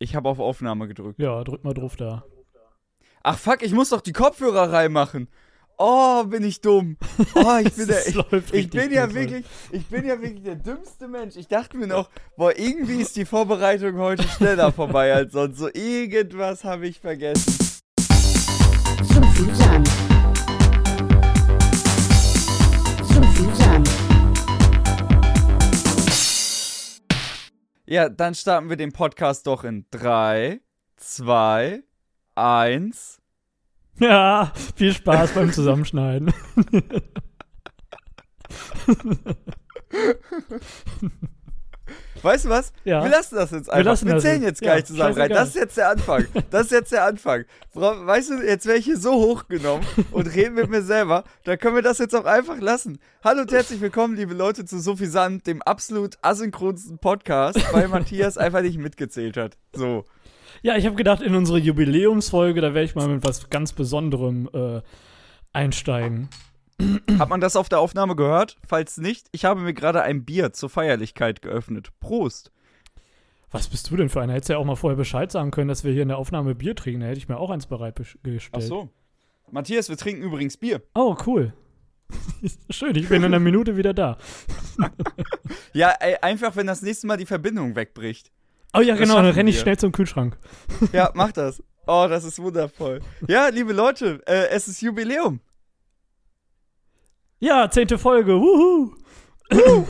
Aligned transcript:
Ich 0.00 0.14
habe 0.14 0.28
auf 0.28 0.38
Aufnahme 0.38 0.86
gedrückt. 0.86 1.18
Ja, 1.18 1.42
drück 1.42 1.64
mal 1.64 1.74
drauf 1.74 1.96
da. 1.96 2.24
Ach 3.24 3.36
fuck, 3.36 3.62
ich 3.62 3.72
muss 3.72 3.90
doch 3.90 4.00
die 4.00 4.12
Kopfhörer 4.12 4.72
reinmachen. 4.72 5.28
Oh, 5.76 6.24
bin 6.24 6.44
ich 6.44 6.60
dumm. 6.60 6.96
Oh, 7.34 7.58
ich 7.60 7.72
bin, 7.76 7.88
der, 7.88 8.06
ich, 8.06 8.16
ich 8.52 8.70
bin 8.70 8.92
ja 8.92 9.12
wirklich, 9.12 9.44
ich 9.70 9.86
bin 9.86 10.04
ja 10.04 10.20
wirklich 10.20 10.42
der 10.42 10.56
dümmste 10.56 11.08
Mensch. 11.08 11.36
Ich 11.36 11.48
dachte 11.48 11.76
mir 11.76 11.86
noch, 11.86 12.10
boah, 12.36 12.56
irgendwie 12.56 13.00
ist 13.00 13.16
die 13.16 13.24
Vorbereitung 13.24 13.96
heute 13.98 14.22
schneller 14.22 14.72
vorbei 14.72 15.12
als 15.12 15.32
sonst. 15.32 15.58
So 15.58 15.68
irgendwas 15.68 16.64
habe 16.64 16.86
ich 16.86 17.00
vergessen. 17.00 17.52
So 19.02 19.20
Ja, 27.90 28.10
dann 28.10 28.34
starten 28.34 28.68
wir 28.68 28.76
den 28.76 28.92
Podcast 28.92 29.46
doch 29.46 29.64
in 29.64 29.86
3, 29.92 30.60
2, 30.98 31.82
1. 32.34 33.22
Ja, 33.98 34.52
viel 34.76 34.92
Spaß 34.92 35.32
beim 35.32 35.50
Zusammenschneiden. 35.54 36.30
Weißt 42.22 42.46
du 42.46 42.48
was? 42.48 42.72
Ja. 42.84 43.02
Wir 43.02 43.10
lassen 43.10 43.36
das 43.36 43.50
jetzt 43.50 43.70
einfach. 43.70 43.78
Wir, 43.78 43.84
lassen 43.84 44.08
das 44.08 44.22
zählen 44.22 44.42
jetzt. 44.42 44.60
gar 44.60 44.70
Ja, 44.70 44.76
nicht 44.76 44.86
zusammen 44.88 45.14
rein. 45.14 45.28
Das 45.30 45.48
ist 45.48 45.54
jetzt 45.56 45.76
der 45.76 45.90
Anfang. 45.90 46.26
Das 46.50 46.62
ist 46.66 46.72
jetzt 46.72 46.92
der 46.92 47.04
Anfang. 47.04 47.44
Weißt 47.74 48.30
du, 48.30 48.42
jetzt 48.42 48.66
wäre 48.66 48.78
ich 48.78 48.84
hier 48.84 48.96
so 48.96 49.12
hochgenommen 49.12 49.86
und 50.10 50.34
reden 50.34 50.54
mit 50.54 50.68
mir 50.68 50.82
selber. 50.82 51.24
Da 51.44 51.56
können 51.56 51.76
wir 51.76 51.82
das 51.82 51.98
jetzt 51.98 52.14
auch 52.14 52.24
einfach 52.24 52.58
lassen. 52.60 52.98
Hallo 53.22 53.42
und 53.42 53.52
herzlich 53.52 53.80
willkommen, 53.80 54.16
liebe 54.16 54.34
Leute, 54.34 54.64
zu 54.64 54.80
Sophie 54.80 55.06
Sand, 55.06 55.46
dem 55.46 55.62
absolut 55.62 56.16
asynchronsten 56.22 56.98
Podcast, 56.98 57.60
weil 57.72 57.88
Matthias 57.88 58.36
einfach 58.36 58.62
nicht 58.62 58.78
mitgezählt 58.78 59.36
hat. 59.36 59.56
So. 59.74 60.04
Ja, 60.62 60.76
ich 60.76 60.86
habe 60.86 60.96
gedacht, 60.96 61.22
in 61.22 61.34
unsere 61.34 61.58
Jubiläumsfolge, 61.58 62.60
da 62.60 62.74
werde 62.74 62.84
ich 62.84 62.94
mal 62.94 63.06
mit 63.08 63.24
was 63.24 63.48
ganz 63.48 63.72
Besonderem 63.72 64.48
äh, 64.52 64.80
einsteigen. 65.52 66.28
Hat 67.18 67.28
man 67.28 67.40
das 67.40 67.56
auf 67.56 67.68
der 67.68 67.80
Aufnahme 67.80 68.14
gehört? 68.14 68.56
Falls 68.66 68.98
nicht, 68.98 69.26
ich 69.32 69.44
habe 69.44 69.60
mir 69.60 69.74
gerade 69.74 70.02
ein 70.02 70.24
Bier 70.24 70.52
zur 70.52 70.70
Feierlichkeit 70.70 71.42
geöffnet. 71.42 71.90
Prost. 72.00 72.52
Was 73.50 73.68
bist 73.68 73.90
du 73.90 73.96
denn 73.96 74.08
für 74.10 74.20
einer? 74.20 74.34
Hättest 74.34 74.50
ja 74.50 74.58
auch 74.58 74.64
mal 74.64 74.76
vorher 74.76 74.96
Bescheid 74.96 75.32
sagen 75.32 75.50
können, 75.50 75.68
dass 75.68 75.82
wir 75.82 75.92
hier 75.92 76.02
in 76.02 76.08
der 76.08 76.18
Aufnahme 76.18 76.54
Bier 76.54 76.76
trinken. 76.76 77.00
Da 77.00 77.06
hätte 77.06 77.18
ich 77.18 77.28
mir 77.28 77.38
auch 77.38 77.50
eins 77.50 77.66
bereitgestellt. 77.66 78.48
Ach 78.52 78.60
so. 78.60 78.90
Matthias, 79.50 79.88
wir 79.88 79.96
trinken 79.96 80.22
übrigens 80.22 80.56
Bier. 80.58 80.82
Oh, 80.94 81.16
cool. 81.26 81.54
Schön, 82.70 82.94
ich 82.96 83.08
bin 83.08 83.18
in 83.18 83.24
einer 83.26 83.38
Minute 83.40 83.76
wieder 83.76 83.94
da. 83.94 84.18
Ja, 85.72 85.90
ey, 86.00 86.16
einfach, 86.22 86.56
wenn 86.56 86.66
das 86.66 86.82
nächste 86.82 87.06
Mal 87.06 87.16
die 87.16 87.26
Verbindung 87.26 87.76
wegbricht. 87.76 88.32
Oh 88.74 88.80
ja, 88.80 88.94
Das 88.94 89.00
genau, 89.00 89.16
dann 89.16 89.32
renne 89.32 89.50
ich 89.50 89.58
schnell 89.60 89.76
zum 89.78 89.92
Kühlschrank. 89.92 90.36
Ja, 90.92 91.10
mach 91.14 91.32
das. 91.32 91.62
Oh, 91.86 92.06
das 92.08 92.24
ist 92.24 92.38
wundervoll. 92.38 93.00
Ja, 93.26 93.48
liebe 93.48 93.72
Leute, 93.72 94.20
äh, 94.26 94.48
es 94.48 94.68
ist 94.68 94.80
Jubiläum. 94.82 95.40
Ja, 97.40 97.70
zehnte 97.70 97.98
Folge, 97.98 98.40
wuhu! 98.40 98.94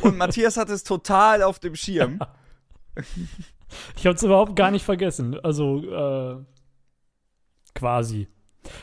Und 0.03 0.17
Matthias 0.19 0.57
hat 0.57 0.69
es 0.71 0.85
total 0.85 1.43
auf 1.43 1.59
dem 1.59 1.75
Schirm. 1.75 2.19
Ich 3.99 4.07
habe 4.07 4.17
es 4.17 4.23
überhaupt 4.23 4.57
gar 4.57 4.71
nicht 4.71 4.83
vergessen. 4.83 5.39
Also, 5.45 5.83
äh, 5.85 6.37
quasi. 7.75 8.27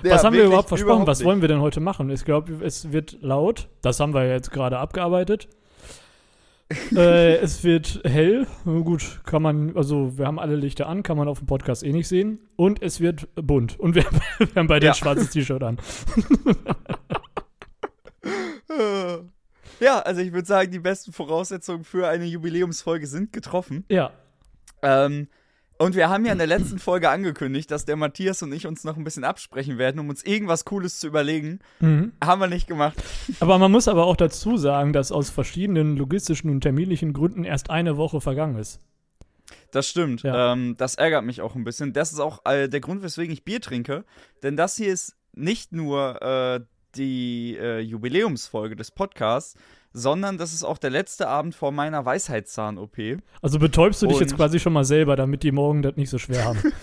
Ja, 0.03 0.11
Was 0.13 0.23
haben 0.23 0.35
wir 0.35 0.45
überhaupt 0.45 0.69
versprochen? 0.69 0.89
überhaupt 0.91 1.07
Was 1.07 1.23
wollen 1.23 1.41
wir 1.41 1.47
denn 1.47 1.59
heute 1.59 1.79
machen? 1.79 2.11
Ich 2.11 2.23
glaube, 2.23 2.63
es 2.63 2.91
wird 2.91 3.17
laut. 3.21 3.67
Das 3.81 3.99
haben 3.99 4.13
wir 4.13 4.27
jetzt 4.27 4.51
gerade 4.51 4.77
abgearbeitet. 4.77 5.49
äh, 6.95 7.37
es 7.37 7.63
wird 7.63 8.01
hell. 8.03 8.45
Gut, 8.63 9.21
kann 9.25 9.41
man, 9.41 9.75
also 9.75 10.19
wir 10.19 10.27
haben 10.27 10.37
alle 10.37 10.55
Lichter 10.55 10.85
an, 10.87 11.01
kann 11.01 11.17
man 11.17 11.27
auf 11.27 11.39
dem 11.39 11.47
Podcast 11.47 11.81
eh 11.83 11.91
nicht 11.91 12.07
sehen. 12.07 12.37
Und 12.55 12.79
es 12.83 12.99
wird 12.99 13.27
bunt. 13.33 13.79
Und 13.79 13.95
wir, 13.95 14.03
wir 14.37 14.47
haben 14.55 14.67
beide 14.67 14.85
Ja. 14.85 14.91
ein 14.91 14.95
schwarzes 14.95 15.31
T-Shirt 15.31 15.63
an. 15.63 15.79
Ja, 19.79 19.99
also 19.99 20.21
ich 20.21 20.31
würde 20.31 20.47
sagen, 20.47 20.71
die 20.71 20.79
besten 20.79 21.11
Voraussetzungen 21.11 21.83
für 21.83 22.07
eine 22.07 22.25
Jubiläumsfolge 22.25 23.07
sind 23.07 23.33
getroffen. 23.33 23.83
Ja. 23.89 24.11
Ähm, 24.81 25.27
und 25.77 25.95
wir 25.95 26.07
haben 26.07 26.25
ja 26.25 26.31
in 26.31 26.37
der 26.37 26.47
letzten 26.47 26.79
Folge 26.79 27.09
angekündigt, 27.09 27.69
dass 27.69 27.83
der 27.83 27.97
Matthias 27.97 28.41
und 28.41 28.53
ich 28.53 28.65
uns 28.65 28.85
noch 28.85 28.95
ein 28.95 29.03
bisschen 29.03 29.25
absprechen 29.25 29.77
werden, 29.77 29.99
um 29.99 30.07
uns 30.07 30.23
irgendwas 30.23 30.63
Cooles 30.63 30.99
zu 30.99 31.07
überlegen. 31.07 31.59
Mhm. 31.81 32.13
Haben 32.23 32.39
wir 32.39 32.47
nicht 32.47 32.67
gemacht. 32.67 32.95
Aber 33.41 33.57
man 33.57 33.71
muss 33.71 33.89
aber 33.89 34.05
auch 34.05 34.15
dazu 34.15 34.55
sagen, 34.55 34.93
dass 34.93 35.11
aus 35.11 35.29
verschiedenen 35.29 35.97
logistischen 35.97 36.49
und 36.49 36.61
terminlichen 36.61 37.11
Gründen 37.11 37.43
erst 37.43 37.69
eine 37.69 37.97
Woche 37.97 38.21
vergangen 38.21 38.57
ist. 38.57 38.79
Das 39.71 39.89
stimmt. 39.89 40.23
Ja. 40.23 40.53
Ähm, 40.53 40.75
das 40.77 40.95
ärgert 40.95 41.25
mich 41.25 41.41
auch 41.41 41.55
ein 41.55 41.65
bisschen. 41.65 41.91
Das 41.91 42.13
ist 42.13 42.19
auch 42.19 42.45
äh, 42.45 42.69
der 42.69 42.79
Grund, 42.79 43.03
weswegen 43.03 43.33
ich 43.33 43.43
Bier 43.43 43.59
trinke. 43.59 44.05
Denn 44.43 44.55
das 44.55 44.77
hier 44.77 44.93
ist 44.93 45.17
nicht 45.33 45.73
nur 45.73 46.21
äh, 46.21 46.61
die 46.97 47.57
äh, 47.59 47.79
Jubiläumsfolge 47.79 48.75
des 48.75 48.91
Podcasts, 48.91 49.55
sondern 49.93 50.37
das 50.37 50.53
ist 50.53 50.63
auch 50.63 50.77
der 50.77 50.89
letzte 50.89 51.27
Abend 51.27 51.55
vor 51.55 51.71
meiner 51.71 52.05
Weisheitszahn-OP. 52.05 52.97
Also 53.41 53.59
betäubst 53.59 54.01
du 54.01 54.07
dich 54.07 54.19
jetzt 54.19 54.35
quasi 54.35 54.59
schon 54.59 54.73
mal 54.73 54.83
selber, 54.83 55.15
damit 55.15 55.43
die 55.43 55.51
morgen 55.51 55.81
das 55.81 55.95
nicht 55.95 56.09
so 56.09 56.17
schwer 56.17 56.45
haben. 56.45 56.59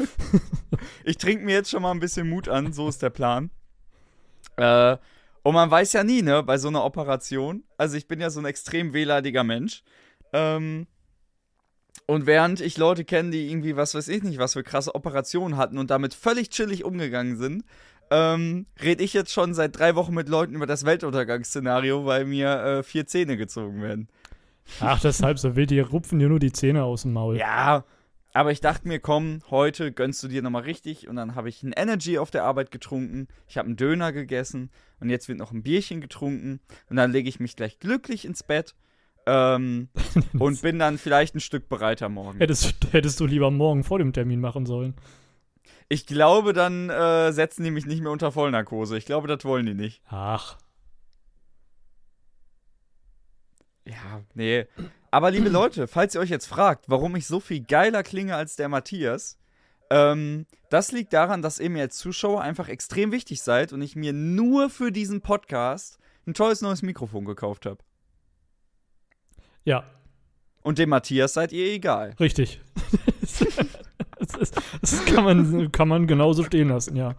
Ich 1.04 1.18
trinke 1.18 1.44
mir 1.44 1.54
jetzt 1.54 1.70
schon 1.70 1.82
mal 1.82 1.90
ein 1.90 2.00
bisschen 2.00 2.28
Mut 2.28 2.48
an, 2.48 2.72
so 2.72 2.88
ist 2.88 3.02
der 3.02 3.10
Plan. 3.10 3.50
Äh, 4.56 4.96
und 5.42 5.54
man 5.54 5.70
weiß 5.70 5.92
ja 5.92 6.04
nie, 6.04 6.22
ne, 6.22 6.42
bei 6.42 6.58
so 6.58 6.68
einer 6.68 6.84
Operation. 6.84 7.64
Also 7.76 7.96
ich 7.96 8.06
bin 8.06 8.20
ja 8.20 8.30
so 8.30 8.40
ein 8.40 8.46
extrem 8.46 8.92
wehleidiger 8.92 9.44
Mensch. 9.44 9.82
Ähm, 10.32 10.86
und 12.06 12.26
während 12.26 12.60
ich 12.60 12.78
Leute 12.78 13.04
kenne, 13.04 13.30
die 13.30 13.50
irgendwie, 13.50 13.76
was 13.76 13.94
weiß 13.94 14.08
ich 14.08 14.22
nicht, 14.22 14.38
was 14.38 14.54
für 14.54 14.62
krasse 14.62 14.94
Operationen 14.94 15.56
hatten 15.56 15.78
und 15.78 15.90
damit 15.90 16.14
völlig 16.14 16.50
chillig 16.50 16.84
umgegangen 16.84 17.36
sind, 17.36 17.64
ähm, 18.12 18.66
rede 18.82 19.02
ich 19.02 19.14
jetzt 19.14 19.32
schon 19.32 19.54
seit 19.54 19.78
drei 19.78 19.94
Wochen 19.94 20.12
mit 20.12 20.28
Leuten 20.28 20.54
über 20.54 20.66
das 20.66 20.84
Weltuntergangsszenario, 20.84 22.04
weil 22.04 22.26
mir 22.26 22.48
äh, 22.48 22.82
vier 22.82 23.06
Zähne 23.06 23.38
gezogen 23.38 23.80
werden. 23.80 24.08
Ach, 24.80 25.00
das 25.00 25.16
ist 25.16 25.22
halb 25.22 25.38
so 25.38 25.56
wild, 25.56 25.70
die 25.70 25.80
rupfen 25.80 26.18
dir 26.18 26.28
nur 26.28 26.38
die 26.38 26.52
Zähne 26.52 26.84
aus 26.84 27.02
dem 27.02 27.14
Maul. 27.14 27.38
Ja, 27.38 27.84
aber 28.34 28.52
ich 28.52 28.60
dachte 28.60 28.86
mir, 28.86 28.98
komm, 29.00 29.40
heute 29.50 29.92
gönnst 29.92 30.22
du 30.22 30.28
dir 30.28 30.42
nochmal 30.42 30.62
richtig. 30.62 31.08
Und 31.08 31.16
dann 31.16 31.34
habe 31.34 31.48
ich 31.48 31.62
ein 31.62 31.72
Energy 31.72 32.18
auf 32.18 32.30
der 32.30 32.44
Arbeit 32.44 32.70
getrunken. 32.70 33.28
Ich 33.48 33.58
habe 33.58 33.66
einen 33.66 33.76
Döner 33.76 34.12
gegessen. 34.12 34.70
Und 35.00 35.10
jetzt 35.10 35.28
wird 35.28 35.38
noch 35.38 35.52
ein 35.52 35.62
Bierchen 35.62 36.00
getrunken. 36.00 36.60
Und 36.88 36.96
dann 36.96 37.12
lege 37.12 37.28
ich 37.28 37.40
mich 37.40 37.56
gleich 37.56 37.78
glücklich 37.78 38.24
ins 38.24 38.42
Bett. 38.42 38.74
Ähm, 39.26 39.88
und 40.38 40.62
bin 40.62 40.78
dann 40.78 40.98
vielleicht 40.98 41.34
ein 41.34 41.40
Stück 41.40 41.68
bereiter 41.68 42.08
morgen. 42.08 42.38
Hättest, 42.38 42.74
hättest 42.92 43.20
du 43.20 43.26
lieber 43.26 43.50
morgen 43.50 43.84
vor 43.84 43.98
dem 43.98 44.12
Termin 44.12 44.40
machen 44.40 44.66
sollen. 44.66 44.94
Ich 45.88 46.06
glaube, 46.06 46.52
dann 46.52 46.90
äh, 46.90 47.32
setzen 47.32 47.64
die 47.64 47.70
mich 47.70 47.86
nicht 47.86 48.02
mehr 48.02 48.12
unter 48.12 48.32
Vollnarkose. 48.32 48.96
Ich 48.96 49.06
glaube, 49.06 49.28
das 49.28 49.44
wollen 49.44 49.66
die 49.66 49.74
nicht. 49.74 50.02
Ach, 50.08 50.56
Ja, 53.84 54.22
nee. 54.34 54.66
Aber 55.10 55.30
liebe 55.30 55.48
Leute, 55.50 55.86
falls 55.88 56.14
ihr 56.14 56.20
euch 56.20 56.30
jetzt 56.30 56.46
fragt, 56.46 56.88
warum 56.88 57.16
ich 57.16 57.26
so 57.26 57.40
viel 57.40 57.62
geiler 57.64 58.02
klinge 58.02 58.36
als 58.36 58.56
der 58.56 58.68
Matthias, 58.68 59.38
ähm, 59.90 60.46
das 60.70 60.92
liegt 60.92 61.12
daran, 61.12 61.42
dass 61.42 61.58
ihr 61.58 61.70
mir 61.70 61.82
als 61.82 61.98
Zuschauer 61.98 62.40
einfach 62.40 62.68
extrem 62.68 63.12
wichtig 63.12 63.42
seid 63.42 63.72
und 63.72 63.82
ich 63.82 63.96
mir 63.96 64.12
nur 64.12 64.70
für 64.70 64.90
diesen 64.90 65.20
Podcast 65.20 65.98
ein 66.26 66.34
tolles 66.34 66.62
neues 66.62 66.82
Mikrofon 66.82 67.24
gekauft 67.24 67.66
habe. 67.66 67.78
ja, 69.64 69.84
Und 70.62 70.78
dem 70.78 70.90
Matthias 70.90 71.34
seid 71.34 71.52
ihr 71.52 71.66
egal. 71.72 72.14
richtig. 72.20 72.60
das, 74.50 74.50
das 74.80 75.04
kann, 75.06 75.25
man, 75.25 75.72
kann 75.72 75.88
man 75.88 76.06
genauso 76.06 76.44
stehen 76.44 76.69
lassen, 76.69 76.97
ja. 76.97 77.14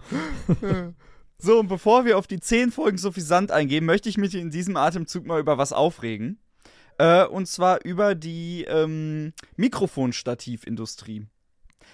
So, 1.38 1.60
und 1.60 1.68
bevor 1.68 2.06
wir 2.06 2.18
auf 2.18 2.26
die 2.26 2.40
zehn 2.40 2.72
Folgen 2.72 2.98
Suffisant 2.98 3.52
eingehen, 3.52 3.84
möchte 3.84 4.08
ich 4.08 4.18
mich 4.18 4.34
in 4.34 4.50
diesem 4.50 4.78
Atemzug 4.78 5.26
mal 5.26 5.42
über 5.42 5.58
was 5.58 5.74
aufregen. 5.74 6.40
Äh, 6.98 7.26
und 7.26 7.48
zwar 7.48 7.84
über 7.84 8.16
die 8.16 8.64
ähm, 8.64 9.34
Mikrofonstativindustrie. 9.58 11.28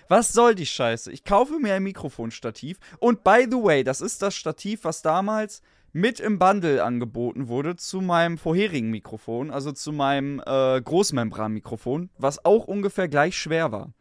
Was 0.08 0.34
soll 0.34 0.56
die 0.56 0.66
Scheiße? 0.66 1.12
Ich 1.12 1.24
kaufe 1.24 1.60
mir 1.60 1.74
ein 1.74 1.84
Mikrofonstativ 1.84 2.78
und 3.00 3.24
by 3.24 3.48
the 3.50 3.58
way, 3.58 3.84
das 3.84 4.02
ist 4.02 4.22
das 4.22 4.36
Stativ, 4.36 4.84
was 4.84 5.02
damals 5.02 5.62
mit 5.94 6.20
im 6.20 6.38
Bundle 6.38 6.84
angeboten 6.84 7.48
wurde 7.48 7.76
zu 7.76 8.02
meinem 8.02 8.38
vorherigen 8.38 8.92
Mikrofon, 8.92 9.50
also 9.52 9.72
zu 9.72 9.92
meinem 9.92 10.42
äh, 10.46 10.82
Großmembranmikrofon, 10.82 12.10
was 12.18 12.46
auch 12.46 12.66
ungefähr 12.66 13.08
gleich 13.08 13.38
schwer 13.38 13.72
war. 13.72 13.94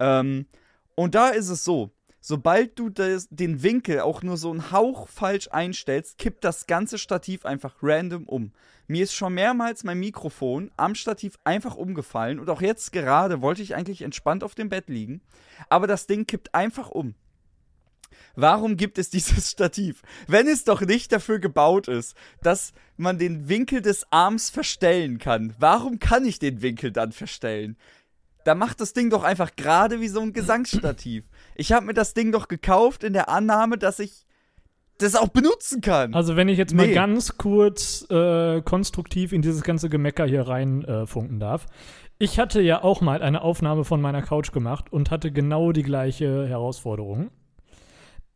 Ähm, 0.00 0.46
und 1.00 1.14
da 1.14 1.30
ist 1.30 1.48
es 1.48 1.64
so, 1.64 1.92
sobald 2.20 2.78
du 2.78 2.90
das, 2.90 3.26
den 3.30 3.62
Winkel 3.62 4.00
auch 4.00 4.22
nur 4.22 4.36
so 4.36 4.50
einen 4.50 4.70
Hauch 4.70 5.08
falsch 5.08 5.48
einstellst, 5.50 6.18
kippt 6.18 6.44
das 6.44 6.66
ganze 6.66 6.98
Stativ 6.98 7.46
einfach 7.46 7.76
random 7.80 8.24
um. 8.24 8.52
Mir 8.86 9.04
ist 9.04 9.14
schon 9.14 9.32
mehrmals 9.32 9.82
mein 9.82 9.98
Mikrofon 9.98 10.70
am 10.76 10.94
Stativ 10.94 11.38
einfach 11.42 11.74
umgefallen 11.74 12.38
und 12.38 12.50
auch 12.50 12.60
jetzt 12.60 12.92
gerade 12.92 13.40
wollte 13.40 13.62
ich 13.62 13.74
eigentlich 13.74 14.02
entspannt 14.02 14.44
auf 14.44 14.54
dem 14.54 14.68
Bett 14.68 14.90
liegen, 14.90 15.22
aber 15.70 15.86
das 15.86 16.06
Ding 16.06 16.26
kippt 16.26 16.54
einfach 16.54 16.90
um. 16.90 17.14
Warum 18.36 18.76
gibt 18.76 18.98
es 18.98 19.08
dieses 19.10 19.50
Stativ? 19.50 20.02
Wenn 20.26 20.48
es 20.48 20.64
doch 20.64 20.82
nicht 20.82 21.12
dafür 21.12 21.38
gebaut 21.38 21.88
ist, 21.88 22.14
dass 22.42 22.74
man 22.98 23.18
den 23.18 23.48
Winkel 23.48 23.80
des 23.80 24.06
Arms 24.10 24.50
verstellen 24.50 25.16
kann, 25.16 25.54
warum 25.58 25.98
kann 25.98 26.26
ich 26.26 26.38
den 26.38 26.60
Winkel 26.60 26.92
dann 26.92 27.12
verstellen? 27.12 27.78
Da 28.44 28.54
macht 28.54 28.80
das 28.80 28.92
Ding 28.92 29.10
doch 29.10 29.22
einfach 29.22 29.54
gerade 29.56 30.00
wie 30.00 30.08
so 30.08 30.20
ein 30.20 30.32
Gesangsstativ. 30.32 31.24
Ich 31.54 31.72
habe 31.72 31.86
mir 31.86 31.94
das 31.94 32.14
Ding 32.14 32.32
doch 32.32 32.48
gekauft 32.48 33.04
in 33.04 33.12
der 33.12 33.28
Annahme, 33.28 33.78
dass 33.78 33.98
ich 33.98 34.26
das 34.98 35.16
auch 35.16 35.28
benutzen 35.28 35.80
kann. 35.80 36.14
Also 36.14 36.36
wenn 36.36 36.48
ich 36.48 36.58
jetzt 36.58 36.74
mal 36.74 36.86
Nee. 36.86 36.94
ganz 36.94 37.36
kurz 37.36 38.06
äh, 38.10 38.60
konstruktiv 38.62 39.32
in 39.32 39.42
dieses 39.42 39.62
ganze 39.62 39.88
Gemecker 39.88 40.26
hier 40.26 40.42
reinfunken 40.46 41.36
äh, 41.36 41.40
darf. 41.40 41.66
Ich 42.18 42.38
hatte 42.38 42.60
ja 42.60 42.84
auch 42.84 43.00
mal 43.00 43.22
eine 43.22 43.40
Aufnahme 43.40 43.84
von 43.84 44.00
meiner 44.02 44.20
Couch 44.20 44.52
gemacht 44.52 44.92
und 44.92 45.10
hatte 45.10 45.32
genau 45.32 45.72
die 45.72 45.82
gleiche 45.82 46.46
Herausforderung. 46.46 47.30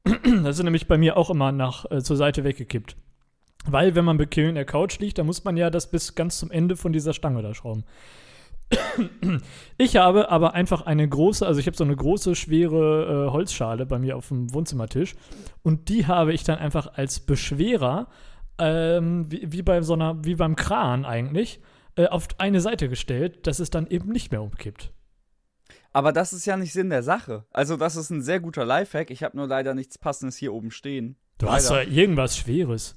Das 0.42 0.58
ist 0.58 0.62
nämlich 0.62 0.86
bei 0.86 0.98
mir 0.98 1.16
auch 1.16 1.30
immer 1.30 1.52
nach 1.52 1.90
äh, 1.90 2.02
zur 2.02 2.16
Seite 2.16 2.44
weggekippt. 2.44 2.96
Weil, 3.66 3.94
wenn 3.94 4.04
man 4.04 4.18
bequem 4.18 4.50
in 4.50 4.54
der 4.54 4.66
Couch 4.66 4.98
liegt, 4.98 5.16
dann 5.18 5.24
muss 5.24 5.44
man 5.44 5.56
ja 5.56 5.70
das 5.70 5.90
bis 5.90 6.14
ganz 6.14 6.38
zum 6.38 6.50
Ende 6.50 6.76
von 6.76 6.92
dieser 6.92 7.14
Stange 7.14 7.40
da 7.40 7.54
schrauben. 7.54 7.84
Ich 9.76 9.96
habe 9.96 10.30
aber 10.30 10.54
einfach 10.54 10.82
eine 10.82 11.08
große, 11.08 11.44
also 11.44 11.58
ich 11.58 11.66
habe 11.66 11.76
so 11.76 11.82
eine 11.82 11.96
große, 11.96 12.36
schwere 12.36 13.26
äh, 13.26 13.32
Holzschale 13.32 13.86
bei 13.86 13.98
mir 13.98 14.16
auf 14.16 14.28
dem 14.28 14.54
Wohnzimmertisch 14.54 15.14
und 15.62 15.88
die 15.88 16.06
habe 16.06 16.32
ich 16.32 16.44
dann 16.44 16.58
einfach 16.58 16.94
als 16.94 17.18
Beschwerer, 17.20 18.08
ähm, 18.58 19.30
wie, 19.30 19.50
wie 19.50 19.62
bei 19.62 19.82
so 19.82 19.94
einer, 19.94 20.24
wie 20.24 20.36
beim 20.36 20.54
Kran 20.54 21.04
eigentlich, 21.04 21.60
äh, 21.96 22.06
auf 22.06 22.28
eine 22.38 22.60
Seite 22.60 22.88
gestellt, 22.88 23.46
dass 23.46 23.58
es 23.58 23.70
dann 23.70 23.88
eben 23.88 24.10
nicht 24.10 24.30
mehr 24.30 24.42
umkippt. 24.42 24.92
Aber 25.92 26.12
das 26.12 26.32
ist 26.32 26.44
ja 26.44 26.56
nicht 26.56 26.72
Sinn 26.72 26.90
der 26.90 27.04
Sache. 27.04 27.44
Also, 27.52 27.76
das 27.76 27.94
ist 27.94 28.10
ein 28.10 28.20
sehr 28.20 28.40
guter 28.40 28.64
Lifehack. 28.64 29.10
Ich 29.10 29.22
habe 29.22 29.36
nur 29.36 29.46
leider 29.46 29.74
nichts 29.74 29.96
Passendes 29.96 30.36
hier 30.36 30.52
oben 30.52 30.72
stehen. 30.72 31.16
Du 31.38 31.48
hast 31.48 31.70
Leider. 31.70 31.84
doch 31.84 31.92
irgendwas 31.92 32.36
Schweres. 32.36 32.96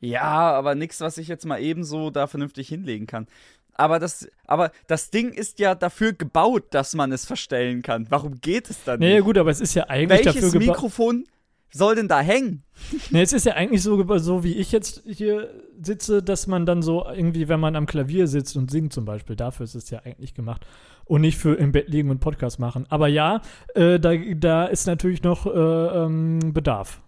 Ja, 0.00 0.52
aber 0.52 0.74
nichts, 0.74 1.00
was 1.00 1.18
ich 1.18 1.28
jetzt 1.28 1.44
mal 1.44 1.60
ebenso 1.60 2.10
da 2.10 2.26
vernünftig 2.26 2.68
hinlegen 2.68 3.06
kann. 3.06 3.28
Aber 3.74 3.98
das, 3.98 4.28
aber 4.46 4.72
das 4.86 5.10
Ding 5.10 5.32
ist 5.32 5.58
ja 5.58 5.74
dafür 5.74 6.12
gebaut, 6.12 6.64
dass 6.70 6.94
man 6.94 7.12
es 7.12 7.24
verstellen 7.24 7.82
kann. 7.82 8.06
Warum 8.10 8.40
geht 8.40 8.70
es 8.70 8.84
dann 8.84 9.00
Nee, 9.00 9.14
nicht? 9.16 9.24
gut, 9.24 9.38
aber 9.38 9.50
es 9.50 9.60
ist 9.60 9.74
ja 9.74 9.88
eigentlich 9.88 10.22
dafür 10.22 10.42
Welches 10.42 10.52
gebaut. 10.52 10.68
Mikrofon 10.76 11.24
soll 11.72 11.94
denn 11.94 12.08
da 12.08 12.20
hängen? 12.20 12.64
Nee, 13.10 13.22
es 13.22 13.32
ist 13.32 13.46
ja 13.46 13.54
eigentlich 13.54 13.82
so, 13.82 14.18
so, 14.18 14.42
wie 14.42 14.56
ich 14.56 14.72
jetzt 14.72 15.02
hier 15.06 15.50
sitze, 15.80 16.22
dass 16.22 16.46
man 16.46 16.66
dann 16.66 16.82
so 16.82 17.06
irgendwie, 17.06 17.48
wenn 17.48 17.60
man 17.60 17.76
am 17.76 17.86
Klavier 17.86 18.26
sitzt 18.26 18.56
und 18.56 18.70
singt 18.70 18.92
zum 18.92 19.04
Beispiel, 19.04 19.36
dafür 19.36 19.64
ist 19.64 19.76
es 19.76 19.88
ja 19.90 20.00
eigentlich 20.00 20.34
gemacht. 20.34 20.66
Und 21.04 21.22
nicht 21.22 21.38
für 21.38 21.54
im 21.54 21.72
Bett 21.72 21.88
liegen 21.88 22.10
und 22.10 22.20
Podcast 22.20 22.58
machen. 22.58 22.86
Aber 22.88 23.08
ja, 23.08 23.40
äh, 23.74 23.98
da, 23.98 24.14
da 24.16 24.66
ist 24.66 24.86
natürlich 24.86 25.22
noch 25.22 25.46
äh, 25.46 25.50
ähm, 25.50 26.52
Bedarf. 26.52 27.00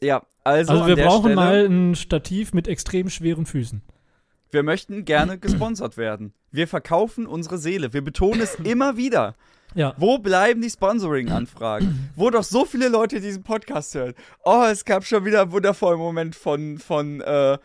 Ja, 0.00 0.22
also, 0.44 0.72
Also, 0.72 0.86
wir 0.86 0.96
brauchen 0.96 1.32
Stelle, 1.32 1.34
mal 1.36 1.64
ein 1.66 1.94
Stativ 1.94 2.52
mit 2.52 2.68
extrem 2.68 3.08
schweren 3.10 3.46
Füßen. 3.46 3.82
Wir 4.54 4.62
möchten 4.62 5.04
gerne 5.04 5.36
gesponsert 5.38 5.98
werden. 5.98 6.32
Wir 6.50 6.68
verkaufen 6.68 7.26
unsere 7.26 7.58
Seele. 7.58 7.92
Wir 7.92 8.02
betonen 8.02 8.40
es 8.40 8.54
immer 8.64 8.96
wieder. 8.96 9.34
Ja. 9.74 9.94
Wo 9.98 10.18
bleiben 10.18 10.62
die 10.62 10.70
Sponsoring-Anfragen? 10.70 12.10
Wo 12.14 12.30
doch 12.30 12.44
so 12.44 12.64
viele 12.64 12.88
Leute 12.88 13.20
diesen 13.20 13.42
Podcast 13.42 13.94
hören. 13.96 14.14
Oh, 14.44 14.64
es 14.70 14.84
gab 14.84 15.04
schon 15.04 15.24
wieder 15.24 15.42
einen 15.42 15.52
wundervollen 15.52 15.98
Moment 15.98 16.36
von, 16.36 16.78
von 16.78 17.20
äh, 17.20 17.58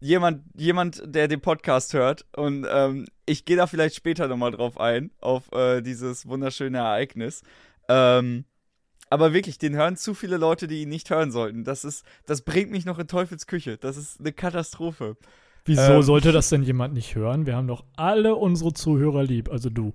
jemand, 0.00 0.42
jemand, 0.56 1.02
der 1.04 1.28
den 1.28 1.42
Podcast 1.42 1.92
hört. 1.92 2.24
Und 2.34 2.66
ähm, 2.68 3.06
ich 3.26 3.44
gehe 3.44 3.58
da 3.58 3.66
vielleicht 3.66 3.94
später 3.94 4.26
nochmal 4.26 4.52
drauf 4.52 4.80
ein, 4.80 5.10
auf 5.20 5.52
äh, 5.52 5.82
dieses 5.82 6.26
wunderschöne 6.26 6.78
Ereignis. 6.78 7.42
Ähm, 7.88 8.46
aber 9.10 9.34
wirklich, 9.34 9.58
den 9.58 9.74
hören 9.74 9.96
zu 9.96 10.14
viele 10.14 10.38
Leute, 10.38 10.66
die 10.68 10.82
ihn 10.82 10.88
nicht 10.88 11.10
hören 11.10 11.32
sollten. 11.32 11.64
Das 11.64 11.84
ist, 11.84 12.06
das 12.24 12.40
bringt 12.40 12.70
mich 12.70 12.86
noch 12.86 12.98
in 12.98 13.08
Teufels 13.08 13.46
Küche. 13.46 13.76
Das 13.76 13.98
ist 13.98 14.20
eine 14.20 14.32
Katastrophe. 14.32 15.18
Wieso 15.64 15.92
Ähm. 15.92 16.02
sollte 16.02 16.32
das 16.32 16.48
denn 16.48 16.62
jemand 16.62 16.94
nicht 16.94 17.14
hören? 17.14 17.46
Wir 17.46 17.56
haben 17.56 17.68
doch 17.68 17.84
alle 17.96 18.34
unsere 18.36 18.72
Zuhörer 18.72 19.22
lieb, 19.22 19.50
also 19.50 19.70
du. 19.70 19.92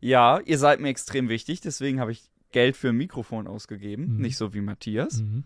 Ja, 0.00 0.40
ihr 0.40 0.58
seid 0.58 0.80
mir 0.80 0.88
extrem 0.88 1.28
wichtig, 1.28 1.60
deswegen 1.60 2.00
habe 2.00 2.12
ich 2.12 2.30
Geld 2.52 2.76
für 2.76 2.88
ein 2.88 2.96
Mikrofon 2.96 3.46
ausgegeben. 3.46 4.16
Mhm. 4.16 4.20
Nicht 4.22 4.36
so 4.36 4.54
wie 4.54 4.60
Matthias. 4.60 5.20
Mhm. 5.20 5.44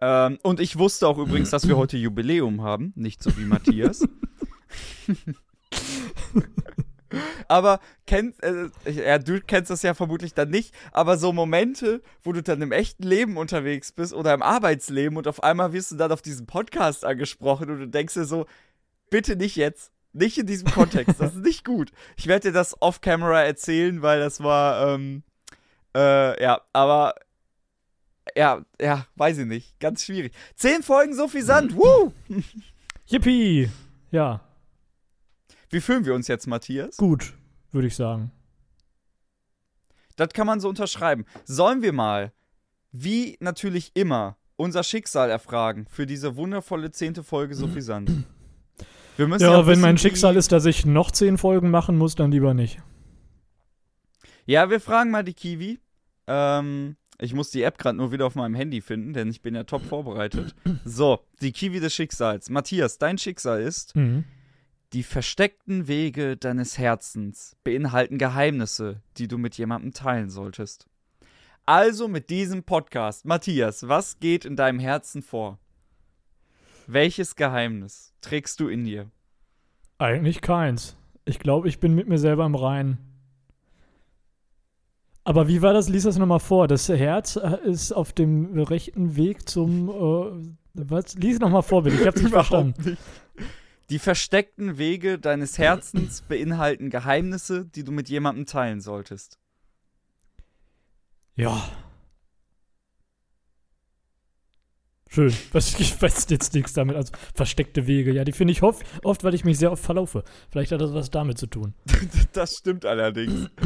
Ähm, 0.00 0.38
und 0.42 0.60
ich 0.60 0.78
wusste 0.78 1.06
auch 1.06 1.18
übrigens, 1.18 1.50
dass 1.50 1.68
wir 1.68 1.76
heute 1.76 1.96
Jubiläum 1.96 2.62
haben, 2.62 2.92
nicht 2.96 3.22
so 3.22 3.36
wie 3.36 3.44
Matthias. 3.44 4.08
aber 7.48 7.80
kennst, 8.06 8.42
äh, 8.42 8.68
ja, 8.86 9.18
du 9.18 9.40
kennst 9.40 9.70
das 9.70 9.82
ja 9.82 9.94
vermutlich 9.94 10.34
dann 10.34 10.50
nicht, 10.50 10.74
aber 10.92 11.16
so 11.16 11.32
Momente, 11.32 12.02
wo 12.22 12.32
du 12.32 12.42
dann 12.42 12.62
im 12.62 12.72
echten 12.72 13.02
Leben 13.02 13.36
unterwegs 13.36 13.92
bist 13.92 14.12
oder 14.12 14.34
im 14.34 14.42
Arbeitsleben 14.42 15.16
und 15.16 15.28
auf 15.28 15.42
einmal 15.42 15.72
wirst 15.72 15.92
du 15.92 15.96
dann 15.96 16.12
auf 16.12 16.22
diesen 16.22 16.46
Podcast 16.46 17.04
angesprochen 17.04 17.70
und 17.70 17.78
du 17.78 17.88
denkst 17.88 18.14
dir 18.14 18.24
so, 18.24 18.46
bitte 19.10 19.36
nicht 19.36 19.56
jetzt. 19.56 19.92
Nicht 20.14 20.36
in 20.36 20.46
diesem 20.46 20.70
Kontext, 20.70 21.20
das 21.20 21.34
ist 21.34 21.42
nicht 21.42 21.64
gut. 21.64 21.90
Ich 22.18 22.26
werde 22.26 22.48
dir 22.48 22.52
das 22.52 22.76
off-camera 22.82 23.44
erzählen, 23.44 24.02
weil 24.02 24.20
das 24.20 24.42
war, 24.42 24.94
ähm, 24.94 25.22
äh, 25.96 26.42
ja, 26.42 26.60
aber 26.74 27.14
ja, 28.36 28.64
ja, 28.80 29.06
weiß 29.16 29.38
ich 29.38 29.46
nicht. 29.46 29.80
Ganz 29.80 30.04
schwierig. 30.04 30.32
Zehn 30.54 30.82
Folgen 30.82 31.14
suffisant. 31.14 31.74
Woo! 31.74 32.12
Yippie! 33.06 33.70
Ja, 34.10 34.40
Wie 35.72 35.80
fühlen 35.80 36.04
wir 36.04 36.14
uns 36.14 36.28
jetzt, 36.28 36.46
Matthias? 36.46 36.98
gut, 36.98 37.32
würde 37.72 37.88
ich 37.88 37.96
sagen. 37.96 38.30
Das 40.16 40.28
kann 40.28 40.46
man 40.46 40.60
so 40.60 40.68
unterschreiben. 40.68 41.24
Sollen 41.44 41.80
wir 41.80 41.94
mal, 41.94 42.32
wie 42.92 43.38
natürlich 43.40 43.90
immer, 43.94 44.36
unser 44.56 44.82
Schicksal 44.82 45.30
erfragen 45.30 45.86
für 45.88 46.06
diese 46.06 46.36
wundervolle 46.36 46.90
zehnte 46.90 47.24
Folge 47.24 47.54
suffisant? 47.54 48.10
Wir 49.16 49.26
müssen 49.28 49.44
Ja, 49.44 49.56
auch 49.56 49.66
wenn 49.66 49.80
mein 49.80 49.98
Schicksal 49.98 50.36
ist, 50.36 50.52
dass 50.52 50.64
ich 50.64 50.86
noch 50.86 51.10
zehn 51.10 51.36
Folgen 51.36 51.70
machen 51.70 51.98
muss, 51.98 52.14
dann 52.14 52.30
lieber 52.32 52.54
nicht. 52.54 52.80
Ja, 54.46 54.70
wir 54.70 54.80
fragen 54.80 55.10
mal 55.10 55.22
die 55.22 55.34
Kiwi. 55.34 55.80
Ähm, 56.26 56.96
ich 57.18 57.34
muss 57.34 57.50
die 57.50 57.62
App 57.62 57.76
gerade 57.76 57.98
nur 57.98 58.10
wieder 58.10 58.24
auf 58.24 58.36
meinem 58.36 58.54
Handy 58.54 58.80
finden, 58.80 59.12
denn 59.12 59.28
ich 59.28 59.42
bin 59.42 59.54
ja 59.54 59.64
top 59.64 59.84
vorbereitet. 59.84 60.54
So, 60.86 61.20
die 61.42 61.52
Kiwi 61.52 61.78
des 61.78 61.94
Schicksals. 61.94 62.48
Matthias, 62.48 62.96
dein 62.96 63.18
Schicksal 63.18 63.60
ist. 63.60 63.94
Mhm. 63.94 64.24
Die 64.92 65.02
versteckten 65.02 65.88
Wege 65.88 66.36
deines 66.36 66.76
Herzens 66.76 67.56
beinhalten 67.64 68.18
Geheimnisse, 68.18 69.00
die 69.16 69.26
du 69.26 69.38
mit 69.38 69.56
jemandem 69.56 69.94
teilen 69.94 70.28
solltest. 70.28 70.86
Also 71.64 72.08
mit 72.08 72.28
diesem 72.28 72.62
Podcast. 72.62 73.24
Matthias, 73.24 73.88
was 73.88 74.20
geht 74.20 74.44
in 74.44 74.54
deinem 74.54 74.78
Herzen 74.78 75.22
vor? 75.22 75.58
Welches 76.86 77.36
Geheimnis 77.36 78.12
trägst 78.20 78.60
du 78.60 78.68
in 78.68 78.84
dir? 78.84 79.10
Eigentlich 79.96 80.42
keins. 80.42 80.94
Ich 81.24 81.38
glaube, 81.38 81.68
ich 81.68 81.80
bin 81.80 81.94
mit 81.94 82.06
mir 82.08 82.18
selber 82.18 82.44
im 82.44 82.54
Reinen. 82.54 82.98
Aber 85.24 85.48
wie 85.48 85.62
war 85.62 85.72
das? 85.72 85.88
Lies 85.88 86.02
das 86.02 86.18
nochmal 86.18 86.40
vor. 86.40 86.68
Das 86.68 86.88
Herz 86.88 87.36
äh, 87.36 87.58
ist 87.64 87.92
auf 87.92 88.12
dem 88.12 88.58
rechten 88.58 89.16
Weg 89.16 89.48
zum. 89.48 89.88
Äh, 89.88 90.52
was? 90.74 91.14
Lies 91.14 91.38
nochmal 91.38 91.62
vor, 91.62 91.84
bitte. 91.84 91.96
Ich 91.96 92.06
hab's 92.06 92.20
nicht 92.20 92.32
verstanden. 92.32 92.90
nicht. 92.90 93.02
Die 93.92 93.98
versteckten 93.98 94.78
Wege 94.78 95.18
deines 95.18 95.58
Herzens 95.58 96.22
beinhalten 96.22 96.88
Geheimnisse, 96.88 97.66
die 97.66 97.84
du 97.84 97.92
mit 97.92 98.08
jemandem 98.08 98.46
teilen 98.46 98.80
solltest. 98.80 99.38
Ja. 101.36 101.62
Schön. 105.10 105.34
Was, 105.52 105.78
ich 105.78 106.00
weiß 106.00 106.24
jetzt 106.30 106.54
nichts 106.54 106.72
damit. 106.72 106.96
Also 106.96 107.12
versteckte 107.34 107.86
Wege. 107.86 108.14
Ja, 108.14 108.24
die 108.24 108.32
finde 108.32 108.52
ich 108.52 108.62
oft, 108.62 108.82
oft, 109.04 109.24
weil 109.24 109.34
ich 109.34 109.44
mich 109.44 109.58
sehr 109.58 109.70
oft 109.70 109.84
verlaufe. 109.84 110.24
Vielleicht 110.48 110.72
hat 110.72 110.80
das 110.80 110.94
was 110.94 111.10
damit 111.10 111.36
zu 111.36 111.46
tun. 111.46 111.74
Das 112.32 112.56
stimmt 112.56 112.86
allerdings. 112.86 113.50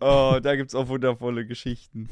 Oh, 0.00 0.38
da 0.40 0.54
gibt's 0.54 0.76
auch 0.76 0.86
wundervolle 0.86 1.44
Geschichten. 1.44 2.08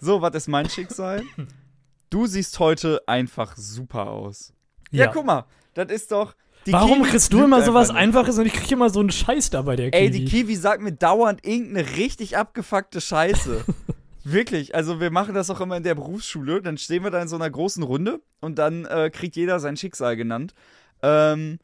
So, 0.00 0.22
was 0.22 0.34
ist 0.34 0.48
mein 0.48 0.68
Schicksal? 0.68 1.22
Du 2.10 2.26
siehst 2.26 2.58
heute 2.58 3.00
einfach 3.06 3.56
super 3.56 4.10
aus. 4.10 4.52
Ja, 4.90 5.06
guck 5.06 5.24
mal, 5.24 5.46
das 5.74 5.92
ist 5.92 6.10
doch. 6.10 6.34
Die 6.66 6.72
Warum 6.72 6.98
Kiwi 6.98 7.10
kriegst 7.10 7.32
du 7.32 7.42
immer 7.42 7.62
sowas. 7.62 7.90
Einfaches 7.90 8.38
und 8.38 8.46
ich 8.46 8.52
krieg 8.52 8.70
immer 8.70 8.90
so 8.90 9.00
einen 9.00 9.10
Scheiß 9.10 9.50
da 9.50 9.62
bei 9.62 9.76
der 9.76 9.90
Kiwi? 9.90 10.02
Ey, 10.02 10.10
die 10.10 10.24
Kiwi 10.24 10.56
sagt 10.56 10.82
mir 10.82 10.92
dauernd 10.92 11.44
irgendeine 11.46 11.96
richtig 11.96 12.36
abgefuckte 12.36 13.00
Scheiße. 13.00 13.64
Wirklich, 14.24 14.74
also 14.74 15.00
wir 15.00 15.10
machen 15.10 15.34
das 15.34 15.48
auch 15.48 15.60
immer 15.60 15.76
in 15.76 15.82
der 15.82 15.94
Berufsschule. 15.94 16.60
Dann 16.60 16.76
stehen 16.76 17.02
wir 17.02 17.10
da 17.10 17.22
in 17.22 17.28
so 17.28 17.36
einer 17.36 17.48
großen 17.48 17.82
Runde 17.82 18.20
und 18.40 18.58
dann 18.58 18.84
äh, 18.84 19.10
kriegt 19.10 19.36
jeder 19.36 19.60
sein 19.60 19.76
Schicksal 19.76 20.16
genannt. 20.16 20.54
Ähm, 21.02 21.58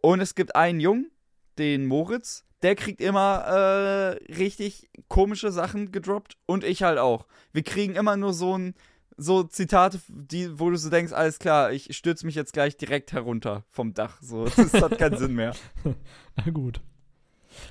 und 0.00 0.20
es 0.20 0.36
gibt 0.36 0.54
einen 0.54 0.78
Jungen, 0.78 1.10
den 1.58 1.86
Moritz, 1.86 2.44
der 2.62 2.76
kriegt 2.76 3.00
immer 3.00 3.44
äh, 3.46 4.32
richtig 4.32 4.88
komische 5.08 5.50
Sachen 5.50 5.90
gedroppt 5.90 6.36
und 6.46 6.62
ich 6.62 6.82
halt 6.82 6.98
auch. 6.98 7.26
Wir 7.52 7.62
kriegen 7.62 7.96
immer 7.96 8.16
nur 8.16 8.32
so 8.32 8.56
ein 8.56 8.74
so 9.18 9.42
Zitate, 9.42 10.00
die, 10.08 10.58
wo 10.58 10.70
du 10.70 10.76
so 10.76 10.88
denkst, 10.88 11.12
alles 11.12 11.38
klar, 11.38 11.72
ich 11.72 11.94
stürze 11.94 12.24
mich 12.24 12.36
jetzt 12.36 12.52
gleich 12.52 12.76
direkt 12.76 13.12
herunter 13.12 13.64
vom 13.68 13.92
Dach. 13.92 14.18
So, 14.22 14.44
das 14.44 14.72
hat 14.74 14.98
keinen 14.98 15.18
Sinn 15.18 15.34
mehr. 15.34 15.54
Na 16.36 16.50
gut. 16.50 16.80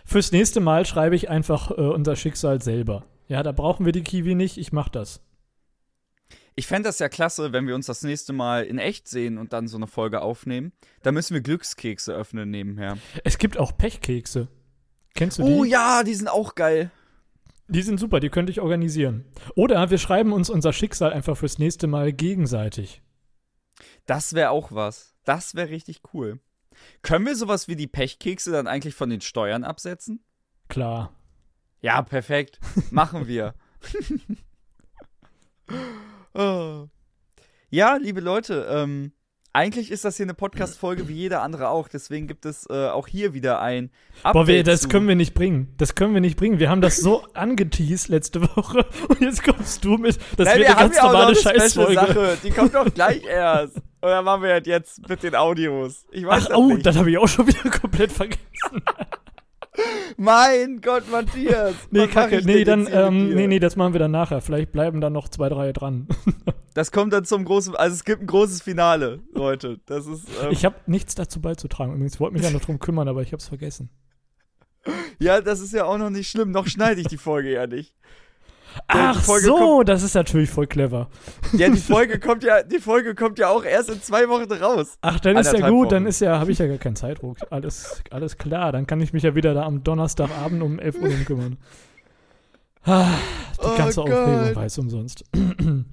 Fürs 0.06 0.32
nächste 0.32 0.60
Mal 0.60 0.86
schreibe 0.86 1.16
ich 1.16 1.30
einfach 1.30 1.72
äh, 1.72 1.76
unser 1.76 2.16
Schicksal 2.16 2.62
selber. 2.62 3.06
Ja, 3.30 3.42
da 3.44 3.54
brauchen 3.54 3.86
wir 3.86 3.94
die 3.94 4.04
Kiwi 4.04 4.36
nicht. 4.36 4.58
Ich 4.58 4.74
mach 4.74 4.90
das. 4.90 5.22
Ich 6.56 6.68
fände 6.68 6.90
das 6.90 7.00
ja 7.00 7.08
klasse, 7.08 7.54
wenn 7.54 7.68
wir 7.68 7.76
uns 7.76 7.86
das 7.86 8.02
nächste 8.02 8.34
Mal 8.34 8.66
in 8.66 8.80
echt 8.80 9.08
sehen 9.08 9.38
und 9.38 9.54
dann 9.54 9.68
so 9.68 9.78
eine 9.78 9.88
Folge 9.88 10.22
aufnehmen. 10.22 10.74
Da 11.04 11.12
müssen 11.12 11.34
wir 11.34 11.42
Glückskekse 11.42 12.14
öffnen 12.14 12.50
nebenher. 12.50 12.98
Es 13.24 13.38
gibt 13.38 13.58
auch 13.58 13.78
Pechkekse. 13.78 14.48
Kennst 15.14 15.40
du 15.40 15.44
die? 15.44 15.52
Oh 15.52 15.64
ja, 15.64 16.04
die 16.04 16.16
sind 16.16 16.28
auch 16.28 16.56
geil. 16.56 16.92
Die 17.70 17.82
sind 17.82 18.00
super, 18.00 18.20
die 18.20 18.30
könnte 18.30 18.52
ich 18.52 18.62
organisieren. 18.62 19.26
Oder 19.56 19.90
wir 19.90 19.98
schreiben 19.98 20.32
uns 20.32 20.50
unser 20.50 20.72
Schicksal 20.72 21.12
einfach 21.12 21.36
fürs 21.36 21.60
nächste 21.60 21.88
Mal 21.88 22.14
gegenseitig. 22.14 23.02
Das 24.06 24.34
wäre 24.34 24.52
auch 24.52 24.72
was. 24.72 25.16
Das 25.26 25.56
wäre 25.56 25.70
richtig 25.70 26.02
cool. 26.14 26.40
Können 27.02 27.26
wir 27.26 27.36
sowas 27.36 27.68
wie 27.68 27.76
die 27.76 27.88
Pechkekse 27.88 28.52
dann 28.52 28.68
eigentlich 28.68 28.96
von 28.96 29.10
den 29.10 29.22
Steuern 29.22 29.64
absetzen? 29.64 30.24
Klar. 30.70 31.14
Ja, 31.82 32.02
perfekt. 32.02 32.60
Machen 32.92 33.28
wir. 33.28 33.54
oh. 36.34 36.88
Ja, 37.70 37.98
liebe 37.98 38.22
Leute, 38.22 38.66
ähm, 38.70 39.12
eigentlich 39.54 39.90
ist 39.92 40.06
das 40.06 40.18
hier 40.18 40.26
eine 40.26 40.34
Podcast-Folge 40.36 41.08
wie 41.08 41.14
jede 41.14 41.40
andere 41.40 41.70
auch. 41.70 41.88
Deswegen 41.88 42.28
gibt 42.28 42.46
es 42.46 42.68
äh, 42.70 42.88
auch 42.90 43.08
hier 43.08 43.34
wieder 43.34 43.60
ein 43.60 43.90
Update. 44.22 44.34
Boah, 44.34 44.48
wir, 44.48 44.64
das 44.64 44.82
zu- 44.82 44.90
können 44.90 45.08
wir 45.08 45.16
nicht 45.16 45.34
bringen. 45.34 45.74
Das 45.78 45.96
können 45.96 46.14
wir 46.14 46.22
nicht 46.22 46.38
bringen. 46.38 46.60
Wir 46.60 46.70
haben 46.70 46.82
das 46.82 46.98
so 46.98 47.24
angeteased 47.34 48.10
letzte 48.10 48.42
Woche 48.56 48.86
und 49.08 49.22
jetzt 49.22 49.44
kommst 49.44 49.84
du 49.84 49.98
mit. 49.98 50.18
Das 50.38 50.46
Nein, 50.48 50.60
wird 50.60 50.68
wir 50.68 50.68
eine 50.68 50.76
haben 50.76 50.80
ganz 50.82 50.96
ja 50.96 51.02
auch 51.04 51.06
noch 51.08 51.14
normale 51.14 51.36
Scheißfolge. 51.36 52.38
Die 52.44 52.52
kommt 52.52 52.76
doch 52.76 52.94
gleich 52.94 53.24
erst. 53.30 53.78
Oder 54.02 54.22
machen 54.22 54.44
wir 54.44 54.60
das 54.60 54.68
jetzt 54.68 55.10
mit 55.10 55.24
den 55.24 55.34
Audios? 55.36 56.06
Ich 56.12 56.24
weiß 56.26 56.44
Ach, 56.46 56.48
das 56.50 56.58
oh, 56.58 56.68
nicht. 56.68 56.86
das 56.86 56.96
habe 56.96 57.10
ich 57.10 57.18
auch 57.18 57.28
schon 57.28 57.48
wieder 57.48 57.70
komplett 57.72 58.12
vergessen. 58.12 58.84
Mein 60.18 60.82
Gott, 60.82 61.10
Matthias. 61.12 61.76
Nee, 61.92 62.02
was 62.02 62.10
kacke. 62.10 62.42
Nee, 62.44 62.64
dann, 62.64 62.88
ähm, 62.92 63.36
nee, 63.36 63.48
nee, 63.48 63.60
das 63.60 63.76
machen 63.76 63.94
wir 63.94 64.00
dann 64.00 64.12
nachher. 64.12 64.42
Vielleicht 64.42 64.72
bleiben 64.72 65.02
dann 65.02 65.14
noch 65.14 65.30
zwei, 65.30 65.50
drei 65.50 65.72
dran. 65.74 66.08
Das 66.74 66.92
kommt 66.92 67.12
dann 67.12 67.26
zum 67.26 67.44
großen, 67.44 67.76
also 67.76 67.96
es 67.96 68.04
gibt 68.04 68.22
ein 68.22 68.28
großes 68.28 68.62
Finale, 68.62 69.24
Leute. 69.34 69.80
Das 69.88 70.06
ist, 70.06 70.26
ähm, 70.44 70.52
Ich 70.52 70.64
habe 70.64 70.76
nichts 70.86 71.16
dazu 71.16 71.42
beizutragen. 71.42 71.92
Übrigens, 71.94 72.14
ich 72.14 72.20
wollte 72.20 72.36
mich 72.36 72.44
ja 72.44 72.52
noch 72.52 72.62
drum 72.62 72.78
kümmern, 72.78 73.08
aber 73.08 73.24
ich 73.24 73.30
habe 73.30 73.42
es 73.42 73.48
vergessen. 73.48 73.90
ja, 75.18 75.42
das 75.42 75.60
ist 75.60 75.74
ja 75.74 75.86
auch 75.86 75.98
noch 75.98 76.12
nicht 76.12 76.30
schlimm. 76.30 76.52
Noch 76.52 76.68
schneide 76.68 77.02
ich 77.02 77.08
die 77.08 77.18
Folge 77.18 77.52
ja 77.52 77.66
nicht. 77.66 77.96
Ach 78.88 79.24
so, 79.24 79.84
das 79.84 80.04
ist 80.04 80.14
natürlich 80.14 80.50
voll 80.50 80.68
clever. 80.68 81.10
Ja, 81.54 81.70
die 81.70 81.78
Folge 81.82 82.20
kommt 82.20 82.44
ja, 82.44 82.64
die 82.64 82.80
Folge 82.80 83.16
kommt 83.16 83.40
ja 83.40 83.50
auch 83.50 83.64
erst 83.64 83.90
in 83.90 84.02
zwei 84.02 84.28
Wochen 84.30 84.52
raus. 84.52 84.98
Ach, 85.02 85.20
dann 85.20 85.38
ist 85.38 85.52
ja 85.54 85.70
gut, 85.70 85.92
dann 85.92 86.04
Wochen. 86.04 86.10
ist 86.10 86.22
ja, 86.22 86.40
habe 86.40 86.52
ich 86.52 86.60
ja 86.60 86.68
gar 86.68 86.78
keinen 86.78 86.96
Zeitdruck. 86.96 87.38
Alles, 87.50 88.02
alles 88.12 88.38
klar, 88.38 88.72
dann 88.72 88.86
kann 88.88 89.02
ich 89.02 89.14
mich 89.14 89.24
ja 89.24 89.36
wieder 89.36 89.54
da 89.54 89.64
am 89.64 89.84
Donnerstagabend 89.84 90.62
um 90.62 90.80
11 90.80 90.96
Uhr 91.02 91.10
kümmern. 91.26 91.58
Ah, 92.84 93.08
die 93.62 93.66
Oh 93.66 93.78
ganze 93.78 94.02
Aufregung 94.02 94.46
Gott. 94.46 94.56
war 94.56 94.66
es 94.66 94.78
umsonst. 94.78 95.24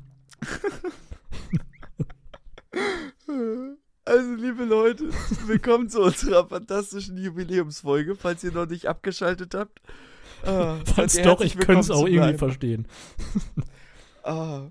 Also, 4.06 4.34
liebe 4.34 4.64
Leute, 4.64 5.08
willkommen 5.46 5.88
zu 5.88 6.02
unserer 6.02 6.46
fantastischen 6.46 7.16
Jubiläumsfolge, 7.16 8.14
falls 8.16 8.44
ihr 8.44 8.52
noch 8.52 8.66
nicht 8.66 8.86
abgeschaltet 8.86 9.54
habt. 9.54 9.80
Ah, 10.46 10.76
Falls 10.94 11.20
doch, 11.22 11.40
ich 11.40 11.56
könnte 11.56 11.80
es 11.80 11.90
auch 11.90 12.06
irgendwie 12.06 12.38
verstehen. 12.38 12.86
Ah, 14.26 14.70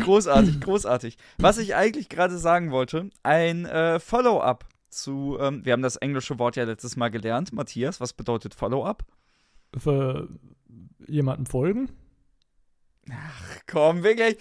großartig, 0.00 0.62
großartig. 0.62 1.18
Was 1.36 1.58
ich 1.58 1.74
eigentlich 1.74 2.08
gerade 2.08 2.38
sagen 2.38 2.70
wollte, 2.70 3.10
ein 3.22 3.66
äh, 3.66 4.00
Follow-up 4.00 4.64
zu, 4.88 5.36
ähm, 5.38 5.62
wir 5.66 5.74
haben 5.74 5.82
das 5.82 5.96
englische 5.96 6.38
Wort 6.38 6.56
ja 6.56 6.64
letztes 6.64 6.96
Mal 6.96 7.10
gelernt. 7.10 7.52
Matthias, 7.52 8.00
was 8.00 8.14
bedeutet 8.14 8.54
Follow-up? 8.54 9.04
Für 9.76 10.28
jemanden 11.06 11.44
folgen? 11.44 11.90
Komm, 13.70 14.02
wirklich. 14.02 14.38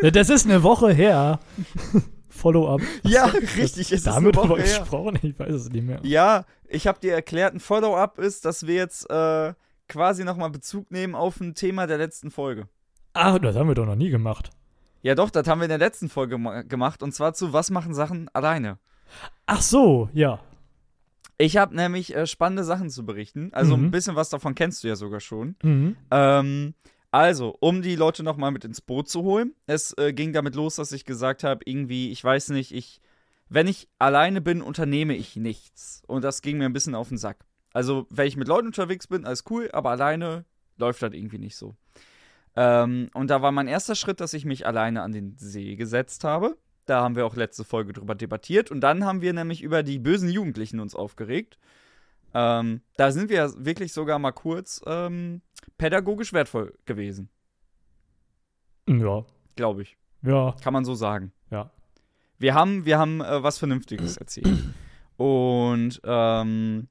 Das 0.00 0.30
ist 0.30 0.46
eine 0.46 0.62
Woche 0.62 0.92
her. 0.92 1.40
Follow-up. 2.30 2.80
Ja, 3.04 3.26
richtig, 3.26 3.92
es 3.92 3.92
ist 3.92 4.06
Damit 4.06 4.38
eine 4.38 4.48
Woche 4.48 4.62
her. 4.62 4.78
gesprochen, 4.78 5.18
ich 5.20 5.38
weiß 5.38 5.52
es 5.52 5.68
nicht 5.70 5.84
mehr. 5.84 6.00
Ja, 6.02 6.46
ich 6.66 6.86
habe 6.86 6.98
dir 6.98 7.12
erklärt, 7.12 7.54
ein 7.54 7.60
Follow-up 7.60 8.18
ist, 8.18 8.46
dass 8.46 8.66
wir 8.66 8.76
jetzt 8.76 9.08
äh, 9.10 9.52
quasi 9.92 10.24
nochmal 10.24 10.50
Bezug 10.50 10.90
nehmen 10.90 11.14
auf 11.14 11.40
ein 11.40 11.54
Thema 11.54 11.86
der 11.86 11.98
letzten 11.98 12.30
Folge. 12.30 12.66
Ah, 13.12 13.38
das 13.38 13.54
haben 13.56 13.68
wir 13.68 13.74
doch 13.74 13.84
noch 13.86 13.94
nie 13.96 14.08
gemacht. 14.10 14.50
Ja, 15.02 15.14
doch, 15.14 15.30
das 15.30 15.46
haben 15.46 15.60
wir 15.60 15.64
in 15.66 15.68
der 15.70 15.78
letzten 15.78 16.08
Folge 16.08 16.38
ma- 16.38 16.62
gemacht. 16.62 17.02
Und 17.02 17.12
zwar 17.12 17.34
zu 17.34 17.52
Was 17.52 17.70
machen 17.70 17.92
Sachen 17.92 18.28
alleine? 18.32 18.78
Ach 19.46 19.60
so, 19.60 20.08
ja. 20.14 20.40
Ich 21.38 21.56
habe 21.56 21.74
nämlich 21.76 22.14
äh, 22.14 22.26
spannende 22.26 22.64
Sachen 22.64 22.88
zu 22.88 23.04
berichten. 23.04 23.50
Also 23.52 23.76
Mhm. 23.76 23.86
ein 23.86 23.90
bisschen 23.90 24.16
was 24.16 24.30
davon 24.30 24.54
kennst 24.54 24.82
du 24.82 24.88
ja 24.88 24.96
sogar 24.96 25.20
schon. 25.20 25.56
Mhm. 25.62 25.96
Ähm, 26.10 26.74
also, 27.10 27.54
um 27.60 27.82
die 27.82 27.96
Leute 27.96 28.22
nochmal 28.22 28.52
mit 28.52 28.64
ins 28.64 28.80
Boot 28.80 29.08
zu 29.08 29.22
holen. 29.22 29.54
Es 29.66 29.92
äh, 29.98 30.12
ging 30.14 30.32
damit 30.32 30.54
los, 30.54 30.76
dass 30.76 30.92
ich 30.92 31.04
gesagt 31.04 31.44
habe, 31.44 31.60
irgendwie, 31.66 32.10
ich 32.12 32.22
weiß 32.24 32.50
nicht, 32.50 32.72
ich, 32.72 33.00
wenn 33.50 33.66
ich 33.66 33.88
alleine 33.98 34.40
bin, 34.40 34.62
unternehme 34.62 35.14
ich 35.16 35.36
nichts. 35.36 36.02
Und 36.06 36.22
das 36.24 36.40
ging 36.40 36.56
mir 36.58 36.64
ein 36.66 36.72
bisschen 36.72 36.94
auf 36.94 37.08
den 37.08 37.18
Sack. 37.18 37.44
Also, 37.72 38.06
wenn 38.10 38.26
ich 38.26 38.36
mit 38.36 38.48
Leuten 38.48 38.66
unterwegs 38.68 39.06
bin, 39.06 39.24
alles 39.24 39.44
cool, 39.50 39.70
aber 39.72 39.90
alleine 39.90 40.44
läuft 40.76 41.02
das 41.02 41.12
irgendwie 41.12 41.38
nicht 41.38 41.56
so. 41.56 41.74
Ähm, 42.54 43.08
und 43.14 43.28
da 43.28 43.40
war 43.40 43.50
mein 43.52 43.68
erster 43.68 43.94
Schritt, 43.94 44.20
dass 44.20 44.34
ich 44.34 44.44
mich 44.44 44.66
alleine 44.66 45.02
an 45.02 45.12
den 45.12 45.36
See 45.38 45.74
gesetzt 45.76 46.24
habe. 46.24 46.56
Da 46.84 47.00
haben 47.02 47.16
wir 47.16 47.24
auch 47.24 47.36
letzte 47.36 47.64
Folge 47.64 47.92
drüber 47.92 48.14
debattiert. 48.14 48.70
Und 48.70 48.80
dann 48.80 49.04
haben 49.04 49.20
wir 49.22 49.32
nämlich 49.32 49.62
über 49.62 49.82
die 49.82 49.98
bösen 49.98 50.28
Jugendlichen 50.28 50.80
uns 50.80 50.94
aufgeregt. 50.94 51.58
Ähm, 52.34 52.82
da 52.96 53.10
sind 53.12 53.30
wir 53.30 53.52
wirklich 53.64 53.92
sogar 53.92 54.18
mal 54.18 54.32
kurz 54.32 54.82
ähm, 54.86 55.40
pädagogisch 55.78 56.32
wertvoll 56.32 56.74
gewesen, 56.86 57.28
Ja. 58.88 59.24
glaube 59.56 59.82
ich. 59.82 59.96
Ja. 60.22 60.54
Kann 60.62 60.72
man 60.72 60.84
so 60.84 60.94
sagen. 60.94 61.32
Ja. 61.50 61.70
Wir 62.38 62.54
haben, 62.54 62.84
wir 62.84 62.98
haben 62.98 63.20
äh, 63.20 63.42
was 63.42 63.58
Vernünftiges 63.58 64.16
erzählt. 64.16 64.58
Und 65.16 66.00
ähm, 66.04 66.88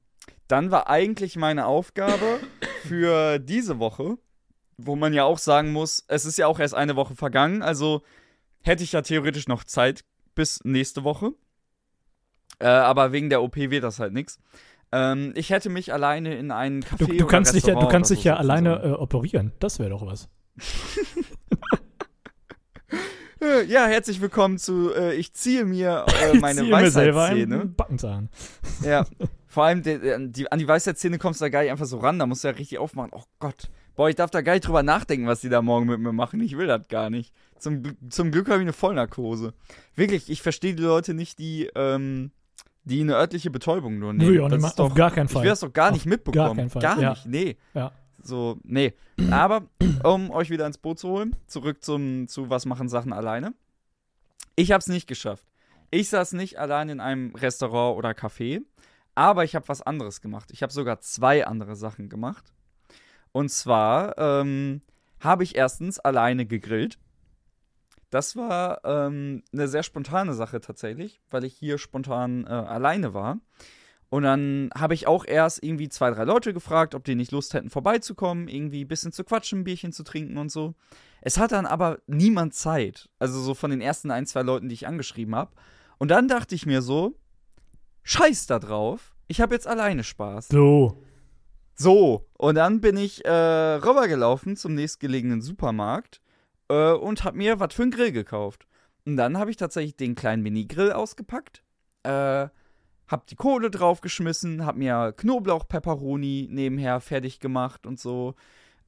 dann 0.52 0.70
war 0.70 0.90
eigentlich 0.90 1.36
meine 1.36 1.64
Aufgabe 1.64 2.38
für 2.82 3.38
diese 3.38 3.78
Woche, 3.78 4.18
wo 4.76 4.96
man 4.96 5.14
ja 5.14 5.24
auch 5.24 5.38
sagen 5.38 5.72
muss, 5.72 6.04
es 6.08 6.26
ist 6.26 6.36
ja 6.36 6.46
auch 6.46 6.60
erst 6.60 6.74
eine 6.74 6.94
Woche 6.94 7.16
vergangen, 7.16 7.62
also 7.62 8.02
hätte 8.60 8.84
ich 8.84 8.92
ja 8.92 9.00
theoretisch 9.00 9.48
noch 9.48 9.64
Zeit 9.64 10.04
bis 10.34 10.62
nächste 10.62 11.04
Woche. 11.04 11.32
Äh, 12.58 12.66
aber 12.66 13.12
wegen 13.12 13.30
der 13.30 13.42
OP 13.42 13.56
wird 13.56 13.82
das 13.82 13.98
halt 13.98 14.12
nichts. 14.12 14.38
Ähm, 14.92 15.32
ich 15.36 15.48
hätte 15.48 15.70
mich 15.70 15.90
alleine 15.90 16.36
in 16.36 16.50
einen 16.50 16.82
Café 16.82 17.06
Du, 17.06 17.16
du 17.16 17.26
kannst 17.26 17.54
dich 17.54 17.64
ja, 17.64 17.74
du 17.74 17.88
kannst 17.88 18.10
dich 18.10 18.20
so 18.20 18.28
ja 18.28 18.36
alleine 18.36 18.82
äh, 18.82 18.90
operieren. 18.90 19.52
Das 19.58 19.78
wäre 19.78 19.88
doch 19.88 20.04
was. 20.04 20.28
Ja, 23.66 23.86
herzlich 23.86 24.20
willkommen 24.20 24.56
zu 24.56 24.94
äh, 24.94 25.14
Ich 25.14 25.34
ziehe 25.34 25.64
mir 25.64 26.06
äh, 26.06 26.38
meine 26.38 26.60
ich 26.60 26.66
ziehe 26.68 26.76
mir 26.76 26.90
selber 26.92 27.18
Weisheitszähne. 27.22 27.60
einen 27.60 27.74
Backenzahn. 27.74 28.28
Ja, 28.84 29.04
vor 29.52 29.64
allem 29.64 29.82
der- 29.82 30.18
die, 30.18 30.50
an 30.50 30.58
die 30.58 30.66
Weisheitszähne 30.66 31.18
kommst 31.18 31.40
du 31.40 31.44
da 31.44 31.48
gar 31.50 31.60
nicht 31.62 31.70
einfach 31.70 31.84
so 31.86 31.98
ran, 31.98 32.18
da 32.18 32.26
musst 32.26 32.42
du 32.42 32.48
ja 32.48 32.54
richtig 32.54 32.78
aufmachen. 32.78 33.10
Oh 33.12 33.22
Gott. 33.38 33.68
Boah, 33.94 34.08
ich 34.08 34.16
darf 34.16 34.30
da 34.30 34.40
gar 34.40 34.54
nicht 34.54 34.66
drüber 34.66 34.82
nachdenken, 34.82 35.26
was 35.26 35.42
die 35.42 35.50
da 35.50 35.60
morgen 35.60 35.86
mit 35.86 36.00
mir 36.00 36.12
machen. 36.14 36.40
Ich 36.40 36.56
will 36.56 36.66
das 36.66 36.88
gar 36.88 37.10
nicht. 37.10 37.34
Zum, 37.58 37.82
zum 38.08 38.30
Glück 38.30 38.46
habe 38.48 38.58
ich 38.58 38.62
eine 38.62 38.72
Vollnarkose. 38.72 39.52
Wirklich, 39.94 40.30
ich 40.30 40.40
verstehe 40.40 40.74
die 40.74 40.82
Leute 40.82 41.12
nicht, 41.12 41.38
die, 41.38 41.68
ähm, 41.74 42.30
die 42.84 43.02
eine 43.02 43.14
örtliche 43.16 43.50
Betäubung 43.50 43.98
nur 43.98 44.14
nehmen. 44.14 44.34
Nö, 44.34 44.48
Das 44.48 44.64
ist 44.64 44.78
doch, 44.78 44.86
auf 44.86 44.94
gar 44.94 45.10
keinen 45.10 45.26
ich 45.26 45.32
Fall. 45.32 45.42
will 45.42 45.50
das 45.50 45.60
doch 45.60 45.72
gar 45.74 45.88
Auf 45.88 45.92
nicht 45.94 46.06
mitbekommen. 46.06 46.46
gar 46.46 46.56
keinen 46.56 46.70
Fall, 46.70 46.80
Gar 46.82 47.00
ja. 47.00 47.10
nicht, 47.10 47.26
nee. 47.26 47.56
Ja. 47.74 47.92
So, 48.22 48.58
nee. 48.64 48.94
Aber, 49.30 49.66
um 50.04 50.30
euch 50.30 50.48
wieder 50.48 50.66
ins 50.66 50.78
Boot 50.78 50.98
zu 50.98 51.08
holen, 51.10 51.36
zurück 51.46 51.84
zum, 51.84 52.28
zu 52.28 52.48
Was 52.48 52.64
machen 52.64 52.88
Sachen 52.88 53.12
alleine. 53.12 53.52
Ich 54.56 54.72
habe 54.72 54.80
es 54.80 54.86
nicht 54.88 55.06
geschafft. 55.06 55.44
Ich 55.90 56.08
saß 56.08 56.32
nicht 56.32 56.58
allein 56.58 56.88
in 56.88 57.00
einem 57.00 57.34
Restaurant 57.34 57.98
oder 57.98 58.12
Café, 58.12 58.62
aber 59.14 59.44
ich 59.44 59.54
habe 59.54 59.68
was 59.68 59.82
anderes 59.82 60.20
gemacht. 60.20 60.50
Ich 60.52 60.62
habe 60.62 60.72
sogar 60.72 61.00
zwei 61.00 61.46
andere 61.46 61.76
Sachen 61.76 62.08
gemacht. 62.08 62.52
Und 63.32 63.50
zwar 63.50 64.16
ähm, 64.18 64.80
habe 65.20 65.44
ich 65.44 65.56
erstens 65.56 65.98
alleine 65.98 66.46
gegrillt. 66.46 66.98
Das 68.10 68.36
war 68.36 68.84
ähm, 68.84 69.42
eine 69.52 69.68
sehr 69.68 69.82
spontane 69.82 70.34
Sache 70.34 70.60
tatsächlich, 70.60 71.20
weil 71.30 71.44
ich 71.44 71.54
hier 71.54 71.78
spontan 71.78 72.44
äh, 72.44 72.50
alleine 72.50 73.14
war. 73.14 73.38
Und 74.10 74.24
dann 74.24 74.68
habe 74.76 74.92
ich 74.92 75.06
auch 75.06 75.24
erst 75.24 75.62
irgendwie 75.62 75.88
zwei, 75.88 76.10
drei 76.10 76.24
Leute 76.24 76.52
gefragt, 76.52 76.94
ob 76.94 77.04
die 77.04 77.14
nicht 77.14 77.32
Lust 77.32 77.54
hätten, 77.54 77.70
vorbeizukommen, 77.70 78.46
irgendwie 78.46 78.84
ein 78.84 78.88
bisschen 78.88 79.12
zu 79.12 79.24
quatschen, 79.24 79.60
ein 79.60 79.64
Bierchen 79.64 79.92
zu 79.92 80.02
trinken 80.02 80.36
und 80.36 80.52
so. 80.52 80.74
Es 81.22 81.38
hat 81.38 81.52
dann 81.52 81.64
aber 81.64 82.00
niemand 82.06 82.52
Zeit. 82.52 83.08
Also 83.18 83.40
so 83.40 83.54
von 83.54 83.70
den 83.70 83.80
ersten 83.80 84.10
ein, 84.10 84.26
zwei 84.26 84.42
Leuten, 84.42 84.68
die 84.68 84.74
ich 84.74 84.86
angeschrieben 84.86 85.34
habe. 85.34 85.52
Und 85.96 86.10
dann 86.10 86.28
dachte 86.28 86.54
ich 86.54 86.66
mir 86.66 86.82
so, 86.82 87.14
scheiß 88.02 88.46
da 88.46 88.58
drauf, 88.58 89.14
ich 89.28 89.40
habe 89.40 89.54
jetzt 89.54 89.66
alleine 89.66 90.04
Spaß. 90.04 90.48
So. 90.48 91.02
So, 91.74 92.28
und 92.36 92.56
dann 92.56 92.80
bin 92.80 92.96
ich 92.96 93.24
äh, 93.24 93.30
rübergelaufen 93.30 94.56
zum 94.56 94.74
nächstgelegenen 94.74 95.40
Supermarkt 95.40 96.20
äh, 96.68 96.92
und 96.92 97.24
habe 97.24 97.38
mir 97.38 97.60
was 97.60 97.74
für 97.74 97.82
einen 97.82 97.90
Grill 97.90 98.12
gekauft. 98.12 98.66
Und 99.04 99.16
dann 99.16 99.38
habe 99.38 99.50
ich 99.50 99.56
tatsächlich 99.56 99.96
den 99.96 100.14
kleinen 100.14 100.42
Mini-Grill 100.42 100.92
ausgepackt, 100.92 101.64
äh, 102.02 102.48
hab 103.08 103.26
die 103.26 103.36
Kohle 103.36 103.70
draufgeschmissen, 103.70 104.64
hab 104.64 104.76
mir 104.76 105.12
Knoblauch-Pepperoni 105.16 106.48
nebenher 106.50 107.00
fertig 107.00 107.40
gemacht 107.40 107.86
und 107.86 107.98
so. 107.98 108.34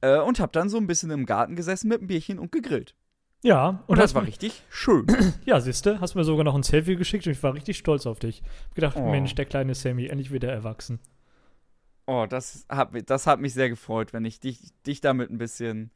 Äh, 0.00 0.18
und 0.18 0.38
hab 0.40 0.52
dann 0.52 0.68
so 0.68 0.76
ein 0.76 0.87
bisschen 0.87 1.11
im 1.11 1.26
Garten 1.26 1.56
gesessen 1.56 1.88
mit 1.88 1.99
einem 1.99 2.09
Bierchen 2.09 2.38
und 2.38 2.52
gegrillt. 2.52 2.94
Ja, 3.44 3.68
Und, 3.68 3.80
und 3.88 3.98
das 3.98 4.14
war 4.14 4.22
richtig 4.22 4.62
schön. 4.70 5.06
Ja, 5.44 5.60
siehste, 5.60 6.00
hast 6.00 6.14
mir 6.14 6.24
sogar 6.24 6.44
noch 6.44 6.54
ein 6.54 6.62
Selfie 6.62 6.96
geschickt 6.96 7.26
und 7.26 7.32
ich 7.32 7.42
war 7.42 7.52
richtig 7.52 7.76
stolz 7.76 8.06
auf 8.06 8.18
dich. 8.18 8.42
Hab 8.68 8.74
gedacht, 8.74 8.96
Oh. 8.96 9.10
Mensch, 9.10 9.34
der 9.34 9.44
kleine 9.44 9.74
Sammy, 9.74 10.06
endlich 10.06 10.32
wieder 10.32 10.50
erwachsen. 10.50 10.98
Oh, 12.06 12.26
das 12.28 12.64
hat, 12.70 12.90
das 13.10 13.26
hat 13.26 13.40
mich 13.40 13.52
sehr 13.52 13.68
gefreut, 13.68 14.12
wenn 14.14 14.24
ich 14.24 14.40
dich, 14.40 14.60
dich 14.86 15.00
damit 15.02 15.30
ein 15.30 15.36
bisschen, 15.38 15.90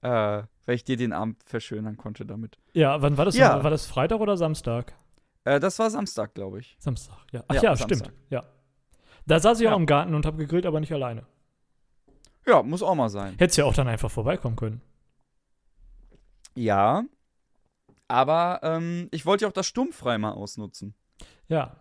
äh, 0.00 0.42
wenn 0.64 0.74
ich 0.74 0.84
dir 0.84 0.96
den 0.96 1.12
Abend 1.12 1.42
verschönern 1.44 1.98
konnte 1.98 2.24
damit. 2.24 2.58
Ja, 2.72 3.02
wann 3.02 3.18
war 3.18 3.26
das? 3.26 3.36
Ja. 3.36 3.62
War 3.62 3.70
das 3.70 3.86
Freitag 3.86 4.20
oder 4.20 4.36
Samstag? 4.38 4.94
Äh, 5.44 5.60
das 5.60 5.78
war 5.78 5.90
Samstag, 5.90 6.34
glaube 6.34 6.60
ich. 6.60 6.76
Samstag, 6.78 7.18
ja. 7.30 7.44
Ach 7.48 7.54
Ja, 7.56 7.62
ja, 7.62 7.76
stimmt. 7.76 8.10
Ja. 8.30 8.44
Da 9.26 9.38
saß 9.38 9.58
ich 9.60 9.64
Ja. 9.66 9.72
auch 9.74 9.76
im 9.78 9.86
Garten 9.86 10.14
und 10.14 10.24
habe 10.24 10.38
gegrillt, 10.38 10.64
aber 10.66 10.80
nicht 10.80 10.92
alleine. 10.92 11.26
Ja, 12.46 12.62
muss 12.62 12.82
auch 12.82 12.94
mal 12.94 13.08
sein. 13.10 13.34
Hättest 13.38 13.58
ja 13.58 13.64
auch 13.66 13.74
dann 13.74 13.88
einfach 13.88 14.10
vorbeikommen 14.10 14.56
können. 14.56 14.80
Ja. 16.56 17.04
Aber 18.08 18.60
ähm, 18.62 19.08
ich 19.10 19.26
wollte 19.26 19.42
ja 19.44 19.48
auch 19.48 19.52
das 19.52 19.66
Sturmfrei 19.66 20.18
mal 20.18 20.32
ausnutzen. 20.32 20.94
Ja. 21.48 21.76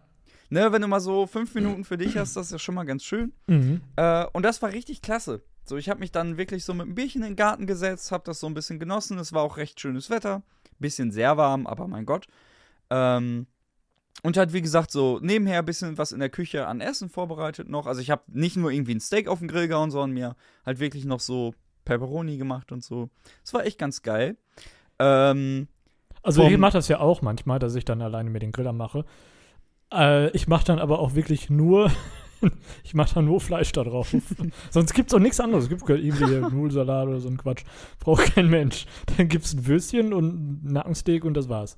Ne, 0.49 0.71
wenn 0.71 0.81
du 0.81 0.87
mal 0.87 0.99
so 0.99 1.25
fünf 1.25 1.55
Minuten 1.55 1.83
für 1.83 1.97
dich 1.97 2.17
hast, 2.17 2.35
das 2.35 2.47
ist 2.47 2.51
ja 2.51 2.59
schon 2.59 2.75
mal 2.75 2.83
ganz 2.83 3.03
schön. 3.03 3.33
Mhm. 3.47 3.81
Äh, 3.95 4.25
und 4.33 4.43
das 4.43 4.61
war 4.61 4.71
richtig 4.71 5.01
klasse. 5.01 5.43
So, 5.65 5.77
ich 5.77 5.89
habe 5.89 5.99
mich 5.99 6.11
dann 6.11 6.37
wirklich 6.37 6.63
so 6.63 6.73
mit 6.73 6.85
einem 6.85 6.95
Bierchen 6.95 7.23
in 7.23 7.29
den 7.29 7.35
Garten 7.35 7.65
gesetzt, 7.65 8.11
habe 8.11 8.23
das 8.25 8.39
so 8.39 8.47
ein 8.47 8.53
bisschen 8.53 8.79
genossen. 8.79 9.17
Es 9.17 9.33
war 9.33 9.41
auch 9.41 9.57
recht 9.57 9.79
schönes 9.79 10.09
Wetter. 10.11 10.43
Bisschen 10.77 11.11
sehr 11.11 11.37
warm, 11.37 11.65
aber 11.65 11.87
mein 11.87 12.05
Gott. 12.05 12.27
Ähm, 12.91 13.47
und 14.21 14.37
halt, 14.37 14.53
wie 14.53 14.61
gesagt, 14.61 14.91
so 14.91 15.19
nebenher 15.21 15.59
ein 15.59 15.65
bisschen 15.65 15.97
was 15.97 16.11
in 16.11 16.19
der 16.19 16.29
Küche 16.29 16.67
an 16.67 16.81
Essen 16.81 17.09
vorbereitet 17.09 17.69
noch. 17.69 17.87
Also 17.87 18.01
ich 18.01 18.11
habe 18.11 18.23
nicht 18.27 18.55
nur 18.57 18.71
irgendwie 18.71 18.95
ein 18.95 18.99
Steak 18.99 19.27
auf 19.27 19.39
den 19.39 19.47
Grill 19.47 19.67
gehauen, 19.67 19.91
sondern 19.91 20.11
mir 20.11 20.35
halt 20.65 20.79
wirklich 20.79 21.05
noch 21.05 21.19
so 21.19 21.53
Pepperoni 21.85 22.37
gemacht 22.37 22.71
und 22.71 22.83
so. 22.83 23.09
Es 23.43 23.53
war 23.53 23.65
echt 23.65 23.77
ganz 23.79 24.01
geil. 24.01 24.37
Ähm, 24.99 25.67
Also 26.23 26.43
ich 26.47 26.57
mache 26.57 26.73
das 26.73 26.87
ja 26.87 26.99
auch 26.99 27.21
manchmal, 27.21 27.59
dass 27.59 27.75
ich 27.75 27.85
dann 27.85 28.01
alleine 28.01 28.29
mit 28.29 28.41
den 28.41 28.51
Griller 28.51 28.73
mache. 28.73 29.05
Äh, 29.93 30.29
ich 30.31 30.47
mache 30.47 30.65
dann 30.65 30.79
aber 30.79 30.99
auch 30.99 31.13
wirklich 31.15 31.49
nur, 31.49 31.91
ich 32.83 32.93
mache 32.95 33.13
dann 33.15 33.25
nur 33.25 33.39
Fleisch 33.39 33.71
da 33.71 33.83
drauf. 33.83 34.15
Sonst 34.71 34.93
gibt 34.93 35.09
es 35.11 35.13
auch 35.15 35.19
nichts 35.19 35.39
anderes. 35.39 35.65
Es 35.65 35.69
gibt 35.69 35.87
irgendwie 35.87 36.25
Nudelsalat 36.55 37.07
oder 37.07 37.19
so 37.19 37.29
ein 37.29 37.37
Quatsch. 37.37 37.63
Braucht 37.99 38.33
kein 38.35 38.49
Mensch. 38.49 38.85
Dann 39.17 39.27
gibt 39.29 39.45
es 39.45 39.53
ein 39.53 39.67
Würstchen 39.67 40.13
und 40.13 40.63
ein 40.63 40.73
Nackensteak 40.73 41.23
und 41.25 41.35
das 41.35 41.47
war's. 41.49 41.77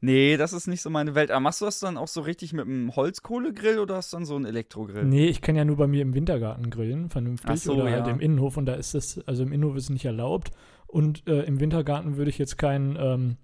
Nee, 0.00 0.36
das 0.36 0.52
ist 0.52 0.66
nicht 0.66 0.82
so 0.82 0.90
meine 0.90 1.14
Welt. 1.14 1.30
Aber 1.30 1.40
machst 1.40 1.60
du 1.60 1.64
das 1.64 1.80
dann 1.80 1.96
auch 1.96 2.08
so 2.08 2.20
richtig 2.20 2.52
mit 2.52 2.66
einem 2.66 2.94
Holzkohlegrill 2.94 3.78
oder 3.78 3.96
hast 3.96 4.12
du 4.12 4.16
dann 4.16 4.26
so 4.26 4.36
einen 4.36 4.44
Elektrogrill? 4.44 5.04
Nee, 5.04 5.26
ich 5.26 5.40
kann 5.40 5.56
ja 5.56 5.64
nur 5.64 5.76
bei 5.76 5.86
mir 5.86 6.02
im 6.02 6.14
Wintergarten 6.14 6.70
grillen, 6.70 7.10
vernünftig. 7.10 7.50
Ach 7.50 7.56
so, 7.56 7.74
oder 7.74 7.90
halt 7.90 8.06
ja. 8.06 8.12
im 8.12 8.20
Innenhof 8.20 8.56
und 8.56 8.66
da 8.66 8.74
ist 8.74 8.94
das, 8.94 9.20
also 9.26 9.42
im 9.42 9.52
Innenhof 9.52 9.76
ist 9.76 9.84
es 9.84 9.90
nicht 9.90 10.04
erlaubt. 10.04 10.50
Und 10.86 11.26
äh, 11.28 11.42
im 11.42 11.60
Wintergarten 11.60 12.16
würde 12.16 12.30
ich 12.30 12.38
jetzt 12.38 12.56
keinen 12.56 12.96
ähm, 12.96 13.36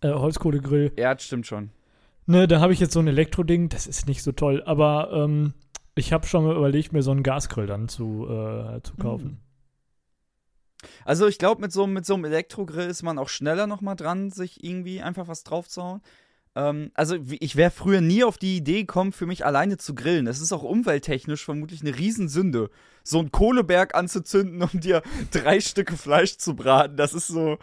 äh, 0.00 0.12
Holzkohlegrill 0.12 0.92
Ja, 0.96 1.14
das 1.14 1.24
stimmt 1.24 1.46
schon. 1.46 1.70
Ne, 2.26 2.46
da 2.46 2.60
habe 2.60 2.72
ich 2.72 2.80
jetzt 2.80 2.92
so 2.92 3.00
ein 3.00 3.08
Elektroding, 3.08 3.68
das 3.68 3.86
ist 3.86 4.06
nicht 4.06 4.22
so 4.22 4.32
toll, 4.32 4.62
aber 4.64 5.10
ähm, 5.12 5.54
ich 5.94 6.12
habe 6.12 6.26
schon 6.26 6.44
mal 6.44 6.56
überlegt, 6.56 6.92
mir 6.92 7.02
so 7.02 7.10
einen 7.10 7.22
Gasgrill 7.22 7.66
dann 7.66 7.88
zu, 7.88 8.26
äh, 8.28 8.80
zu 8.82 8.96
kaufen. 8.96 9.40
Also 11.04 11.26
ich 11.26 11.38
glaube, 11.38 11.60
mit 11.60 11.72
so, 11.72 11.86
mit 11.86 12.06
so 12.06 12.14
einem 12.14 12.24
Elektrogrill 12.24 12.88
ist 12.88 13.02
man 13.02 13.18
auch 13.18 13.28
schneller 13.28 13.66
noch 13.66 13.80
mal 13.80 13.94
dran, 13.94 14.30
sich 14.30 14.62
irgendwie 14.64 15.00
einfach 15.02 15.28
was 15.28 15.44
draufzuhauen. 15.44 16.02
Ähm, 16.54 16.90
also 16.94 17.16
ich 17.40 17.56
wäre 17.56 17.70
früher 17.70 18.00
nie 18.00 18.24
auf 18.24 18.38
die 18.38 18.56
Idee 18.56 18.80
gekommen, 18.80 19.12
für 19.12 19.26
mich 19.26 19.44
alleine 19.46 19.78
zu 19.78 19.94
grillen. 19.94 20.26
Das 20.26 20.40
ist 20.40 20.52
auch 20.52 20.62
umwelttechnisch 20.62 21.44
vermutlich 21.44 21.80
eine 21.82 21.96
Riesensünde. 21.96 22.70
So 23.04 23.18
einen 23.18 23.32
Kohleberg 23.32 23.94
anzuzünden, 23.94 24.62
um 24.62 24.80
dir 24.80 25.02
drei 25.30 25.60
Stücke 25.60 25.96
Fleisch 25.96 26.36
zu 26.36 26.54
braten, 26.54 26.96
das 26.96 27.14
ist 27.14 27.28
so 27.28 27.58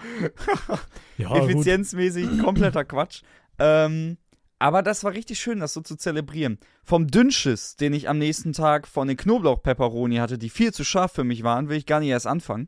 Ja, 1.18 1.30
gut. 1.30 1.50
effizienzmäßig 1.50 2.40
kompletter 2.44 2.84
Quatsch. 2.86 3.22
Ähm, 3.60 4.18
aber 4.62 4.82
das 4.84 5.06
war 5.06 5.14
richtig 5.14 5.40
schön, 5.40 5.60
das 5.62 5.74
so 5.74 5.82
zu 5.82 5.96
zelebrieren. 5.96 6.60
Vom 6.84 7.08
Dünnschiss, 7.08 7.78
den 7.78 7.94
ich 7.94 8.10
am 8.10 8.18
nächsten 8.18 8.52
Tag 8.52 8.88
von 8.88 9.08
den 9.08 9.16
Knoblauch-Pepperoni 9.16 10.18
hatte, 10.18 10.38
die 10.38 10.50
viel 10.50 10.74
zu 10.74 10.84
scharf 10.84 11.14
für 11.14 11.24
mich 11.24 11.44
waren, 11.44 11.70
will 11.70 11.78
ich 11.78 11.86
gar 11.86 12.02
nicht 12.02 12.10
erst 12.10 12.28
anfangen. 12.28 12.68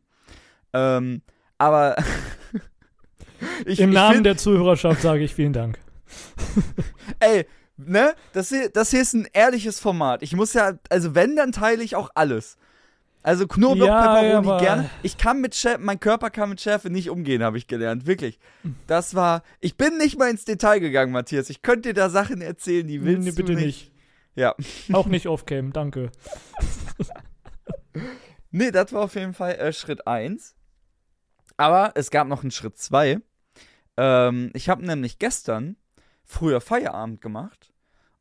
Ähm, 0.74 1.22
aber 1.58 1.96
ich, 3.66 3.80
Im 3.80 3.92
Namen 3.92 4.16
find- 4.16 4.26
der 4.26 4.38
Zuhörerschaft 4.38 5.02
sage 5.02 5.24
ich 5.24 5.34
vielen 5.36 5.54
Dank. 5.54 5.80
Ey, 7.20 7.46
ne? 7.78 8.14
Das 8.34 8.50
hier, 8.50 8.70
das 8.70 8.92
hier 8.92 9.02
ist 9.02 9.14
ein 9.14 9.28
ehrliches 9.34 9.80
Format. 9.80 10.24
Ich 10.24 10.36
muss 10.36 10.54
ja, 10.54 10.74
also 10.90 11.16
wenn, 11.16 11.36
dann 11.36 11.52
teile 11.52 11.84
ich 11.84 11.96
auch 11.96 12.10
alles. 12.16 12.58
Also 13.24 13.46
Knoblauch, 13.48 13.86
Ja, 13.86 14.16
Pepperoni 14.16 14.48
aber- 14.48 14.58
gerne. 14.60 14.90
Ich 15.04 15.18
kann 15.18 15.42
mit 15.42 15.54
Schärfe, 15.54 15.80
mein 15.80 16.00
Körper 16.00 16.32
kann 16.32 16.50
mit 16.50 16.60
Schärfe 16.60 16.90
nicht 16.90 17.10
umgehen, 17.12 17.44
habe 17.44 17.58
ich 17.60 17.68
gelernt. 17.68 18.08
Wirklich. 18.08 18.40
Das 18.88 19.14
war, 19.14 19.44
ich 19.60 19.78
bin 19.78 19.98
nicht 20.00 20.18
mal 20.18 20.30
ins 20.32 20.44
Detail 20.44 20.80
gegangen, 20.80 21.12
Matthias. 21.12 21.52
Ich 21.52 21.62
könnte 21.62 21.90
dir 21.90 21.94
da 21.94 22.10
Sachen 22.10 22.42
erzählen, 22.42 22.88
die 22.88 23.04
willst 23.04 23.24
nee, 23.26 23.30
du 23.30 23.36
bitte 23.36 23.54
nicht. 23.54 23.66
nicht. 23.66 23.92
Ja. 24.34 24.56
Auch 24.92 25.06
nicht 25.06 25.28
off-cam, 25.28 25.72
danke. 25.74 26.10
Nee, 28.54 28.72
das 28.72 28.92
war 28.92 29.04
auf 29.04 29.16
jeden 29.16 29.34
Fall 29.34 29.54
äh, 29.56 29.72
Schritt 29.72 30.08
1. 30.08 30.56
Aber 31.62 31.92
es 31.94 32.10
gab 32.10 32.28
noch 32.28 32.42
einen 32.42 32.50
Schritt 32.50 32.80
2. 32.80 33.20
Ähm, 33.96 34.50
ich 34.56 34.68
habe 34.68 34.84
nämlich 34.84 35.20
gestern 35.20 35.76
früher 36.26 36.60
Feierabend 36.60 37.22
gemacht 37.22 37.72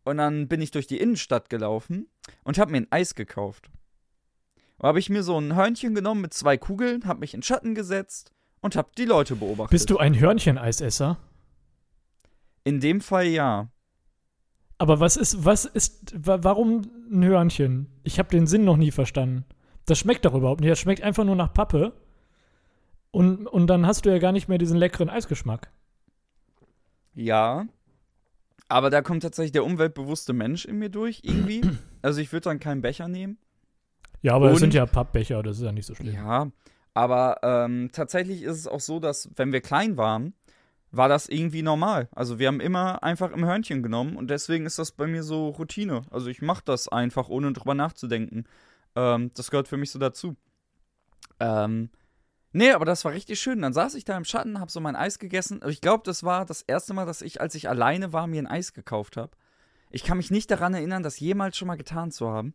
und 0.05 0.19
dann 0.19 0.47
bin 0.47 0.61
ich 0.61 0.73
durch 0.73 0.87
die 0.87 0.99
Innenstadt 0.99 1.49
gelaufen 1.49 2.07
und 2.45 2.59
habe 2.59 2.73
mir 2.73 2.83
ein 2.83 2.87
Eis 2.91 3.15
gekauft. 3.15 3.71
Da 4.79 4.89
habe 4.89 4.99
ich 4.99 5.09
mir 5.09 5.23
so 5.23 5.39
ein 5.41 5.57
Hörnchen 5.57 5.95
genommen 5.95 6.21
mit 6.21 6.35
zwei 6.35 6.59
Kugeln, 6.59 7.07
habe 7.07 7.21
mich 7.21 7.33
in 7.33 7.43
Schatten 7.43 7.75
gesetzt 7.75 8.31
und 8.61 8.77
habe 8.77 8.91
die 8.99 9.07
Leute 9.07 9.37
beobachtet. 9.37 9.71
Bist 9.71 9.89
du 9.89 9.97
ein 9.97 10.21
Hörncheneisesser? 10.21 11.17
In 12.65 12.81
dem 12.81 13.01
Fall 13.01 13.25
ja. 13.25 13.71
Aber 14.77 15.01
was 15.01 15.17
ist, 15.17 15.47
was 15.47 15.65
ist, 15.65 16.13
wa 16.15 16.41
warum 16.43 16.83
ein 17.11 17.25
Hörnchen? 17.25 17.87
Ich 18.03 18.19
habe 18.19 18.29
den 18.29 18.47
Sinn 18.47 18.67
noch 18.67 18.77
nie 18.77 18.91
verstanden. 18.91 19.47
Das 19.87 19.99
schmeckt 19.99 20.27
doch 20.27 20.35
überhaupt 20.35 20.61
nicht. 20.61 20.71
Das 20.71 20.79
schmeckt 20.81 21.03
einfach 21.03 21.25
nur 21.25 21.37
nach 21.37 21.55
Pappe. 21.55 21.95
Und, 23.11 23.47
und 23.47 23.67
dann 23.67 23.87
hast 23.87 24.05
du 24.07 24.11
ja 24.11 24.19
gar 24.19 24.33
nicht 24.33 24.49
mehr 24.49 24.59
diesen 24.59 24.79
leckeren 24.79 25.11
Eisgeschmack. 25.11 25.71
Ja. 27.15 27.67
Aber 28.69 28.91
da 28.91 29.03
kommt 29.03 29.23
tatsächlich 29.23 29.53
der 29.53 29.65
umweltbewusste 29.65 30.33
Mensch 30.33 30.65
in 30.65 30.79
mir 30.79 30.91
durch, 30.91 31.21
irgendwie. 31.25 31.63
Also 32.03 32.23
ich 32.23 32.33
würde 32.33 32.45
dann 32.45 32.61
keinen 32.61 32.81
Becher 32.81 33.09
nehmen. 33.09 33.37
Ja, 34.23 34.33
aber 34.35 34.47
Und- 34.47 34.53
es 34.55 34.61
sind 34.61 34.73
ja 34.73 34.87
Pappbecher, 34.87 35.43
das 35.43 35.59
ist 35.59 35.65
ja 35.65 35.71
nicht 35.71 35.85
so 35.85 35.95
schlimm. 35.95 36.15
Ja, 36.15 36.51
aber 36.95 37.41
ähm, 37.43 37.91
tatsächlich 37.93 38.43
ist 38.43 38.57
es 38.57 38.67
auch 38.67 38.81
so, 38.81 39.01
dass 39.01 39.29
wenn 39.37 39.53
wir 39.53 39.61
klein 39.61 39.99
waren, 39.99 40.33
war 40.93 41.11
das 41.11 41.29
irgendwie 41.29 41.61
normal. 41.61 42.09
Also 42.13 42.39
wir 42.39 42.47
haben 42.49 42.59
immer 42.61 43.03
einfach 43.03 43.33
im 43.33 43.45
Hörnchen 43.45 43.83
genommen 43.83 44.17
und 44.17 44.31
deswegen 44.31 44.65
ist 44.65 44.79
das 44.79 44.93
bei 44.93 45.07
mir 45.07 45.23
so 45.23 45.49
Routine. 45.51 46.03
Also 46.11 46.29
ich 46.29 46.41
mache 46.41 46.63
das 46.65 46.89
einfach, 46.89 47.29
ohne 47.29 47.53
drüber 47.53 47.75
nachzudenken. 47.75 48.45
Ähm, 48.97 49.31
das 49.35 49.51
gehört 49.51 49.69
für 49.69 49.77
mich 49.77 49.91
so 49.91 49.99
dazu. 49.99 50.37
Ähm, 51.39 51.91
nee, 52.53 52.71
aber 52.73 52.85
das 52.85 53.05
war 53.05 53.13
richtig 53.13 53.41
schön. 53.41 53.63
Dann 53.63 53.73
saß 53.73 53.95
ich 53.95 54.05
da 54.05 54.17
im 54.17 54.25
Schatten, 54.25 54.61
habe 54.61 54.71
so 54.71 54.81
mein 54.81 54.97
Eis 54.97 55.19
gegessen. 55.19 55.61
Ich 55.69 55.81
glaube, 55.81 56.03
das 56.05 56.23
war 56.25 56.45
das 56.45 56.63
erste 56.63 56.95
Mal, 56.95 57.07
dass 57.07 57.23
ich, 57.23 57.41
als 57.41 57.55
ich 57.55 57.69
alleine 57.69 58.13
war, 58.13 58.27
mir 58.27 58.43
ein 58.43 58.47
Eis 58.47 58.73
gekauft 58.73 59.17
habe. 59.17 59.33
Ich 59.91 60.05
kann 60.05 60.17
mich 60.17 60.31
nicht 60.31 60.51
daran 60.51 60.75
erinnern, 60.75 61.03
das 61.03 61.19
jemals 61.19 61.57
schon 61.57 61.69
mal 61.69 61.77
getan 61.77 62.11
zu 62.11 62.29
haben. 62.29 62.55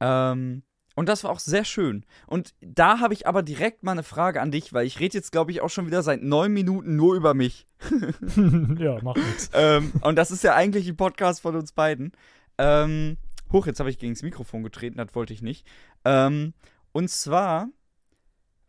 Ähm, 0.00 0.62
und 0.94 1.08
das 1.08 1.24
war 1.24 1.30
auch 1.30 1.38
sehr 1.38 1.64
schön. 1.64 2.04
Und 2.26 2.54
da 2.60 3.00
habe 3.00 3.14
ich 3.14 3.26
aber 3.26 3.42
direkt 3.42 3.82
mal 3.82 3.92
eine 3.92 4.02
Frage 4.02 4.40
an 4.40 4.50
dich, 4.50 4.72
weil 4.72 4.86
ich 4.86 5.00
rede 5.00 5.16
jetzt, 5.16 5.32
glaube 5.32 5.50
ich, 5.50 5.60
auch 5.60 5.70
schon 5.70 5.86
wieder 5.86 6.02
seit 6.02 6.22
neun 6.22 6.52
Minuten 6.52 6.96
nur 6.96 7.14
über 7.14 7.34
mich. 7.34 7.66
ja, 8.78 9.00
macht 9.02 9.18
nichts. 9.18 9.50
ähm, 9.54 9.92
und 10.02 10.16
das 10.16 10.30
ist 10.30 10.44
ja 10.44 10.54
eigentlich 10.54 10.88
ein 10.88 10.96
Podcast 10.96 11.40
von 11.40 11.56
uns 11.56 11.72
beiden. 11.72 12.12
Ähm, 12.58 13.16
hoch, 13.52 13.66
jetzt 13.66 13.80
habe 13.80 13.90
ich 13.90 13.98
gegen 13.98 14.14
das 14.14 14.22
Mikrofon 14.22 14.62
getreten, 14.62 14.98
das 14.98 15.14
wollte 15.14 15.32
ich 15.32 15.42
nicht. 15.42 15.66
Ähm, 16.04 16.52
und 16.92 17.08
zwar, 17.08 17.68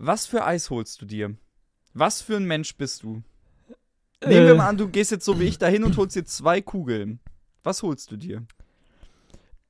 was 0.06 0.26
für 0.26 0.46
Eis 0.46 0.70
holst 0.70 1.02
du 1.02 1.06
dir? 1.06 1.36
Was 1.94 2.22
für 2.22 2.38
ein 2.38 2.46
Mensch 2.46 2.76
bist 2.78 3.04
du? 3.04 3.24
Nehmen 4.26 4.46
wir 4.46 4.54
Äh, 4.54 4.56
mal 4.56 4.70
an, 4.70 4.78
du 4.78 4.88
gehst 4.88 5.12
jetzt 5.12 5.26
so 5.26 5.39
wie 5.39 5.44
ich 5.46 5.58
dahin 5.58 5.84
und 5.84 5.98
holst 5.98 6.16
dir 6.16 6.26
zwei 6.26 6.62
Kugeln. 6.62 7.20
Was 7.63 7.84
holst 7.84 8.12
du 8.12 8.18
dir? 8.18 8.46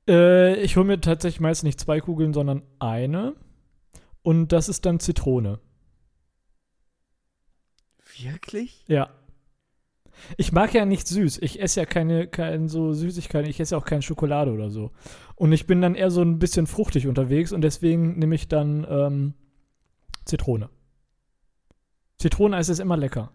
Äh, 0.08 0.60
ich 0.60 0.76
hole 0.76 0.86
mir 0.86 1.00
tatsächlich 1.00 1.40
meist 1.40 1.64
nicht 1.64 1.80
zwei 1.80 2.00
Kugeln, 2.00 2.32
sondern 2.32 2.62
eine. 2.78 3.34
Und 4.22 4.52
das 4.52 4.68
ist 4.68 4.86
dann 4.86 5.00
Zitrone. 5.00 5.60
Wirklich? 8.18 8.84
Ja. 8.86 9.10
Ich 10.36 10.52
mag 10.52 10.72
ja 10.72 10.86
nicht 10.86 11.08
süß. 11.08 11.38
Ich 11.42 11.60
esse 11.60 11.80
ja 11.80 11.86
keine, 11.86 12.28
keine 12.28 12.68
so 12.68 12.92
Süßigkeiten. 12.92 13.50
Ich 13.50 13.58
esse 13.60 13.74
ja 13.74 13.78
auch 13.80 13.84
keine 13.84 14.02
Schokolade 14.02 14.52
oder 14.52 14.70
so. 14.70 14.92
Und 15.34 15.52
ich 15.52 15.66
bin 15.66 15.82
dann 15.82 15.96
eher 15.96 16.10
so 16.10 16.22
ein 16.22 16.38
bisschen 16.38 16.66
fruchtig 16.66 17.08
unterwegs 17.08 17.52
und 17.52 17.62
deswegen 17.62 18.18
nehme 18.18 18.36
ich 18.36 18.48
dann 18.48 18.86
ähm, 18.88 19.34
Zitrone. 20.24 20.70
Zitroneneis 22.18 22.68
ist 22.68 22.78
immer 22.78 22.96
lecker. 22.96 23.32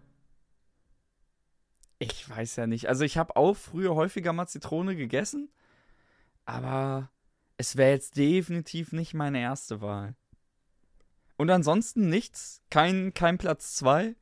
Ich 1.98 2.28
weiß 2.28 2.56
ja 2.56 2.66
nicht. 2.66 2.88
Also 2.88 3.04
ich 3.04 3.18
habe 3.18 3.36
auch 3.36 3.54
früher 3.54 3.94
häufiger 3.94 4.32
mal 4.32 4.46
Zitrone 4.46 4.96
gegessen, 4.96 5.50
aber 6.46 7.10
es 7.58 7.76
wäre 7.76 7.90
jetzt 7.90 8.16
definitiv 8.16 8.92
nicht 8.92 9.12
meine 9.12 9.40
erste 9.40 9.82
Wahl. 9.82 10.16
Und 11.36 11.50
ansonsten 11.50 12.08
nichts? 12.08 12.62
Kein, 12.70 13.12
kein 13.14 13.38
Platz 13.38 13.74
zwei? 13.74 14.14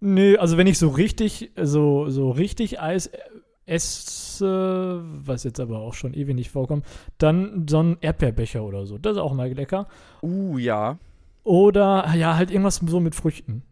Nö, 0.00 0.36
also 0.38 0.56
wenn 0.56 0.68
ich 0.68 0.78
so 0.78 0.88
richtig, 0.88 1.52
so, 1.60 2.08
so 2.08 2.30
richtig 2.30 2.80
Eis 2.80 3.08
äh, 3.08 3.18
esse, 3.66 5.02
was 5.04 5.44
jetzt 5.44 5.60
aber 5.60 5.80
auch 5.80 5.94
schon 5.94 6.14
ewig 6.14 6.34
nicht 6.34 6.50
vorkommt, 6.50 6.86
dann 7.18 7.66
so 7.68 7.82
ein 7.82 7.98
Erdbeerbecher 8.00 8.62
oder 8.62 8.86
so. 8.86 8.96
Das 8.96 9.12
ist 9.12 9.18
auch 9.18 9.34
mal 9.34 9.52
lecker. 9.52 9.88
Uh, 10.22 10.58
ja. 10.58 10.98
Oder 11.48 12.14
ja, 12.14 12.36
halt 12.36 12.50
irgendwas 12.50 12.78
so 12.86 13.00
mit 13.00 13.14
Früchten. 13.14 13.62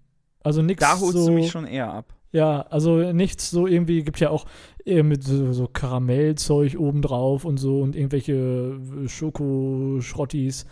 Also 0.43 0.63
nichts 0.63 0.81
Da 0.81 0.99
holst 0.99 1.13
so, 1.13 1.27
du 1.27 1.33
mich 1.35 1.51
schon 1.51 1.67
eher 1.67 1.93
ab. 1.93 2.15
Ja, 2.33 2.63
also 2.63 3.13
nichts 3.13 3.51
so 3.51 3.67
irgendwie, 3.67 4.03
gibt 4.03 4.19
ja 4.19 4.31
auch 4.31 4.47
eher 4.87 5.05
mit 5.05 5.23
so, 5.25 5.53
so 5.53 5.69
Karamellzeug 5.69 6.77
obendrauf 6.79 7.45
und 7.45 7.59
so 7.59 7.83
und 7.83 7.95
irgendwelche 7.95 8.33
äh, 8.33 9.09
Schokoschrottis. 9.09 10.65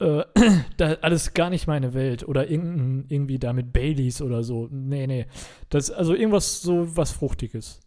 Äh, 0.00 0.24
da, 0.76 0.94
alles 1.02 1.34
gar 1.34 1.50
nicht 1.50 1.68
meine 1.68 1.94
Welt. 1.94 2.26
Oder 2.26 2.50
irgendein, 2.50 3.04
irgendwie 3.08 3.38
da 3.38 3.52
mit 3.52 3.72
Baileys 3.72 4.20
oder 4.20 4.42
so. 4.42 4.66
Nee, 4.72 5.06
nee. 5.06 5.26
Das, 5.68 5.92
also 5.92 6.14
irgendwas 6.14 6.62
so 6.62 6.96
was 6.96 7.12
Fruchtiges. 7.12 7.78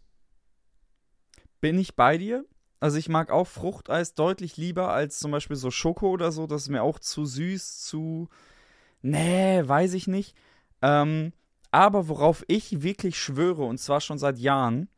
Bin 1.60 1.78
ich 1.78 1.96
bei 1.96 2.16
dir? 2.16 2.46
Also 2.80 2.98
ich 2.98 3.08
mag 3.08 3.30
auch 3.30 3.46
Fruchteis 3.46 4.14
deutlich 4.14 4.56
lieber 4.56 4.90
als 4.90 5.18
zum 5.18 5.30
Beispiel 5.30 5.56
so 5.56 5.70
Schoko 5.70 6.10
oder 6.10 6.30
so. 6.30 6.46
Das 6.46 6.62
ist 6.62 6.68
mir 6.68 6.82
auch 6.82 6.98
zu 6.98 7.24
süß, 7.24 7.82
zu. 7.82 8.28
Nee, 9.02 9.62
weiß 9.64 9.94
ich 9.94 10.06
nicht. 10.06 10.36
Ähm, 10.82 11.32
aber 11.70 12.08
worauf 12.08 12.44
ich 12.48 12.82
wirklich 12.82 13.18
schwöre, 13.18 13.64
und 13.64 13.78
zwar 13.78 14.00
schon 14.00 14.18
seit 14.18 14.38
Jahren, 14.38 14.88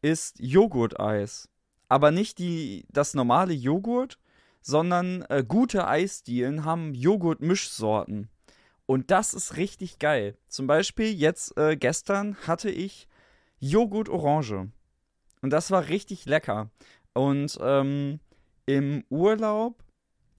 ist 0.00 0.38
Joghurteis. 0.38 1.48
Aber 1.88 2.10
nicht 2.10 2.38
die, 2.38 2.86
das 2.90 3.14
normale 3.14 3.52
Joghurt, 3.52 4.18
sondern 4.62 5.22
äh, 5.28 5.44
gute 5.46 5.86
Eisdielen 5.86 6.64
haben 6.64 6.94
Joghurt-Mischsorten. 6.94 8.28
Und 8.86 9.10
das 9.10 9.34
ist 9.34 9.56
richtig 9.56 9.98
geil. 9.98 10.36
Zum 10.48 10.66
Beispiel 10.66 11.12
jetzt 11.12 11.56
äh, 11.56 11.76
gestern 11.76 12.36
hatte 12.46 12.70
ich 12.70 13.08
Joghurt 13.58 14.08
Orange. 14.08 14.68
Und 15.42 15.50
das 15.50 15.70
war 15.70 15.88
richtig 15.88 16.26
lecker. 16.26 16.70
Und 17.14 17.58
ähm, 17.60 18.20
im 18.66 19.04
Urlaub, 19.08 19.82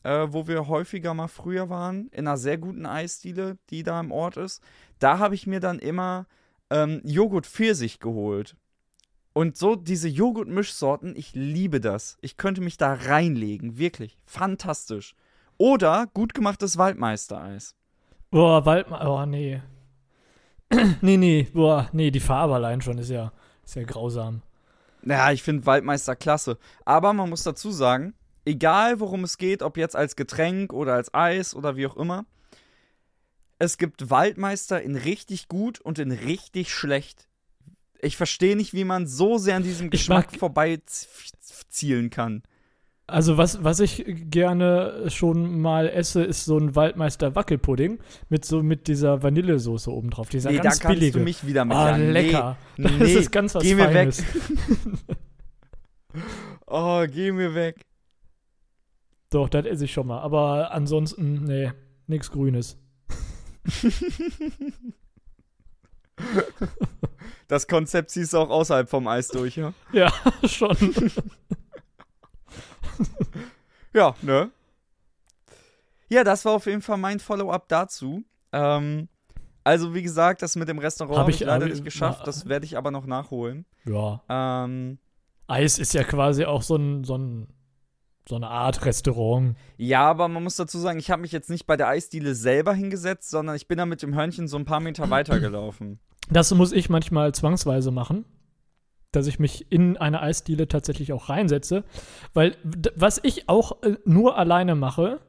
äh, 0.03 0.27
wo 0.29 0.47
wir 0.47 0.67
häufiger 0.67 1.13
mal 1.13 1.27
früher 1.27 1.69
waren, 1.69 2.07
in 2.09 2.27
einer 2.27 2.37
sehr 2.37 2.57
guten 2.57 2.85
Eisdiele, 2.85 3.57
die 3.69 3.83
da 3.83 3.99
im 3.99 4.11
Ort 4.11 4.37
ist, 4.37 4.61
da 4.99 5.19
habe 5.19 5.35
ich 5.35 5.47
mir 5.47 5.59
dann 5.59 5.79
immer 5.79 6.27
ähm, 6.69 7.01
Joghurt 7.03 7.47
Pfirsich 7.47 7.99
geholt. 7.99 8.55
Und 9.33 9.57
so 9.57 9.75
diese 9.75 10.07
Joghurt-Mischsorten, 10.07 11.15
ich 11.15 11.33
liebe 11.35 11.81
das. 11.81 12.17
Ich 12.21 12.37
könnte 12.37 12.61
mich 12.61 12.77
da 12.77 12.93
reinlegen, 12.93 13.77
wirklich. 13.77 14.17
Fantastisch. 14.25 15.15
Oder 15.57 16.07
gut 16.13 16.33
gemachtes 16.33 16.77
Waldmeistereis. 16.77 17.75
Boah, 18.31 18.65
Waldmeister. 18.65 19.11
Oh, 19.11 19.25
nee. 19.25 19.61
nee, 21.01 21.17
nee. 21.17 21.47
Boah, 21.53 21.89
nee, 21.91 22.11
die 22.11 22.19
Farbe 22.19 22.55
allein 22.55 22.81
schon 22.81 22.97
ist 22.97 23.09
ja, 23.09 23.33
ist 23.65 23.75
ja 23.75 23.83
grausam. 23.83 24.41
Ja, 25.05 25.31
ich 25.31 25.43
finde 25.43 25.65
Waldmeister 25.65 26.15
klasse. 26.15 26.57
Aber 26.83 27.13
man 27.13 27.29
muss 27.29 27.43
dazu 27.43 27.71
sagen, 27.71 28.13
egal 28.43 28.99
worum 28.99 29.23
es 29.23 29.37
geht, 29.37 29.61
ob 29.61 29.77
jetzt 29.77 29.95
als 29.95 30.15
Getränk 30.15 30.73
oder 30.73 30.93
als 30.95 31.13
Eis 31.13 31.55
oder 31.55 31.75
wie 31.77 31.85
auch 31.87 31.95
immer, 31.97 32.25
es 33.59 33.77
gibt 33.77 34.09
Waldmeister 34.09 34.81
in 34.81 34.95
richtig 34.95 35.47
gut 35.47 35.79
und 35.79 35.99
in 35.99 36.11
richtig 36.11 36.73
schlecht. 36.73 37.27
Ich 38.01 38.17
verstehe 38.17 38.55
nicht, 38.55 38.73
wie 38.73 38.83
man 38.83 39.07
so 39.07 39.37
sehr 39.37 39.55
an 39.55 39.63
diesem 39.63 39.89
Geschmack 39.89 40.31
mag- 40.33 40.39
vorbei 40.39 40.77
z- 40.85 41.07
zielen 41.69 42.09
kann. 42.09 42.43
Also 43.07 43.37
was, 43.37 43.63
was 43.63 43.79
ich 43.81 44.03
gerne 44.31 45.03
schon 45.11 45.61
mal 45.61 45.87
esse, 45.87 46.23
ist 46.23 46.45
so 46.45 46.57
ein 46.57 46.75
Waldmeister 46.75 47.35
Wackelpudding 47.35 47.99
mit 48.29 48.45
so 48.45 48.63
mit 48.63 48.87
dieser 48.87 49.21
Vanillesoße 49.21 49.91
obendrauf. 49.91 50.29
Dieser 50.29 50.49
nee, 50.49 50.57
da 50.57 50.63
ganz 50.63 50.79
kannst 50.79 50.99
billige. 50.99 51.19
du 51.19 51.23
mich 51.23 51.45
wieder 51.45 51.65
mit 51.65 51.77
Ah, 51.77 51.91
ran. 51.91 52.11
lecker. 52.11 52.57
Nee, 52.77 52.83
das 52.89 52.97
nee, 52.97 53.13
ist 53.13 53.31
ganz 53.31 53.53
was 53.53 53.61
geh 53.61 53.75
mir 53.75 53.87
weg. 53.93 54.13
Feines. 54.13 54.23
Oh, 56.67 57.05
geh 57.07 57.31
mir 57.31 57.53
weg. 57.53 57.85
Doch, 59.29 59.49
das 59.49 59.65
esse 59.65 59.85
ich 59.85 59.93
schon 59.93 60.07
mal. 60.07 60.19
Aber 60.21 60.71
ansonsten, 60.71 61.43
nee, 61.43 61.71
nichts 62.07 62.31
Grünes. 62.31 62.77
Das 67.47 67.67
Konzept 67.67 68.09
ziehst 68.09 68.33
du 68.33 68.37
auch 68.39 68.49
außerhalb 68.49 68.89
vom 68.89 69.07
Eis 69.07 69.27
durch, 69.27 69.57
ja? 69.57 69.73
Ja, 69.91 70.11
schon. 70.45 70.75
Ja, 73.93 74.13
ne? 74.21 74.51
Ja, 76.09 76.23
das 76.23 76.43
war 76.45 76.53
auf 76.53 76.65
jeden 76.65 76.81
Fall 76.81 76.97
mein 76.97 77.19
Follow-up 77.19 77.67
dazu. 77.69 78.23
Ähm, 78.51 79.07
also, 79.63 79.93
wie 79.93 80.03
gesagt, 80.03 80.41
das 80.41 80.55
mit 80.55 80.67
dem 80.67 80.79
Restaurant 80.79 81.15
Hab 81.15 81.21
habe 81.23 81.31
ich- 81.31 81.41
ich 81.41 81.47
leider 81.47 81.65
hab 81.65 81.69
ich- 81.69 81.75
nicht 81.75 81.85
geschafft. 81.85 82.19
na- 82.19 82.25
Das 82.25 82.47
werde 82.47 82.65
ich 82.65 82.77
aber 82.77 82.91
noch 82.91 83.05
nachholen. 83.05 83.65
ja. 83.85 84.21
Ähm, 84.29 84.97
Eis 85.47 85.77
ist 85.77 85.93
ja 85.93 86.03
quasi 86.03 86.43
auch 86.45 86.63
so, 86.63 86.75
ein, 86.75 87.03
so, 87.03 87.17
ein, 87.17 87.47
so 88.27 88.35
eine 88.35 88.47
Art 88.47 88.83
Restaurant. 88.83 89.55
ja, 89.77 90.01
aber 90.09 90.27
man 90.27 90.43
muss 90.43 90.55
dazu 90.55 90.79
sagen, 90.79 90.97
ich 90.99 91.11
habe 91.11 91.21
mich 91.21 91.31
jetzt 91.31 91.49
nicht 91.51 91.67
bei 91.67 91.77
der 91.77 91.87
Eisdiele 91.87 92.33
selber 92.33 92.73
hingesetzt, 92.73 93.29
sondern 93.29 93.55
ich 93.55 93.67
bin 93.67 93.77
da 93.77 93.85
mit 93.85 94.01
dem 94.01 94.15
Hörnchen 94.15 94.47
so 94.47 94.57
ein 94.57 94.65
paar 94.65 94.79
Meter 94.79 95.09
weitergelaufen. 95.11 95.99
Das 96.31 96.51
muss 96.53 96.71
ich 96.71 96.89
manchmal 96.89 97.33
zwangsweise 97.35 97.91
machen, 97.91 98.25
dass 99.15 99.27
ich 99.27 99.39
mich 99.39 99.71
in 99.71 99.97
eine 99.97 100.21
Eisdiele 100.21 100.67
tatsächlich 100.67 101.13
auch 101.13 101.29
reinsetze. 101.29 101.83
Weil 102.33 102.55
was 102.95 103.19
ich 103.23 103.49
auch 103.49 103.81
äh, 103.83 103.95
nur 104.05 104.37
alleine 104.37 104.75
mache, 104.75 105.19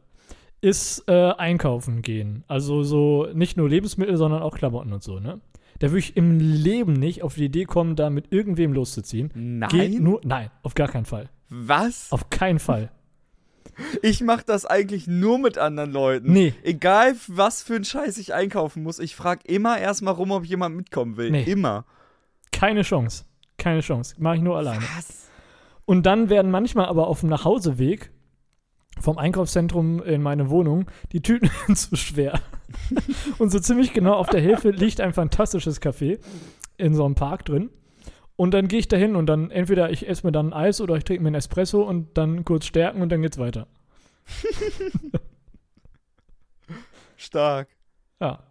ist 0.61 1.05
äh, 1.09 1.33
einkaufen 1.33 2.03
gehen. 2.03 2.45
Also 2.49 2.83
so 2.83 3.29
nicht 3.33 3.57
nur 3.57 3.69
Lebensmittel, 3.69 4.17
sondern 4.17 4.43
auch 4.43 4.57
Klamotten 4.57 4.93
und 4.93 5.03
so, 5.03 5.21
ne? 5.21 5.41
Da 5.79 5.89
würde 5.89 5.99
ich 5.99 6.17
im 6.17 6.39
Leben 6.39 6.95
nicht 6.95 7.23
auf 7.23 7.35
die 7.35 7.45
Idee 7.45 7.67
kommen, 7.67 7.97
da 7.97 8.09
mit 8.09 8.33
irgendwem 8.33 8.73
loszuziehen. 8.73 9.31
Nein? 9.35 9.69
Geht 9.69 10.01
nur, 10.01 10.23
nein, 10.25 10.51
auf 10.63 10.75
gar 10.75 10.89
keinen 10.89 11.05
Fall. 11.05 11.29
Was? 11.51 12.11
Auf 12.11 12.31
keinen 12.31 12.59
Fall. 12.59 12.91
Ich 14.03 14.23
mache 14.23 14.45
das 14.47 14.65
eigentlich 14.65 15.07
nur 15.07 15.39
mit 15.39 15.59
anderen 15.59 15.93
Leuten. 15.93 16.33
Nee. 16.33 16.55
Egal, 16.63 17.15
was 17.27 17.63
für 17.63 17.75
ein 17.75 17.85
Scheiß 17.85 18.17
ich 18.19 18.33
einkaufen 18.33 18.83
muss, 18.83 18.99
ich 18.99 19.15
frage 19.15 19.43
immer 19.45 19.79
erstmal 19.79 20.15
rum, 20.15 20.31
ob 20.31 20.47
jemand 20.47 20.77
mitkommen 20.77 21.19
will. 21.19 21.31
Nee. 21.31 21.43
Immer. 21.45 21.85
Keine 22.53 22.83
Chance. 22.83 23.25
Keine 23.59 23.81
Chance. 23.81 24.15
Mache 24.19 24.37
ich 24.37 24.43
nur 24.43 24.57
alleine. 24.57 24.83
Was? 24.97 25.29
Und 25.85 26.05
dann 26.05 26.29
werden 26.29 26.51
manchmal 26.51 26.87
aber 26.87 27.07
auf 27.07 27.21
dem 27.21 27.29
Nachhauseweg 27.29 28.11
vom 29.01 29.19
Einkaufszentrum 29.19 30.03
in 30.03 30.23
meine 30.23 30.51
Wohnung 30.51 30.91
die 31.13 31.23
Tüten 31.23 31.51
zu 31.75 31.97
schwer. 31.97 32.41
und 33.39 33.51
so 33.51 33.59
ziemlich 33.61 33.93
genau 33.93 34.15
auf 34.15 34.29
der 34.29 34.41
Hälfte 34.41 34.71
liegt 34.71 35.01
ein 35.01 35.13
fantastisches 35.13 35.81
Café 35.81 36.19
in 36.77 36.95
so 36.95 37.05
einem 37.05 37.15
Park 37.15 37.45
drin. 37.45 37.71
Und 38.37 38.53
dann 38.53 38.69
gehe 38.69 38.79
ich 38.79 38.89
da 38.89 38.97
hin 38.97 39.17
und 39.17 39.27
dann 39.27 39.51
entweder 39.51 39.91
ich 39.91 40.07
esse 40.07 40.27
mir 40.27 40.33
dann 40.33 40.49
ein 40.49 40.53
Eis 40.53 40.81
oder 40.81 40.97
ich 40.97 41.05
trinke 41.05 41.23
mir 41.23 41.29
einen 41.29 41.37
Espresso 41.37 41.83
und 41.83 42.19
dann 42.19 42.45
kurz 42.45 42.67
stärken 42.67 43.01
und 43.01 43.09
dann 43.11 43.23
geht's 43.23 43.39
weiter. 43.39 43.67
Stark. 47.17 47.69
Ja. 48.21 48.43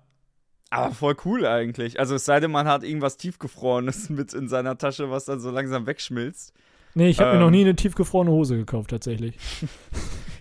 Aber 0.75 0.93
voll 0.93 1.15
cool 1.25 1.45
eigentlich. 1.45 1.99
Also 1.99 2.15
es 2.15 2.25
sei 2.25 2.39
denn, 2.39 2.51
man 2.51 2.67
hat 2.67 2.83
irgendwas 2.83 3.17
tiefgefrorenes 3.17 4.09
mit 4.09 4.33
in 4.33 4.47
seiner 4.47 4.77
Tasche, 4.77 5.09
was 5.11 5.25
dann 5.25 5.39
so 5.39 5.51
langsam 5.51 5.85
wegschmilzt. 5.87 6.53
Nee, 6.93 7.09
ich 7.09 7.19
habe 7.19 7.31
mir 7.31 7.35
Ähm. 7.37 7.41
noch 7.41 7.49
nie 7.51 7.61
eine 7.61 7.75
tiefgefrorene 7.75 8.31
Hose 8.31 8.55
gekauft, 8.57 8.89
tatsächlich. 8.91 9.37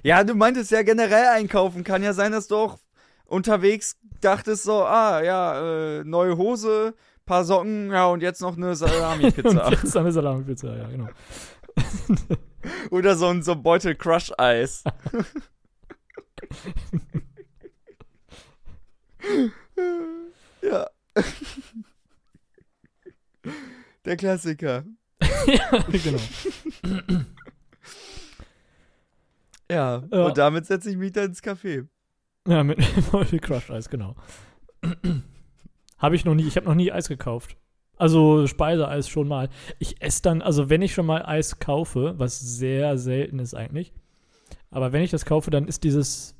Ja, 0.07 0.23
du 0.23 0.35
meintest 0.35 0.71
ja 0.71 0.83
generell 0.83 1.29
einkaufen. 1.29 1.83
Kann 1.83 2.03
ja 2.03 2.13
sein, 2.13 2.31
dass 2.33 2.47
du 2.47 2.57
auch 2.57 2.79
unterwegs 3.25 3.97
dachtest 4.21 4.65
so, 4.65 4.85
ah 4.85 5.23
ja, 5.23 6.01
äh, 6.01 6.05
neue 6.05 6.37
Hose, 6.37 6.93
paar 7.25 7.43
Socken, 7.47 7.91
ja 7.91 8.05
und 8.09 8.21
jetzt 8.23 8.43
noch 8.43 8.55
eine 8.55 8.77
Salami-Pizza. 8.77 9.71
jetzt 9.71 9.97
eine 9.97 10.13
Salami-Pizza, 10.13 10.77
ja, 10.77 10.89
genau. 10.89 11.09
Oder 12.91 13.17
so 13.17 13.29
ein, 13.29 13.43
so 13.43 13.57
Beutel 13.57 13.95
Crush-Eis. 13.95 14.85
Ja. 20.65 20.87
Der 24.05 24.17
Klassiker. 24.17 24.85
ja, 25.47 25.85
genau. 25.91 26.19
Ja, 29.71 30.03
Ja. 30.11 30.27
und 30.27 30.39
damit 30.39 30.67
setze 30.67 30.91
ich 30.91 30.97
mich 30.97 31.13
dann 31.13 31.27
ins 31.27 31.43
Café. 31.43 31.87
Ja, 32.47 32.63
mit 32.63 32.79
Moldy 33.13 33.39
Crush 33.39 33.71
Eis, 33.71 33.89
genau. 33.89 34.15
habe 35.99 36.17
ich 36.17 36.25
noch 36.25 36.35
nie, 36.35 36.47
ich 36.47 36.57
habe 36.57 36.67
noch 36.67 36.75
nie 36.75 36.93
Eis 36.93 37.09
gekauft. 37.09 37.57
Also 37.97 38.47
Speiseeis 38.47 39.09
schon 39.09 39.29
mal. 39.29 39.49
Ich 39.79 40.03
esse 40.03 40.21
dann, 40.23 40.43
also 40.43 40.69
wenn 40.69 40.83
ich 40.83 40.93
schon 40.93 41.07
mal 41.07 41.25
Eis 41.25 41.59
kaufe, 41.61 42.15
was 42.19 42.39
sehr 42.41 42.99
selten 42.99 43.39
ist 43.39 43.55
eigentlich, 43.55 43.95
aber 44.71 44.93
wenn 44.93 45.03
ich 45.03 45.11
das 45.13 45.25
kaufe, 45.25 45.51
dann 45.51 45.67
ist 45.69 45.85
dieses 45.85 46.37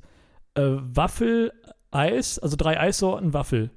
äh, 0.55 0.61
Waffeleis, 0.63 2.37
also 2.39 2.55
drei 2.57 2.79
Eissorten 2.79 3.33
Waffel. 3.33 3.71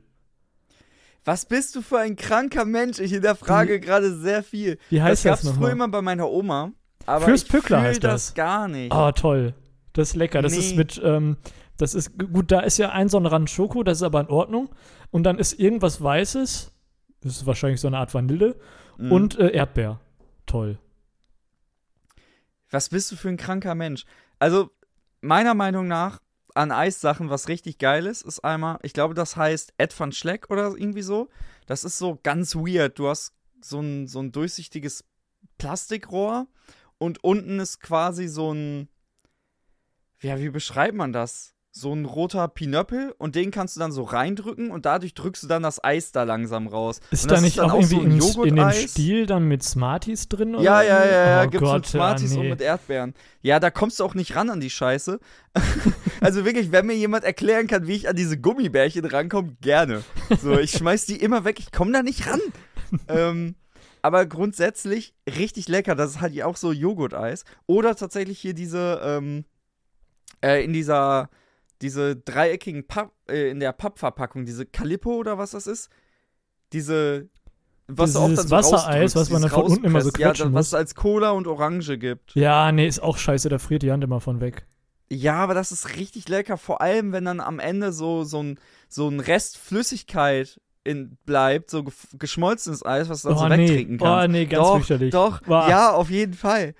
Was 1.29 1.45
bist 1.45 1.77
du 1.77 1.83
für 1.83 1.99
ein 1.99 2.17
kranker 2.17 2.65
Mensch? 2.65 2.99
Ich 2.99 3.13
hinterfrage 3.13 3.81
gerade 3.81 4.17
sehr 4.17 4.43
viel. 4.43 4.79
Wie 4.89 5.03
heißt 5.03 5.25
das 5.25 5.41
das, 5.41 5.43
gab's 5.43 5.43
früher 5.43 5.53
nochmal? 5.69 5.73
immer 5.73 5.89
bei 5.89 6.01
meiner 6.03 6.29
Oma. 6.31 6.73
Aber 7.05 7.25
Fürst 7.27 7.49
Pückler 7.51 7.83
heißt 7.83 8.03
das 8.03 8.27
das. 8.29 8.35
gar 8.35 8.67
nicht. 8.69 8.95
Oh, 8.95 9.11
toll. 9.13 9.55
Das 9.93 10.09
ist 10.11 10.17
lecker. 10.17 10.41
Das 10.43 10.57
ist 10.57 10.71
Nee. 10.71 10.77
mit, 10.79 11.01
ähm, 11.05 11.37
das 11.77 11.95
ist, 11.95 12.19
gut, 12.33 12.51
da 12.51 12.61
ist 12.61 12.79
ja 12.79 12.91
ein 12.93 13.09
so 13.11 13.19
ein 13.19 13.27
Rand 13.27 13.51
Schoko, 13.51 13.83
das 13.83 13.99
ist 13.99 14.03
aber 14.05 14.21
in 14.21 14.29
Ordnung. 14.29 14.71
Und 15.11 15.25
dann 15.25 15.39
ist 15.39 15.53
irgendwas 15.61 16.03
Weißes, 16.03 16.73
das 17.21 17.33
ist 17.37 17.47
wahrscheinlich 17.47 17.81
so 17.81 17.89
eine 17.89 17.99
Art 17.99 18.13
Vanille, 18.15 18.57
Mhm. 18.97 19.13
und 19.13 19.39
äh, 19.39 19.51
Erdbeer. 19.51 20.01
toll. 20.47 20.79
Was 22.71 22.89
bist 22.89 23.11
du 23.13 23.17
für 23.17 23.29
ein 23.29 23.37
kranker 23.37 23.75
Mensch? 23.75 24.05
Also, 24.39 24.71
meiner 25.21 25.55
Meinung 25.55 25.89
nach, 25.89 26.21
an 26.59 26.73
Eissachen, 26.73 27.31
was 27.31 27.47
richtig 27.47 27.79
geil 27.79 28.05
ist, 28.07 28.23
ist 28.23 28.41
einmal, 28.41 28.81
ich 28.83 28.93
glaube, 28.93 29.15
das 29.15 29.37
heißt 29.37 29.75
Ed 29.79 29.99
van 29.99 30.11
Schleck 30.11 30.51
oder 30.51 30.75
irgendwie 30.77 31.03
so. 31.03 31.29
Das 31.67 31.85
ist 31.85 31.99
so 31.99 32.19
ganz 32.23 32.57
weird. 32.57 32.99
Du 32.99 33.09
hast 33.09 33.33
so 33.63 33.81
ein, 33.81 34.09
so 34.09 34.21
ein 34.21 34.33
durchsichtiges 34.33 35.05
Plastikrohr 35.57 36.49
und 36.99 37.23
unten 37.23 37.61
ist 37.61 37.81
quasi 37.81 38.27
so 38.27 38.53
ein. 38.53 38.89
Ja, 40.21 40.41
wie 40.41 40.51
beschreibt 40.51 40.97
man 40.97 41.13
das? 41.13 41.55
So 41.81 41.95
ein 41.95 42.07
roter 42.07 42.49
Pinöppel 42.49 43.15
und 43.19 43.37
den 43.37 43.53
kannst 43.53 43.77
du 43.77 43.81
dann 43.81 43.93
so 43.93 44.03
reindrücken 44.03 44.73
und 44.73 44.85
dadurch 44.85 45.15
drückst 45.15 45.45
du 45.45 45.47
dann 45.47 45.63
das 45.63 45.83
Eis 45.83 46.11
da 46.11 46.25
langsam 46.25 46.67
raus. 46.67 46.99
Ist 47.13 47.31
da 47.31 47.41
nicht 47.41 47.59
dann 47.59 47.71
auch 47.71 47.81
irgendwie 47.81 48.21
so 48.21 48.43
in 48.43 48.57
dem. 48.57 48.73
Stil 48.73 49.27
dann 49.27 49.47
mit 49.47 49.63
Smarties 49.63 50.29
drin? 50.29 50.57
Oder 50.57 50.65
Ja, 50.65 50.83
ja, 50.83 51.05
ja, 51.05 51.27
ja, 51.29 51.43
oh 51.45 51.51
gibt's 51.51 51.61
Gott, 51.61 51.77
mit 51.77 51.87
Smarties 51.87 52.33
ah, 52.33 52.35
nee. 52.35 52.41
und 52.41 52.49
mit 52.49 52.61
Erdbeeren. 52.61 53.15
Ja, 53.43 53.61
da 53.61 53.71
kommst 53.71 54.01
du 54.01 54.05
auch 54.05 54.15
nicht 54.15 54.35
ran 54.35 54.51
an 54.51 54.59
die 54.59 54.71
Scheiße. 54.71 55.21
also 56.21 56.45
wirklich, 56.45 56.73
wenn 56.73 56.87
mir 56.87 56.97
jemand 56.97 57.23
erklären 57.23 57.69
kann, 57.69 57.87
wie 57.87 57.95
ich 57.95 58.09
an 58.09 58.17
diese 58.17 58.39
Gummibärchen 58.39 59.05
rankomme, 59.05 59.57
gerne. 59.61 60.03
So, 60.43 60.59
ich 60.59 60.73
schmeiß 60.73 61.07
die 61.07 61.17
immer 61.17 61.45
weg, 61.45 61.61
ich 61.61 61.71
komme 61.71 61.93
da 61.93 62.03
nicht 62.03 62.27
ran. 62.27 62.41
ähm, 63.07 63.55
aber 64.03 64.27
grundsätzlich 64.27 65.15
richtig 65.29 65.69
lecker. 65.69 65.95
Das 65.95 66.11
ist 66.11 66.21
halt 66.21 66.35
ja 66.35 66.47
auch 66.47 66.57
so 66.57 66.73
Joghurteis. 66.73 67.45
Oder 67.67 67.95
tatsächlich 67.95 68.41
hier 68.41 68.55
diese, 68.55 69.01
ähm, 69.05 69.45
äh, 70.43 70.65
in 70.65 70.73
dieser, 70.73 71.31
diese 71.83 72.17
dreieckigen 72.17 72.87
Papp, 72.87 73.13
äh, 73.29 73.51
in 73.51 73.61
der 73.61 73.73
Pappverpackung, 73.73 74.45
diese 74.45 74.67
Calippo 74.67 75.15
oder 75.15 75.39
was 75.39 75.53
das 75.53 75.67
ist. 75.67 75.91
Diese, 76.73 77.29
was 77.87 78.13
du 78.13 78.19
auch 78.19 78.29
Dieses 78.29 78.47
dann 78.47 78.63
so 78.63 78.71
Wassereis, 78.73 79.17
was 79.17 79.31
man 79.31 79.43
dieses 79.43 79.53
dann 79.53 79.63
von 79.63 79.73
unten 79.73 79.85
immer 79.85 80.01
so 80.01 80.09
rauspresst. 80.09 80.19
ja, 80.19 80.29
quetschen 80.29 80.47
was 80.47 80.53
muss. 80.53 80.67
es 80.69 80.75
als 80.75 80.95
Cola 80.95 81.31
und 81.31 81.47
Orange 81.47 81.99
gibt. 81.99 82.35
Ja, 82.35 82.71
nee, 82.73 82.87
ist 82.87 83.03
auch 83.03 83.17
scheiße, 83.17 83.49
da 83.49 83.59
friert 83.59 83.83
die 83.83 83.93
Hand 83.93 84.05
immer 84.05 84.21
von 84.21 84.41
weg. 84.41 84.67
Ja, 85.11 85.37
aber 85.37 85.55
das 85.55 85.73
ist 85.73 85.97
richtig 85.97 86.29
lecker, 86.29 86.59
vor 86.59 86.83
allem 86.83 87.13
wenn 87.13 87.25
dann 87.25 87.41
am 87.41 87.59
Ende 87.61 87.93
so, 87.93 88.25
so, 88.25 88.43
ein, 88.43 88.61
so 88.91 89.09
ein 89.09 89.21
Rest 89.21 89.57
Flüssigkeit 89.57 90.61
in, 90.85 91.17
bleibt, 91.25 91.71
so 91.71 91.85
geschmolzenes 92.19 92.85
Eis, 92.85 93.09
was 93.09 93.23
du 93.23 93.29
dann 93.29 93.37
Oh 93.39 93.41
so 93.41 93.49
nee, 93.49 93.69
wegtrinken 93.69 93.99
oh 94.01 94.05
kannst. 94.05 94.33
nee, 94.33 94.45
ganz 94.45 94.67
doch, 94.67 94.75
fürchterlich. 94.77 95.11
Doch, 95.13 95.41
Boah. 95.43 95.69
ja, 95.69 95.93
auf 95.93 96.11
jeden 96.11 96.35
Fall. 96.35 96.75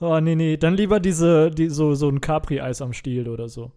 Oh 0.00 0.20
nee, 0.20 0.36
nee, 0.36 0.56
dann 0.56 0.74
lieber 0.74 1.00
diese, 1.00 1.50
die, 1.50 1.68
so, 1.68 1.94
so 1.94 2.08
ein 2.08 2.20
Capri-Eis 2.20 2.80
am 2.80 2.92
Stiel 2.92 3.28
oder 3.28 3.48
so. 3.48 3.72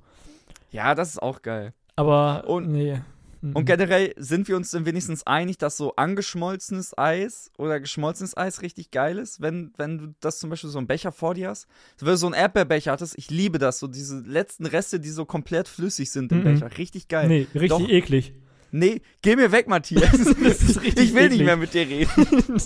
Ja, 0.72 0.96
das 0.96 1.10
ist 1.10 1.22
auch 1.22 1.42
geil. 1.42 1.74
Aber, 1.96 2.48
Und- 2.48 2.70
nee. 2.70 3.00
Mhm. 3.42 3.56
Und 3.56 3.66
generell 3.66 4.14
sind 4.18 4.48
wir 4.48 4.56
uns 4.58 4.72
dann 4.72 4.86
wenigstens 4.88 5.26
einig, 5.28 5.60
dass 5.60 5.78
so 5.78 5.96
angeschmolzenes 5.96 6.98
Eis 6.98 7.52
oder 7.60 7.80
geschmolzenes 7.80 8.36
Eis 8.36 8.64
richtig 8.64 8.90
geil 8.90 9.20
ist, 9.20 9.42
wenn, 9.42 9.72
wenn 9.78 9.98
du 10.00 10.16
das 10.22 10.40
zum 10.40 10.50
Beispiel 10.50 10.72
so 10.72 10.80
einen 10.80 10.88
Becher 10.88 11.12
vor 11.12 11.36
dir 11.36 11.50
hast. 11.50 11.68
Wenn 12.00 12.08
du 12.08 12.18
so 12.18 12.26
einen 12.26 12.34
Erdbeerbecher 12.34 12.92
hattest, 12.92 13.16
ich 13.16 13.30
liebe 13.30 13.60
das, 13.60 13.78
so 13.78 13.86
diese 13.88 14.20
letzten 14.22 14.66
Reste, 14.66 15.00
die 15.00 15.10
so 15.12 15.26
komplett 15.26 15.68
flüssig 15.68 16.10
sind 16.10 16.32
im 16.32 16.40
Mhm. 16.40 16.44
Becher. 16.46 16.78
Richtig 16.80 17.08
geil. 17.10 17.28
Nee, 17.28 17.48
richtig 17.54 17.70
Doch. 17.70 17.88
eklig. 17.88 18.34
Nee, 18.72 19.02
geh 19.22 19.36
mir 19.36 19.52
weg, 19.52 19.68
Matthias. 19.68 20.02
Das 20.12 20.62
ist 20.64 20.82
richtig 20.84 21.10
ich 21.10 21.14
will 21.14 21.30
nicht 21.30 21.44
mehr 21.46 21.58
mit 21.58 21.76
dir 21.76 21.88
reden. 21.88 22.10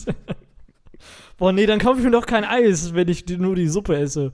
Boah, 1.37 1.51
nee, 1.51 1.65
dann 1.65 1.79
kaufe 1.79 1.99
ich 1.99 2.05
mir 2.05 2.11
doch 2.11 2.25
kein 2.25 2.43
Eis, 2.45 2.93
wenn 2.93 3.07
ich 3.07 3.27
nur 3.27 3.55
die 3.55 3.67
Suppe 3.67 3.97
esse. 3.97 4.31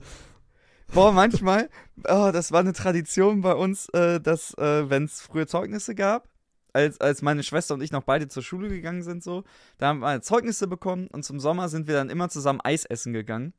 Boah, 0.92 1.12
manchmal, 1.12 1.68
oh, 2.08 2.30
das 2.32 2.50
war 2.50 2.60
eine 2.60 2.72
Tradition 2.72 3.42
bei 3.42 3.54
uns, 3.54 3.88
äh, 3.90 4.20
dass, 4.20 4.54
äh, 4.54 4.88
wenn 4.88 5.04
es 5.04 5.20
frühe 5.20 5.46
Zeugnisse 5.46 5.94
gab, 5.94 6.28
als, 6.72 7.00
als 7.00 7.22
meine 7.22 7.42
Schwester 7.42 7.74
und 7.74 7.82
ich 7.82 7.92
noch 7.92 8.04
beide 8.04 8.28
zur 8.28 8.42
Schule 8.42 8.68
gegangen 8.68 9.02
sind, 9.02 9.22
so, 9.22 9.44
da 9.78 9.88
haben 9.88 10.00
wir 10.00 10.22
Zeugnisse 10.22 10.66
bekommen 10.66 11.08
und 11.08 11.24
zum 11.24 11.40
Sommer 11.40 11.68
sind 11.68 11.88
wir 11.88 11.94
dann 11.94 12.10
immer 12.10 12.28
zusammen 12.28 12.60
Eis 12.62 12.84
essen 12.84 13.12
gegangen. 13.12 13.52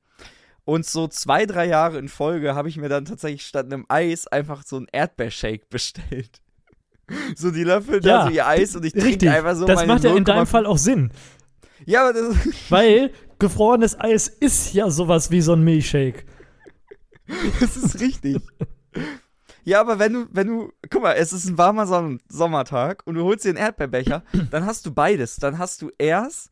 Und 0.65 0.85
so 0.85 1.07
zwei, 1.07 1.45
drei 1.45 1.65
Jahre 1.65 1.97
in 1.97 2.09
Folge 2.09 2.53
habe 2.53 2.69
ich 2.69 2.77
mir 2.77 2.89
dann 2.89 3.05
tatsächlich 3.05 3.45
statt 3.45 3.65
einem 3.65 3.85
Eis 3.89 4.27
einfach 4.27 4.63
so 4.65 4.77
einen 4.77 4.87
Erdbeershake 4.91 5.65
bestellt. 5.69 6.41
So, 7.35 7.49
die 7.49 7.63
löffeln 7.63 8.03
Ja, 8.03 8.19
da 8.19 8.25
so 8.27 8.29
ihr 8.29 8.45
Eis 8.45 8.75
und 8.75 8.85
ich 8.85 8.93
trinke 8.93 9.31
einfach 9.31 9.55
so 9.55 9.65
das 9.65 9.83
macht 9.87 10.03
ja 10.03 10.15
in 10.15 10.25
deinem 10.25 10.43
0,5 10.43 10.45
Fall 10.45 10.67
auch 10.67 10.77
Sinn. 10.77 11.09
Ja, 11.83 12.07
aber 12.07 12.13
das 12.13 12.35
Weil 12.69 13.11
gefrorenes 13.39 13.99
Eis 13.99 14.27
ist 14.27 14.75
ja 14.75 14.91
sowas 14.91 15.31
wie 15.31 15.41
so 15.41 15.53
ein 15.53 15.63
Milchshake. 15.63 16.23
Das 17.59 17.77
ist 17.77 17.99
richtig. 17.99 18.41
Ja, 19.63 19.81
aber 19.81 19.99
wenn 19.99 20.13
du, 20.13 20.27
wenn 20.31 20.47
du, 20.47 20.73
guck 20.89 21.03
mal, 21.03 21.13
es 21.13 21.33
ist 21.33 21.45
ein 21.45 21.57
warmer 21.57 21.85
Son 21.85 22.19
Sommertag 22.27 23.05
und 23.05 23.15
du 23.15 23.23
holst 23.23 23.45
dir 23.45 23.49
einen 23.49 23.57
Erdbeerbecher, 23.57 24.23
dann 24.51 24.65
hast 24.65 24.85
du 24.85 24.93
beides. 24.93 25.35
Dann 25.35 25.57
hast 25.57 25.81
du 25.81 25.91
erst 25.97 26.51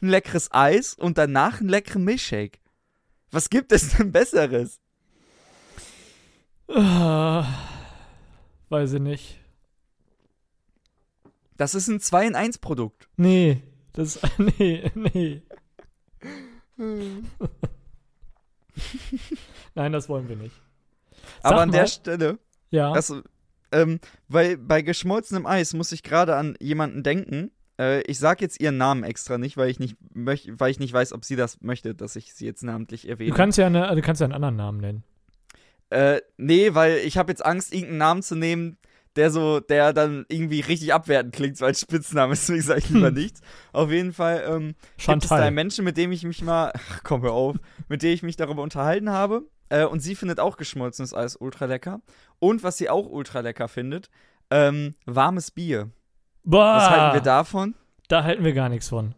ein 0.00 0.08
leckeres 0.08 0.50
Eis 0.52 0.94
und 0.94 1.18
danach 1.18 1.60
einen 1.60 1.68
leckeren 1.68 2.04
Milchshake. 2.04 2.58
Was 3.30 3.50
gibt 3.50 3.72
es 3.72 3.96
denn 3.96 4.12
Besseres? 4.12 4.80
Ah, 6.68 7.46
weiß 8.70 8.94
ich 8.94 9.00
nicht. 9.00 9.40
Das 11.56 11.74
ist 11.74 11.88
ein 11.88 12.00
2 12.00 12.26
in 12.28 12.34
1 12.34 12.58
Produkt. 12.58 13.08
Nee, 13.16 13.62
das 13.92 14.20
nee, 14.58 14.90
nee. 14.94 15.42
Nein, 19.74 19.92
das 19.92 20.08
wollen 20.08 20.28
wir 20.28 20.36
nicht. 20.36 20.54
Aber 21.42 21.56
Sag 21.56 21.62
an 21.62 21.72
der 21.72 21.80
mal. 21.82 21.88
Stelle, 21.88 22.38
Ja. 22.70 22.92
das, 22.92 23.12
ähm, 23.72 24.00
weil 24.28 24.56
bei 24.56 24.82
geschmolzenem 24.82 25.46
Eis 25.46 25.72
muss 25.74 25.92
ich 25.92 26.02
gerade 26.02 26.36
an 26.36 26.56
jemanden 26.60 27.02
denken. 27.02 27.50
Äh, 27.78 28.02
ich 28.02 28.18
sag 28.18 28.40
jetzt 28.40 28.60
ihren 28.60 28.76
Namen 28.76 29.02
extra 29.04 29.38
nicht, 29.38 29.56
weil 29.56 29.68
ich 29.70 29.80
nicht 29.80 29.96
möch, 30.14 30.48
weil 30.52 30.70
ich 30.70 30.78
nicht 30.78 30.92
weiß, 30.92 31.12
ob 31.12 31.24
sie 31.24 31.36
das 31.36 31.60
möchte, 31.60 31.94
dass 31.94 32.14
ich 32.16 32.34
sie 32.34 32.46
jetzt 32.46 32.62
namentlich 32.62 33.08
erwähne. 33.08 33.30
du 33.30 33.36
kannst 33.36 33.58
ja 33.58 33.66
eine, 33.66 33.94
du 33.94 34.02
kannst 34.02 34.20
ja 34.20 34.26
einen 34.26 34.34
anderen 34.34 34.56
Namen 34.56 34.80
nennen. 34.80 35.04
Äh, 35.90 36.20
nee, 36.36 36.74
weil 36.74 36.98
ich 36.98 37.18
habe 37.18 37.30
jetzt 37.32 37.44
Angst, 37.44 37.72
irgendeinen 37.72 37.98
Namen 37.98 38.22
zu 38.22 38.34
nehmen, 38.36 38.78
der 39.16 39.30
so, 39.30 39.60
der 39.60 39.92
dann 39.92 40.24
irgendwie 40.28 40.60
richtig 40.60 40.92
abwertend 40.92 41.34
klingt, 41.34 41.56
so 41.56 41.64
als 41.64 41.80
Spitzname, 41.80 42.30
deswegen 42.34 42.62
sage 42.62 42.80
ich 42.80 42.90
lieber 42.90 43.08
Hm. 43.08 43.14
nichts. 43.14 43.40
Auf 43.72 43.90
jeden 43.90 44.12
Fall 44.12 44.44
ähm, 44.46 44.66
gibt 44.68 44.78
es 44.98 45.04
da 45.06 45.12
Chantal. 45.12 45.42
einen 45.42 45.54
Menschen, 45.54 45.84
mit 45.84 45.96
dem 45.96 46.12
ich 46.12 46.24
mich 46.24 46.42
mal, 46.42 46.72
ach, 46.74 47.00
komm 47.04 47.22
hör 47.22 47.32
auf, 47.32 47.56
mit 47.88 48.02
dem 48.02 48.12
ich 48.12 48.22
mich 48.22 48.36
darüber 48.36 48.62
unterhalten 48.62 49.10
habe. 49.10 49.42
Äh, 49.70 49.84
und 49.84 50.00
sie 50.00 50.14
findet 50.14 50.40
auch 50.40 50.56
geschmolzenes 50.56 51.14
Eis 51.14 51.36
ultra 51.36 51.64
lecker. 51.66 52.00
Und 52.38 52.62
was 52.62 52.76
sie 52.76 52.90
auch 52.90 53.08
ultra 53.08 53.40
lecker 53.40 53.68
findet, 53.68 54.10
ähm, 54.50 54.94
warmes 55.06 55.50
Bier. 55.50 55.90
Boah, 56.42 56.76
Was 56.76 56.90
halten 56.90 57.14
wir 57.16 57.22
davon? 57.22 57.74
da 58.08 58.22
halten 58.24 58.44
wir 58.44 58.52
gar 58.52 58.68
nichts 58.68 58.88
von. 58.90 59.14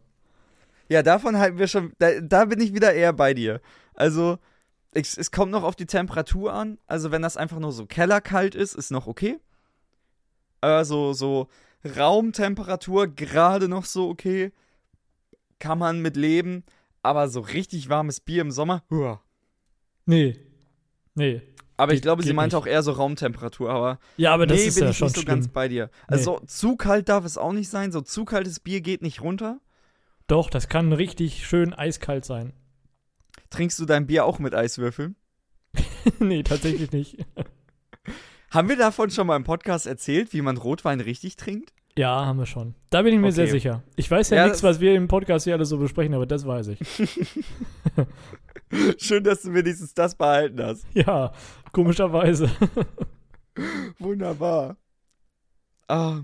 Ja, 0.89 1.03
davon 1.03 1.37
halten 1.37 1.59
wir 1.59 1.67
schon, 1.67 1.93
da, 1.99 2.21
da 2.21 2.45
bin 2.45 2.61
ich 2.61 2.73
wieder 2.73 2.95
eher 2.95 3.13
bei 3.13 3.35
dir. 3.35 3.61
Also, 3.95 4.39
es, 4.93 5.19
es 5.19 5.33
kommt 5.33 5.51
noch 5.51 5.65
auf 5.65 5.75
die 5.75 5.87
Temperatur 5.87 6.53
an. 6.53 6.79
Also, 6.87 7.11
wenn 7.11 7.23
das 7.23 7.37
einfach 7.37 7.59
nur 7.59 7.73
so 7.73 7.87
kellerkalt 7.87 8.55
ist, 8.55 8.75
ist 8.77 8.93
noch 8.93 9.09
okay. 9.09 9.41
Also, 10.75 11.13
so 11.13 11.49
Raumtemperatur 11.97 13.09
gerade 13.09 13.69
noch 13.69 13.85
so 13.85 14.09
okay. 14.09 14.53
Kann 15.59 15.79
man 15.79 16.01
mit 16.01 16.17
leben. 16.17 16.65
Aber 17.03 17.29
so 17.29 17.41
richtig 17.41 17.89
warmes 17.89 18.21
Bier 18.21 18.43
im 18.43 18.51
Sommer, 18.51 18.83
huah. 18.91 19.23
Nee. 20.07 20.39
Nee. 21.15 21.41
Aber 21.77 21.93
ich 21.93 21.99
Geht- 21.99 22.03
glaube, 22.03 22.23
sie 22.23 22.33
meinte 22.33 22.57
nicht. 22.57 22.63
auch 22.63 22.67
eher 22.67 22.83
so 22.83 22.93
Raumtemperatur, 22.93 23.71
aber 23.71 23.99
Ja, 24.17 24.33
aber 24.35 24.47
das 24.47 24.59
nee, 24.59 24.67
ist 24.67 24.75
bin 24.77 24.85
ja 24.85 24.91
ich 24.91 24.97
schon 24.97 25.07
nicht 25.09 25.17
so 25.17 25.23
schlimm. 25.23 25.35
ganz 25.35 25.49
bei 25.49 25.69
dir. 25.69 25.91
Also 26.09 26.39
so 26.41 26.47
zu 26.47 26.77
kalt 26.77 27.09
darf 27.09 27.25
es 27.25 27.39
auch 27.39 27.53
nicht 27.53 27.69
sein. 27.69 27.93
So 27.93 28.01
zu 28.01 28.25
kaltes 28.25 28.61
Bier 28.61 28.81
geht 28.81 29.03
nicht 29.03 29.21
runter. 29.21 29.61
Doch, 30.27 30.51
das 30.51 30.69
kann 30.69 30.93
richtig 30.93 31.47
schön 31.47 31.73
eiskalt 31.75 32.25
sein. 32.25 32.53
Trinkst 33.51 33.79
du 33.79 33.85
dein 33.85 34.07
Bier 34.07 34.25
auch 34.25 34.39
mit 34.41 34.55
Eiswürfeln? 34.55 35.15
nee, 36.19 36.43
tatsächlich 36.43 36.91
nicht. 36.93 37.19
Haben 38.51 38.69
wir 38.69 38.77
davon 38.77 39.11
schon 39.11 39.27
mal 39.27 39.37
im 39.37 39.45
Podcast 39.45 39.87
erzählt, 39.87 40.33
wie 40.33 40.43
man 40.43 40.57
Rotwein 40.57 41.01
richtig 41.01 41.37
trinkt? 41.37 41.73
Ja, 41.99 42.27
haben 42.27 42.39
wir 42.39 42.47
schon. 42.47 42.75
Da 42.91 43.03
bin 43.03 43.15
ich 43.15 43.21
mir 43.21 43.29
Okay. 43.29 43.35
sehr 43.37 43.47
sicher. 43.49 43.83
Ich 43.97 44.11
weiß 44.11 44.31
ja, 44.31 44.39
Ja, 44.39 44.45
nichts, 44.47 44.63
was 44.63 44.81
wir 44.81 44.95
im 44.95 45.09
Podcast 45.09 45.45
hier 45.45 45.55
alles 45.55 45.71
so 45.71 45.79
besprechen, 45.79 46.15
aber 46.15 46.27
das 46.27 46.47
weiß 46.47 46.69
ich. 46.69 46.79
Schön, 48.99 49.25
dass 49.25 49.43
du 49.43 49.55
wenigstens 49.55 49.95
das 49.95 50.15
behalten 50.15 50.63
hast. 50.63 50.87
ja, 50.93 51.33
komischerweise. 51.73 52.51
Wunderbar. 53.99 54.77
Ah. 55.89 56.21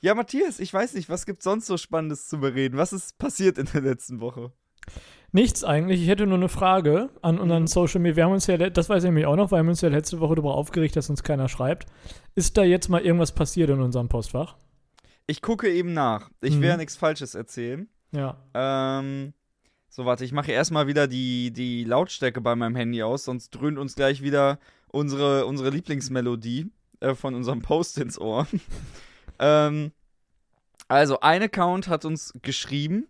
Ja, 0.00 0.14
Matthias, 0.14 0.58
ich 0.60 0.72
weiß 0.72 0.94
nicht, 0.94 1.08
was 1.08 1.26
gibt 1.26 1.42
sonst 1.42 1.66
so 1.66 1.76
Spannendes 1.76 2.28
zu 2.28 2.38
bereden? 2.40 2.78
Was 2.78 2.92
ist 2.92 3.18
passiert 3.18 3.58
in 3.58 3.66
der 3.66 3.82
letzten 3.82 4.20
Woche? 4.20 4.52
Nichts 5.34 5.64
eigentlich. 5.64 6.02
Ich 6.02 6.08
hätte 6.08 6.26
nur 6.26 6.36
eine 6.36 6.48
Frage 6.50 7.08
an 7.22 7.36
Mhm. 7.36 7.40
unseren 7.40 7.66
Social 7.66 8.00
Media. 8.00 8.16
Wir 8.16 8.24
haben 8.24 8.32
uns 8.32 8.46
ja, 8.46 8.56
das 8.58 8.88
weiß 8.90 9.02
ich 9.02 9.08
nämlich 9.08 9.24
auch 9.26 9.36
noch, 9.36 9.50
weil 9.50 9.56
wir 9.58 9.60
haben 9.60 9.68
uns 9.70 9.80
ja 9.80 9.88
letzte 9.88 10.20
Woche 10.20 10.34
darüber 10.34 10.54
aufgeregt, 10.54 10.94
dass 10.94 11.08
uns 11.08 11.22
keiner 11.22 11.48
schreibt. 11.48 11.86
Ist 12.34 12.56
da 12.58 12.62
jetzt 12.64 12.88
mal 12.88 13.00
irgendwas 13.00 13.32
passiert 13.32 13.70
in 13.70 13.80
unserem 13.80 14.08
Postfach? 14.08 14.56
Ich 15.26 15.40
gucke 15.40 15.70
eben 15.72 15.94
nach. 15.94 16.28
Ich 16.42 16.52
will 16.52 16.58
Mhm. 16.58 16.64
ja 16.64 16.76
nichts 16.76 16.96
Falsches 16.96 17.34
erzählen. 17.34 17.88
Ja. 18.10 18.36
Ähm, 18.52 19.32
so, 19.88 20.04
warte, 20.04 20.24
ich 20.24 20.32
mache 20.32 20.52
erstmal 20.52 20.86
wieder 20.86 21.06
die, 21.08 21.50
die 21.50 21.84
Lautstärke 21.84 22.40
bei 22.42 22.54
meinem 22.54 22.76
Handy 22.76 23.02
aus, 23.02 23.24
sonst 23.24 23.50
dröhnt 23.50 23.78
uns 23.78 23.94
gleich 23.94 24.22
wieder 24.22 24.58
unsere, 24.88 25.46
unsere 25.46 25.70
Lieblingsmelodie 25.70 26.70
äh, 27.00 27.14
von 27.14 27.34
unserem 27.34 27.62
Post 27.62 27.96
ins 27.98 28.18
Ohr. 28.20 28.46
ähm, 29.38 29.92
also, 30.88 31.20
ein 31.20 31.42
Account 31.42 31.88
hat 31.88 32.04
uns 32.04 32.34
geschrieben 32.42 33.06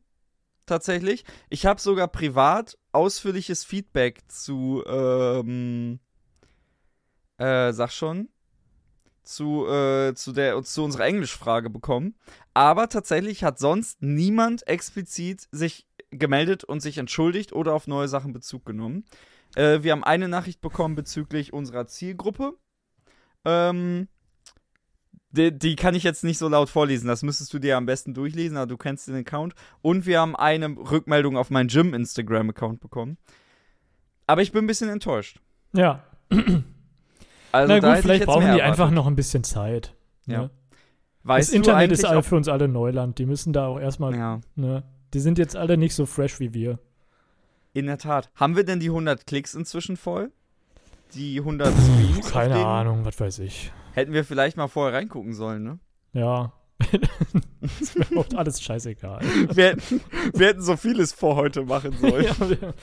tatsächlich. 0.67 1.25
Ich 1.51 1.67
habe 1.67 1.81
sogar 1.81 2.09
privat 2.09 2.79
ausführliches 2.93 3.65
Feedback 3.65 4.21
zu, 4.29 4.83
ähm, 4.87 6.01
äh, 7.39 7.73
sag 7.73 7.91
schon, 7.93 8.29
zu, 9.23 9.67
äh, 9.67 10.15
zu, 10.15 10.33
der, 10.33 10.63
zu 10.63 10.85
unserer 10.85 11.07
Englischfrage 11.07 11.71
bekommen. 11.71 12.17
Aber 12.55 12.89
tatsächlich 12.89 13.45
hat 13.45 13.59
sonst 13.59 14.03
niemand 14.03 14.67
explizit 14.67 15.49
sich 15.53 15.87
gemeldet 16.11 16.65
und 16.65 16.81
sich 16.81 16.99
entschuldigt 16.99 17.53
oder 17.53 17.75
auf 17.75 17.87
neue 17.87 18.09
Sachen 18.09 18.33
Bezug 18.33 18.67
genommen. 18.67 19.05
Äh, 19.55 19.83
wir 19.83 19.93
haben 19.93 20.05
eine 20.05 20.29
Nachricht 20.29 20.61
bekommen 20.61 20.95
bezüglich 20.95 21.53
unserer 21.53 21.87
Zielgruppe. 21.87 22.55
Ähm, 23.45 24.09
die, 25.33 25.57
die 25.59 25.77
kann 25.77 25.95
ich 25.95 26.03
jetzt 26.05 26.25
nicht 26.25 26.39
so 26.39 26.49
laut 26.49 26.69
vorlesen, 26.71 27.09
das 27.09 27.23
müsstest 27.23 27.53
du 27.53 27.59
dir 27.59 27.77
am 27.77 27.87
besten 27.87 28.15
durchlesen, 28.15 28.57
aber 28.57 28.67
du 28.67 28.77
kennst 28.77 29.09
den 29.09 29.17
Account. 29.17 29.55
Und 29.81 30.07
wir 30.07 30.21
haben 30.21 30.37
eine 30.37 30.69
Rückmeldung 30.69 31.37
auf 31.37 31.51
meinen 31.51 31.69
Gym-Instagram-Account 31.69 32.81
bekommen. 32.81 33.17
Aber 34.27 34.43
ich 34.43 34.53
bin 34.53 34.65
ein 34.65 34.67
bisschen 34.67 34.89
enttäuscht. 34.89 35.41
Ja. 35.73 36.05
Also 37.55 37.71
Na 37.71 37.81
gut, 37.81 37.99
vielleicht 38.03 38.25
brauchen 38.25 38.55
die 38.55 38.63
einfach 38.63 38.91
noch 38.91 39.07
ein 39.07 39.15
bisschen 39.15 39.45
Zeit. 39.45 39.95
Ja. 40.25 40.45
Ne? 40.45 40.51
Weißt 41.25 41.51
das 41.51 41.55
Internet 41.55 41.93
ist 41.93 42.03
all, 42.07 42.23
für 42.23 42.37
uns 42.37 42.49
alle 42.49 42.67
Neuland. 42.67 43.19
Die 43.19 43.27
müssen 43.27 43.53
da 43.53 43.67
auch 43.67 43.79
erstmal, 43.79 44.15
Ja, 44.17 44.41
ne? 44.55 44.85
Die 45.13 45.21
sind 45.21 45.37
jetzt 45.37 45.55
alle 45.55 45.77
nicht 45.77 45.95
so 45.95 46.07
fresh 46.07 46.41
wie 46.41 46.55
wir. 46.55 46.79
in 47.75 47.85
der 47.89 47.99
Tat. 47.99 48.31
Haben 48.37 48.57
wir 48.57 48.65
denn 48.65 48.81
die 48.81 48.89
100 48.89 49.27
Klicks 49.27 49.53
inzwischen 49.55 49.99
voll? 49.99 50.33
Die 51.15 51.39
100 51.41 51.69
Streams? 51.75 52.31
Keine? 52.31 52.65
Ahnung, 52.65 53.05
was 53.05 53.21
weiß 53.21 53.41
ich. 53.41 53.71
Hätten 53.93 54.13
wir 54.13 54.25
vielleicht 54.25 54.57
mal 54.57 54.69
vorher 54.69 54.99
reingucken 54.99 55.35
sollen, 55.35 55.63
ne? 55.63 55.79
Ja. 56.13 56.53
ist 57.81 57.97
mir 57.97 58.19
auch 58.19 58.27
alles 58.35 58.61
scheißegal. 58.63 59.21
Wir 59.53 59.67
hätten, 59.71 60.01
wir 60.35 60.47
hätten 60.49 60.63
so 60.63 60.77
vieles 60.77 61.13
vor 61.13 61.37
heute 61.37 61.65
machen 61.65 61.93
sollen. 62.01 62.25
ja, 62.25 62.51
wir, 62.51 62.75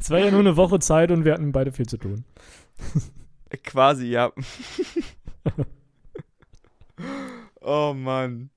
es 0.00 0.10
war 0.10 0.18
ja 0.18 0.30
nur 0.30 0.40
eine 0.40 0.56
Woche 0.56 0.78
Zeit 0.78 1.10
und 1.10 1.24
wir 1.24 1.34
hatten 1.34 1.52
beide 1.52 1.72
viel 1.72 1.86
zu 1.86 1.98
tun. 1.98 2.24
Quasi, 3.62 4.06
ja. 4.06 4.32
oh 7.60 7.94
Mann. 7.94 8.50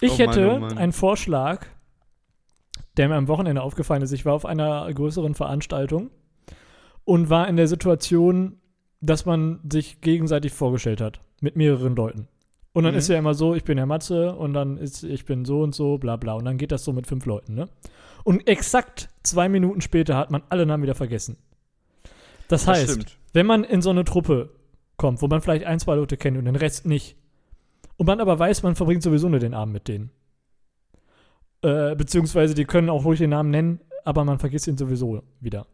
Ich 0.00 0.12
Oh 0.12 0.16
Mann, 0.16 0.28
hätte 0.28 0.50
oh 0.50 0.58
Mann. 0.58 0.78
einen 0.78 0.92
Vorschlag, 0.92 1.66
der 2.96 3.08
mir 3.08 3.16
am 3.16 3.28
Wochenende 3.28 3.62
aufgefallen 3.62 4.02
ist. 4.02 4.12
Ich 4.12 4.24
war 4.24 4.34
auf 4.34 4.44
einer 4.44 4.92
größeren 4.92 5.34
Veranstaltung 5.34 6.10
und 7.04 7.30
war 7.30 7.48
in 7.48 7.56
der 7.56 7.66
Situation, 7.66 8.60
dass 9.00 9.24
man 9.26 9.60
sich 9.70 10.00
gegenseitig 10.00 10.52
vorgestellt 10.52 11.00
hat 11.00 11.20
mit 11.40 11.56
mehreren 11.56 11.96
Leuten. 11.96 12.28
Und 12.72 12.84
dann 12.84 12.92
Mhm. 12.94 12.98
ist 12.98 13.08
ja 13.08 13.18
immer 13.18 13.34
so, 13.34 13.54
ich 13.54 13.64
bin 13.64 13.76
der 13.76 13.86
Matze 13.86 14.34
und 14.34 14.52
dann 14.54 14.76
ist, 14.76 15.02
ich 15.02 15.24
bin 15.24 15.44
so 15.44 15.62
und 15.62 15.74
so, 15.74 15.98
bla 15.98 16.16
bla. 16.16 16.34
Und 16.34 16.44
dann 16.44 16.56
geht 16.58 16.70
das 16.70 16.84
so 16.84 16.92
mit 16.92 17.06
fünf 17.06 17.26
Leuten, 17.26 17.54
ne? 17.54 17.68
Und 18.22 18.46
exakt 18.46 19.08
zwei 19.22 19.48
Minuten 19.48 19.80
später 19.80 20.16
hat 20.16 20.30
man 20.30 20.42
alle 20.50 20.66
Namen 20.66 20.82
wieder 20.82 20.94
vergessen. 20.94 21.36
Das 22.48 22.64
Das 22.64 22.66
heißt, 22.68 22.90
stimmt. 22.92 23.18
wenn 23.32 23.46
man 23.46 23.64
in 23.64 23.82
so 23.82 23.90
eine 23.90 24.04
Truppe 24.04 24.50
kommt, 24.96 25.22
wo 25.22 25.26
man 25.28 25.40
vielleicht 25.40 25.64
ein, 25.64 25.80
zwei 25.80 25.94
Leute 25.94 26.16
kennt 26.16 26.36
und 26.36 26.44
den 26.44 26.56
Rest 26.56 26.86
nicht, 26.86 27.16
und 27.96 28.06
man 28.06 28.20
aber 28.20 28.38
weiß, 28.38 28.62
man 28.62 28.76
verbringt 28.76 29.02
sowieso 29.02 29.28
nur 29.28 29.40
den 29.40 29.54
Abend 29.54 29.72
mit 29.72 29.88
denen, 29.88 30.10
äh, 31.62 31.94
beziehungsweise 31.94 32.54
die 32.54 32.64
können 32.64 32.88
auch 32.90 33.04
ruhig 33.04 33.18
den 33.18 33.30
Namen 33.30 33.50
nennen, 33.50 33.80
aber 34.04 34.24
man 34.24 34.38
vergisst 34.38 34.66
ihn 34.66 34.78
sowieso 34.78 35.22
wieder, 35.40 35.66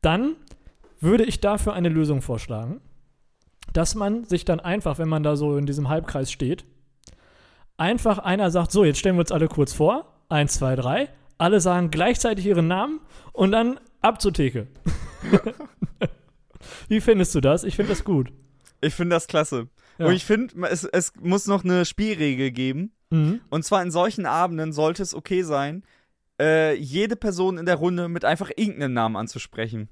dann 0.00 0.36
würde 1.00 1.24
ich 1.24 1.40
dafür 1.40 1.72
eine 1.74 1.88
Lösung 1.88 2.22
vorschlagen, 2.22 2.80
dass 3.72 3.94
man 3.94 4.24
sich 4.24 4.44
dann 4.44 4.60
einfach, 4.60 4.98
wenn 4.98 5.08
man 5.08 5.22
da 5.22 5.36
so 5.36 5.56
in 5.56 5.66
diesem 5.66 5.88
Halbkreis 5.88 6.30
steht, 6.30 6.64
einfach 7.76 8.18
einer 8.18 8.50
sagt, 8.50 8.72
so, 8.72 8.84
jetzt 8.84 8.98
stellen 8.98 9.16
wir 9.16 9.20
uns 9.20 9.32
alle 9.32 9.48
kurz 9.48 9.72
vor, 9.72 10.12
eins, 10.28 10.54
zwei, 10.54 10.76
drei, 10.76 11.08
alle 11.38 11.60
sagen 11.60 11.90
gleichzeitig 11.90 12.46
ihren 12.46 12.68
Namen 12.68 13.00
und 13.32 13.52
dann 13.52 13.80
ab 14.00 14.20
zur 14.20 14.32
Theke. 14.32 14.68
Wie 16.88 17.00
findest 17.00 17.34
du 17.34 17.40
das? 17.40 17.64
Ich 17.64 17.76
finde 17.76 17.90
das 17.90 18.04
gut. 18.04 18.32
Ich 18.80 18.94
finde 18.94 19.16
das 19.16 19.26
klasse. 19.26 19.68
Ja. 19.98 20.06
Und 20.06 20.12
ich 20.12 20.24
finde, 20.24 20.66
es, 20.68 20.84
es 20.84 21.12
muss 21.20 21.46
noch 21.46 21.64
eine 21.64 21.84
Spielregel 21.84 22.50
geben. 22.50 22.92
Mhm. 23.10 23.40
Und 23.50 23.64
zwar 23.64 23.82
in 23.82 23.90
solchen 23.90 24.26
Abenden 24.26 24.72
sollte 24.72 25.02
es 25.02 25.14
okay 25.14 25.42
sein, 25.42 25.84
äh, 26.40 26.74
jede 26.74 27.16
Person 27.16 27.58
in 27.58 27.66
der 27.66 27.76
Runde 27.76 28.08
mit 28.08 28.24
einfach 28.24 28.50
irgendeinem 28.56 28.94
Namen 28.94 29.16
anzusprechen. 29.16 29.88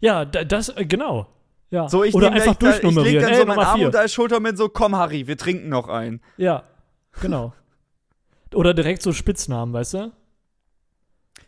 Ja, 0.00 0.24
da, 0.24 0.44
das, 0.44 0.70
äh, 0.70 0.86
genau. 0.86 1.28
Ja. 1.70 1.88
So, 1.88 2.02
ich 2.04 2.14
Oder 2.14 2.32
einfach 2.32 2.56
da- 2.56 2.74
ich, 2.76 2.80
da- 2.80 2.88
ich 2.88 2.92
leg 2.92 2.92
durchnummerieren. 2.92 3.22
dann 3.22 3.32
Ey, 3.32 3.40
so 3.40 3.46
meinen 3.46 3.58
Arm 3.60 3.76
vier. 3.78 3.86
unter 3.86 4.00
als 4.00 4.12
Schulter 4.12 4.40
mit 4.40 4.56
so, 4.58 4.68
komm 4.68 4.96
Harry, 4.96 5.26
wir 5.26 5.36
trinken 5.36 5.68
noch 5.68 5.88
einen. 5.88 6.20
Ja, 6.36 6.64
genau. 7.20 7.52
Oder 8.54 8.74
direkt 8.74 9.02
so 9.02 9.12
Spitznamen, 9.12 9.72
weißt 9.72 9.94
du? 9.94 10.12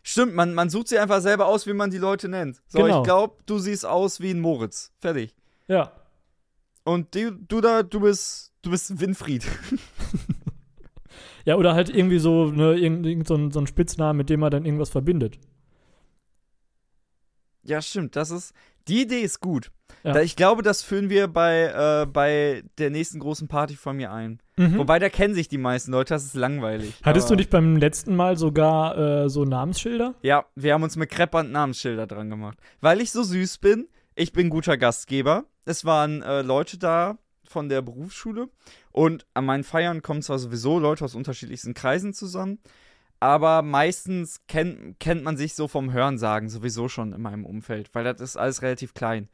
Stimmt, 0.05 0.35
man, 0.35 0.55
man 0.55 0.71
sucht 0.71 0.89
sich 0.89 0.99
einfach 1.01 1.21
selber 1.21 1.47
aus, 1.47 1.67
wie 1.67 1.73
man 1.73 1.91
die 1.91 1.99
Leute 1.99 2.29
nennt. 2.29 2.61
So, 2.69 2.79
Genau. 2.83 2.99
ich 2.99 3.05
glaube, 3.05 3.37
du 3.47 3.59
siehst 3.59 3.85
aus 3.87 4.21
wie 4.21 4.31
ein 4.31 4.41
Moritz. 4.41 4.93
Fertig. 5.01 5.35
Ja. 5.69 5.93
Und 6.85 7.15
die, 7.15 7.31
du 7.49 7.61
da, 7.61 7.83
du 7.83 8.01
bist, 8.01 8.53
du 8.63 8.71
bist 8.71 9.01
Winfried. 9.01 9.47
Ja, 11.45 11.57
oder 11.57 11.75
halt 11.75 11.89
irgendwie 11.91 12.21
so, 12.21 12.53
ne, 12.53 12.75
irgend, 12.75 13.05
irgend 13.05 13.27
so, 13.27 13.35
ein, 13.35 13.51
so 13.51 13.59
ein 13.59 13.67
Spitznamen, 13.67 14.17
mit 14.17 14.31
dem 14.31 14.39
man 14.39 14.53
dann 14.53 14.65
irgendwas 14.65 14.91
verbindet. 14.91 15.41
Ja, 17.65 17.83
stimmt. 17.83 18.15
Das 18.17 18.31
ist, 18.31 18.53
die 18.89 19.03
Idee 19.03 19.21
ist 19.23 19.41
gut. 19.41 19.73
Ja. 20.03 20.21
Ich 20.21 20.37
glaube, 20.37 20.63
das 20.63 20.83
führen 20.83 21.11
wir 21.11 21.29
bei, 21.29 22.03
äh, 22.03 22.07
bei 22.07 22.65
der 22.79 22.91
nächsten 22.91 23.19
großen 23.19 23.49
Party 23.49 23.77
von 23.77 23.97
mir 23.97 24.13
ein. 24.13 24.41
Mhm. 24.57 24.79
Wobei, 24.79 24.99
da 24.99 25.09
kennen 25.09 25.35
sich 25.35 25.49
die 25.49 25.59
meisten 25.59 25.93
Leute, 25.93 26.15
das 26.15 26.25
ist 26.25 26.35
langweilig. 26.35 26.95
Hattest 27.03 27.31
du 27.31 27.35
nicht 27.35 27.51
beim 27.51 27.77
letzten 27.77 28.17
Mal 28.17 28.37
sogar 28.37 28.97
äh, 28.97 29.29
so 29.29 29.45
Namensschilder? 29.45 30.15
Ja, 30.23 30.45
wir 30.55 30.75
haben 30.75 30.83
uns 30.83 30.97
mit 30.97 31.11
Kreppband 31.11 31.51
Namensschilder 31.53 32.07
dran 32.07 32.31
gemacht. 32.31 32.59
Weil 32.81 33.01
ich 33.01 33.13
so 33.13 33.23
süß 33.23 33.59
bin, 33.59 33.89
ich 34.15 34.33
bin 34.33 34.51
guter 34.51 34.77
Gastgeber. 34.77 35.45
Es 35.65 35.85
waren 35.85 36.23
äh, 36.23 36.43
Leute 36.43 36.79
da 36.79 37.19
von 37.45 37.69
der 37.69 37.83
Berufsschule 37.83 38.49
und 38.91 39.27
an 39.35 39.45
meinen 39.45 39.65
Feiern 39.65 40.03
kommen 40.03 40.23
zwar 40.23 40.39
sowieso 40.39 40.79
Leute 40.79 41.05
aus 41.05 41.15
unterschiedlichsten 41.15 41.75
Kreisen 41.75 42.15
zusammen, 42.15 42.59
aber 43.21 43.63
meistens 43.63 44.41
kennt, 44.49 44.99
kennt 44.99 45.23
man 45.23 45.37
sich 45.37 45.55
so 45.55 45.69
vom 45.69 45.93
Hörensagen 45.93 46.49
sowieso 46.49 46.89
schon 46.89 47.13
in 47.13 47.23
meinem 47.23 47.47
Umfeld, 47.47 47.91
weil 47.93 48.05
das 48.05 48.21
ist 48.21 48.37
alles 48.37 48.63
relativ 48.63 48.95
klein. 48.95 49.29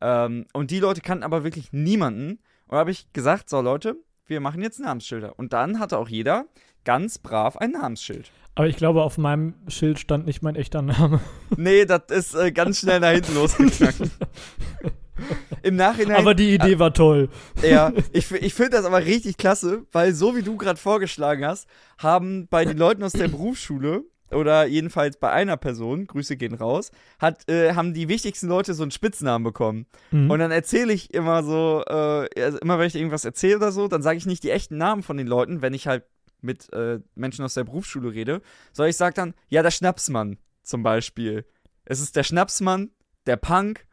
Ähm, 0.00 0.46
und 0.52 0.70
die 0.70 0.80
Leute 0.80 1.00
kannten 1.00 1.24
aber 1.24 1.44
wirklich 1.44 1.72
niemanden. 1.72 2.38
Und 2.66 2.72
da 2.72 2.78
habe 2.78 2.90
ich 2.90 3.12
gesagt, 3.12 3.48
so 3.48 3.60
Leute, 3.60 3.96
wir 4.26 4.40
machen 4.40 4.62
jetzt 4.62 4.80
Namensschilder. 4.80 5.38
Und 5.38 5.52
dann 5.52 5.80
hatte 5.80 5.98
auch 5.98 6.08
jeder 6.08 6.46
ganz 6.84 7.18
brav 7.18 7.56
ein 7.56 7.72
Namensschild. 7.72 8.30
Aber 8.54 8.66
ich 8.66 8.76
glaube, 8.76 9.02
auf 9.02 9.18
meinem 9.18 9.54
Schild 9.68 9.98
stand 9.98 10.26
nicht 10.26 10.42
mein 10.42 10.56
echter 10.56 10.82
Name. 10.82 11.20
Nee, 11.56 11.84
das 11.84 12.02
ist 12.10 12.34
äh, 12.34 12.52
ganz 12.52 12.80
schnell 12.80 13.00
nach 13.00 13.10
hinten 13.10 13.34
losgeknackt. 13.34 14.00
Im 15.62 15.76
Nachhinein. 15.76 16.16
Aber 16.16 16.34
die 16.34 16.54
Idee 16.54 16.78
war 16.78 16.92
toll. 16.92 17.28
ja, 17.62 17.92
ich, 18.12 18.30
ich 18.30 18.54
finde 18.54 18.70
das 18.70 18.84
aber 18.84 19.04
richtig 19.04 19.36
klasse, 19.36 19.82
weil 19.92 20.12
so 20.12 20.36
wie 20.36 20.42
du 20.42 20.56
gerade 20.56 20.78
vorgeschlagen 20.78 21.44
hast, 21.44 21.68
haben 21.98 22.46
bei 22.48 22.64
den 22.64 22.78
Leuten 22.78 23.02
aus 23.02 23.12
der 23.12 23.28
Berufsschule 23.28 24.04
oder 24.30 24.66
jedenfalls 24.66 25.16
bei 25.16 25.30
einer 25.30 25.56
Person, 25.56 26.06
Grüße 26.06 26.36
gehen 26.36 26.54
raus, 26.54 26.90
hat, 27.18 27.48
äh, 27.48 27.74
haben 27.74 27.94
die 27.94 28.08
wichtigsten 28.08 28.48
Leute 28.48 28.74
so 28.74 28.82
einen 28.82 28.90
Spitznamen 28.90 29.44
bekommen. 29.44 29.86
Mhm. 30.10 30.30
Und 30.30 30.38
dann 30.38 30.50
erzähle 30.50 30.92
ich 30.92 31.14
immer 31.14 31.42
so, 31.42 31.82
äh, 31.86 32.42
also 32.42 32.58
immer 32.58 32.78
wenn 32.78 32.86
ich 32.86 32.94
irgendwas 32.94 33.24
erzähle 33.24 33.56
oder 33.56 33.72
so, 33.72 33.88
dann 33.88 34.02
sage 34.02 34.18
ich 34.18 34.26
nicht 34.26 34.44
die 34.44 34.50
echten 34.50 34.76
Namen 34.76 35.02
von 35.02 35.16
den 35.16 35.26
Leuten, 35.26 35.62
wenn 35.62 35.74
ich 35.74 35.86
halt 35.86 36.04
mit 36.40 36.72
äh, 36.72 37.00
Menschen 37.14 37.44
aus 37.44 37.54
der 37.54 37.64
Berufsschule 37.64 38.12
rede, 38.12 38.42
sondern 38.72 38.90
ich 38.90 38.96
sage 38.96 39.14
dann, 39.14 39.34
ja, 39.48 39.62
der 39.62 39.70
Schnapsmann 39.70 40.38
zum 40.62 40.82
Beispiel. 40.82 41.44
Es 41.84 42.00
ist 42.00 42.16
der 42.16 42.22
Schnapsmann, 42.22 42.90
der 43.26 43.36
Punk 43.36 43.86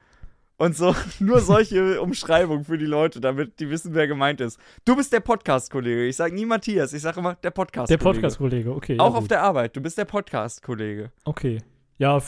und 0.57 0.75
so. 0.75 0.95
Nur 1.19 1.39
solche 1.41 2.01
Umschreibungen 2.01 2.65
für 2.65 2.77
die 2.77 2.85
Leute, 2.85 3.19
damit 3.19 3.59
die 3.59 3.69
wissen, 3.69 3.93
wer 3.93 4.07
gemeint 4.07 4.41
ist. 4.41 4.59
Du 4.85 4.95
bist 4.95 5.11
der 5.13 5.19
Podcast-Kollege. 5.19 6.05
Ich 6.05 6.15
sage 6.15 6.33
nie 6.35 6.45
Matthias, 6.45 6.93
ich 6.93 7.01
sage 7.01 7.19
immer 7.19 7.35
der 7.35 7.41
der 7.41 7.51
Podcast-Kollege. 7.51 8.03
Podcast-Kollege, 8.03 8.71
okay. 8.71 8.99
Auch 8.99 9.11
ja, 9.11 9.17
auf 9.17 9.23
gut. 9.23 9.31
der 9.31 9.43
Arbeit. 9.43 9.75
Du 9.75 9.81
bist 9.81 9.97
der 9.97 10.05
Podcast-Kollege. 10.05 11.11
Okay. 11.23 11.61
Ja, 11.97 12.21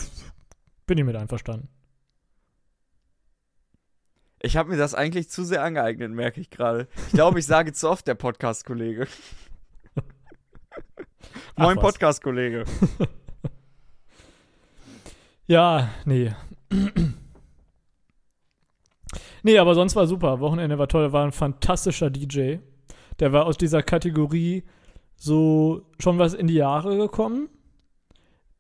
bin 0.85 0.97
ich 0.97 1.05
mit 1.05 1.15
einverstanden. 1.15 1.69
Ich 4.41 4.55
habe 4.55 4.69
mir 4.69 4.77
das 4.77 4.93
eigentlich 4.93 5.29
zu 5.29 5.43
sehr 5.43 5.63
angeeignet, 5.63 6.11
merke 6.11 6.39
ich 6.39 6.49
gerade. 6.49 6.87
Ich 7.07 7.13
glaube, 7.13 7.39
ich 7.39 7.45
sage 7.45 7.73
zu 7.73 7.89
oft 7.89 8.07
der 8.07 8.15
Podcast-Kollege. 8.15 9.07
Moin. 11.57 11.77
Podcast-Kollege. 11.79 12.65
Ja, 15.47 15.89
nee. 16.05 16.33
Nee, 19.47 19.57
aber 19.57 19.75
sonst 19.75 19.95
war 19.95 20.05
super. 20.07 20.39
Wochenende 20.39 20.77
war 20.77 20.87
toll. 20.87 21.11
War 21.13 21.25
ein 21.25 21.31
fantastischer 21.31 22.09
DJ. 22.09 22.57
Der 23.19 23.33
war 23.33 23.45
aus 23.45 23.57
dieser 23.57 23.81
Kategorie 23.81 24.63
so 25.15 25.85
schon 25.99 26.19
was 26.19 26.33
in 26.33 26.47
die 26.47 26.55
Jahre 26.55 26.97
gekommen. 26.97 27.49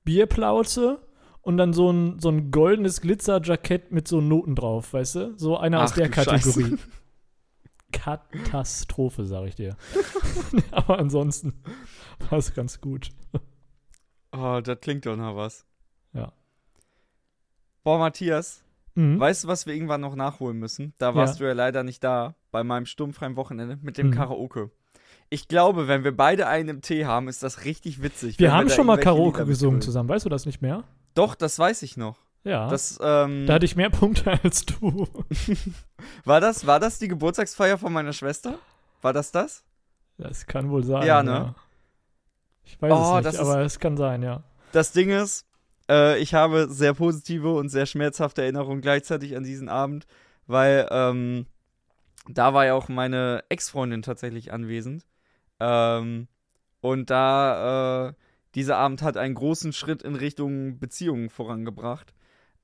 Bierplauze 0.03 0.99
und 1.41 1.57
dann 1.57 1.73
so 1.73 1.91
ein, 1.91 2.19
so 2.19 2.29
ein 2.29 2.51
goldenes 2.51 3.01
Glitzerjackett 3.01 3.91
mit 3.91 4.07
so 4.07 4.21
Noten 4.21 4.55
drauf, 4.55 4.93
weißt 4.93 5.15
du? 5.15 5.37
So 5.37 5.57
einer 5.57 5.83
aus 5.83 5.91
Ach, 5.91 5.95
der 5.95 6.07
du 6.07 6.13
Scheiße. 6.13 6.51
Kategorie. 6.51 6.77
Katastrophe, 7.91 9.25
sag 9.25 9.47
ich 9.47 9.55
dir. 9.55 9.75
aber 10.71 10.99
ansonsten 10.99 11.53
war 12.29 12.39
es 12.39 12.53
ganz 12.53 12.81
gut. 12.81 13.09
Oh, 14.31 14.61
das 14.63 14.79
klingt 14.79 15.05
doch 15.05 15.15
nach 15.15 15.35
was. 15.35 15.65
Ja. 16.13 16.31
Boah, 17.83 17.99
Matthias, 17.99 18.63
Mhm. 18.97 19.19
weißt 19.19 19.43
du, 19.43 19.47
was 19.47 19.65
wir 19.65 19.73
irgendwann 19.73 20.01
noch 20.01 20.15
nachholen 20.15 20.57
müssen? 20.57 20.93
Da 20.97 21.13
warst 21.15 21.39
du 21.39 21.43
ja 21.45 21.53
leider 21.53 21.83
nicht 21.83 22.03
da, 22.03 22.35
bei 22.51 22.63
meinem 22.63 22.85
sturmfreien 22.85 23.35
Wochenende 23.35 23.77
mit 23.81 23.97
dem 23.97 24.07
Mhm. 24.07 24.11
Karaoke. 24.11 24.71
Ich 25.29 25.47
glaube, 25.47 25.87
wenn 25.87 26.03
wir 26.03 26.15
beide 26.15 26.47
einen 26.47 26.69
im 26.69 26.81
Tee 26.81 27.05
haben, 27.05 27.27
ist 27.27 27.43
das 27.43 27.65
richtig 27.65 28.01
witzig. 28.01 28.39
Wir 28.39 28.53
haben 28.53 28.69
da 28.69 28.73
schon 28.73 28.85
mal 28.87 28.97
Karaoke 28.97 29.45
gesungen 29.45 29.81
zusammen, 29.81 30.09
weißt 30.09 30.25
du 30.25 30.29
das 30.29 30.45
nicht 30.45 30.61
mehr? 30.61 30.83
Doch, 31.13 31.35
das 31.35 31.59
weiß 31.59 31.83
ich 31.83 31.97
noch. 31.97 32.17
Ja. 32.43 32.69
Das, 32.69 32.97
ähm, 33.01 33.45
da 33.45 33.55
hatte 33.55 33.65
ich 33.65 33.75
mehr 33.75 33.89
Punkte 33.89 34.31
als 34.43 34.65
du. 34.65 35.07
war, 36.25 36.39
das, 36.39 36.65
war 36.65 36.79
das 36.79 36.97
die 36.97 37.07
Geburtstagsfeier 37.07 37.77
von 37.77 37.91
meiner 37.93 38.13
Schwester? 38.13 38.57
War 39.01 39.13
das 39.13 39.31
das? 39.31 39.63
Das 40.17 40.45
kann 40.47 40.69
wohl 40.69 40.83
sein. 40.83 41.05
Ja, 41.05 41.21
ne? 41.21 41.53
Ich 42.63 42.81
weiß 42.81 42.91
Oh, 42.93 43.17
es 43.19 43.25
nicht, 43.25 43.39
aber 43.39 43.59
es 43.61 43.79
kann 43.79 43.95
sein, 43.97 44.23
ja. 44.23 44.43
Das 44.71 44.91
Ding 44.91 45.09
ist, 45.09 45.45
äh, 45.89 46.19
ich 46.19 46.33
habe 46.33 46.67
sehr 46.69 46.93
positive 46.93 47.53
und 47.53 47.69
sehr 47.69 47.85
schmerzhafte 47.85 48.41
Erinnerungen 48.41 48.81
gleichzeitig 48.81 49.35
an 49.35 49.43
diesen 49.43 49.69
Abend, 49.69 50.05
weil 50.45 50.87
ähm, 50.91 51.45
da 52.29 52.53
war 52.53 52.65
ja 52.65 52.73
auch 52.73 52.89
meine 52.89 53.43
Ex-Freundin 53.49 54.01
tatsächlich 54.01 54.51
anwesend. 54.51 55.05
Ähm, 55.59 56.27
und 56.81 57.09
da, 57.09 58.09
äh, 58.09 58.13
dieser 58.55 58.77
Abend 58.77 59.01
hat 59.01 59.17
einen 59.17 59.35
großen 59.35 59.73
Schritt 59.73 60.03
in 60.03 60.15
Richtung 60.15 60.79
Beziehungen 60.79 61.29
vorangebracht. 61.29 62.13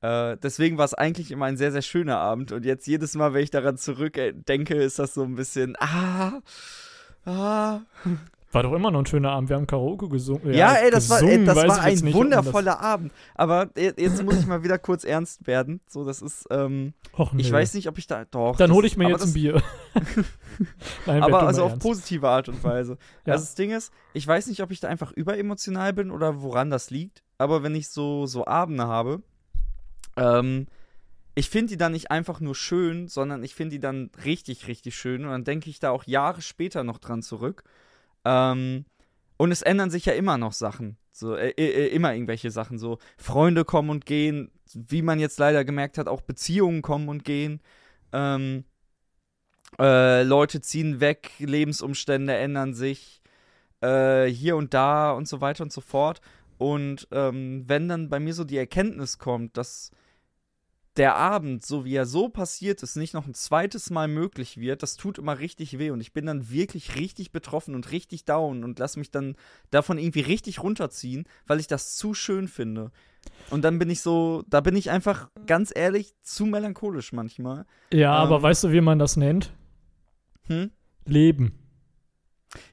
Äh, 0.01 0.37
deswegen 0.37 0.77
war 0.77 0.85
es 0.85 0.93
eigentlich 0.93 1.31
immer 1.31 1.45
ein 1.45 1.57
sehr, 1.57 1.71
sehr 1.71 1.81
schöner 1.81 2.17
Abend. 2.17 2.51
Und 2.51 2.65
jetzt 2.65 2.87
jedes 2.87 3.15
Mal, 3.15 3.33
wenn 3.33 3.43
ich 3.43 3.51
daran 3.51 3.77
zurückdenke, 3.77 4.75
ist 4.75 4.99
das 4.99 5.13
so 5.13 5.23
ein 5.23 5.35
bisschen, 5.35 5.75
ah, 5.79 6.41
ah, 7.25 7.81
War 8.53 8.63
doch 8.63 8.73
immer 8.73 8.91
noch 8.91 8.99
ein 8.99 9.05
schöner 9.05 9.31
Abend. 9.31 9.49
Wir 9.49 9.55
haben 9.55 9.65
Karaoke 9.67 10.07
gesungen. 10.09 10.53
Ja, 10.53 10.73
ey, 10.75 10.91
das 10.91 11.09
war, 11.09 11.17
ey, 11.21 11.25
gesungen, 11.39 11.45
das 11.47 11.55
war 11.57 11.87
ich 11.89 11.99
ein 11.99 12.05
nicht, 12.05 12.13
wundervoller 12.13 12.79
Abend. 12.79 13.11
Aber 13.35 13.69
je- 13.75 13.93
jetzt 13.97 14.23
muss 14.23 14.37
ich 14.39 14.45
mal 14.45 14.63
wieder 14.63 14.77
kurz 14.77 15.03
ernst 15.03 15.45
werden. 15.47 15.81
So, 15.87 16.05
das 16.05 16.21
ist, 16.21 16.45
ähm, 16.51 16.93
Och, 17.17 17.33
ich 17.35 17.47
nee. 17.47 17.51
weiß 17.51 17.73
nicht, 17.73 17.87
ob 17.89 17.97
ich 17.97 18.05
da, 18.07 18.25
doch. 18.25 18.55
Dann 18.57 18.71
hole 18.71 18.85
ich 18.87 18.95
mir 18.95 19.09
jetzt 19.09 19.23
ein 19.23 19.33
Bier. 19.33 19.61
Nein, 21.05 21.23
Aber 21.23 21.43
also 21.47 21.63
auf 21.63 21.71
ernst. 21.71 21.83
positive 21.85 22.29
Art 22.29 22.47
und 22.47 22.63
Weise. 22.63 22.97
Ja. 23.25 23.33
Also 23.33 23.45
das 23.45 23.55
Ding 23.55 23.71
ist, 23.71 23.91
ich 24.13 24.27
weiß 24.27 24.47
nicht, 24.47 24.61
ob 24.61 24.71
ich 24.71 24.79
da 24.79 24.87
einfach 24.87 25.11
überemotional 25.11 25.91
bin 25.93 26.11
oder 26.11 26.41
woran 26.41 26.69
das 26.69 26.89
liegt. 26.91 27.23
Aber 27.39 27.63
wenn 27.63 27.73
ich 27.75 27.89
so, 27.89 28.25
so 28.27 28.45
Abende 28.45 28.87
habe, 28.87 29.21
ähm, 30.15 30.67
ich 31.35 31.49
finde 31.49 31.69
die 31.71 31.77
dann 31.77 31.93
nicht 31.93 32.11
einfach 32.11 32.39
nur 32.39 32.53
schön, 32.53 33.07
sondern 33.07 33.43
ich 33.43 33.55
finde 33.55 33.71
die 33.71 33.79
dann 33.79 34.11
richtig, 34.23 34.67
richtig 34.67 34.95
schön. 34.95 35.25
Und 35.25 35.31
dann 35.31 35.43
denke 35.43 35.69
ich 35.71 35.79
da 35.79 35.89
auch 35.89 36.03
Jahre 36.05 36.41
später 36.43 36.83
noch 36.83 36.99
dran 36.99 37.23
zurück. 37.23 37.63
Ähm, 38.25 38.85
und 39.37 39.51
es 39.51 39.61
ändern 39.61 39.89
sich 39.89 40.05
ja 40.05 40.13
immer 40.13 40.37
noch 40.37 40.53
Sachen. 40.53 40.97
So, 41.11 41.35
äh, 41.35 41.49
äh, 41.57 41.87
immer 41.87 42.13
irgendwelche 42.13 42.51
Sachen. 42.51 42.77
So, 42.77 42.97
Freunde 43.17 43.65
kommen 43.65 43.89
und 43.89 44.05
gehen. 44.05 44.51
Wie 44.73 45.01
man 45.01 45.19
jetzt 45.19 45.39
leider 45.39 45.65
gemerkt 45.65 45.97
hat, 45.97 46.07
auch 46.07 46.21
Beziehungen 46.21 46.81
kommen 46.81 47.09
und 47.09 47.23
gehen. 47.23 47.61
Ähm, 48.11 48.65
äh, 49.79 50.23
Leute 50.23 50.61
ziehen 50.61 50.99
weg, 50.99 51.31
Lebensumstände 51.39 52.35
ändern 52.35 52.73
sich. 52.73 53.21
Äh, 53.81 54.25
hier 54.25 54.55
und 54.55 54.73
da 54.73 55.11
und 55.11 55.27
so 55.27 55.41
weiter 55.41 55.63
und 55.63 55.71
so 55.71 55.81
fort. 55.81 56.21
Und 56.57 57.07
ähm, 57.11 57.65
wenn 57.67 57.89
dann 57.89 58.09
bei 58.09 58.19
mir 58.19 58.33
so 58.33 58.43
die 58.43 58.57
Erkenntnis 58.57 59.17
kommt, 59.17 59.57
dass 59.57 59.91
der 60.97 61.15
Abend, 61.15 61.65
so 61.65 61.85
wie 61.85 61.95
er 61.95 62.05
so 62.05 62.29
passiert 62.29 62.83
ist, 62.83 62.95
nicht 62.95 63.13
noch 63.13 63.25
ein 63.25 63.33
zweites 63.33 63.89
Mal 63.89 64.07
möglich 64.07 64.57
wird, 64.57 64.83
das 64.83 64.95
tut 64.95 65.17
immer 65.17 65.39
richtig 65.39 65.79
weh 65.79 65.89
und 65.89 66.01
ich 66.01 66.13
bin 66.13 66.25
dann 66.25 66.51
wirklich 66.51 66.95
richtig 66.95 67.31
betroffen 67.31 67.73
und 67.73 67.91
richtig 67.91 68.25
down 68.25 68.63
und 68.63 68.77
lass 68.79 68.95
mich 68.95 69.09
dann 69.09 69.35
davon 69.71 69.97
irgendwie 69.97 70.21
richtig 70.21 70.61
runterziehen, 70.61 71.25
weil 71.47 71.59
ich 71.59 71.67
das 71.67 71.95
zu 71.95 72.13
schön 72.13 72.47
finde. 72.47 72.91
Und 73.49 73.63
dann 73.63 73.79
bin 73.79 73.89
ich 73.89 74.01
so, 74.01 74.43
da 74.47 74.61
bin 74.61 74.75
ich 74.75 74.91
einfach 74.91 75.29
ganz 75.47 75.71
ehrlich 75.73 76.13
zu 76.21 76.45
melancholisch 76.45 77.13
manchmal. 77.13 77.65
Ja, 77.91 78.13
aber 78.13 78.37
ähm, 78.37 78.43
weißt 78.43 78.65
du, 78.65 78.71
wie 78.71 78.81
man 78.81 78.99
das 78.99 79.17
nennt? 79.17 79.53
Hm? 80.47 80.71
Leben. 81.05 81.57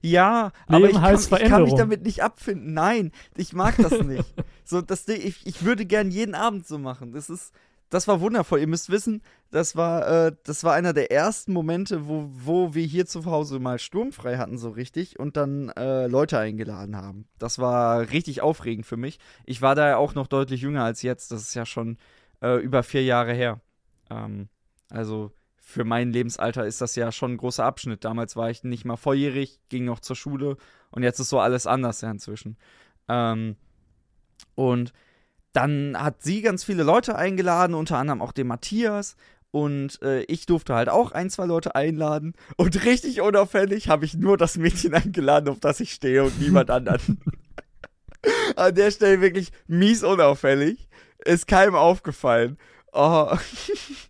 Ja, 0.03 0.53
Leben 0.69 0.97
aber 0.97 1.15
ich 1.15 1.29
kann, 1.31 1.43
ich 1.43 1.49
kann 1.49 1.63
mich 1.63 1.75
damit 1.75 2.03
nicht 2.03 2.23
abfinden. 2.23 2.75
Nein, 2.75 3.13
ich 3.37 3.55
mag 3.55 3.77
das 3.79 4.03
nicht. 4.03 4.25
so, 4.65 4.83
das, 4.83 5.09
ich, 5.09 5.47
ich 5.47 5.65
würde 5.65 5.87
gern 5.87 6.11
jeden 6.11 6.35
Abend 6.35 6.67
so 6.67 6.79
machen. 6.79 7.13
Das 7.13 7.31
ist, 7.31 7.53
das 7.91 8.07
war 8.09 8.21
wundervoll. 8.21 8.61
Ihr 8.61 8.69
müsst 8.69 8.91
wissen, 8.91 9.23
das 9.51 9.77
war, 9.77 10.27
äh, 10.27 10.33
das 10.45 10.65
war 10.65 10.75
einer 10.75 10.93
der 10.93 11.11
ersten 11.11 11.53
Momente, 11.53 12.07
wo, 12.09 12.31
wo 12.33 12.75
wir 12.75 12.87
hier 12.87 13.05
zu 13.05 13.25
Hause 13.27 13.59
mal 13.59 13.79
sturmfrei 13.79 14.39
hatten, 14.39 14.59
so 14.59 14.71
richtig, 14.71 15.19
und 15.19 15.37
dann 15.37 15.71
äh, 15.71 16.07
Leute 16.07 16.39
eingeladen 16.39 16.97
haben. 16.97 17.27
Das 17.39 17.59
war 17.59 18.11
richtig 18.11 18.43
aufregend 18.43 18.87
für 18.87 18.97
mich. 18.97 19.19
Ich 19.45 19.61
war 19.61 19.75
da 19.75 19.89
ja 19.89 19.97
auch 19.97 20.15
noch 20.15 20.29
deutlich 20.29 20.63
jünger 20.63 20.85
als 20.85 21.03
jetzt. 21.03 21.33
Das 21.33 21.43
ist 21.43 21.55
ja 21.55 21.67
schon 21.67 21.99
äh, 22.41 22.57
über 22.63 22.83
vier 22.85 23.03
Jahre 23.05 23.35
her. 23.35 23.61
Ähm, 24.09 24.49
also 24.89 25.33
für 25.57 25.85
mein 25.85 26.13
Lebensalter 26.13 26.67
ist 26.67 26.81
das 26.81 26.97
ja 26.97 27.13
schon 27.13 27.33
ein 27.33 27.37
großer 27.39 27.65
Abschnitt. 27.65 28.05
Damals 28.05 28.37
war 28.37 28.51
ich 28.51 28.65
nicht 28.65 28.85
mal 28.85 28.97
volljährig, 28.97 29.61
ging 29.69 29.85
noch 29.85 30.01
zur 30.01 30.17
Schule 30.17 30.57
und 30.91 31.03
jetzt 31.03 31.21
ist 31.21 31.29
so 31.29 31.41
alles 31.41 31.67
anders 31.67 32.01
ja 32.01 32.11
inzwischen. 32.11 32.57
Ähm, 33.09 33.57
und 34.55 34.93
dann 35.53 35.97
hat 35.99 36.23
sie 36.23 36.43
ganz 36.43 36.65
viele 36.65 36.83
Leute 36.83 37.17
eingeladen, 37.17 37.75
unter 37.75 37.99
anderem 37.99 38.23
auch 38.23 38.33
den 38.33 38.47
Matthias. 38.47 39.17
Und 39.53 40.01
äh, 40.03 40.23
ich 40.23 40.47
durfte 40.47 40.75
halt 40.75 40.89
auch 40.89 41.11
ein, 41.11 41.29
zwei 41.29 41.47
Leute 41.47 41.75
einladen. 41.75 42.35
Und 42.57 42.85
richtig 42.85 43.21
unauffällig 43.21 43.89
habe 43.89 44.05
ich 44.05 44.15
nur 44.15 44.37
das 44.37 44.57
Mädchen 44.57 44.95
eingeladen, 44.95 45.49
auf 45.49 45.61
das 45.61 45.81
ich 45.81 45.93
stehe 45.93 46.23
und 46.23 46.41
niemand 46.41 46.71
anderen. 46.71 47.21
An 48.55 48.75
der 48.75 48.91
Stelle 48.91 49.21
wirklich 49.21 49.51
mies 49.67 50.05
unauffällig. 50.05 50.89
Ist 51.25 51.49
keinem 51.49 51.75
aufgefallen. 51.75 52.59
Oh. 52.93 53.37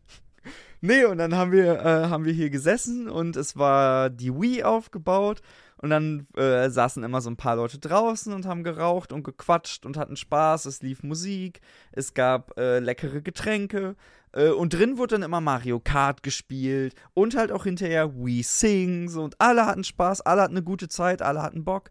nee, 0.80 1.05
und 1.05 1.18
dann 1.18 1.34
haben 1.34 1.53
wir, 1.53 1.80
äh, 1.80 2.09
haben 2.09 2.24
wir 2.24 2.32
hier 2.32 2.51
gesessen 2.51 3.09
und 3.09 3.36
es 3.36 3.57
war 3.57 4.11
die 4.11 4.34
Wii 4.34 4.62
aufgebaut. 4.64 5.43
Und 5.83 5.89
dann 5.89 6.26
äh, 6.37 6.68
saßen 6.68 7.03
immer 7.03 7.22
so 7.22 7.31
ein 7.31 7.39
paar 7.39 7.57
Leute 7.57 7.78
draußen 7.78 8.35
und 8.35 8.45
haben 8.45 8.64
geraucht 8.64 9.12
und 9.12 9.22
gequatscht 9.22 9.87
und 9.87 9.97
hatten 9.97 10.16
Spaß. 10.16 10.66
Es 10.66 10.83
lief 10.83 11.03
Musik, 11.03 11.61
es 11.91 12.12
gab 12.12 12.59
äh, 12.59 12.81
leckere 12.81 13.22
Getränke. 13.22 13.97
Äh, 14.33 14.51
und 14.51 14.74
drin 14.74 14.99
wurde 14.99 15.14
dann 15.14 15.22
immer 15.22 15.41
Mario 15.41 15.81
Kart 15.81 16.22
gespielt 16.22 16.95
und 17.14 17.35
halt 17.35 17.51
auch 17.51 17.64
hinterher 17.64 18.14
We 18.14 18.43
Sings 18.43 19.16
und 19.16 19.41
alle 19.41 19.64
hatten 19.64 19.85
Spaß, 19.85 20.20
alle 20.20 20.43
hatten 20.43 20.57
eine 20.57 20.64
gute 20.64 20.89
Zeit, 20.89 21.22
alle 21.22 21.41
hatten 21.41 21.64
Bock. 21.64 21.91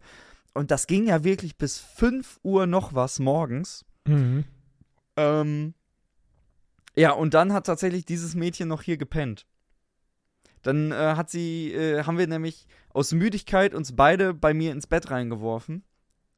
Und 0.54 0.70
das 0.70 0.86
ging 0.86 1.06
ja 1.06 1.24
wirklich 1.24 1.58
bis 1.58 1.78
5 1.78 2.38
Uhr 2.44 2.66
noch 2.66 2.94
was 2.94 3.18
morgens. 3.18 3.84
Mhm. 4.06 4.44
Ähm, 5.16 5.74
ja, 6.94 7.12
und 7.12 7.34
dann 7.34 7.52
hat 7.52 7.66
tatsächlich 7.66 8.04
dieses 8.04 8.34
Mädchen 8.34 8.68
noch 8.68 8.82
hier 8.82 8.96
gepennt. 8.96 9.46
Dann 10.62 10.92
äh, 10.92 11.14
hat 11.16 11.30
sie, 11.30 11.72
äh, 11.72 12.04
haben 12.04 12.18
wir 12.18 12.26
nämlich 12.26 12.66
aus 12.90 13.12
Müdigkeit 13.12 13.74
uns 13.74 13.96
beide 13.96 14.34
bei 14.34 14.54
mir 14.54 14.72
ins 14.72 14.86
Bett 14.86 15.10
reingeworfen. 15.10 15.84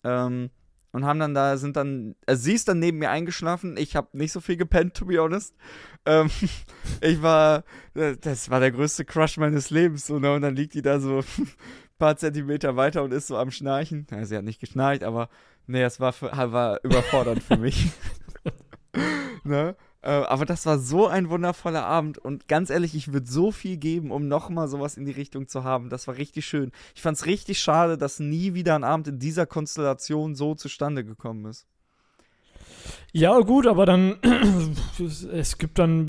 Ähm, 0.05 0.51
und 0.93 1.07
haben 1.07 1.19
dann 1.19 1.35
da, 1.35 1.57
sind 1.57 1.77
dann, 1.77 2.15
also 2.27 2.43
sie 2.43 2.53
ist 2.53 2.69
dann 2.69 2.79
neben 2.79 2.99
mir 2.99 3.11
eingeschlafen. 3.11 3.77
Ich 3.79 3.97
habe 3.97 4.09
nicht 4.13 4.33
so 4.33 4.41
viel 4.41 4.59
gepennt, 4.59 4.95
to 4.95 5.07
be 5.07 5.19
honest. 5.19 5.57
Ähm, 6.05 6.31
ich 7.01 7.23
war, 7.23 7.65
äh, 7.95 8.17
das 8.21 8.51
war 8.51 8.61
der 8.61 8.73
größte 8.73 9.05
Crush 9.05 9.39
meines 9.39 9.71
Lebens. 9.71 10.07
So, 10.07 10.19
ne? 10.19 10.35
Und 10.35 10.43
dann 10.43 10.55
liegt 10.55 10.75
die 10.75 10.83
da 10.83 11.01
so 11.01 11.19
ein 11.19 11.49
paar 11.99 12.17
Zentimeter 12.17 12.77
weiter 12.77 13.03
und 13.03 13.13
ist 13.13 13.27
so 13.27 13.39
am 13.39 13.51
Schnarchen. 13.51 14.07
Ja, 14.11 14.25
sie 14.27 14.37
hat 14.37 14.45
nicht 14.45 14.61
geschnarcht, 14.61 15.03
aber 15.03 15.31
nee, 15.67 15.83
es 15.83 15.99
war, 15.99 16.15
war 16.21 16.85
überfordernd 16.85 17.43
für 17.43 17.57
mich. 17.57 17.91
ne? 19.45 19.77
Äh, 20.03 20.11
aber 20.11 20.45
das 20.45 20.67
war 20.67 20.79
so 20.81 21.07
ein 21.07 21.31
wundervoller 21.31 21.85
Abend 21.87 22.19
und 22.19 22.49
ganz 22.49 22.71
ehrlich, 22.71 22.95
ich 22.97 23.13
würde 23.13 23.31
so 23.31 23.53
viel 23.53 23.77
geben, 23.77 24.11
um 24.11 24.27
nochmal 24.27 24.67
sowas 24.67 24.97
in 24.97 25.05
die 25.07 25.13
Richtung 25.13 25.47
zu 25.47 25.63
haben. 25.63 25.91
Das 25.91 26.09
war 26.09 26.17
richtig 26.17 26.45
schön. 26.45 26.73
Ich 26.95 27.03
fand 27.03 27.17
es 27.17 27.27
richtig 27.27 27.61
schade, 27.61 27.97
dass 27.97 28.19
nie 28.19 28.55
wieder 28.55 28.75
ein 28.75 28.83
Abend 28.85 29.07
in 29.07 29.19
dieser 29.21 29.47
Konstellation 29.47 30.35
so 30.35 30.55
zustande 30.57 31.05
gekommen 31.05 31.45
ist. 31.47 31.67
Ja, 33.13 33.39
gut, 33.41 33.67
aber 33.69 33.87
dann 33.87 34.17
es- 34.99 35.23
es 35.33 35.59
gibt 35.59 35.79
dann 35.79 36.09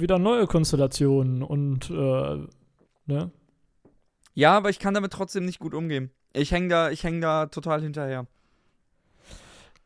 wieder 0.00 0.18
neue 0.18 0.46
Konstellationen 0.48 1.42
und 1.44 1.88
äh, 1.90 2.46
ne? 3.06 3.30
Ja, 4.34 4.56
aber 4.56 4.70
ich 4.70 4.78
kann 4.80 4.94
damit 4.94 5.12
trotzdem 5.12 5.44
nicht 5.44 5.58
gut 5.60 5.74
umgehen. 5.74 6.10
Ich 6.32 6.50
hänge 6.50 6.68
da, 6.68 6.90
ich 6.90 7.04
häng 7.04 7.20
da 7.20 7.46
total 7.46 7.82
hinterher. 7.82 8.26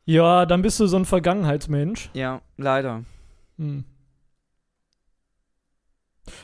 Ja, 0.07 0.45
dann 0.47 0.62
bist 0.62 0.78
du 0.80 0.86
so 0.86 0.97
ein 0.97 1.05
Vergangenheitsmensch. 1.07 2.11
Ja, 2.14 2.40
leider. 2.57 3.05
Hm. 3.59 3.84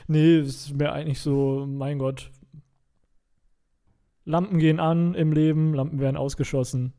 Nee, 0.09 0.37
es 0.39 0.67
ist 0.67 0.75
mir 0.75 0.93
eigentlich 0.93 1.21
so, 1.21 1.67
mein 1.67 1.99
Gott. 1.99 2.31
Lampen 4.25 4.59
gehen 4.59 4.81
an 4.81 5.15
im 5.15 5.33
Leben, 5.33 5.75
Lampen 5.75 6.01
werden 6.01 6.17
ausgeschossen. 6.17 6.95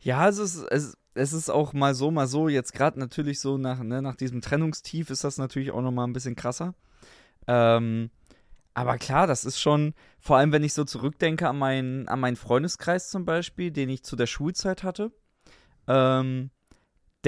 Ja, 0.00 0.28
es 0.28 0.38
ist, 0.38 0.56
es, 0.70 0.96
es 1.14 1.32
ist 1.32 1.50
auch 1.50 1.72
mal 1.72 1.94
so, 1.94 2.10
mal 2.10 2.26
so. 2.26 2.48
Jetzt 2.48 2.72
gerade 2.72 2.98
natürlich 3.00 3.40
so 3.40 3.58
nach, 3.58 3.82
ne, 3.82 4.00
nach 4.02 4.16
diesem 4.16 4.40
Trennungstief 4.40 5.10
ist 5.10 5.24
das 5.24 5.38
natürlich 5.38 5.70
auch 5.72 5.82
nochmal 5.82 6.06
ein 6.06 6.12
bisschen 6.12 6.36
krasser. 6.36 6.74
Ähm, 7.48 8.10
Aber 8.74 8.98
klar, 8.98 9.26
das 9.26 9.44
ist 9.44 9.60
schon, 9.60 9.94
vor 10.20 10.38
allem 10.38 10.52
wenn 10.52 10.64
ich 10.64 10.74
so 10.74 10.84
zurückdenke 10.84 11.48
an 11.48 11.58
meinen, 11.58 12.08
an 12.08 12.20
meinen 12.20 12.36
Freundeskreis 12.36 13.10
zum 13.10 13.24
Beispiel, 13.26 13.72
den 13.72 13.90
ich 13.90 14.04
zu 14.04 14.16
der 14.16 14.26
Schulzeit 14.28 14.84
hatte, 14.84 15.12
ähm, 15.88 16.50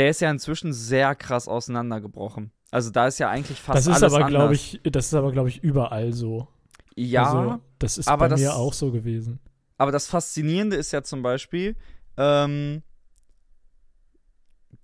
der 0.00 0.08
ist 0.08 0.20
ja 0.22 0.30
inzwischen 0.30 0.72
sehr 0.72 1.14
krass 1.14 1.46
auseinandergebrochen. 1.46 2.52
Also 2.70 2.90
da 2.90 3.06
ist 3.06 3.18
ja 3.18 3.28
eigentlich 3.28 3.60
fast 3.60 3.76
Das 3.76 3.86
ist 3.86 4.02
alles 4.02 4.14
aber, 4.14 4.28
glaube 4.28 4.54
ich, 4.54 4.80
das 4.84 5.06
ist 5.08 5.14
aber, 5.14 5.30
glaube 5.30 5.50
ich, 5.50 5.62
überall 5.62 6.14
so. 6.14 6.48
ja, 6.96 7.24
Also, 7.24 7.60
das 7.78 7.98
ist 7.98 8.06
bei 8.06 8.16
mir 8.16 8.28
das- 8.28 8.46
auch 8.48 8.72
so 8.72 8.90
gewesen. 8.92 9.40
Aber 9.76 9.92
das 9.92 10.06
Faszinierende 10.06 10.76
ist 10.76 10.90
ja 10.92 11.02
zum 11.02 11.20
Beispiel, 11.22 11.76
ähm, 12.16 12.82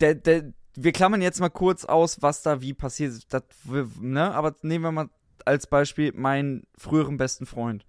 der, 0.00 0.14
der, 0.16 0.52
wir 0.74 0.92
klammern 0.92 1.22
jetzt 1.22 1.40
mal 1.40 1.48
kurz 1.48 1.86
aus, 1.86 2.20
was 2.20 2.42
da 2.42 2.60
wie 2.60 2.74
passiert 2.74 3.12
ist. 3.12 3.32
Das, 3.32 3.42
ne? 4.00 4.34
Aber 4.34 4.54
nehmen 4.60 4.84
wir 4.84 4.92
mal 4.92 5.08
als 5.46 5.66
Beispiel 5.66 6.12
meinen 6.12 6.66
früheren 6.76 7.16
besten 7.16 7.46
Freund. 7.46 7.86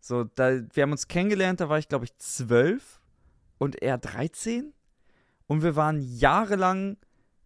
So, 0.00 0.22
da, 0.24 0.60
wir 0.72 0.82
haben 0.84 0.92
uns 0.92 1.08
kennengelernt, 1.08 1.60
da 1.60 1.68
war 1.68 1.78
ich, 1.78 1.88
glaube 1.88 2.04
ich, 2.04 2.16
zwölf 2.18 3.00
und 3.58 3.82
er 3.82 3.98
13. 3.98 4.72
Und 5.48 5.62
wir 5.62 5.74
waren 5.74 6.00
jahrelang 6.00 6.96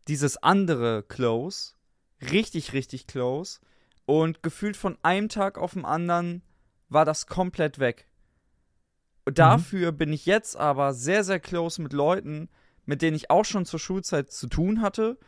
dieses 0.08 0.36
andere 0.42 1.02
close. 1.04 1.72
Richtig, 2.30 2.74
richtig 2.74 3.06
close. 3.06 3.60
Und 4.04 4.42
gefühlt 4.42 4.76
von 4.76 4.98
einem 5.02 5.28
Tag 5.28 5.56
auf 5.56 5.72
den 5.72 5.84
anderen 5.84 6.42
war 6.88 7.04
das 7.04 7.26
komplett 7.26 7.78
weg. 7.78 8.08
Und 9.24 9.38
dafür 9.38 9.92
bin 9.92 10.12
ich 10.12 10.26
jetzt 10.26 10.56
aber 10.56 10.92
sehr, 10.92 11.22
sehr 11.24 11.40
close 11.40 11.80
mit 11.80 11.92
Leuten, 11.92 12.48
mit 12.84 13.02
denen 13.02 13.16
ich 13.16 13.30
auch 13.30 13.44
schon 13.44 13.64
zur 13.64 13.78
Schulzeit 13.78 14.32
zu 14.32 14.48
tun 14.48 14.82
hatte, 14.82 15.18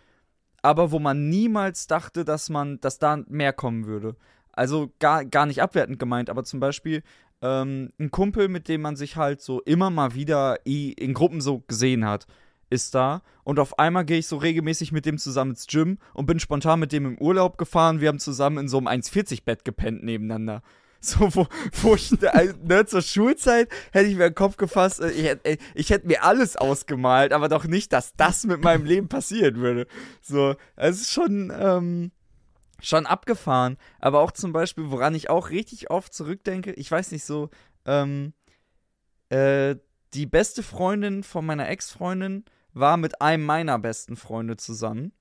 aber 0.63 0.91
wo 0.91 0.99
man 0.99 1.29
niemals 1.29 1.87
dachte, 1.87 2.25
dass 2.25 2.51
man, 2.51 2.81
dass 2.81 2.99
da 2.99 3.19
mehr 3.29 3.53
kommen 3.53 3.87
würde. 3.87 4.17
Also 4.51 4.93
gar, 4.99 5.25
gar 5.25 5.47
nicht 5.47 5.63
abwertend 5.63 5.99
gemeint, 5.99 6.31
aber 6.31 6.43
zum 6.43 6.59
Beispiel 6.59 7.03
ähm, 7.43 7.91
ein 7.99 8.11
Kumpel, 8.11 8.49
mit 8.49 8.69
dem 8.69 8.81
man 8.81 8.97
sich 8.97 9.17
halt 9.17 9.41
so 9.41 9.61
immer 9.63 9.91
mal 9.91 10.15
wieder 10.15 10.65
in 10.65 11.15
Gruppen 11.15 11.41
so 11.41 11.61
gesehen 11.61 12.05
hat, 12.05 12.27
ist 12.71 12.95
da. 12.95 13.23
Und 13.45 13.59
auf 13.59 13.79
einmal 13.79 14.05
gehe 14.05 14.19
ich 14.19 14.27
so 14.27 14.37
regelmäßig 14.37 14.93
mit 14.93 15.07
dem 15.07 15.19
zusammen 15.19 15.53
ins 15.53 15.67
Gym 15.67 15.99
und 16.15 16.27
bin 16.27 16.41
spontan 16.41 16.81
mit 16.81 16.93
dem 16.93 17.07
im 17.07 17.19
Urlaub 17.19 17.59
gefahren. 17.59 18.01
Wir 18.01 18.09
haben 18.09 18.19
zusammen 18.19 18.59
in 18.59 18.69
so 18.69 18.79
einem 18.79 18.89
1,40-Bett 18.89 19.65
gepennt 19.65 20.03
nebeneinander. 20.05 20.63
So, 21.07 21.35
wo, 21.35 21.47
wo 21.83 21.97
ich, 21.97 22.11
äh, 22.23 22.55
ne, 22.63 22.87
zur 22.87 23.03
Schulzeit 23.03 23.69
hätte 23.93 24.07
ich 24.09 24.17
mir 24.17 24.31
den 24.31 24.35
Kopf 24.35 24.57
gefasst, 24.57 25.01
äh, 25.03 25.11
ich, 25.11 25.27
hätt- 25.27 25.45
äh, 25.45 25.59
ich 25.75 25.91
hätte 25.91 26.07
mir 26.07 26.25
alles 26.25 26.57
ausgemalt, 26.57 27.35
aber 27.35 27.51
doch 27.51 27.67
nicht, 27.67 27.93
dass 27.93 28.15
das 28.17 28.45
mit 28.45 28.63
meinem 28.65 28.87
Leben 28.87 29.09
passieren 29.09 29.57
würde. 29.57 29.87
So, 30.23 30.55
es 30.77 31.03
ist 31.03 31.13
schon, 31.13 31.53
ähm, 31.55 32.11
schon 32.81 33.05
abgefahren. 33.05 33.77
Aber 34.01 34.21
auch 34.21 34.33
zum 34.33 34.55
Beispiel, 34.55 34.85
woran 34.91 35.15
ich 35.15 35.29
auch 35.29 35.51
richtig 35.51 35.91
oft 35.91 36.15
zurückdenke, 36.15 36.73
ich 36.73 36.91
weiß 36.91 37.13
nicht 37.13 37.25
so, 37.25 37.51
ähm, 37.85 38.33
äh, 39.29 39.77
die 40.15 40.27
beste 40.27 40.63
Freundin 40.63 41.23
von 41.23 41.45
meiner 41.45 41.69
Ex-Freundin 41.69 42.45
war 42.73 42.97
mit 42.97 43.21
einem 43.21 43.45
meiner 43.45 43.79
besten 43.79 44.17
Freunde 44.17 44.57
zusammen. 44.57 45.13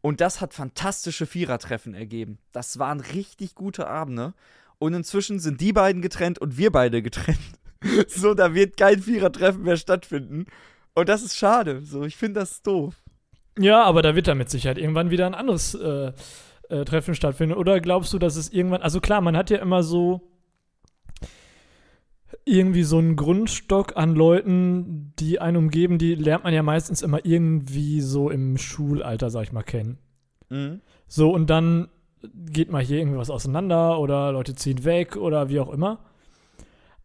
Und 0.00 0.20
das 0.20 0.40
hat 0.40 0.52
fantastische 0.52 1.26
Vierertreffen 1.26 1.94
ergeben. 1.94 2.38
Das 2.52 2.78
waren 2.78 3.00
richtig 3.00 3.54
gute 3.54 3.86
Abende. 3.86 4.34
Und 4.78 4.92
inzwischen 4.92 5.40
sind 5.40 5.60
die 5.60 5.72
beiden 5.72 6.02
getrennt 6.02 6.38
und 6.38 6.58
wir 6.58 6.70
beide 6.70 7.00
getrennt. 7.00 7.38
so, 8.08 8.34
da 8.34 8.54
wird 8.54 8.76
kein 8.76 9.00
Vierertreffen 9.00 9.62
mehr 9.62 9.76
stattfinden. 9.76 10.46
Und 10.94 11.08
das 11.08 11.22
ist 11.22 11.36
schade. 11.36 11.82
So, 11.82 12.04
ich 12.04 12.16
finde 12.16 12.40
das 12.40 12.62
doof. 12.62 12.94
Ja, 13.58 13.82
aber 13.84 14.02
da 14.02 14.14
wird 14.14 14.28
da 14.28 14.34
mit 14.34 14.50
Sicherheit 14.50 14.78
irgendwann 14.78 15.10
wieder 15.10 15.26
ein 15.26 15.34
anderes 15.34 15.74
äh, 15.74 16.12
äh, 16.68 16.84
Treffen 16.84 17.14
stattfinden. 17.14 17.54
Oder 17.54 17.80
glaubst 17.80 18.12
du, 18.12 18.18
dass 18.18 18.36
es 18.36 18.52
irgendwann. 18.52 18.82
Also 18.82 19.00
klar, 19.00 19.20
man 19.20 19.36
hat 19.36 19.50
ja 19.50 19.58
immer 19.58 19.82
so 19.82 20.33
irgendwie 22.44 22.82
so 22.82 22.98
einen 22.98 23.16
Grundstock 23.16 23.96
an 23.96 24.14
Leuten, 24.14 25.12
die 25.18 25.40
einen 25.40 25.56
umgeben, 25.56 25.98
die 25.98 26.14
lernt 26.14 26.44
man 26.44 26.52
ja 26.52 26.62
meistens 26.62 27.02
immer 27.02 27.24
irgendwie 27.24 28.00
so 28.00 28.30
im 28.30 28.58
Schulalter, 28.58 29.30
sag 29.30 29.44
ich 29.44 29.52
mal, 29.52 29.62
kennen. 29.62 29.98
Mhm. 30.50 30.80
So, 31.08 31.32
und 31.32 31.48
dann 31.48 31.88
geht 32.32 32.70
mal 32.70 32.82
hier 32.82 32.98
irgendwas 32.98 33.30
auseinander 33.30 33.98
oder 33.98 34.32
Leute 34.32 34.54
ziehen 34.54 34.84
weg 34.84 35.16
oder 35.16 35.48
wie 35.48 35.60
auch 35.60 35.72
immer. 35.72 36.04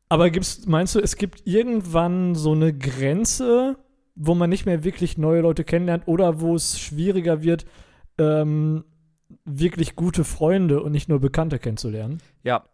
Aber 0.09 0.29
gibt's, 0.29 0.65
meinst 0.65 0.95
du, 0.95 0.99
es 0.99 1.15
gibt 1.15 1.45
irgendwann 1.45 2.35
so 2.35 2.51
eine 2.53 2.75
Grenze, 2.75 3.77
wo 4.15 4.35
man 4.35 4.49
nicht 4.49 4.65
mehr 4.65 4.83
wirklich 4.83 5.17
neue 5.17 5.41
Leute 5.41 5.63
kennenlernt 5.63 6.07
oder 6.07 6.41
wo 6.41 6.55
es 6.55 6.79
schwieriger 6.79 7.43
wird, 7.43 7.65
ähm, 8.17 8.83
wirklich 9.45 9.95
gute 9.95 10.23
Freunde 10.23 10.81
und 10.81 10.91
nicht 10.91 11.09
nur 11.09 11.19
Bekannte 11.19 11.59
kennenzulernen? 11.59 12.19
Ja, 12.43 12.65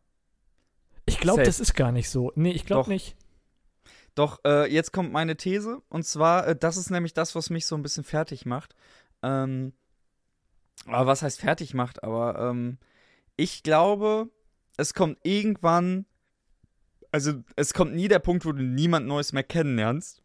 Ich 1.05 1.19
glaube, 1.19 1.43
das 1.43 1.59
ist 1.59 1.75
gar 1.75 1.91
nicht 1.91 2.09
so. 2.09 2.31
Nee, 2.35 2.51
ich 2.51 2.65
glaube 2.65 2.89
nicht. 2.89 3.15
Doch, 4.15 4.39
äh, 4.45 4.71
jetzt 4.71 4.93
kommt 4.93 5.11
meine 5.11 5.35
These. 5.35 5.81
Und 5.89 6.05
zwar, 6.05 6.47
äh, 6.47 6.55
das 6.55 6.77
ist 6.77 6.89
nämlich 6.89 7.13
das, 7.13 7.35
was 7.35 7.49
mich 7.49 7.65
so 7.65 7.75
ein 7.75 7.83
bisschen 7.83 8.03
fertig 8.03 8.45
macht. 8.45 8.75
Ähm, 9.21 9.73
aber 10.87 11.07
was 11.07 11.21
heißt 11.21 11.39
fertig 11.39 11.73
macht? 11.73 12.03
Aber 12.03 12.39
ähm, 12.39 12.77
ich 13.35 13.63
glaube, 13.63 14.29
es 14.77 14.93
kommt 14.93 15.19
irgendwann. 15.23 16.05
Also, 17.11 17.33
es 17.55 17.73
kommt 17.73 17.93
nie 17.93 18.07
der 18.07 18.19
Punkt, 18.19 18.45
wo 18.45 18.51
du 18.51 18.63
niemand 18.63 19.05
Neues 19.05 19.33
mehr 19.33 19.43
kennenlernst. 19.43 20.21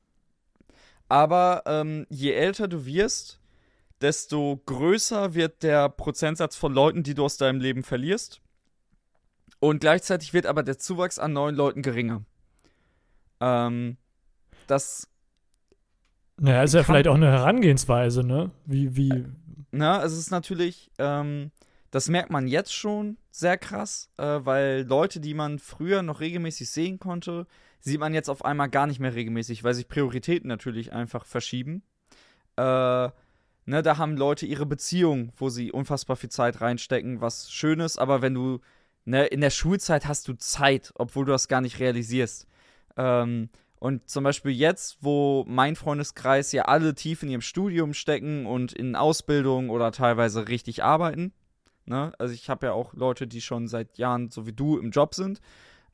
Aber 1.08 1.62
ähm, 1.66 2.06
je 2.08 2.32
älter 2.32 2.68
du 2.68 2.86
wirst, 2.86 3.40
desto 4.00 4.60
größer 4.66 5.34
wird 5.34 5.62
der 5.62 5.88
Prozentsatz 5.88 6.56
von 6.56 6.72
Leuten, 6.72 7.02
die 7.02 7.14
du 7.14 7.24
aus 7.24 7.36
deinem 7.36 7.60
Leben 7.60 7.82
verlierst. 7.82 8.40
Und 9.60 9.80
gleichzeitig 9.80 10.32
wird 10.32 10.46
aber 10.46 10.62
der 10.62 10.78
Zuwachs 10.78 11.18
an 11.18 11.32
neuen 11.34 11.54
Leuten 11.54 11.82
geringer. 11.82 12.24
Ähm, 13.40 13.96
das, 14.66 15.08
Naja, 16.38 16.62
ist 16.62 16.74
ja 16.74 16.82
vielleicht 16.82 17.08
auch 17.08 17.14
eine 17.14 17.30
Herangehensweise, 17.30 18.24
ne? 18.24 18.50
Wie, 18.64 18.96
wie. 18.96 19.26
na, 19.70 20.02
es 20.02 20.16
ist 20.16 20.30
natürlich, 20.30 20.90
ähm, 20.98 21.50
das 21.90 22.08
merkt 22.08 22.30
man 22.30 22.46
jetzt 22.48 22.74
schon 22.74 23.18
sehr 23.30 23.58
krass, 23.58 24.10
äh, 24.16 24.40
weil 24.42 24.86
Leute, 24.88 25.20
die 25.20 25.34
man 25.34 25.58
früher 25.58 26.02
noch 26.02 26.20
regelmäßig 26.20 26.70
sehen 26.70 26.98
konnte, 26.98 27.46
sieht 27.80 28.00
man 28.00 28.14
jetzt 28.14 28.28
auf 28.30 28.44
einmal 28.44 28.68
gar 28.68 28.86
nicht 28.86 29.00
mehr 29.00 29.14
regelmäßig, 29.14 29.64
weil 29.64 29.74
sich 29.74 29.88
Prioritäten 29.88 30.48
natürlich 30.48 30.92
einfach 30.92 31.24
verschieben. 31.24 31.82
Äh, 32.56 32.62
ne, 32.62 33.82
da 33.82 33.98
haben 33.98 34.16
Leute 34.16 34.46
ihre 34.46 34.66
Beziehung, 34.66 35.32
wo 35.36 35.48
sie 35.48 35.72
unfassbar 35.72 36.16
viel 36.16 36.30
Zeit 36.30 36.60
reinstecken, 36.60 37.20
was 37.20 37.50
schön 37.50 37.80
ist, 37.80 37.98
aber 37.98 38.22
wenn 38.22 38.34
du, 38.34 38.60
ne, 39.10 39.26
in 39.26 39.40
der 39.40 39.50
Schulzeit 39.50 40.06
hast 40.06 40.28
du 40.28 40.34
Zeit, 40.34 40.92
obwohl 40.94 41.24
du 41.26 41.32
das 41.32 41.48
gar 41.48 41.60
nicht 41.60 41.80
realisierst. 41.80 42.46
Ähm, 42.96 43.50
und 43.78 44.08
zum 44.08 44.24
Beispiel 44.24 44.52
jetzt, 44.52 44.98
wo 45.00 45.44
mein 45.48 45.74
Freundeskreis 45.74 46.52
ja 46.52 46.64
alle 46.66 46.94
tief 46.94 47.22
in 47.22 47.30
ihrem 47.30 47.40
Studium 47.40 47.92
stecken 47.94 48.46
und 48.46 48.72
in 48.72 48.94
Ausbildung 48.94 49.70
oder 49.70 49.90
teilweise 49.90 50.48
richtig 50.48 50.84
arbeiten, 50.84 51.32
ne? 51.86 52.12
Also 52.18 52.34
ich 52.34 52.48
habe 52.48 52.66
ja 52.66 52.72
auch 52.72 52.94
Leute, 52.94 53.26
die 53.26 53.40
schon 53.40 53.68
seit 53.68 53.98
Jahren, 53.98 54.30
so 54.30 54.46
wie 54.46 54.52
du, 54.52 54.78
im 54.78 54.90
Job 54.90 55.14
sind. 55.14 55.40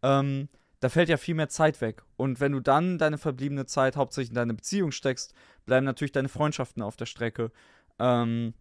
Ähm, 0.03 0.49
da 0.81 0.89
fällt 0.89 1.09
ja 1.09 1.17
viel 1.17 1.35
mehr 1.35 1.49
Zeit 1.49 1.81
weg. 1.81 2.03
Und 2.17 2.41
wenn 2.41 2.53
du 2.53 2.61
dann 2.61 2.99
deine 2.99 3.19
verbliebene 3.19 3.67
Zeit 3.67 3.97
hauptsächlich 3.97 4.31
in 4.31 4.35
deine 4.35 4.55
Beziehung 4.55 4.91
steckst, 4.91 5.33
bleiben 5.65 5.87
natürlich 5.87 6.13
deine 6.13 6.29
Freundschaften 6.29 6.83
auf 6.83 6.97
der 6.97 7.07
Strecke. 7.07 7.51
Ähm, 7.99 8.53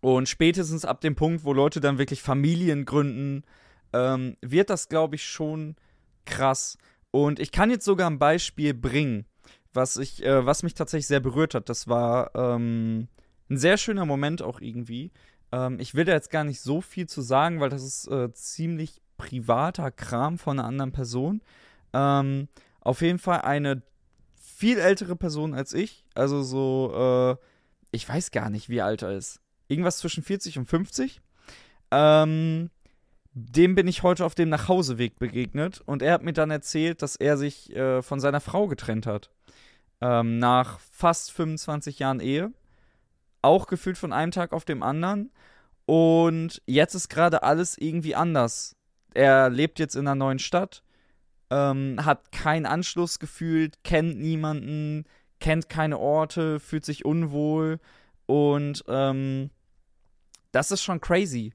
und 0.00 0.28
spätestens 0.28 0.84
ab 0.84 1.00
dem 1.00 1.14
Punkt, 1.14 1.44
wo 1.44 1.52
Leute 1.52 1.80
dann 1.80 1.98
wirklich 1.98 2.22
Familien 2.22 2.84
gründen, 2.84 3.44
ähm, 3.92 4.36
wird 4.40 4.70
das, 4.70 4.88
glaube 4.88 5.16
ich, 5.16 5.24
schon 5.24 5.76
krass. 6.24 6.78
Und 7.10 7.38
ich 7.40 7.52
kann 7.52 7.70
jetzt 7.70 7.84
sogar 7.84 8.08
ein 8.08 8.18
Beispiel 8.18 8.72
bringen, 8.72 9.26
was, 9.72 9.96
ich, 9.96 10.24
äh, 10.24 10.46
was 10.46 10.62
mich 10.62 10.74
tatsächlich 10.74 11.06
sehr 11.06 11.20
berührt 11.20 11.54
hat. 11.54 11.68
Das 11.68 11.88
war 11.88 12.34
ähm, 12.34 13.08
ein 13.50 13.58
sehr 13.58 13.76
schöner 13.76 14.06
Moment 14.06 14.42
auch 14.42 14.60
irgendwie. 14.60 15.12
Ähm, 15.52 15.78
ich 15.80 15.94
will 15.94 16.04
da 16.04 16.12
jetzt 16.12 16.30
gar 16.30 16.44
nicht 16.44 16.60
so 16.60 16.80
viel 16.80 17.06
zu 17.08 17.20
sagen, 17.20 17.60
weil 17.60 17.70
das 17.70 17.82
ist 17.82 18.06
äh, 18.08 18.32
ziemlich 18.32 19.02
privater 19.16 19.90
Kram 19.90 20.38
von 20.38 20.58
einer 20.58 20.68
anderen 20.68 20.92
Person. 20.92 21.42
Ähm, 21.92 22.48
auf 22.80 23.02
jeden 23.02 23.18
Fall 23.18 23.42
eine 23.42 23.82
viel 24.40 24.78
ältere 24.78 25.16
Person 25.16 25.52
als 25.52 25.74
ich. 25.74 26.04
Also 26.14 26.42
so, 26.42 27.36
äh, 27.40 27.44
ich 27.90 28.08
weiß 28.08 28.30
gar 28.30 28.50
nicht, 28.50 28.68
wie 28.68 28.80
alt 28.80 29.02
er 29.02 29.12
ist. 29.12 29.40
Irgendwas 29.70 29.98
zwischen 29.98 30.24
40 30.24 30.58
und 30.58 30.66
50. 30.66 31.20
Ähm, 31.92 32.70
dem 33.32 33.76
bin 33.76 33.86
ich 33.86 34.02
heute 34.02 34.24
auf 34.24 34.34
dem 34.34 34.48
Nachhauseweg 34.48 35.18
begegnet 35.20 35.80
und 35.86 36.02
er 36.02 36.14
hat 36.14 36.24
mir 36.24 36.32
dann 36.32 36.50
erzählt, 36.50 37.02
dass 37.02 37.14
er 37.14 37.36
sich 37.36 37.74
äh, 37.74 38.02
von 38.02 38.18
seiner 38.18 38.40
Frau 38.40 38.66
getrennt 38.66 39.06
hat. 39.06 39.30
Ähm, 40.00 40.38
nach 40.38 40.80
fast 40.80 41.30
25 41.30 42.00
Jahren 42.00 42.18
Ehe. 42.18 42.52
Auch 43.42 43.68
gefühlt 43.68 43.96
von 43.96 44.12
einem 44.12 44.32
Tag 44.32 44.52
auf 44.52 44.64
dem 44.64 44.82
anderen. 44.82 45.30
Und 45.86 46.60
jetzt 46.66 46.94
ist 46.94 47.08
gerade 47.08 47.44
alles 47.44 47.78
irgendwie 47.78 48.16
anders. 48.16 48.74
Er 49.14 49.50
lebt 49.50 49.78
jetzt 49.78 49.94
in 49.94 50.08
einer 50.08 50.16
neuen 50.16 50.38
Stadt, 50.40 50.82
ähm, 51.50 52.04
hat 52.04 52.32
keinen 52.32 52.66
Anschluss 52.66 53.20
gefühlt, 53.20 53.84
kennt 53.84 54.18
niemanden, 54.18 55.04
kennt 55.38 55.68
keine 55.68 55.98
Orte, 55.98 56.58
fühlt 56.58 56.84
sich 56.84 57.04
unwohl. 57.04 57.78
Und 58.26 58.84
ähm, 58.88 59.50
das 60.52 60.70
ist 60.70 60.82
schon 60.82 61.00
crazy. 61.00 61.52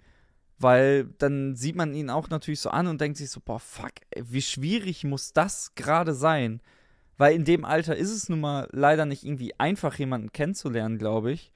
Weil 0.58 1.06
dann 1.18 1.56
sieht 1.56 1.76
man 1.76 1.94
ihn 1.94 2.10
auch 2.10 2.30
natürlich 2.30 2.62
so 2.62 2.70
an 2.70 2.88
und 2.88 3.02
denkt 3.02 3.18
sich 3.18 3.30
so, 3.30 3.42
boah, 3.44 3.60
fuck, 3.60 3.92
ey, 4.12 4.24
wie 4.26 4.42
schwierig 4.42 5.04
muss 5.04 5.34
das 5.34 5.76
gerade 5.76 6.14
sein? 6.14 6.62
Weil 7.18 7.36
in 7.36 7.44
dem 7.44 7.66
Alter 7.66 7.96
ist 7.96 8.12
es 8.12 8.30
nun 8.30 8.40
mal 8.40 8.68
leider 8.72 9.06
nicht 9.06 9.26
irgendwie 9.26 9.58
einfach, 9.60 9.98
jemanden 9.98 10.32
kennenzulernen, 10.32 10.98
glaube 10.98 11.32
ich. 11.32 11.52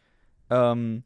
Ähm, 0.50 1.04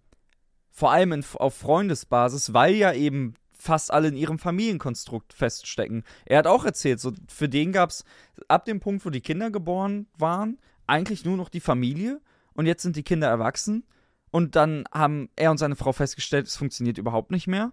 vor 0.71 0.91
allem 0.91 1.11
in, 1.11 1.25
auf 1.35 1.55
Freundesbasis, 1.55 2.53
weil 2.53 2.73
ja 2.73 2.93
eben 2.93 3.35
fast 3.51 3.91
alle 3.91 4.07
in 4.07 4.17
ihrem 4.17 4.39
Familienkonstrukt 4.39 5.31
feststecken. 5.31 6.03
Er 6.25 6.39
hat 6.39 6.47
auch 6.47 6.65
erzählt, 6.65 6.99
so 6.99 7.13
für 7.27 7.47
den 7.47 7.71
gab 7.71 7.91
es 7.91 8.03
ab 8.47 8.65
dem 8.65 8.79
Punkt, 8.79 9.05
wo 9.05 9.09
die 9.09 9.21
Kinder 9.21 9.51
geboren 9.51 10.07
waren, 10.17 10.59
eigentlich 10.87 11.25
nur 11.25 11.37
noch 11.37 11.49
die 11.49 11.59
Familie 11.59 12.19
und 12.53 12.65
jetzt 12.65 12.81
sind 12.81 12.95
die 12.95 13.03
Kinder 13.03 13.27
erwachsen 13.27 13.85
und 14.33 14.55
dann 14.55 14.85
haben 14.91 15.29
er 15.35 15.51
und 15.51 15.59
seine 15.59 15.75
Frau 15.75 15.91
festgestellt, 15.93 16.47
es 16.47 16.57
funktioniert 16.57 16.97
überhaupt 16.97 17.29
nicht 17.29 17.45
mehr 17.45 17.71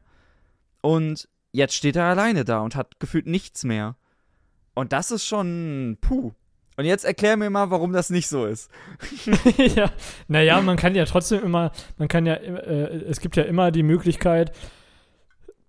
und 0.82 1.26
jetzt 1.52 1.74
steht 1.74 1.96
er 1.96 2.04
alleine 2.04 2.44
da 2.44 2.61
und 2.61 2.76
hat 2.76 3.00
gefühlt 3.00 3.26
nichts 3.26 3.64
mehr. 3.64 3.96
Und 4.74 4.92
das 4.92 5.11
ist 5.11 5.24
schon 5.24 5.96
puh. 6.02 6.32
Und 6.76 6.84
jetzt 6.84 7.06
erklär 7.06 7.38
mir 7.38 7.48
mal, 7.48 7.70
warum 7.70 7.94
das 7.94 8.11
nicht 8.11 8.28
so 8.28 8.44
ist. 8.44 8.70
ja, 9.74 9.90
naja, 10.28 10.61
man 10.61 10.76
kann 10.76 10.94
ja 10.94 11.06
trotzdem 11.06 11.42
immer, 11.42 11.72
man 11.96 12.08
kann 12.08 12.26
ja, 12.26 12.34
äh, 12.34 13.04
es 13.08 13.20
gibt 13.20 13.36
ja 13.36 13.44
immer 13.44 13.70
die 13.70 13.82
Möglichkeit, 13.82 14.52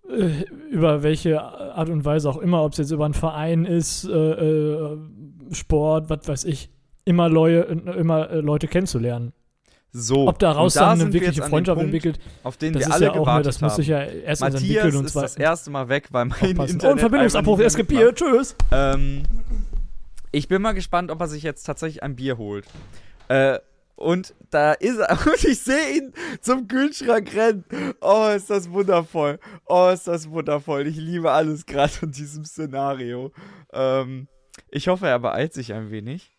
äh, 0.09 0.43
über 0.69 1.03
welche 1.03 1.41
Art 1.41 1.87
und 1.87 2.03
Weise 2.03 2.29
auch 2.29 2.37
immer, 2.37 2.65
ob 2.65 2.73
es 2.73 2.79
jetzt 2.79 2.91
über 2.91 3.05
einen 3.05 3.13
Verein 3.13 3.63
ist, 3.63 4.03
äh, 4.03 4.11
äh, 4.11 4.97
Sport, 5.53 6.09
was 6.09 6.27
weiß 6.27 6.43
ich, 6.43 6.69
immer, 7.05 7.29
Leue, 7.29 7.61
immer 7.61 8.29
äh, 8.29 8.41
Leute 8.41 8.67
kennenzulernen. 8.67 9.31
So. 9.93 10.27
Ob 10.27 10.39
daraus 10.39 10.73
da 10.75 10.81
dann 10.81 11.01
eine 11.01 11.07
wir 11.07 11.21
wirkliche 11.21 11.41
dem 11.41 11.49
Freundschaft 11.49 11.77
Punkt, 11.77 11.93
entwickelt, 11.93 12.19
auf 12.43 12.55
den 12.55 12.73
das 12.73 12.83
wir 12.83 12.87
ist 12.87 12.93
alle 12.93 13.05
ja 13.05 13.11
auch, 13.11 13.15
ne, 13.15 13.21
gewartet 13.21 13.47
das 13.47 13.61
muss 13.61 13.75
sich 13.75 13.91
haben. 13.91 14.07
ja 14.07 14.13
erst 14.21 14.41
Matthias 14.41 14.61
entwickeln 14.61 14.95
und 14.95 15.05
ist 15.05 15.11
zwar 15.11 15.23
das 15.23 15.35
erste 15.35 15.69
Mal 15.69 15.89
weg, 15.89 16.07
weil 16.11 16.25
mein. 16.25 16.39
Internet 16.39 16.83
Und 16.83 16.99
Verbindungsabbruch, 16.99 17.53
einfach 17.53 17.63
erst 17.63 17.77
nicht 17.77 17.91
mehr 17.91 17.99
Bier, 17.99 18.15
tschüss. 18.15 18.55
Ähm, 18.71 19.23
ich 20.31 20.47
bin 20.47 20.61
mal 20.61 20.71
gespannt, 20.71 21.11
ob 21.11 21.19
er 21.19 21.27
sich 21.27 21.43
jetzt 21.43 21.63
tatsächlich 21.63 22.03
ein 22.03 22.15
Bier 22.15 22.37
holt. 22.37 22.65
Äh, 23.27 23.59
und 23.97 24.33
da 24.49 24.71
ist 24.73 24.97
er, 24.97 25.11
und 25.25 25.43
ich 25.43 25.59
sehe 25.59 25.97
ihn 25.97 26.13
zum 26.39 26.69
Kühlschrank 26.69 27.35
rennen. 27.35 27.65
Oh, 27.99 28.29
ist 28.33 28.49
das 28.49 28.71
wundervoll. 28.71 29.39
Oh, 29.65 29.89
ist 29.89 30.07
das 30.07 30.29
wundervoll. 30.29 30.87
Ich 30.87 30.95
liebe 30.95 31.31
alles 31.31 31.65
gerade 31.65 31.93
in 32.03 32.11
diesem 32.11 32.45
Szenario. 32.45 33.31
Ähm, 33.73 34.27
ich 34.69 34.87
hoffe, 34.87 35.07
er 35.07 35.19
beeilt 35.19 35.53
sich 35.53 35.73
ein 35.73 35.91
wenig. 35.91 36.31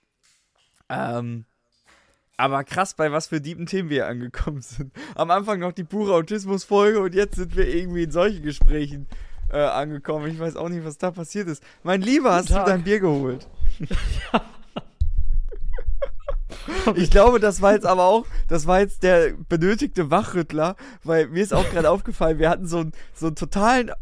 Ähm, 0.88 1.44
aber 2.42 2.64
krass, 2.64 2.94
bei 2.94 3.12
was 3.12 3.28
für 3.28 3.40
dieben 3.40 3.66
Themen 3.66 3.88
wir 3.88 4.08
angekommen 4.08 4.60
sind. 4.62 4.92
Am 5.14 5.30
Anfang 5.30 5.60
noch 5.60 5.70
die 5.70 5.84
pure 5.84 6.14
Autismus-Folge 6.14 6.98
und 6.98 7.14
jetzt 7.14 7.36
sind 7.36 7.56
wir 7.56 7.72
irgendwie 7.72 8.02
in 8.02 8.10
solchen 8.10 8.42
Gesprächen 8.42 9.06
äh, 9.52 9.58
angekommen. 9.58 10.28
Ich 10.28 10.40
weiß 10.40 10.56
auch 10.56 10.68
nicht, 10.68 10.84
was 10.84 10.98
da 10.98 11.12
passiert 11.12 11.46
ist. 11.46 11.62
Mein 11.84 12.02
Lieber, 12.02 12.34
hast 12.34 12.48
Tag. 12.48 12.64
du 12.64 12.72
dein 12.72 12.82
Bier 12.82 13.00
geholt? 13.00 13.46
Ich 16.94 17.10
glaube, 17.10 17.40
das 17.40 17.60
war 17.60 17.72
jetzt 17.72 17.86
aber 17.86 18.04
auch, 18.04 18.24
das 18.48 18.66
war 18.68 18.78
jetzt 18.78 19.02
der 19.02 19.32
benötigte 19.48 20.12
Wachrüttler, 20.12 20.76
weil 21.02 21.26
mir 21.26 21.42
ist 21.42 21.52
auch 21.52 21.68
gerade 21.70 21.90
aufgefallen, 21.90 22.38
wir 22.38 22.48
hatten 22.48 22.66
so 22.66 22.78
einen, 22.78 22.92
so 23.14 23.26
einen 23.26 23.36
totalen 23.36 23.88
äh, 23.88 23.94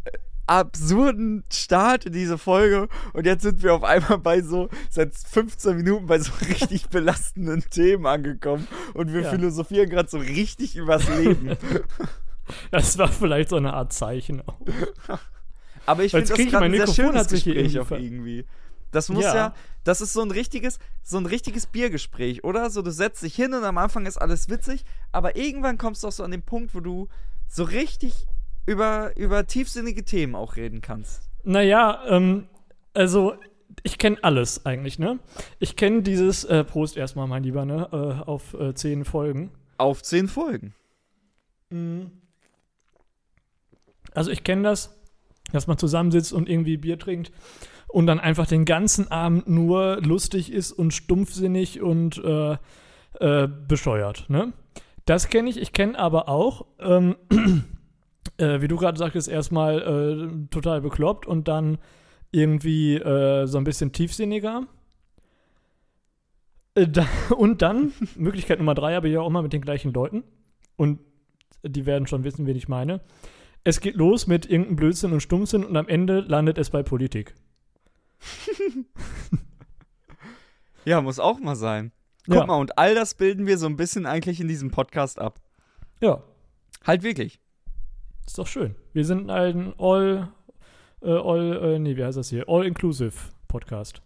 absurden 0.50 1.44
Start 1.52 2.06
in 2.06 2.12
diese 2.12 2.36
Folge 2.36 2.88
und 3.12 3.24
jetzt 3.24 3.42
sind 3.42 3.62
wir 3.62 3.72
auf 3.72 3.84
einmal 3.84 4.18
bei 4.18 4.42
so, 4.42 4.68
seit 4.90 5.14
15 5.14 5.76
Minuten 5.76 6.06
bei 6.06 6.18
so 6.18 6.32
richtig 6.48 6.88
belastenden 6.88 7.62
Themen 7.70 8.04
angekommen 8.04 8.66
und 8.94 9.12
wir 9.12 9.20
Ja. 9.22 9.30
philosophieren 9.30 9.88
gerade 9.88 10.08
so 10.10 10.18
richtig 10.18 10.76
übers 10.76 11.08
Leben. 11.08 11.56
Das 12.72 12.98
war 12.98 13.06
vielleicht 13.06 13.50
so 13.50 13.56
eine 13.56 13.74
Art 13.74 13.92
Zeichen 13.92 14.42
auch. 14.44 14.58
Aber 15.86 16.02
ich 16.02 16.10
finde 16.10 16.26
das 16.26 16.36
gerade 16.36 16.64
ein 16.64 16.72
sehr 16.72 16.88
schönes 16.88 17.28
Gespräch 17.28 17.54
irgendwie 17.56 17.78
auch 17.78 17.90
irgendwie. 17.92 18.44
Das 18.90 19.08
muss 19.08 19.22
ja. 19.22 19.34
Ja. 19.36 19.54
das 19.84 20.00
ist 20.00 20.12
so 20.12 20.20
ein 20.20 20.32
richtiges, 20.32 20.80
so 21.04 21.18
ein 21.18 21.26
richtiges 21.26 21.66
Biergespräch, 21.66 22.42
oder? 22.42 22.70
So, 22.70 22.82
du 22.82 22.90
setzt 22.90 23.22
dich 23.22 23.36
hin 23.36 23.54
und 23.54 23.62
am 23.62 23.78
Anfang 23.78 24.04
ist 24.04 24.16
alles 24.16 24.48
witzig, 24.48 24.84
aber 25.12 25.36
irgendwann 25.36 25.78
kommst 25.78 26.02
du 26.02 26.08
auch 26.08 26.12
so 26.12 26.24
an 26.24 26.32
den 26.32 26.42
Punkt, 26.42 26.74
wo 26.74 26.80
du 26.80 27.08
so 27.46 27.62
richtig 27.62 28.26
über, 28.70 29.16
über 29.16 29.46
tiefsinnige 29.46 30.04
Themen 30.04 30.36
auch 30.36 30.54
reden 30.54 30.80
kannst. 30.80 31.28
Naja, 31.42 32.04
ähm, 32.06 32.46
also 32.94 33.34
ich 33.82 33.98
kenne 33.98 34.18
alles 34.22 34.64
eigentlich, 34.64 34.98
ne? 35.00 35.18
Ich 35.58 35.74
kenne 35.74 36.02
dieses, 36.02 36.44
äh, 36.44 36.62
Prost 36.62 36.96
erstmal, 36.96 37.26
mein 37.26 37.42
Lieber, 37.42 37.64
ne? 37.64 37.88
Äh, 37.92 38.28
auf 38.28 38.54
äh, 38.54 38.72
zehn 38.74 39.04
Folgen. 39.04 39.50
Auf 39.76 40.02
zehn 40.02 40.28
Folgen. 40.28 40.74
Also 44.12 44.30
ich 44.30 44.44
kenne 44.44 44.62
das, 44.62 44.96
dass 45.52 45.66
man 45.66 45.78
zusammensitzt 45.78 46.32
und 46.32 46.48
irgendwie 46.48 46.76
Bier 46.76 46.98
trinkt 46.98 47.32
und 47.88 48.06
dann 48.06 48.20
einfach 48.20 48.46
den 48.46 48.64
ganzen 48.64 49.10
Abend 49.10 49.48
nur 49.48 50.00
lustig 50.00 50.52
ist 50.52 50.72
und 50.72 50.92
stumpfsinnig 50.92 51.80
und 51.80 52.18
äh, 52.24 52.56
äh, 53.18 53.48
bescheuert, 53.48 54.26
ne? 54.28 54.52
Das 55.06 55.28
kenne 55.28 55.48
ich. 55.50 55.56
Ich 55.60 55.72
kenne 55.72 55.98
aber 55.98 56.28
auch, 56.28 56.66
ähm, 56.78 57.16
äh, 58.40 58.60
wie 58.62 58.68
du 58.68 58.76
gerade 58.76 58.98
sagtest, 58.98 59.28
erstmal 59.28 59.80
äh, 59.82 60.46
total 60.50 60.80
bekloppt 60.80 61.26
und 61.26 61.46
dann 61.48 61.78
irgendwie 62.32 62.94
äh, 62.96 63.46
so 63.46 63.58
ein 63.58 63.64
bisschen 63.64 63.92
tiefsinniger. 63.92 64.66
Äh, 66.74 66.88
da, 66.88 67.06
und 67.36 67.62
dann, 67.62 67.92
Möglichkeit 68.16 68.58
Nummer 68.58 68.74
drei, 68.74 68.96
aber 68.96 69.08
ja 69.08 69.20
auch 69.20 69.28
immer 69.28 69.42
mit 69.42 69.52
den 69.52 69.60
gleichen 69.60 69.92
Leuten. 69.92 70.24
Und 70.76 71.00
die 71.62 71.84
werden 71.86 72.06
schon 72.06 72.24
wissen, 72.24 72.46
wen 72.46 72.56
ich 72.56 72.68
meine. 72.68 73.00
Es 73.64 73.80
geht 73.80 73.96
los 73.96 74.26
mit 74.26 74.46
irgendeinem 74.46 74.76
Blödsinn 74.76 75.12
und 75.12 75.20
Stummsinn 75.20 75.64
und 75.64 75.76
am 75.76 75.88
Ende 75.88 76.20
landet 76.20 76.56
es 76.56 76.70
bei 76.70 76.82
Politik. 76.82 77.34
Ja, 80.86 81.02
muss 81.02 81.18
auch 81.18 81.38
mal 81.40 81.56
sein. 81.56 81.92
Guck 82.24 82.36
Ja. 82.36 82.46
mal, 82.46 82.56
und 82.56 82.78
all 82.78 82.94
das 82.94 83.12
bilden 83.14 83.46
wir 83.46 83.58
so 83.58 83.66
ein 83.66 83.76
bisschen 83.76 84.06
eigentlich 84.06 84.40
in 84.40 84.48
diesem 84.48 84.70
Podcast 84.70 85.18
ab. 85.18 85.38
Ja, 86.00 86.22
Halt 86.86 87.02
wirklich. 87.02 87.38
Ist 88.26 88.38
doch 88.38 88.46
schön. 88.46 88.74
Wir 88.92 89.04
sind 89.04 89.30
ein 89.30 89.74
All, 89.78 90.28
äh, 91.02 91.10
All, 91.10 91.74
äh, 91.74 91.78
nee, 91.78 91.96
wie 91.96 92.04
heißt 92.04 92.18
das 92.18 92.30
hier? 92.30 92.48
All-Inclusive 92.48 93.12
Podcast. 93.48 94.02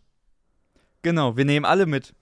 Genau, 1.03 1.37
wir 1.37 1.45
nehmen 1.45 1.67
alle 1.67 1.87
mit. 1.87 2.15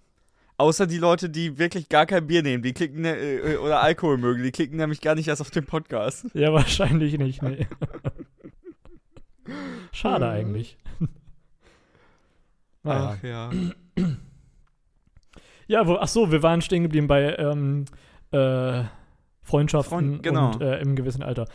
Außer 0.59 0.87
die 0.87 0.99
Leute, 0.99 1.31
die 1.31 1.59
wirklich 1.59 1.89
gar 1.89 2.07
kein 2.07 2.27
Bier 2.27 2.43
nehmen, 2.43 2.63
die 2.63 2.73
klicken 2.73 3.03
ne, 3.03 3.17
äh, 3.17 3.57
oder 3.57 3.81
Alkohol 3.81 4.19
mögen, 4.19 4.43
die 4.43 4.53
klicken 4.53 4.77
nämlich 4.77 5.01
gar 5.01 5.15
nicht 5.15 5.29
erst 5.29 5.41
auf 5.41 5.51
den 5.51 5.67
Podcast. 5.67 6.27
Ja, 6.35 6.53
wahrscheinlich 6.53 7.19
nicht, 7.19 7.43
nee. 7.43 7.67
Schade 9.93 10.29
eigentlich. 10.29 10.77
naja. 12.83 13.17
Ach 13.19 13.23
ja. 13.23 13.51
Ja, 15.69 15.87
wo, 15.87 15.97
ach 15.97 16.09
so, 16.09 16.31
wir 16.31 16.43
waren 16.43 16.61
stehen 16.61 16.83
geblieben 16.83 17.07
bei 17.07 17.35
ähm, 17.37 17.87
äh, 18.33 18.83
Freundschaften 19.43 19.91
Freund- 19.91 20.23
genau. 20.23 20.53
und 20.53 20.61
äh, 20.61 20.81
im 20.81 20.97
gewissen 20.97 21.23
Alter. 21.23 21.47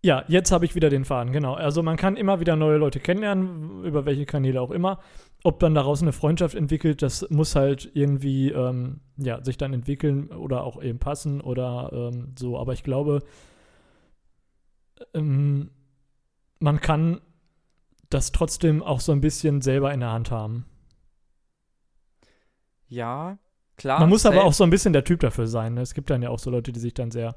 Ja, 0.00 0.24
jetzt 0.28 0.52
habe 0.52 0.64
ich 0.64 0.76
wieder 0.76 0.90
den 0.90 1.04
Faden, 1.04 1.32
genau. 1.32 1.54
Also 1.54 1.82
man 1.82 1.96
kann 1.96 2.16
immer 2.16 2.38
wieder 2.38 2.54
neue 2.54 2.76
Leute 2.76 3.00
kennenlernen, 3.00 3.84
über 3.84 4.06
welche 4.06 4.26
Kanäle 4.26 4.60
auch 4.60 4.70
immer. 4.70 5.00
Ob 5.42 5.58
dann 5.58 5.74
daraus 5.74 6.02
eine 6.02 6.12
Freundschaft 6.12 6.54
entwickelt, 6.54 7.02
das 7.02 7.28
muss 7.30 7.56
halt 7.56 7.90
irgendwie 7.94 8.50
ähm, 8.50 9.00
ja, 9.16 9.42
sich 9.42 9.56
dann 9.56 9.72
entwickeln 9.72 10.28
oder 10.28 10.62
auch 10.62 10.80
eben 10.80 11.00
passen 11.00 11.40
oder 11.40 11.90
ähm, 11.92 12.34
so. 12.38 12.56
Aber 12.58 12.74
ich 12.74 12.84
glaube, 12.84 13.24
ähm, 15.14 15.70
man 16.60 16.80
kann 16.80 17.20
das 18.08 18.30
trotzdem 18.30 18.82
auch 18.82 19.00
so 19.00 19.10
ein 19.12 19.20
bisschen 19.20 19.62
selber 19.62 19.92
in 19.92 20.00
der 20.00 20.12
Hand 20.12 20.30
haben. 20.30 20.64
Ja, 22.86 23.38
klar. 23.76 23.98
Man 24.00 24.08
muss 24.08 24.26
aber 24.26 24.44
auch 24.44 24.52
so 24.52 24.64
ein 24.64 24.70
bisschen 24.70 24.92
der 24.92 25.04
Typ 25.04 25.20
dafür 25.20 25.48
sein. 25.48 25.74
Ne? 25.74 25.82
Es 25.82 25.94
gibt 25.94 26.08
dann 26.10 26.22
ja 26.22 26.30
auch 26.30 26.38
so 26.38 26.50
Leute, 26.50 26.72
die 26.72 26.80
sich 26.80 26.94
dann 26.94 27.10
sehr 27.10 27.34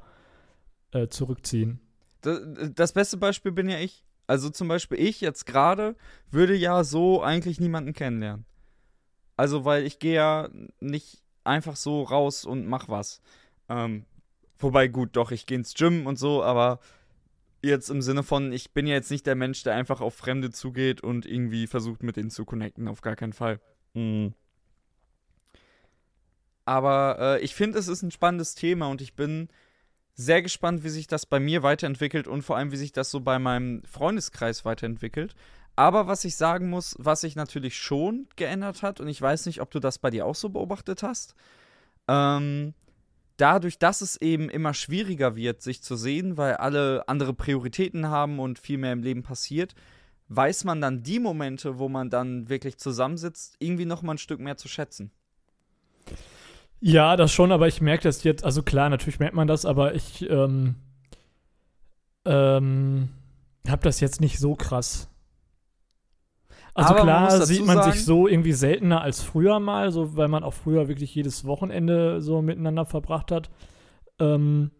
äh, 0.92 1.08
zurückziehen. 1.08 1.80
Das, 2.22 2.92
beste 2.92 3.16
Beispiel 3.16 3.52
bin 3.52 3.68
ja 3.68 3.78
ich. 3.78 4.04
Also 4.26 4.50
zum 4.50 4.68
Beispiel 4.68 5.00
ich 5.00 5.20
jetzt 5.20 5.46
gerade 5.46 5.96
würde 6.30 6.54
ja 6.54 6.84
so 6.84 7.22
eigentlich 7.22 7.60
niemanden 7.60 7.92
kennenlernen. 7.92 8.46
Also 9.36 9.64
weil 9.64 9.84
ich 9.84 9.98
gehe 9.98 10.14
ja 10.14 10.48
nicht 10.80 11.22
einfach 11.44 11.76
so 11.76 12.02
raus 12.02 12.44
und 12.44 12.66
mach 12.66 12.88
was. 12.88 13.20
Ähm, 13.68 14.06
wobei 14.58 14.88
gut, 14.88 15.16
doch, 15.16 15.32
ich 15.32 15.46
gehe 15.46 15.58
ins 15.58 15.74
Gym 15.74 16.06
und 16.06 16.18
so, 16.18 16.42
aber 16.42 16.78
jetzt 17.62 17.90
im 17.90 18.02
Sinne 18.02 18.22
von, 18.22 18.52
ich 18.52 18.72
bin 18.72 18.86
ja 18.86 18.94
jetzt 18.94 19.10
nicht 19.10 19.26
der 19.26 19.34
Mensch, 19.34 19.62
der 19.62 19.74
einfach 19.74 20.00
auf 20.00 20.14
Fremde 20.14 20.50
zugeht 20.50 21.02
und 21.02 21.26
irgendwie 21.26 21.66
versucht 21.66 22.02
mit 22.02 22.16
denen 22.16 22.30
zu 22.30 22.44
connecten, 22.44 22.88
auf 22.88 23.00
gar 23.00 23.16
keinen 23.16 23.32
Fall. 23.32 23.60
Mhm. 23.94 24.34
Aber 26.64 27.16
äh, 27.18 27.40
ich 27.40 27.54
finde, 27.54 27.78
es 27.78 27.88
ist 27.88 28.02
ein 28.02 28.10
spannendes 28.10 28.54
Thema 28.54 28.86
und 28.86 29.00
ich 29.00 29.14
bin 29.14 29.48
sehr 30.14 30.42
gespannt, 30.42 30.84
wie 30.84 30.90
sich 30.90 31.06
das 31.06 31.26
bei 31.26 31.40
mir 31.40 31.62
weiterentwickelt 31.62 32.28
und 32.28 32.42
vor 32.42 32.56
allem, 32.56 32.72
wie 32.72 32.76
sich 32.76 32.92
das 32.92 33.10
so 33.10 33.20
bei 33.20 33.38
meinem 33.38 33.82
Freundeskreis 33.84 34.64
weiterentwickelt. 34.64 35.34
Aber 35.74 36.06
was 36.06 36.24
ich 36.24 36.36
sagen 36.36 36.68
muss, 36.68 36.94
was 36.98 37.22
sich 37.22 37.34
natürlich 37.34 37.76
schon 37.76 38.28
geändert 38.36 38.82
hat, 38.82 39.00
und 39.00 39.08
ich 39.08 39.20
weiß 39.20 39.46
nicht, 39.46 39.60
ob 39.60 39.70
du 39.70 39.80
das 39.80 39.98
bei 39.98 40.10
dir 40.10 40.26
auch 40.26 40.34
so 40.34 40.50
beobachtet 40.50 41.02
hast, 41.02 41.34
ähm, 42.08 42.74
dadurch, 43.38 43.78
dass 43.78 44.02
es 44.02 44.20
eben 44.20 44.50
immer 44.50 44.74
schwieriger 44.74 45.34
wird, 45.34 45.62
sich 45.62 45.82
zu 45.82 45.96
sehen, 45.96 46.36
weil 46.36 46.56
alle 46.56 47.08
andere 47.08 47.32
Prioritäten 47.32 48.08
haben 48.08 48.38
und 48.38 48.58
viel 48.58 48.78
mehr 48.78 48.92
im 48.92 49.02
Leben 49.02 49.22
passiert, 49.22 49.74
weiß 50.28 50.64
man 50.64 50.80
dann 50.80 51.02
die 51.02 51.18
Momente, 51.18 51.78
wo 51.78 51.88
man 51.88 52.10
dann 52.10 52.48
wirklich 52.48 52.76
zusammensitzt, 52.78 53.56
irgendwie 53.58 53.86
noch 53.86 54.02
mal 54.02 54.14
ein 54.14 54.18
Stück 54.18 54.40
mehr 54.40 54.56
zu 54.56 54.68
schätzen. 54.68 55.10
Ja, 56.84 57.14
das 57.14 57.32
schon, 57.32 57.52
aber 57.52 57.68
ich 57.68 57.80
merke 57.80 58.02
das 58.02 58.24
jetzt, 58.24 58.44
also 58.44 58.64
klar, 58.64 58.88
natürlich 58.90 59.20
merkt 59.20 59.36
man 59.36 59.46
das, 59.46 59.64
aber 59.64 59.94
ich 59.94 60.28
ähm, 60.28 60.74
ähm, 62.24 63.10
habe 63.68 63.82
das 63.84 64.00
jetzt 64.00 64.20
nicht 64.20 64.40
so 64.40 64.56
krass. 64.56 65.08
Also 66.74 66.90
Aber 66.94 67.04
man 67.04 67.06
klar 67.06 67.28
dazu 67.30 67.44
sieht 67.44 67.64
man 67.64 67.76
sagen- 67.76 67.92
sich 67.92 68.04
so 68.04 68.26
irgendwie 68.26 68.52
seltener 68.52 69.00
als 69.00 69.22
früher 69.22 69.60
mal, 69.60 69.92
so 69.92 70.16
weil 70.16 70.26
man 70.26 70.42
auch 70.42 70.54
früher 70.54 70.88
wirklich 70.88 71.14
jedes 71.14 71.44
Wochenende 71.44 72.20
so 72.20 72.42
miteinander 72.42 72.84
verbracht 72.84 73.30
hat. 73.30 73.48
Ähm, 74.18 74.72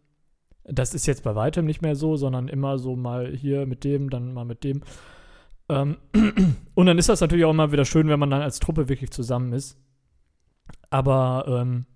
das 0.65 0.95
ist 0.95 1.07
jetzt 1.07 1.23
bei 1.23 1.37
weitem 1.37 1.67
nicht 1.67 1.83
mehr 1.83 1.95
so, 1.95 2.17
sondern 2.17 2.49
immer 2.49 2.79
so 2.79 2.97
mal 2.97 3.33
hier 3.33 3.65
mit 3.67 3.85
dem, 3.85 4.11
dann 4.11 4.33
mal 4.35 4.45
mit 4.45 4.65
dem. 4.65 4.83
Ähm, 5.69 5.99
und 6.75 6.87
dann 6.87 6.99
ist 6.99 7.09
das 7.09 7.21
natürlich 7.21 7.45
auch 7.45 7.51
immer 7.51 7.71
wieder 7.71 7.85
schön, 7.85 8.09
wenn 8.09 8.19
man 8.19 8.31
dann 8.31 8.43
als 8.43 8.59
Truppe 8.59 8.89
wirklich 8.89 9.13
zusammen 9.13 9.53
ist. 9.53 9.79
Aber 10.91 11.45
ähm, 11.47 11.87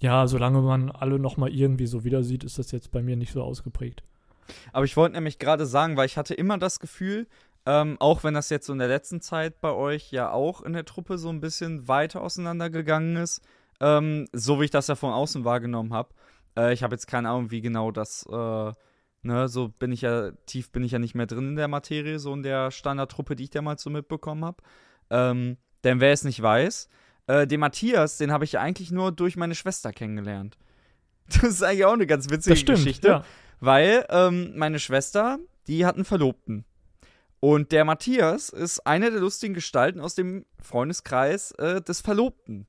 ja, 0.00 0.26
solange 0.26 0.60
man 0.60 0.90
alle 0.90 1.18
noch 1.18 1.36
mal 1.36 1.50
irgendwie 1.50 1.86
so 1.86 2.04
wieder 2.04 2.22
sieht, 2.22 2.44
ist 2.44 2.58
das 2.58 2.70
jetzt 2.72 2.90
bei 2.90 3.02
mir 3.02 3.16
nicht 3.16 3.32
so 3.32 3.42
ausgeprägt. 3.42 4.02
Aber 4.72 4.84
ich 4.84 4.96
wollte 4.96 5.14
nämlich 5.14 5.38
gerade 5.38 5.66
sagen, 5.66 5.96
weil 5.96 6.06
ich 6.06 6.16
hatte 6.16 6.34
immer 6.34 6.58
das 6.58 6.78
Gefühl, 6.80 7.26
ähm, 7.64 7.96
auch 7.98 8.22
wenn 8.22 8.34
das 8.34 8.48
jetzt 8.50 8.66
so 8.66 8.72
in 8.72 8.78
der 8.78 8.88
letzten 8.88 9.20
Zeit 9.20 9.60
bei 9.60 9.72
euch 9.72 10.12
ja 10.12 10.30
auch 10.30 10.62
in 10.62 10.72
der 10.72 10.84
Truppe 10.84 11.18
so 11.18 11.28
ein 11.30 11.40
bisschen 11.40 11.88
weiter 11.88 12.22
auseinandergegangen 12.22 13.16
ist, 13.16 13.40
ähm, 13.80 14.26
so 14.32 14.60
wie 14.60 14.66
ich 14.66 14.70
das 14.70 14.86
ja 14.86 14.94
von 14.94 15.12
außen 15.12 15.44
wahrgenommen 15.44 15.92
habe. 15.92 16.10
Äh, 16.56 16.72
ich 16.72 16.82
habe 16.82 16.94
jetzt 16.94 17.06
keine 17.06 17.30
Ahnung, 17.30 17.50
wie 17.50 17.60
genau 17.60 17.90
das, 17.90 18.24
äh, 18.30 18.72
ne, 19.22 19.48
so 19.48 19.68
bin 19.68 19.90
ich 19.90 20.02
ja, 20.02 20.30
tief 20.46 20.70
bin 20.70 20.84
ich 20.84 20.92
ja 20.92 21.00
nicht 21.00 21.16
mehr 21.16 21.26
drin 21.26 21.48
in 21.48 21.56
der 21.56 21.68
Materie, 21.68 22.20
so 22.20 22.32
in 22.32 22.44
der 22.44 22.70
Standardtruppe, 22.70 23.34
die 23.34 23.44
ich 23.44 23.50
damals 23.50 23.82
so 23.82 23.90
mitbekommen 23.90 24.44
habe. 24.44 24.62
Ähm, 25.10 25.56
denn 25.82 26.00
wer 26.00 26.12
es 26.12 26.24
nicht 26.24 26.40
weiß, 26.40 26.88
äh, 27.26 27.46
den 27.46 27.60
Matthias, 27.60 28.18
den 28.18 28.32
habe 28.32 28.44
ich 28.44 28.52
ja 28.52 28.60
eigentlich 28.60 28.90
nur 28.90 29.12
durch 29.12 29.36
meine 29.36 29.54
Schwester 29.54 29.92
kennengelernt. 29.92 30.56
Das 31.28 31.42
ist 31.42 31.62
eigentlich 31.64 31.84
auch 31.84 31.92
eine 31.94 32.06
ganz 32.06 32.30
witzige 32.30 32.54
Das 32.54 32.60
stimmt, 32.60 32.78
Geschichte. 32.78 33.08
ja. 33.08 33.24
Weil 33.58 34.06
ähm, 34.10 34.52
meine 34.56 34.78
Schwester, 34.78 35.40
die 35.66 35.84
hat 35.84 35.96
einen 35.96 36.04
Verlobten. 36.04 36.64
Und 37.40 37.72
der 37.72 37.84
Matthias 37.84 38.48
ist 38.48 38.86
eine 38.86 39.10
der 39.10 39.20
lustigen 39.20 39.52
Gestalten 39.52 40.00
aus 40.00 40.14
dem 40.14 40.46
Freundeskreis 40.62 41.50
äh, 41.52 41.82
des 41.82 42.00
Verlobten. 42.00 42.68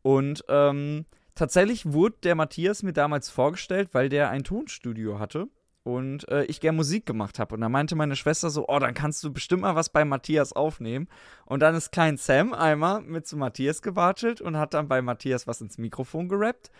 Und 0.00 0.42
ähm, 0.48 1.04
tatsächlich 1.34 1.92
wurde 1.92 2.16
der 2.22 2.34
Matthias 2.34 2.82
mir 2.82 2.94
damals 2.94 3.28
vorgestellt, 3.28 3.90
weil 3.92 4.08
der 4.08 4.30
ein 4.30 4.42
Tonstudio 4.42 5.18
hatte 5.18 5.48
und 5.82 6.28
äh, 6.28 6.44
ich 6.44 6.60
gern 6.60 6.76
Musik 6.76 7.06
gemacht 7.06 7.38
habe. 7.38 7.54
Und 7.54 7.60
da 7.60 7.68
meinte 7.68 7.96
meine 7.96 8.16
Schwester 8.16 8.50
so, 8.50 8.68
oh, 8.68 8.78
dann 8.78 8.94
kannst 8.94 9.24
du 9.24 9.32
bestimmt 9.32 9.62
mal 9.62 9.74
was 9.74 9.88
bei 9.88 10.04
Matthias 10.04 10.52
aufnehmen. 10.52 11.08
Und 11.46 11.60
dann 11.60 11.74
ist 11.74 11.92
Klein 11.92 12.16
Sam 12.16 12.52
einmal 12.52 13.00
mit 13.00 13.26
zu 13.26 13.36
Matthias 13.36 13.82
gewatschelt 13.82 14.40
und 14.40 14.56
hat 14.56 14.74
dann 14.74 14.88
bei 14.88 15.00
Matthias 15.02 15.46
was 15.46 15.60
ins 15.60 15.78
Mikrofon 15.78 16.28
gerappt. 16.28 16.70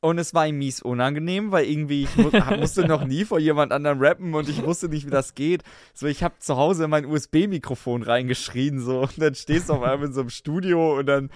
Und 0.00 0.18
es 0.18 0.34
war 0.34 0.46
ihm 0.46 0.58
mies 0.58 0.82
unangenehm, 0.82 1.52
weil 1.52 1.64
irgendwie 1.64 2.04
ich 2.04 2.16
mu 2.16 2.30
musste 2.58 2.86
noch 2.86 3.04
nie 3.04 3.24
vor 3.24 3.38
jemand 3.38 3.72
anderem 3.72 3.98
rappen 4.00 4.34
und 4.34 4.48
ich 4.48 4.62
wusste 4.62 4.88
nicht, 4.88 5.06
wie 5.06 5.10
das 5.10 5.34
geht. 5.34 5.62
So, 5.94 6.06
ich 6.06 6.22
habe 6.22 6.38
zu 6.38 6.56
Hause 6.56 6.84
in 6.84 6.90
mein 6.90 7.06
USB-Mikrofon 7.06 8.02
reingeschrien 8.02 8.78
so 8.78 9.00
und 9.00 9.20
dann 9.20 9.34
stehst 9.34 9.68
du 9.68 9.74
auf 9.74 9.82
einmal 9.82 10.08
in 10.08 10.12
so 10.12 10.20
einem 10.20 10.30
Studio 10.30 10.98
und 10.98 11.06
dann 11.06 11.30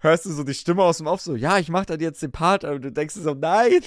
hörst 0.00 0.26
du 0.26 0.30
so 0.30 0.44
die 0.44 0.54
Stimme 0.54 0.82
aus 0.82 0.98
dem 0.98 1.06
Off 1.06 1.20
so, 1.20 1.34
ja, 1.34 1.58
ich 1.58 1.68
mach 1.68 1.84
dann 1.86 2.00
jetzt 2.00 2.22
den 2.22 2.32
Part, 2.32 2.64
aber 2.64 2.78
du 2.78 2.92
denkst 2.92 3.14
dir 3.14 3.20
so, 3.20 3.34
nein. 3.34 3.70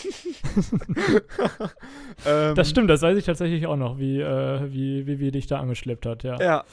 ähm, 2.25 2.55
Das 2.55 2.69
stimmt, 2.69 2.89
das 2.89 3.01
weiß 3.01 3.17
ich 3.17 3.25
tatsächlich 3.25 3.67
auch 3.67 3.77
noch, 3.77 3.97
wie, 3.97 4.19
äh, 4.19 4.71
wie, 4.71 5.07
wie, 5.07 5.19
wie 5.19 5.31
dich 5.31 5.47
da 5.47 5.59
angeschleppt 5.59 6.05
hat, 6.05 6.23
ja. 6.23 6.39
Ja, 6.39 6.63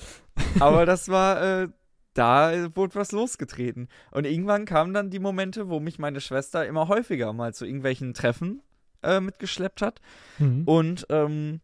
aber 0.61 0.87
das 0.87 1.09
war, 1.09 1.63
äh, 1.63 1.69
da 2.15 2.75
wurde 2.75 2.97
was 2.97 3.13
losgetreten. 3.13 3.89
Und 4.11 4.27
irgendwann 4.27 4.65
kamen 4.65 4.93
dann 4.93 5.11
die 5.11 5.21
Momente, 5.21 5.69
wo 5.69 5.79
mich 5.79 5.99
meine 5.99 6.21
Schwester 6.21 6.67
immer 6.67 6.89
häufiger 6.89 7.33
mal 7.33 7.55
zu 7.55 7.65
irgendwelchen 7.65 8.15
Treffen 8.15 8.63
äh, 9.03 9.21
mitgeschleppt 9.21 9.83
hat. 9.83 10.01
Mhm. 10.39 10.65
Und 10.65 11.07
ähm, 11.11 11.61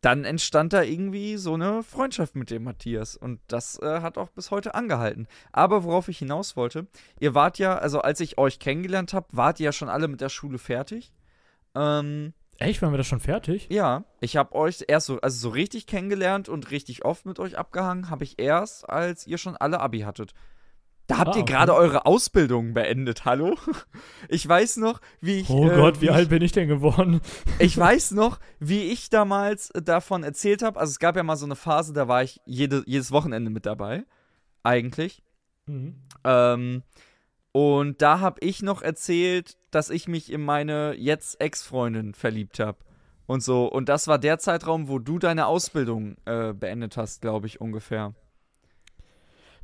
dann 0.00 0.24
entstand 0.24 0.72
da 0.72 0.82
irgendwie 0.82 1.36
so 1.36 1.54
eine 1.54 1.82
Freundschaft 1.82 2.36
mit 2.36 2.50
dem 2.50 2.64
Matthias. 2.64 3.16
Und 3.16 3.40
das 3.48 3.78
äh, 3.80 4.00
hat 4.00 4.18
auch 4.18 4.28
bis 4.30 4.50
heute 4.50 4.74
angehalten. 4.74 5.26
Aber 5.52 5.84
worauf 5.84 6.08
ich 6.08 6.18
hinaus 6.18 6.56
wollte, 6.56 6.86
ihr 7.20 7.34
wart 7.34 7.58
ja, 7.58 7.76
also 7.78 8.00
als 8.00 8.20
ich 8.20 8.38
euch 8.38 8.58
kennengelernt 8.58 9.12
habe, 9.12 9.26
wart 9.32 9.60
ihr 9.60 9.66
ja 9.66 9.72
schon 9.72 9.88
alle 9.88 10.08
mit 10.08 10.20
der 10.20 10.28
Schule 10.28 10.58
fertig. 10.58 11.12
Ähm, 11.74 12.32
Echt, 12.58 12.82
waren 12.82 12.92
wir 12.92 12.98
das 12.98 13.06
schon 13.06 13.20
fertig? 13.20 13.68
ja, 13.70 14.04
ich 14.20 14.36
habe 14.36 14.54
euch 14.54 14.84
erst 14.88 15.06
so, 15.06 15.20
also 15.20 15.38
so 15.38 15.48
richtig 15.50 15.86
kennengelernt 15.86 16.48
und 16.48 16.70
richtig 16.72 17.04
oft 17.04 17.24
mit 17.24 17.38
euch 17.38 17.56
abgehangen, 17.56 18.10
habe 18.10 18.24
ich 18.24 18.40
erst, 18.40 18.88
als 18.88 19.26
ihr 19.26 19.38
schon 19.38 19.56
alle 19.56 19.78
Abi 19.78 20.00
hattet. 20.00 20.34
Da 21.08 21.16
habt 21.18 21.30
Ah, 21.30 21.36
ihr 21.36 21.42
okay. 21.42 21.52
gerade 21.52 21.74
eure 21.74 22.04
Ausbildung 22.06 22.74
beendet, 22.74 23.24
hallo? 23.24 23.56
Ich 24.28 24.46
weiß 24.46 24.76
noch, 24.76 25.00
wie 25.22 25.40
ich. 25.40 25.48
Oh 25.48 25.68
äh, 25.68 25.74
Gott, 25.74 26.02
wie 26.02 26.06
ich, 26.06 26.12
alt 26.12 26.28
bin 26.28 26.42
ich 26.42 26.52
denn 26.52 26.68
geworden? 26.68 27.20
Ich 27.58 27.76
weiß 27.76 28.12
noch, 28.12 28.38
wie 28.60 28.82
ich 28.82 29.08
damals 29.08 29.70
davon 29.70 30.22
erzählt 30.22 30.62
habe. 30.62 30.78
Also 30.78 30.90
es 30.90 30.98
gab 30.98 31.16
ja 31.16 31.22
mal 31.22 31.36
so 31.36 31.46
eine 31.46 31.56
Phase, 31.56 31.94
da 31.94 32.08
war 32.08 32.22
ich 32.22 32.40
jede, 32.44 32.82
jedes 32.86 33.10
Wochenende 33.10 33.50
mit 33.50 33.64
dabei. 33.64 34.04
Eigentlich. 34.62 35.22
Mhm. 35.66 35.94
Ähm, 36.24 36.82
und 37.52 38.02
da 38.02 38.20
habe 38.20 38.40
ich 38.40 38.60
noch 38.62 38.82
erzählt, 38.82 39.56
dass 39.70 39.88
ich 39.88 40.08
mich 40.08 40.30
in 40.30 40.44
meine 40.44 40.94
jetzt 40.94 41.40
Ex-Freundin 41.40 42.12
verliebt 42.12 42.60
habe. 42.60 42.78
Und 43.26 43.42
so. 43.42 43.66
Und 43.66 43.88
das 43.88 44.08
war 44.08 44.18
der 44.18 44.38
Zeitraum, 44.38 44.88
wo 44.88 44.98
du 44.98 45.18
deine 45.18 45.46
Ausbildung 45.46 46.16
äh, 46.26 46.52
beendet 46.52 46.98
hast, 46.98 47.22
glaube 47.22 47.46
ich, 47.46 47.62
ungefähr. 47.62 48.14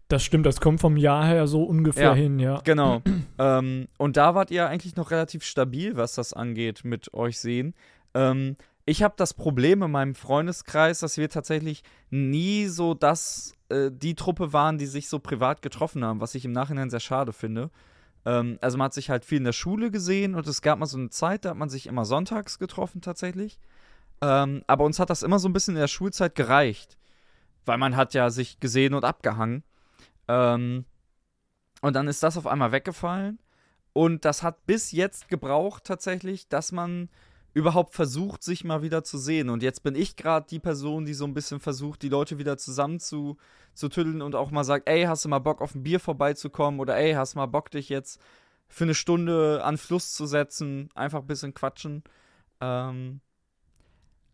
Das 0.09 0.23
stimmt, 0.23 0.45
das 0.47 0.61
kommt 0.61 0.81
vom 0.81 0.97
Jahr 0.97 1.27
her 1.27 1.47
so 1.47 1.63
ungefähr 1.65 2.11
Ja. 2.11 2.15
hin, 2.15 2.39
ja. 2.39 2.61
Genau. 2.65 3.03
ähm, 3.39 3.89
und 3.99 4.17
da 4.17 4.35
wart 4.35 4.51
ihr 4.51 4.69
eigentlich 4.69 4.97
noch 4.97 5.11
relativ 5.11 5.45
stabil, 5.45 5.97
was 5.97 6.15
das 6.15 6.33
angeht, 6.33 6.85
mit 6.85 7.15
euch 7.15 7.39
sehen. 7.41 7.75
Ähm, 8.13 8.57
ich 8.87 9.03
habe 9.03 9.15
das 9.17 9.33
Problem 9.33 9.83
in 9.83 9.91
meinem 9.91 10.15
Freundeskreis, 10.15 11.01
dass 11.01 11.17
wir 11.17 11.31
tatsächlich 11.31 11.83
nie 12.11 12.67
so 12.67 12.93
das, 12.93 13.55
äh, 13.71 13.91
die 13.91 14.15
Truppe 14.15 14.53
waren, 14.53 14.77
die 14.77 14.87
sich 14.87 15.09
so 15.09 15.19
privat 15.19 15.63
getroffen 15.63 16.05
haben, 16.05 16.21
was 16.21 16.35
ich 16.35 16.45
im 16.45 16.53
Nachhinein 16.53 16.91
sehr 16.91 17.01
schade 17.01 17.33
finde. 17.33 17.71
Ähm, 18.27 18.59
also 18.61 18.77
man 18.77 18.87
hat 18.87 18.95
sich 18.95 19.09
halt 19.09 19.25
viel 19.25 19.39
in 19.39 19.45
der 19.45 19.53
Schule 19.53 19.91
gesehen 19.91 20.35
und 20.35 20.47
es 20.47 20.61
gab 20.61 20.79
mal 20.79 20.87
so 20.87 20.99
eine 20.99 21.09
Zeit, 21.09 21.45
da 21.47 21.51
hat 21.51 21.57
man 21.57 21.71
sich 21.71 21.87
immer 21.87 22.05
sonntags 22.05 22.59
getroffen 22.59 23.01
tatsächlich. 23.01 23.59
Ähm, 24.21 24.63
aber 24.67 24.85
uns 24.85 24.99
hat 24.99 25.09
das 25.09 25.23
immer 25.23 25.39
so 25.39 25.49
ein 25.49 25.55
bisschen 25.55 25.75
in 25.77 25.81
der 25.81 25.89
Schulzeit 25.89 26.35
gereicht, 26.35 26.99
weil 27.65 27.79
man 27.79 27.97
hat 27.97 28.13
ja 28.13 28.29
sich 28.29 28.61
gesehen 28.61 28.93
und 28.93 29.05
abgehangen. 29.05 29.65
Ähm, 30.29 30.85
und 31.81 31.95
dann 31.95 32.09
ist 32.09 32.23
das 32.23 32.37
auf 32.37 32.47
einmal 32.47 32.73
weggefallen. 32.73 33.39
Und 33.93 34.25
das 34.25 34.43
hat 34.43 34.67
bis 34.67 34.91
jetzt 34.93 35.29
gebraucht 35.29 35.85
tatsächlich, 35.85 36.49
dass 36.49 36.73
man 36.73 37.09
überhaupt 37.53 37.95
versucht, 37.95 38.43
sich 38.43 38.65
mal 38.65 38.83
wieder 38.83 39.05
zu 39.05 39.17
sehen. 39.17 39.49
Und 39.49 39.63
jetzt 39.63 39.85
bin 39.85 39.95
ich 39.95 40.17
gerade 40.17 40.47
die 40.51 40.59
Person, 40.59 41.05
die 41.05 41.15
so 41.15 41.25
ein 41.25 41.35
bisschen 41.35 41.61
versucht, 41.61 42.03
die 42.03 42.09
Leute 42.09 42.39
wieder 42.39 42.59
zusammen 42.59 42.99
zu, 42.99 43.37
zu 43.75 43.89
tüddeln 43.89 44.23
und 44.23 44.35
auch 44.35 44.51
mal 44.51 44.65
sagt, 44.65 44.89
ey, 44.89 45.05
hast 45.05 45.25
du 45.25 45.29
mal 45.29 45.39
Bock 45.39 45.63
auf 45.63 45.75
ein 45.75 45.85
Bier 45.85 46.01
vorbeizukommen? 46.01 46.81
Oder 46.81 46.97
ey, 46.97 47.13
hast 47.13 47.35
du 47.35 47.39
mal 47.39 47.47
Bock, 47.47 47.71
dich 47.71 47.89
jetzt 47.89 48.21
für 48.67 48.85
eine 48.85 48.95
Stunde 48.95 49.63
an 49.63 49.79
Fluss 49.79 50.13
zu 50.13 50.27
setzen? 50.27 50.89
Einfach 50.97 51.21
ein 51.21 51.29
bisschen 51.29 51.55
quatschen. 51.55 52.03
Ähm, 52.61 53.21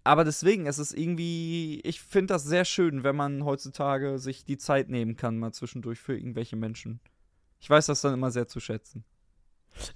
aber 0.04 0.24
deswegen, 0.24 0.66
es 0.66 0.78
ist 0.78 0.92
irgendwie, 0.92 1.80
ich 1.84 2.00
finde 2.00 2.34
das 2.34 2.44
sehr 2.44 2.64
schön, 2.64 3.04
wenn 3.04 3.16
man 3.16 3.44
heutzutage 3.44 4.18
sich 4.18 4.44
die 4.44 4.58
Zeit 4.58 4.88
nehmen 4.88 5.16
kann, 5.16 5.38
mal 5.38 5.52
zwischendurch 5.52 6.00
für 6.00 6.16
irgendwelche 6.16 6.56
Menschen. 6.56 7.00
Ich 7.60 7.68
weiß 7.68 7.86
das 7.86 8.00
dann 8.00 8.14
immer 8.14 8.30
sehr 8.30 8.48
zu 8.48 8.60
schätzen. 8.60 9.04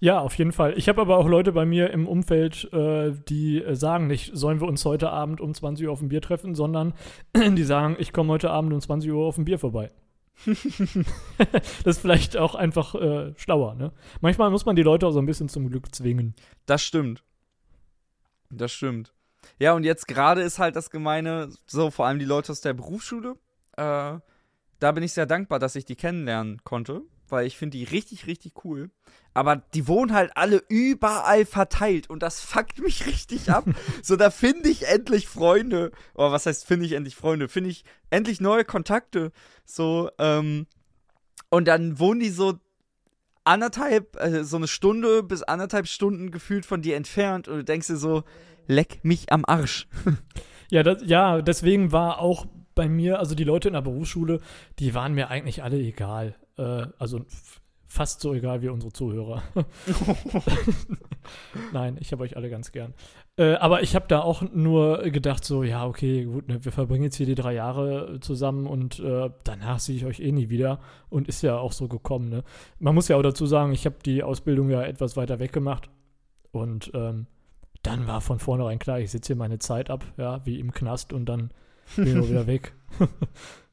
Ja, 0.01 0.21
auf 0.21 0.35
jeden 0.37 0.53
Fall. 0.53 0.75
Ich 0.77 0.89
habe 0.89 1.01
aber 1.01 1.17
auch 1.17 1.27
Leute 1.27 1.53
bei 1.53 1.65
mir 1.65 1.91
im 1.91 2.07
Umfeld, 2.07 2.73
äh, 2.73 3.13
die 3.29 3.63
äh, 3.63 3.75
sagen 3.75 4.07
nicht, 4.07 4.31
sollen 4.37 4.61
wir 4.61 4.69
uns 4.69 4.85
heute 4.85 5.11
Abend 5.11 5.41
um 5.41 5.53
20 5.53 5.87
Uhr 5.87 5.93
auf 5.93 6.01
ein 6.01 6.09
Bier 6.09 6.21
treffen, 6.21 6.55
sondern 6.55 6.95
die 7.35 7.65
sagen, 7.65 7.97
ich 7.99 8.13
komme 8.13 8.33
heute 8.33 8.51
Abend 8.51 8.73
um 8.73 8.81
20 8.81 9.11
Uhr 9.11 9.25
auf 9.25 9.39
ein 9.39 9.45
Bier 9.45 9.59
vorbei. 9.59 9.91
das 10.47 11.97
ist 11.97 11.99
vielleicht 12.01 12.37
auch 12.37 12.55
einfach 12.55 12.95
äh, 12.95 13.35
schlauer, 13.37 13.75
ne? 13.75 13.93
Manchmal 14.21 14.51
muss 14.51 14.67
man 14.67 14.77
die 14.77 14.83
Leute 14.83 15.07
auch 15.07 15.13
so 15.13 15.19
ein 15.19 15.27
bisschen 15.27 15.49
zum 15.49 15.69
Glück 15.69 15.95
zwingen. 15.95 16.35
Das 16.67 16.83
stimmt. 16.83 17.25
Das 18.51 18.73
stimmt. 18.73 19.14
Ja, 19.59 19.73
und 19.73 19.85
jetzt 19.85 20.09
gerade 20.09 20.43
ist 20.43 20.59
halt 20.59 20.77
das 20.77 20.91
Gemeine, 20.91 21.51
so 21.67 21.91
vor 21.91 22.07
allem 22.07 22.19
die 22.19 22.25
Leute 22.25 22.53
aus 22.53 22.61
der 22.61 22.73
Berufsschule. 22.73 23.37
Äh, 23.77 24.19
da 24.81 24.93
bin 24.93 25.03
ich 25.03 25.13
sehr 25.13 25.27
dankbar, 25.27 25.59
dass 25.59 25.77
ich 25.77 25.85
die 25.85 25.97
kennenlernen 25.97 26.63
konnte, 26.65 27.03
weil 27.29 27.47
ich 27.47 27.57
finde 27.57 27.79
die 27.79 27.85
richtig, 27.85 28.27
richtig 28.27 28.65
cool. 28.65 28.91
Aber 29.33 29.57
die 29.57 29.89
wohnen 29.89 30.13
halt 30.13 30.37
alle 30.37 30.63
überall 30.69 31.45
verteilt 31.47 32.11
und 32.11 32.23
das 32.23 32.41
fuckt 32.41 32.81
mich 32.81 33.07
richtig 33.07 33.51
ab. 33.51 33.65
so, 34.03 34.17
da 34.17 34.31
finde 34.31 34.69
ich 34.69 34.87
endlich 34.89 35.29
Freunde. 35.29 35.93
Oder 36.15 36.33
was 36.33 36.47
heißt, 36.47 36.67
finde 36.67 36.87
ich 36.87 36.93
endlich 36.93 37.17
Freunde? 37.17 37.49
Finde 37.49 37.71
ich 37.71 37.85
endlich 38.11 38.41
neue 38.41 38.65
Kontakte. 38.65 39.33
So, 39.65 40.11
ähm, 40.19 40.67
und 41.51 41.69
dann 41.69 41.99
wohnen 41.99 42.21
die 42.21 42.31
so 42.31 42.55
anderthalb, 43.45 44.17
äh, 44.21 44.45
so 44.45 44.57
eine 44.57 44.69
Stunde 44.69 45.23
bis 45.23 45.43
anderthalb 45.43 45.87
Stunden 45.87 46.31
gefühlt 46.31 46.67
von 46.67 46.83
dir 46.83 46.97
entfernt 46.97 47.49
und 47.49 47.57
du 47.57 47.65
denkst 47.65 47.87
dir 47.87 47.97
so, 47.97 48.25
leck 48.67 49.01
mich 49.03 49.33
am 49.33 49.45
Arsch. 49.47 49.87
Ja, 50.71 50.83
das, 50.83 51.03
ja, 51.05 51.43
deswegen 51.43 51.93
war 51.93 52.19
auch 52.21 52.47
bei 52.75 52.89
mir, 52.89 53.19
also 53.19 53.35
die 53.35 53.45
Leute 53.45 53.69
in 53.69 53.75
der 53.75 53.83
Berufsschule, 53.83 54.41
die 54.79 54.95
waren 54.95 55.13
mir 55.13 55.29
eigentlich 55.29 55.63
alle 55.63 55.79
egal. 55.79 56.35
Äh, 56.57 56.87
also 56.99 57.27
fast 57.95 58.21
so 58.21 58.35
egal 58.35 58.61
wie 58.61 58.69
unsere 58.69 58.93
Zuhörer. 58.93 59.43
Nein, 61.73 61.97
ich 62.01 62.11
habe 62.11 62.25
euch 62.25 62.37
alle 62.37 62.51
ganz 62.51 62.73
gern. 62.73 62.93
Äh, 63.37 63.55
aber 63.55 63.83
ich 63.83 63.95
habe 63.95 64.07
da 64.09 64.21
auch 64.21 64.43
nur 64.43 65.03
gedacht, 65.11 65.45
so, 65.45 65.63
ja, 65.63 65.87
okay, 65.87 66.25
gut, 66.25 66.49
ne, 66.49 66.65
wir 66.65 66.73
verbringen 66.73 67.05
jetzt 67.05 67.17
hier 67.17 67.27
die 67.27 67.37
drei 67.37 67.55
Jahre 67.55 68.19
zusammen 68.21 68.67
und 68.67 68.99
äh, 68.99 69.31
danach 69.45 69.79
sehe 69.79 69.95
ich 69.95 70.07
euch 70.07 70.19
eh 70.19 70.33
nie 70.33 70.49
wieder. 70.51 70.81
Und 71.09 71.29
ist 71.29 71.43
ja 71.43 71.57
auch 71.57 71.71
so 71.71 71.87
gekommen, 71.87 72.29
ne? 72.29 72.43
Man 72.81 72.97
muss 72.97 73.07
ja 73.07 73.17
auch 73.17 73.23
dazu 73.23 73.47
sagen, 73.47 73.73
ich 73.73 73.87
habe 73.87 73.97
die 74.05 74.25
Ausbildung 74.25 74.71
ja 74.71 74.83
etwas 74.83 75.17
weiter 75.17 75.39
weg 75.39 75.53
gemacht. 75.53 75.89
Und 76.51 76.91
ähm, 76.95 77.29
dann 77.83 78.09
war 78.09 78.21
von 78.21 78.41
vornherein 78.41 78.81
klar, 78.81 78.99
ich 78.99 79.13
sitze 79.13 79.29
hier 79.29 79.37
meine 79.37 79.61
Zeit 79.61 79.89
ab, 79.89 80.05
ja, 80.17 80.45
wie 80.45 80.59
im 80.59 80.73
Knast 80.73 81.13
und 81.13 81.27
dann 81.27 81.51
bin 81.95 82.23
ich 82.23 82.29
wieder 82.29 82.49
weg. 82.49 82.75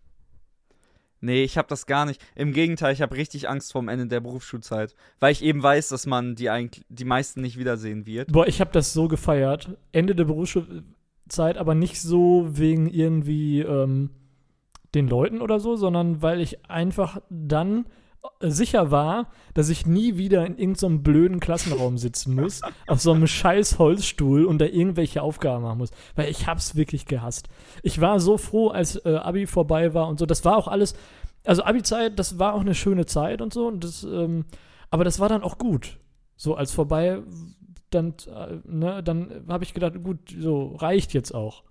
Nee, 1.22 1.44
ich 1.44 1.58
habe 1.58 1.68
das 1.68 1.86
gar 1.86 2.06
nicht. 2.06 2.20
Im 2.36 2.52
Gegenteil, 2.52 2.94
ich 2.94 3.02
habe 3.02 3.16
richtig 3.16 3.48
Angst 3.48 3.72
vorm 3.72 3.90
Ende 3.90 4.08
der 4.08 4.20
Berufsschulzeit, 4.20 4.96
weil 5.20 5.32
ich 5.32 5.44
eben 5.44 5.62
weiß, 5.62 5.90
dass 5.90 6.08
man 6.08 6.36
die 6.36 6.50
eigentlich 6.50 6.84
die 6.90 7.06
meisten 7.06 7.42
nicht 7.42 7.60
wiedersehen 7.60 8.08
wird. 8.08 8.32
Boah, 8.32 8.48
ich 8.48 8.60
habe 8.60 8.72
das 8.72 8.92
so 8.92 9.08
gefeiert. 9.08 9.78
Ende 9.92 10.16
der 10.16 10.26
Berufsschulzeit, 10.26 11.58
aber 11.58 11.76
nicht 11.76 12.02
so 12.02 12.50
wegen 12.52 12.88
irgendwie 12.88 13.62
ähm, 13.62 14.10
den 14.96 15.08
Leuten 15.08 15.42
oder 15.42 15.60
so, 15.60 15.76
sondern 15.76 16.24
weil 16.24 16.42
ich 16.42 16.70
einfach 16.70 17.22
dann 17.30 17.86
sicher 18.42 18.92
war, 18.92 19.30
dass 19.54 19.70
ich 19.70 19.86
nie 19.86 20.18
wieder 20.18 20.46
in 20.46 20.58
irgendeinem 20.58 21.04
blöden 21.04 21.40
Klassenraum 21.40 21.98
sitzen 21.98 22.36
muss, 22.36 22.62
auf 22.88 23.02
so 23.02 23.12
einem 23.12 23.28
scheiß 23.28 23.80
Holzstuhl 23.80 24.46
und 24.46 24.60
da 24.60 24.66
irgendwelche 24.66 25.22
Aufgaben 25.22 25.64
machen 25.64 25.80
muss. 25.80 25.92
Weil 26.16 26.30
ich 26.30 26.48
hab's 26.48 26.76
wirklich 26.76 27.06
gehasst. 27.06 27.50
Ich 27.84 28.02
war 28.02 28.20
so 28.20 28.38
froh, 28.38 28.70
als 28.70 28.96
äh, 29.06 29.16
Abi 29.16 29.48
vorbei 29.48 29.94
war 29.94 30.08
und 30.08 30.20
so. 30.20 30.26
Das 30.26 30.46
war 30.46 30.58
auch 30.58 30.68
alles, 30.68 30.96
also 31.46 31.64
Abi-Zeit, 31.64 32.20
das 32.20 32.40
war 32.40 32.54
auch 32.54 32.62
eine 32.62 32.76
schöne 32.76 33.06
Zeit 33.06 33.42
und 33.42 33.54
so. 33.54 33.68
Und 33.68 33.84
das, 33.84 34.04
ähm, 34.04 34.46
aber 34.90 35.04
das 35.04 35.20
war 35.20 35.30
dann 35.30 35.44
auch 35.44 35.58
gut. 35.58 35.98
So 36.36 36.56
als 36.56 36.72
vorbei, 36.72 37.20
dann, 37.90 38.16
äh, 38.28 38.58
ne, 38.66 39.04
dann 39.04 39.46
habe 39.48 39.64
ich 39.64 39.74
gedacht, 39.74 40.04
gut, 40.04 40.36
so 40.38 40.76
reicht 40.76 41.14
jetzt 41.14 41.34
auch. 41.34 41.64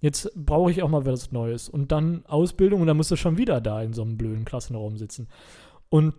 Jetzt 0.00 0.30
brauche 0.34 0.70
ich 0.70 0.82
auch 0.82 0.88
mal 0.88 1.06
was 1.06 1.32
Neues. 1.32 1.68
Und 1.68 1.90
dann 1.90 2.24
Ausbildung 2.26 2.80
und 2.80 2.86
dann 2.86 2.96
musst 2.96 3.10
du 3.10 3.16
schon 3.16 3.38
wieder 3.38 3.60
da 3.60 3.82
in 3.82 3.92
so 3.92 4.02
einem 4.02 4.16
blöden 4.16 4.44
Klassenraum 4.44 4.96
sitzen. 4.98 5.28
Und 5.88 6.14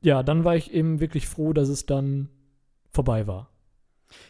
ja, 0.00 0.22
dann 0.22 0.44
war 0.44 0.56
ich 0.56 0.72
eben 0.72 1.00
wirklich 1.00 1.26
froh, 1.28 1.52
dass 1.52 1.68
es 1.68 1.86
dann 1.86 2.28
vorbei 2.90 3.26
war. 3.26 3.50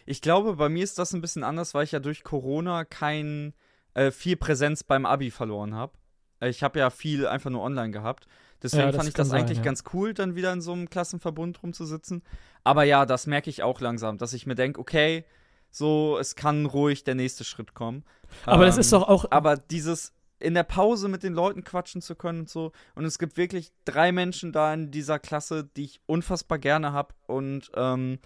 Ich 0.05 0.21
glaube, 0.21 0.55
bei 0.55 0.67
mir 0.69 0.83
ist 0.83 0.99
das 0.99 1.13
ein 1.13 1.21
bisschen 1.21 1.43
anders, 1.43 1.73
weil 1.73 1.83
ich 1.83 1.91
ja 1.91 1.99
durch 1.99 2.23
Corona 2.23 2.85
kein 2.85 3.53
äh, 3.93 4.11
viel 4.11 4.35
Präsenz 4.35 4.83
beim 4.83 5.05
Abi 5.05 5.31
verloren 5.31 5.73
habe. 5.75 5.93
Ich 6.41 6.63
habe 6.63 6.79
ja 6.79 6.89
viel 6.89 7.27
einfach 7.27 7.49
nur 7.49 7.61
online 7.61 7.91
gehabt. 7.91 8.27
Deswegen 8.61 8.83
Ja, 8.83 8.87
das 8.87 8.97
fand 8.97 9.09
ich 9.09 9.13
das 9.15 9.29
sein, 9.29 9.41
eigentlich 9.41 9.59
ja. 9.59 9.63
ganz 9.63 9.83
cool, 9.93 10.13
dann 10.13 10.35
wieder 10.35 10.51
in 10.53 10.61
so 10.61 10.73
einem 10.73 10.89
Klassenverbund 10.89 11.61
rumzusitzen. 11.63 12.23
Aber 12.63 12.83
ja, 12.83 13.05
das 13.05 13.27
merke 13.27 13.49
ich 13.49 13.63
auch 13.63 13.79
langsam, 13.81 14.17
dass 14.17 14.33
ich 14.33 14.45
mir 14.45 14.55
denke, 14.55 14.79
okay, 14.79 15.25
so, 15.71 16.17
es 16.17 16.35
kann 16.35 16.65
ruhig 16.65 17.03
der 17.03 17.15
nächste 17.15 17.43
Schritt 17.43 17.73
kommen. 17.73 18.03
Aber 18.45 18.65
das 18.65 18.75
Ähm, 18.75 18.81
ist 18.81 18.93
doch 18.93 19.07
auch. 19.07 19.25
Aber 19.31 19.55
dieses 19.55 20.13
in 20.39 20.53
der 20.53 20.63
Pause 20.63 21.07
mit 21.07 21.23
den 21.23 21.33
Leuten 21.33 21.63
quatschen 21.63 22.01
zu 22.01 22.15
können 22.15 22.41
und 22.41 22.49
so. 22.49 22.71
Und 22.95 23.05
es 23.05 23.19
gibt 23.19 23.37
wirklich 23.37 23.71
drei 23.85 24.11
Menschen 24.11 24.51
da 24.51 24.73
in 24.73 24.91
dieser 24.91 25.19
Klasse, 25.19 25.69
die 25.75 25.85
ich 25.85 26.01
unfassbar 26.05 26.59
gerne 26.59 26.93
habe. 26.93 27.13
Und 27.27 27.71
ähm, 27.75 28.19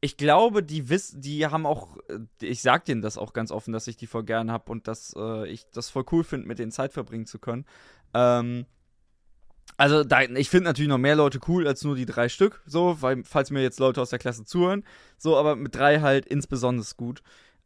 ich 0.00 0.16
glaube, 0.16 0.64
die 0.64 0.88
wissen, 0.88 1.20
die 1.20 1.46
haben 1.46 1.64
auch, 1.64 1.96
äh, 2.08 2.18
ich 2.40 2.60
sag 2.60 2.84
denen 2.84 3.02
das 3.02 3.16
auch 3.16 3.32
ganz 3.32 3.52
offen, 3.52 3.72
dass 3.72 3.86
ich 3.86 3.96
die 3.96 4.08
voll 4.08 4.24
gerne 4.24 4.52
habe 4.52 4.70
und 4.70 4.88
dass 4.88 5.14
äh, 5.16 5.48
ich 5.48 5.64
das 5.70 5.90
voll 5.90 6.04
cool 6.10 6.24
finde, 6.24 6.48
mit 6.48 6.58
denen 6.58 6.72
Zeit 6.72 6.92
verbringen 6.92 7.26
zu 7.26 7.38
können. 7.38 7.64
Ähm, 8.12 8.66
also, 9.76 10.04
da, 10.04 10.22
ich 10.22 10.50
finde 10.50 10.64
natürlich 10.64 10.88
noch 10.88 10.98
mehr 10.98 11.16
Leute 11.16 11.40
cool 11.48 11.66
als 11.66 11.82
nur 11.84 11.94
die 11.94 12.04
drei 12.04 12.28
Stück, 12.28 12.62
so, 12.66 13.00
weil, 13.00 13.22
falls 13.24 13.50
mir 13.50 13.62
jetzt 13.62 13.78
Leute 13.80 14.02
aus 14.02 14.10
der 14.10 14.18
Klasse 14.18 14.44
zuhören, 14.44 14.84
so, 15.18 15.36
aber 15.36 15.56
mit 15.56 15.74
drei 15.74 16.00
halt 16.00 16.26
insbesondere 16.26 16.86
gut. 16.96 17.22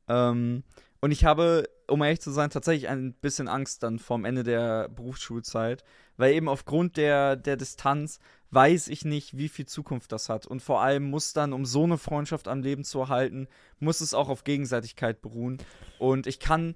Ähm, 0.09 0.62
und 1.01 1.11
ich 1.11 1.24
habe, 1.24 1.64
um 1.89 2.03
ehrlich 2.03 2.20
zu 2.20 2.30
sein, 2.30 2.51
tatsächlich 2.51 2.89
ein 2.89 3.12
bisschen 3.14 3.49
Angst 3.49 3.82
dann 3.82 3.99
vorm 3.99 4.24
Ende 4.24 4.43
der 4.43 4.89
Berufsschulzeit, 4.89 5.84
weil 6.16 6.34
eben 6.34 6.49
aufgrund 6.49 6.97
der, 6.97 7.37
der 7.37 7.57
Distanz 7.57 8.18
weiß 8.51 8.89
ich 8.89 9.05
nicht, 9.05 9.37
wie 9.37 9.49
viel 9.49 9.66
Zukunft 9.66 10.12
das 10.12 10.28
hat. 10.28 10.47
Und 10.47 10.62
vor 10.62 10.80
allem 10.80 11.11
muss 11.11 11.32
dann, 11.32 11.53
um 11.53 11.64
so 11.64 11.84
eine 11.84 11.99
Freundschaft 11.99 12.49
am 12.49 12.62
Leben 12.62 12.84
zu 12.84 13.01
erhalten, 13.01 13.49
muss 13.78 14.01
es 14.01 14.14
auch 14.14 14.28
auf 14.28 14.45
Gegenseitigkeit 14.45 15.20
beruhen. 15.20 15.59
Und 15.99 16.26
ich 16.26 16.41
kann 16.41 16.74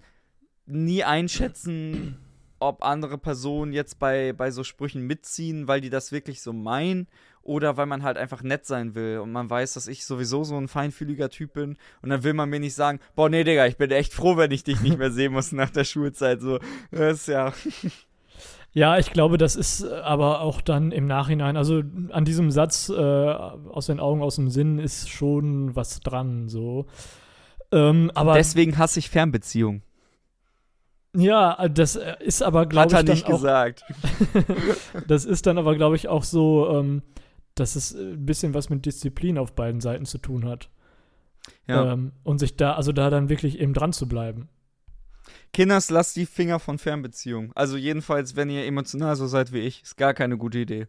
nie 0.66 1.04
einschätzen, 1.04 2.18
ob 2.60 2.84
andere 2.84 3.18
Personen 3.18 3.72
jetzt 3.72 3.98
bei, 3.98 4.32
bei 4.32 4.50
so 4.50 4.64
Sprüchen 4.64 5.02
mitziehen, 5.02 5.66
weil 5.66 5.80
die 5.80 5.90
das 5.90 6.12
wirklich 6.12 6.42
so 6.42 6.52
meinen 6.52 7.08
oder 7.42 7.76
weil 7.76 7.86
man 7.86 8.02
halt 8.02 8.18
einfach 8.18 8.42
nett 8.42 8.66
sein 8.66 8.94
will 8.94 9.18
und 9.18 9.32
man 9.32 9.48
weiß, 9.48 9.74
dass 9.74 9.88
ich 9.88 10.04
sowieso 10.04 10.44
so 10.44 10.56
ein 10.56 10.68
feinfühliger 10.68 11.30
Typ 11.30 11.54
bin 11.54 11.76
und 12.02 12.10
dann 12.10 12.22
will 12.22 12.34
man 12.34 12.50
mir 12.50 12.60
nicht 12.60 12.74
sagen, 12.74 13.00
boah, 13.16 13.28
nee, 13.28 13.44
Digga, 13.44 13.66
ich 13.66 13.76
bin 13.76 13.90
echt 13.90 14.12
froh, 14.12 14.36
wenn 14.36 14.50
ich 14.50 14.62
dich 14.62 14.80
nicht 14.82 14.98
mehr 14.98 15.10
sehen 15.10 15.32
muss 15.32 15.52
nach 15.52 15.70
der 15.70 15.84
Schulzeit. 15.84 16.40
So, 16.40 16.58
das 16.90 17.20
ist 17.20 17.28
ja. 17.28 17.52
Ja, 18.72 18.98
ich 18.98 19.10
glaube, 19.10 19.36
das 19.36 19.56
ist 19.56 19.82
äh, 19.82 19.92
aber 19.94 20.42
auch 20.42 20.60
dann 20.60 20.92
im 20.92 21.08
Nachhinein, 21.08 21.56
also 21.56 21.82
an 22.10 22.24
diesem 22.24 22.52
Satz 22.52 22.88
äh, 22.88 22.94
aus 22.94 23.86
den 23.86 23.98
Augen, 23.98 24.22
aus 24.22 24.36
dem 24.36 24.48
Sinn 24.48 24.78
ist 24.78 25.10
schon 25.10 25.74
was 25.74 25.98
dran, 25.98 26.48
so. 26.48 26.86
Ähm, 27.72 28.12
aber 28.14 28.34
Deswegen 28.34 28.78
hasse 28.78 29.00
ich 29.00 29.10
Fernbeziehungen. 29.10 29.82
Ja, 31.14 31.68
das 31.68 31.96
äh, 31.96 32.16
ist 32.20 32.42
aber, 32.42 32.66
glaube 32.66 32.82
Hat 32.82 32.90
ich, 32.92 32.98
er 32.98 33.04
dann 33.04 33.14
nicht 33.14 33.26
auch, 33.26 33.30
gesagt. 33.30 33.84
das 35.08 35.24
ist 35.24 35.46
dann 35.46 35.58
aber, 35.58 35.74
glaube 35.74 35.96
ich, 35.96 36.08
auch 36.08 36.24
so, 36.24 36.70
ähm, 36.78 37.02
dass 37.54 37.76
es 37.76 37.92
äh, 37.92 38.12
ein 38.12 38.26
bisschen 38.26 38.54
was 38.54 38.70
mit 38.70 38.86
Disziplin 38.86 39.38
auf 39.38 39.54
beiden 39.54 39.80
Seiten 39.80 40.06
zu 40.06 40.18
tun 40.18 40.46
hat. 40.46 40.70
Ja. 41.66 41.92
Ähm, 41.92 42.12
und 42.22 42.38
sich 42.38 42.56
da, 42.56 42.74
also 42.74 42.92
da 42.92 43.10
dann 43.10 43.28
wirklich 43.28 43.58
eben 43.58 43.74
dran 43.74 43.92
zu 43.92 44.08
bleiben. 44.08 44.48
Kinders, 45.52 45.90
lasst 45.90 46.16
die 46.16 46.26
Finger 46.26 46.60
von 46.60 46.78
Fernbeziehungen. 46.78 47.52
Also 47.54 47.76
jedenfalls, 47.76 48.36
wenn 48.36 48.50
ihr 48.50 48.64
emotional 48.64 49.16
so 49.16 49.26
seid 49.26 49.52
wie 49.52 49.60
ich, 49.60 49.82
ist 49.82 49.96
gar 49.96 50.14
keine 50.14 50.36
gute 50.38 50.58
Idee. 50.58 50.86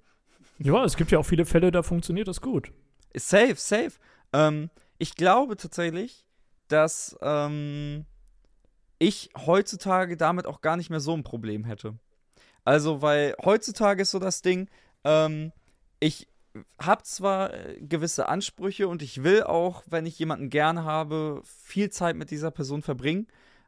Ja, 0.60 0.84
es 0.84 0.98
gibt 0.98 1.12
ja 1.12 1.18
auch 1.18 1.26
viele 1.26 1.46
Fälle, 1.46 1.72
da 1.72 1.82
funktioniert 1.82 2.28
das 2.28 2.42
gut. 2.42 2.72
Safe, 3.16 3.56
safe. 3.56 3.94
Ähm, 4.34 4.70
ich 5.00 5.16
glaube 5.16 5.58
tatsächlich, 5.58 6.26
dass 6.68 7.18
ähm, 7.22 8.06
ich 9.02 9.32
heutzutage 9.36 10.16
damit 10.16 10.46
auch 10.46 10.62
gar 10.62 10.78
nicht 10.78 10.92
mehr 10.92 11.00
so 11.00 11.14
ein 11.14 11.24
Problem 11.24 11.64
hätte. 11.64 11.96
Also, 12.64 13.02
weil 13.02 13.36
heutzutage 13.44 14.04
ist 14.04 14.12
so 14.12 14.20
das 14.20 14.44
Ding, 14.44 14.70
ähm, 15.04 15.52
ich 16.00 16.28
habe 16.80 17.02
zwar 17.02 17.52
äh, 17.52 17.80
gewisse 17.82 18.30
Ansprüche 18.30 18.88
und 18.88 19.02
ich 19.02 19.24
will 19.24 19.42
auch, 19.42 19.82
wenn 19.88 20.06
ich 20.06 20.20
jemanden 20.20 20.52
gern 20.52 20.84
habe, 20.84 21.42
viel 21.44 21.90
Zeit 21.90 22.16
mit 22.16 22.30
dieser 22.30 22.52
Person 22.52 22.84
verbringen. 22.84 23.26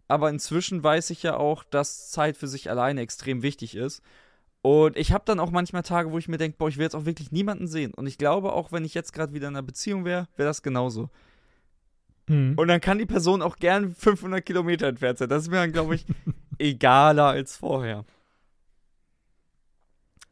Aber 0.07 0.29
inzwischen 0.29 0.83
weiß 0.83 1.09
ich 1.09 1.23
ja 1.23 1.35
auch, 1.37 1.63
dass 1.63 2.11
Zeit 2.11 2.37
für 2.37 2.47
sich 2.47 2.69
alleine 2.69 3.01
extrem 3.01 3.41
wichtig 3.41 3.75
ist. 3.75 4.03
Und 4.61 4.95
ich 4.97 5.13
habe 5.13 5.23
dann 5.25 5.39
auch 5.39 5.49
manchmal 5.49 5.81
Tage, 5.81 6.11
wo 6.11 6.19
ich 6.19 6.27
mir 6.27 6.37
denke, 6.37 6.57
boah, 6.59 6.69
ich 6.69 6.77
will 6.77 6.83
jetzt 6.83 6.95
auch 6.95 7.05
wirklich 7.05 7.31
niemanden 7.31 7.65
sehen. 7.65 7.91
Und 7.95 8.05
ich 8.05 8.19
glaube, 8.19 8.53
auch 8.53 8.71
wenn 8.71 8.85
ich 8.85 8.93
jetzt 8.93 9.13
gerade 9.13 9.33
wieder 9.33 9.47
in 9.47 9.55
einer 9.55 9.63
Beziehung 9.63 10.05
wäre, 10.05 10.27
wäre 10.35 10.47
das 10.47 10.61
genauso. 10.61 11.09
Mhm. 12.27 12.53
Und 12.55 12.67
dann 12.67 12.81
kann 12.81 12.97
die 12.97 13.05
Person 13.05 13.41
auch 13.41 13.57
gern 13.57 13.93
500 13.93 14.45
Kilometer 14.45 14.87
entfernt 14.87 15.17
sein. 15.17 15.29
Das 15.29 15.43
ist 15.43 15.49
mir 15.49 15.57
dann, 15.57 15.71
glaube 15.71 15.95
ich, 15.95 16.05
egaler 16.57 17.27
als 17.27 17.57
vorher. 17.57 18.05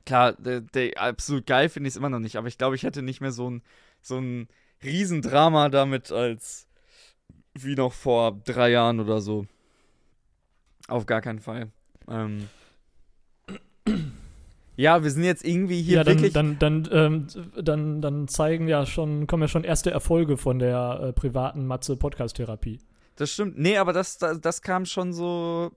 Klar, 0.05 0.33
der, 0.33 0.61
der, 0.61 0.99
absolut 0.99 1.45
geil 1.45 1.69
finde 1.69 1.87
ich 1.87 1.93
es 1.93 1.97
immer 1.97 2.09
noch 2.09 2.19
nicht, 2.19 2.35
aber 2.35 2.47
ich 2.47 2.57
glaube, 2.57 2.75
ich 2.75 2.83
hätte 2.83 3.01
nicht 3.01 3.21
mehr 3.21 3.31
so 3.31 3.49
ein, 3.49 3.61
so 4.01 4.17
ein 4.17 4.47
Riesendrama 4.83 5.69
damit 5.69 6.11
als 6.11 6.67
wie 7.53 7.75
noch 7.75 7.93
vor 7.93 8.39
drei 8.45 8.71
Jahren 8.71 8.99
oder 8.99 9.21
so. 9.21 9.45
Auf 10.87 11.05
gar 11.05 11.21
keinen 11.21 11.39
Fall. 11.39 11.71
Ähm. 12.07 12.49
Ja, 14.82 15.03
wir 15.03 15.11
sind 15.11 15.23
jetzt 15.23 15.45
irgendwie 15.45 15.79
hier 15.79 15.97
ja, 15.97 16.03
dann, 16.03 16.15
wirklich. 16.15 16.34
dann, 16.34 16.57
dann, 16.57 16.89
ähm, 16.91 17.27
dann, 17.61 18.01
dann 18.01 18.27
zeigen 18.27 18.67
ja 18.67 18.88
schon, 18.88 19.27
kommen 19.27 19.43
ja 19.43 19.47
schon 19.47 19.63
erste 19.63 19.91
Erfolge 19.91 20.38
von 20.38 20.57
der 20.57 21.01
äh, 21.03 21.13
privaten 21.13 21.67
Matze-Podcast-Therapie. 21.67 22.79
Das 23.15 23.32
stimmt. 23.32 23.59
Nee, 23.59 23.77
aber 23.77 23.93
das, 23.93 24.17
das, 24.17 24.41
das 24.41 24.63
kam 24.63 24.88
schon 24.88 25.13
so 25.13 25.71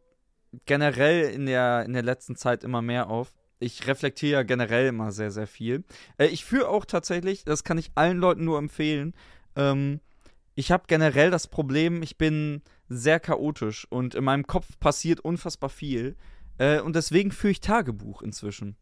generell 0.65 1.31
in 1.35 1.45
der, 1.45 1.85
in 1.85 1.93
der 1.93 2.03
letzten 2.03 2.35
Zeit 2.35 2.65
immer 2.65 2.81
mehr 2.81 3.11
auf. 3.11 3.35
Ich 3.59 3.87
reflektiere 3.87 4.33
ja 4.33 4.43
generell 4.43 4.87
immer 4.87 5.13
sehr, 5.13 5.31
sehr 5.31 5.47
viel. 5.47 5.85
Äh, 6.17 6.29
ich 6.29 6.47
führe 6.47 6.69
auch 6.69 6.87
tatsächlich, 6.87 7.45
das 7.45 7.63
kann 7.63 7.77
ich 7.77 7.91
allen 7.97 8.17
Leuten 8.17 8.45
nur 8.45 8.57
empfehlen, 8.57 9.13
ähm, 9.55 10.01
ich 10.55 10.73
habe 10.73 10.85
generell 10.87 11.31
das 11.31 11.49
Problem, 11.49 12.03
ich 12.03 12.17
bin 12.17 12.63
sehr 12.89 13.21
chaotisch 13.21 13.87
und 13.91 14.15
in 14.15 14.25
meinem 14.25 14.47
Kopf 14.47 14.79
passiert 14.81 15.21
unfassbar 15.21 15.69
viel. 15.69 16.17
Äh, 16.57 16.81
und 16.81 16.97
deswegen 16.97 17.33
führe 17.33 17.51
ich 17.51 17.61
Tagebuch 17.61 18.23
inzwischen. 18.23 18.77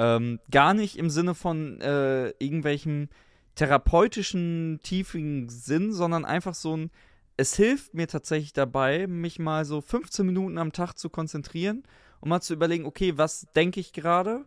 Ähm, 0.00 0.40
gar 0.50 0.72
nicht 0.72 0.96
im 0.96 1.10
Sinne 1.10 1.34
von 1.34 1.78
äh, 1.82 2.30
irgendwelchen 2.38 3.10
therapeutischen, 3.54 4.80
tiefen 4.82 5.50
Sinn, 5.50 5.92
sondern 5.92 6.24
einfach 6.24 6.54
so 6.54 6.74
ein, 6.74 6.90
es 7.36 7.54
hilft 7.54 7.92
mir 7.92 8.08
tatsächlich 8.08 8.54
dabei, 8.54 9.06
mich 9.06 9.38
mal 9.38 9.66
so 9.66 9.82
15 9.82 10.24
Minuten 10.24 10.56
am 10.56 10.72
Tag 10.72 10.94
zu 10.94 11.10
konzentrieren 11.10 11.82
und 12.20 12.30
mal 12.30 12.40
zu 12.40 12.54
überlegen, 12.54 12.86
okay, 12.86 13.18
was 13.18 13.46
denke 13.54 13.78
ich 13.78 13.92
gerade? 13.92 14.46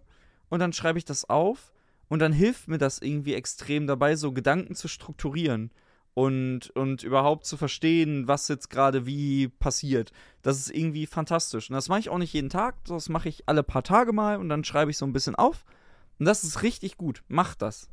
Und 0.49 0.58
dann 0.60 0.74
schreibe 0.74 0.97
ich 0.97 1.06
das 1.06 1.30
auf 1.30 1.72
und 2.10 2.18
dann 2.18 2.34
hilft 2.34 2.68
mir 2.68 2.80
das 2.80 2.97
irgendwie 2.97 3.36
extrem 3.36 3.86
dabei, 3.86 4.16
so 4.16 4.32
Gedanken 4.32 4.74
zu 4.74 4.88
strukturieren 4.88 5.70
und, 6.14 6.70
und 6.72 7.03
überhaupt 7.03 7.45
zu 7.45 7.57
verstehen, 7.57 8.28
was 8.28 8.47
jetzt 8.47 8.70
gerade 8.70 9.05
wie 9.05 9.47
passiert. 9.47 10.11
Das 10.41 10.59
ist 10.59 10.70
irgendwie 10.70 11.07
fantastisch. 11.07 11.70
Und 11.70 11.76
das 11.76 11.89
mache 11.89 11.99
ich 11.99 12.09
auch 12.09 12.18
nicht 12.18 12.34
jeden 12.34 12.49
Tag, 12.49 12.76
das 12.86 13.09
mache 13.09 13.30
ich 13.30 13.47
alle 13.47 13.64
paar 13.64 13.84
Tage 13.84 14.14
mal 14.14 14.38
und 14.38 14.49
dann 14.49 14.64
schreibe 14.64 14.91
ich 14.91 14.97
so 14.97 15.05
ein 15.05 15.14
bisschen 15.14 15.36
auf. 15.36 15.66
Und 16.20 16.26
das 16.26 16.43
ist 16.43 16.61
richtig 16.61 16.97
gut. 16.97 17.24
Macht 17.28 17.61
das. 17.61 17.89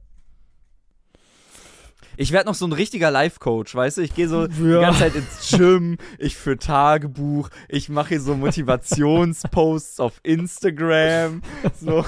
Ich 2.16 2.32
werde 2.32 2.46
noch 2.48 2.54
so 2.54 2.66
ein 2.66 2.72
richtiger 2.72 3.11
Life-Coach, 3.11 3.74
weißt 3.74 3.98
du? 3.98 4.02
Ich 4.02 4.14
gehe 4.14 4.28
so 4.28 4.46
die 4.46 4.62
Ja. 4.62 4.80
ganze 4.82 5.00
Zeit 5.00 5.14
ins 5.14 5.50
Gym, 5.56 5.96
ich 6.18 6.36
führe 6.36 6.58
Tagebuch, 6.58 7.48
ich 7.68 7.88
mache 7.88 8.11
hier 8.11 8.20
so 8.20 8.34
Motivationsposts 8.36 10.00
auf 10.00 10.20
Instagram. 10.22 11.42
So. 11.80 12.04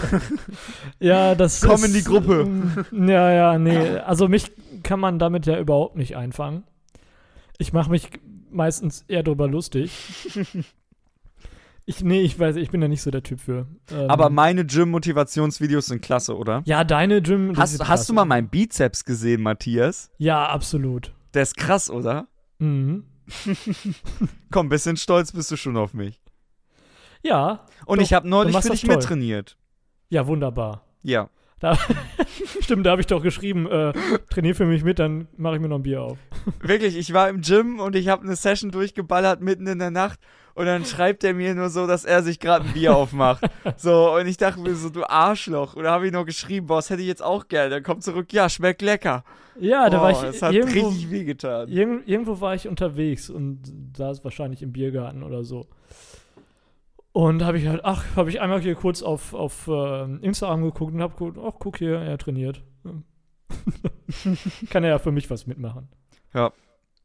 Ja, 1.01 1.35
das 1.35 1.61
Komm 1.63 1.77
ist, 1.77 1.85
in 1.87 1.93
die 1.95 2.05
Gruppe. 2.05 2.41
ähm, 2.43 3.09
Ja, 3.09 3.33
ja, 3.33 3.59
nee. 3.59 3.79
Also 3.99 4.29
mich 4.29 4.51
kann 4.83 5.01
man 5.01 5.19
damit 5.19 5.47
ja 5.47 5.59
überhaupt 5.59 5.97
nicht 5.97 6.17
einfangen. 6.17 6.65
Ich 7.59 7.73
mache 7.73 7.91
mich 7.91 8.09
meistens 8.51 9.05
eher 9.09 9.23
drüber 9.23 9.49
lustig. 9.49 9.91
Ich, 11.85 12.03
nee, 12.05 12.21
ich 12.21 12.39
weiß, 12.39 12.57
ich 12.57 12.71
bin 12.71 12.81
da 12.81 12.87
nicht 12.89 13.03
so 13.03 13.11
der 13.11 13.23
Typ 13.23 13.41
für. 13.41 13.67
Ähm, 13.91 14.09
Aber 14.09 14.31
meine 14.31 14.65
Gym-Motivationsvideos 14.65 15.87
sind 15.87 16.01
klasse, 16.01 16.37
oder? 16.37 16.63
ja, 16.65 16.85
deine 16.85 17.21
Gym. 17.23 17.57
Hast, 17.57 17.87
hast 17.87 18.09
du 18.09 18.13
mal 18.13 18.25
meinen 18.25 18.49
Bizeps 18.49 19.05
gesehen, 19.05 19.43
Matthias? 19.43 20.11
Ja, 20.19 20.47
absolut. 20.47 21.13
Der 21.35 21.43
ist 21.43 21.57
krass, 21.57 21.91
oder? 21.91 22.29
Mhm. 22.59 23.05
Komm, 24.51 24.69
bisschen 24.69 24.97
stolz 24.97 25.33
bist 25.33 25.51
du 25.51 25.57
schon 25.57 25.77
auf 25.77 25.95
mich. 25.95 26.21
Ja, 27.23 27.67
Und 27.87 27.99
Doch, 27.99 28.05
ich 28.05 28.13
habe 28.13 28.29
neulich 28.29 28.57
für 28.57 28.71
dich 28.71 28.87
mittrainiert. 28.87 29.57
ja, 30.09 30.27
wunderbar. 30.27 30.85
Ja. 31.03 31.29
Stimmt, 32.61 32.87
da 32.87 32.91
habe 32.91 33.01
ich 33.01 33.07
doch 33.07 33.23
geschrieben, 33.23 33.69
äh, 33.69 33.93
trainier 34.31 34.57
für 34.57 34.67
mich 34.67 34.83
mit, 34.83 34.99
dann 34.99 35.29
mache 35.37 35.55
ich 35.55 35.61
mir 35.61 35.69
noch 35.69 35.77
ein 35.79 35.85
Bier 35.85 36.03
auf. 36.03 36.19
Wirklich, 36.61 36.97
ich 36.97 37.13
war 37.13 37.29
im 37.29 37.41
Gym 37.41 37.79
und 37.79 37.95
ich 37.95 38.09
habe 38.09 38.25
eine 38.25 38.35
Session 38.35 38.73
durchgeballert 38.73 39.41
mitten 39.41 39.69
in 39.69 39.79
der 39.79 39.93
Nacht 39.93 40.19
und 40.55 40.67
dann 40.67 40.85
schreibt 40.85 41.25
er 41.25 41.35
mir 41.35 41.55
nur 41.55 41.71
so, 41.71 41.87
dass 41.87 42.05
er 42.05 42.23
sich 42.23 42.39
gerade 42.41 42.67
ein 42.67 42.73
Bier 42.73 42.95
aufmacht. 42.97 43.45
So, 43.77 44.15
und 44.15 44.27
ich 44.27 44.37
dachte 44.37 44.61
mir 44.61 44.75
so, 44.75 44.91
du 44.91 45.05
Arschloch. 45.05 45.75
Und 45.75 45.85
da 45.85 45.93
habe 45.93 46.07
ich 46.07 46.13
noch 46.13 46.27
geschrieben, 46.27 46.67
boah, 46.67 46.77
das 46.77 46.91
hätte 46.91 47.03
ich 47.03 47.09
jetzt 47.09 47.23
auch 47.23 47.49
gerne. 47.49 47.71
Dann 47.71 47.83
kommt 47.83 48.03
zurück, 48.03 48.33
ja, 48.33 48.49
schmeckt 48.49 48.83
lecker. 48.83 49.25
Ja, 49.59 49.91
da 49.91 50.01
war 50.01 50.13
Boah, 50.13 50.25
ich 50.25 50.31
das 50.33 50.43
hat 50.43 50.55
irgendwo, 50.55 50.89
richtig 50.89 51.11
wehgetan. 51.11 51.69
irgend, 51.69 52.09
irgendwo 52.09 52.41
war 52.41 52.55
ich 52.55 52.69
unterwegs 52.69 53.29
und 53.29 53.61
saß 53.97 54.25
wahrscheinlich 54.25 54.63
im 54.63 54.73
Biergarten 54.73 55.23
oder 55.23 55.45
so. 55.45 55.67
Und 57.13 57.45
habe 57.45 57.59
ich 57.59 57.67
halt, 57.67 57.85
ach, 57.85 58.05
habe 58.17 58.31
ich 58.31 58.41
einmal 58.41 58.61
hier 58.61 58.75
kurz 58.75 59.03
auf, 59.03 59.35
auf 59.35 59.69
äh, 59.69 60.05
Instagram 60.25 60.63
geguckt 60.63 60.95
und 60.95 61.03
habe 61.03 61.13
geguckt, 61.13 61.39
ach, 61.39 61.59
guck 61.59 61.77
hier, 61.79 61.99
er 61.99 62.17
trainiert. 62.17 62.63
Kann 64.71 64.85
er 64.85 64.91
ja 64.91 64.99
für 64.99 65.13
mich 65.13 65.29
was 65.31 65.47
mitmachen. 65.47 65.89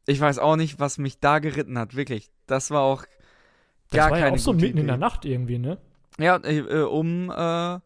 Ich 0.06 0.20
weiß 0.20 0.38
auch 0.38 0.56
nicht, 0.56 0.80
was 0.80 0.96
mich 0.96 1.20
da 1.20 1.38
geritten 1.38 1.78
hat, 1.78 1.94
wirklich. 1.94 2.30
Das 2.46 2.70
war 2.70 2.80
auch 2.80 3.04
Das 3.90 3.98
gar 3.98 4.10
war 4.10 4.18
keine 4.18 4.28
ja 4.30 4.34
auch 4.34 4.38
so 4.38 4.52
mitten 4.52 4.78
in 4.78 4.86
der 4.86 4.96
Idee. 4.96 5.00
Nacht 5.00 5.24
irgendwie, 5.24 5.58
ne? 5.58 5.78
Ja, 6.18 6.36
äh, 6.36 6.58
äh, 6.58 6.82
um 6.82 7.30
äh, 7.30 7.78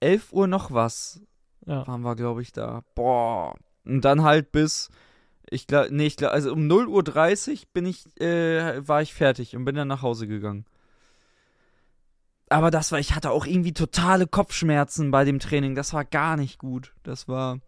11 0.00 0.32
Uhr 0.32 0.46
noch 0.46 0.70
was 0.72 1.20
Ja. 1.66 1.86
waren 1.86 2.02
wir, 2.02 2.16
glaube 2.16 2.42
ich, 2.42 2.52
da. 2.52 2.82
Boah. 2.94 3.54
Und 3.84 4.04
dann 4.04 4.22
halt 4.22 4.52
bis, 4.52 4.90
ich 5.48 5.66
glaube, 5.66 5.88
nee, 5.94 6.06
ich 6.06 6.16
glaube, 6.16 6.32
also 6.32 6.52
um 6.52 6.66
0 6.66 6.86
Uhr 6.88 7.02
30 7.02 7.68
bin 7.72 7.86
ich, 7.86 8.04
äh, 8.20 8.86
war 8.86 9.00
ich 9.02 9.14
fertig 9.14 9.54
und 9.56 9.64
bin 9.64 9.74
dann 9.76 9.88
nach 9.88 10.02
Hause 10.02 10.26
gegangen. 10.26 10.64
Aber 12.48 12.70
das 12.70 12.92
war, 12.92 12.98
ich 13.00 13.14
hatte 13.14 13.30
auch 13.30 13.46
irgendwie 13.46 13.72
totale 13.72 14.26
Kopfschmerzen 14.26 15.10
bei 15.10 15.24
dem 15.24 15.38
Training. 15.40 15.74
Das 15.74 15.92
war 15.92 16.04
gar 16.04 16.36
nicht 16.36 16.58
gut. 16.58 16.92
Das 17.02 17.26
war, 17.28 17.58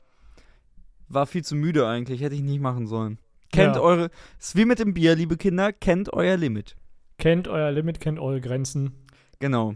war 1.09 1.27
viel 1.27 1.43
zu 1.45 1.57
müde 1.57 1.87
eigentlich. 1.89 2.21
Hätte 2.21 2.37
ich 2.37 2.43
nicht 2.43 2.61
machen 2.61 2.87
sollen. 2.87 3.19
Kennt 3.51 3.77
Ja. 3.77 3.83
eure, 3.83 4.11
ist 4.39 4.57
wie 4.57 4.67
mit 4.67 4.79
dem 4.79 4.95
Bier, 4.95 5.17
liebe 5.17 5.37
Kinder, 5.37 5.73
kennt 5.73 6.13
euer 6.13 6.37
Limit. 6.37 6.77
Kennt 7.19 7.49
euer 7.49 7.71
Limit, 7.73 8.01
kennt 8.01 8.19
eure 8.19 8.41
Grenzen. 8.41 8.93
Genau. 9.41 9.75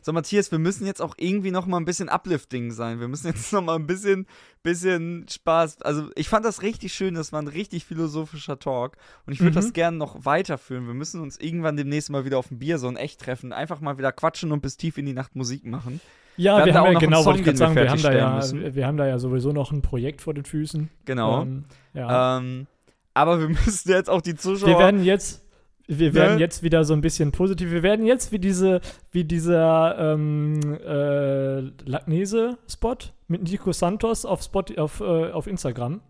So, 0.00 0.12
Matthias, 0.12 0.52
wir 0.52 0.60
müssen 0.60 0.86
jetzt 0.86 1.02
auch 1.02 1.14
irgendwie 1.18 1.50
noch 1.50 1.66
mal 1.66 1.76
ein 1.78 1.84
bisschen 1.84 2.08
uplifting 2.08 2.70
sein. 2.70 3.00
Wir 3.00 3.08
müssen 3.08 3.26
jetzt 3.26 3.52
noch 3.52 3.62
mal 3.62 3.74
ein 3.74 3.86
bisschen, 3.86 4.26
bisschen 4.62 5.26
Spaß. 5.28 5.82
Also, 5.82 6.08
ich 6.14 6.28
fand 6.28 6.44
das 6.44 6.62
richtig 6.62 6.94
schön. 6.94 7.14
Das 7.14 7.32
war 7.32 7.42
ein 7.42 7.48
richtig 7.48 7.84
philosophischer 7.84 8.58
Talk. 8.60 8.96
Und 9.26 9.32
ich 9.32 9.40
würde 9.40 9.50
Mhm. 9.50 9.54
das 9.56 9.72
gerne 9.72 9.96
noch 9.96 10.24
weiterführen. 10.24 10.86
Wir 10.86 10.94
müssen 10.94 11.20
uns 11.20 11.36
irgendwann 11.38 11.76
demnächst 11.76 12.10
mal 12.10 12.24
wieder 12.24 12.38
auf 12.38 12.50
ein 12.50 12.60
Bier 12.60 12.78
so 12.78 12.86
ein 12.86 12.96
echt 12.96 13.20
treffen. 13.20 13.52
Einfach 13.52 13.80
mal 13.80 13.98
wieder 13.98 14.12
quatschen 14.12 14.52
und 14.52 14.60
bis 14.62 14.76
tief 14.76 14.98
in 14.98 15.06
die 15.06 15.14
Nacht 15.14 15.34
Musik 15.34 15.66
machen. 15.66 16.00
Ja, 16.36 16.58
Wir 16.58 16.66
wir, 16.66 16.74
haben 16.74 16.86
haben 16.86 16.92
ja 16.92 16.98
genau, 17.00 17.16
Song, 17.18 17.26
wollte 17.26 17.40
ich 17.40 17.46
wir 17.46 17.56
sagen, 17.56 17.74
wir 17.74 17.90
haben, 17.90 18.00
da 18.02 18.12
ja, 18.14 18.36
müssen. 18.36 18.74
wir 18.76 18.86
haben 18.86 18.96
da 18.96 19.06
ja 19.08 19.18
sowieso 19.18 19.52
noch 19.52 19.72
ein 19.72 19.82
Projekt 19.82 20.20
vor 20.20 20.32
den 20.34 20.44
Füßen. 20.44 20.88
Genau. 21.06 21.42
Ähm, 21.42 21.64
ja. 21.94 22.38
Ähm, 22.38 22.68
aber 23.14 23.40
wir 23.40 23.48
müssen 23.66 23.90
jetzt 23.90 24.08
auch 24.08 24.22
die 24.22 24.36
Zuschauer. 24.36 24.68
wir 24.68 24.78
werden 24.78 25.02
jetzt, 25.02 25.44
wir 25.88 26.14
werden 26.14 26.34
Ne? 26.34 26.40
jetzt 26.40 26.62
wieder 26.62 26.84
so 26.84 26.92
ein 26.92 27.00
bisschen 27.00 27.32
positiv. 27.32 27.70
Wir 27.70 27.82
werden 27.82 28.04
jetzt 28.04 28.30
wie 28.30 28.38
diese, 28.38 28.80
wie 29.10 29.24
dieser 29.24 29.98
ähm, 29.98 30.60
äh, 30.86 31.60
Lagnese-Spot 31.88 32.96
mit 33.26 33.42
Nico 33.50 33.72
Santos 33.72 34.24
auf, 34.24 34.42
Spot, 34.42 34.64
auf, 34.76 35.00
äh, 35.00 35.32
auf 35.32 35.46
Instagram. 35.46 36.02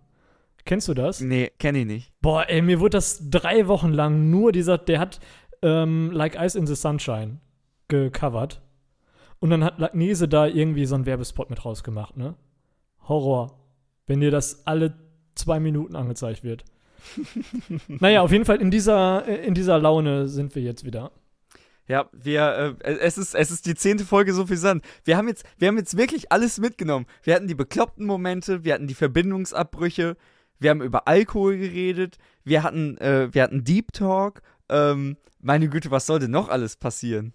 Kennst 0.64 0.88
du 0.88 0.94
das? 0.94 1.20
nee, 1.20 1.50
kenne 1.58 1.78
ich 1.78 1.86
nicht. 1.86 2.12
Boah, 2.20 2.44
ey, 2.48 2.60
mir 2.60 2.80
wurde 2.80 2.98
das 2.98 3.30
drei 3.30 3.68
Wochen 3.68 3.90
lang 3.90 4.28
nur 4.30 4.52
dieser, 4.52 4.76
der 4.76 4.98
hat 4.98 5.20
ähm, 5.62 6.10
Like 6.12 6.36
Ice 6.38 6.58
in 6.58 6.66
the 6.66 6.74
Sunshine 6.74 7.38
gecovert. 7.86 8.60
Und 9.38 9.50
dann 9.50 9.62
hat 9.64 9.78
Lagnese 9.78 10.28
da 10.28 10.46
irgendwie 10.46 10.84
so 10.86 10.96
einen 10.96 11.06
Werbespot 11.06 11.48
mit 11.48 11.64
rausgemacht, 11.64 12.16
ne? 12.16 12.34
Horror. 13.08 13.60
Wenn 14.06 14.20
dir 14.20 14.32
das 14.32 14.66
alle 14.66 14.94
zwei 15.36 15.60
Minuten 15.60 15.94
angezeigt 15.94 16.42
wird. 16.42 16.64
naja, 17.88 18.22
auf 18.22 18.32
jeden 18.32 18.44
Fall 18.44 18.60
in 18.60 18.70
dieser, 18.70 19.26
in 19.26 19.54
dieser 19.54 19.78
Laune 19.78 20.28
sind 20.28 20.54
wir 20.54 20.62
jetzt 20.62 20.84
wieder. 20.84 21.12
Ja, 21.88 22.10
wir, 22.12 22.76
äh, 22.84 22.90
es 22.98 23.16
ist, 23.16 23.34
es 23.34 23.50
ist 23.50 23.64
die 23.64 23.74
zehnte 23.74 24.04
Folge 24.04 24.34
so 24.34 24.46
viel 24.46 24.58
Sand. 24.58 24.84
Wir 25.04 25.16
haben 25.16 25.26
jetzt, 25.26 25.44
wir 25.56 25.68
haben 25.68 25.78
jetzt 25.78 25.96
wirklich 25.96 26.30
alles 26.30 26.58
mitgenommen. 26.58 27.06
Wir 27.22 27.34
hatten 27.34 27.48
die 27.48 27.54
bekloppten 27.54 28.04
Momente, 28.04 28.62
wir 28.62 28.74
hatten 28.74 28.86
die 28.86 28.94
Verbindungsabbrüche, 28.94 30.16
wir 30.58 30.70
haben 30.70 30.82
über 30.82 31.08
Alkohol 31.08 31.56
geredet, 31.56 32.18
wir 32.44 32.62
hatten, 32.62 32.98
äh, 32.98 33.32
wir 33.32 33.42
hatten 33.42 33.64
Deep 33.64 33.92
Talk. 33.92 34.42
Ähm, 34.68 35.16
meine 35.40 35.68
Güte, 35.68 35.90
was 35.90 36.04
soll 36.04 36.18
denn 36.18 36.30
noch 36.30 36.50
alles 36.50 36.76
passieren? 36.76 37.32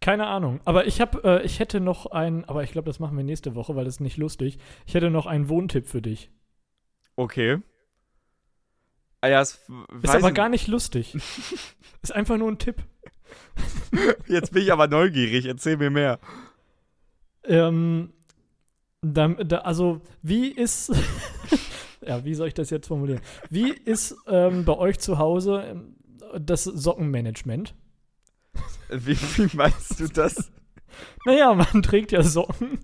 Keine 0.00 0.26
Ahnung. 0.26 0.60
Aber 0.64 0.86
ich 0.86 1.00
habe, 1.00 1.22
äh, 1.22 1.44
ich 1.44 1.60
hätte 1.60 1.80
noch 1.80 2.06
einen, 2.06 2.44
aber 2.44 2.64
ich 2.64 2.72
glaube, 2.72 2.86
das 2.86 2.98
machen 2.98 3.16
wir 3.16 3.24
nächste 3.24 3.54
Woche, 3.54 3.76
weil 3.76 3.84
das 3.84 3.94
ist 3.94 4.00
nicht 4.00 4.16
lustig. 4.16 4.58
Ich 4.84 4.94
hätte 4.94 5.10
noch 5.10 5.26
einen 5.26 5.48
Wohntipp 5.48 5.86
für 5.86 6.02
dich. 6.02 6.30
Okay. 7.14 7.58
Ah 9.26 9.28
ja, 9.28 9.40
es 9.40 9.58
Ist 10.02 10.14
aber 10.14 10.30
gar 10.30 10.48
nicht 10.48 10.68
lustig. 10.68 11.12
ist 12.02 12.14
einfach 12.14 12.36
nur 12.36 12.48
ein 12.48 12.58
Tipp. 12.58 12.76
Jetzt 14.28 14.52
bin 14.52 14.62
ich 14.62 14.72
aber 14.72 14.86
neugierig, 14.86 15.46
erzähl 15.46 15.76
mir 15.76 15.90
mehr. 15.90 16.20
Ähm, 17.42 18.12
da, 19.02 19.26
da, 19.26 19.58
also, 19.58 20.00
wie 20.22 20.46
ist. 20.46 20.92
ja, 22.06 22.24
wie 22.24 22.36
soll 22.36 22.46
ich 22.46 22.54
das 22.54 22.70
jetzt 22.70 22.86
formulieren? 22.86 23.20
Wie 23.50 23.72
ist 23.72 24.14
ähm, 24.28 24.64
bei 24.64 24.78
euch 24.78 25.00
zu 25.00 25.18
Hause 25.18 25.64
ähm, 25.70 25.96
das 26.38 26.62
Sockenmanagement? 26.62 27.74
Wie, 28.90 29.16
wie 29.16 29.56
meinst 29.56 29.98
du 29.98 30.06
das? 30.06 30.52
Naja, 31.26 31.52
man 31.52 31.82
trägt 31.82 32.12
ja 32.12 32.22
Socken 32.22 32.78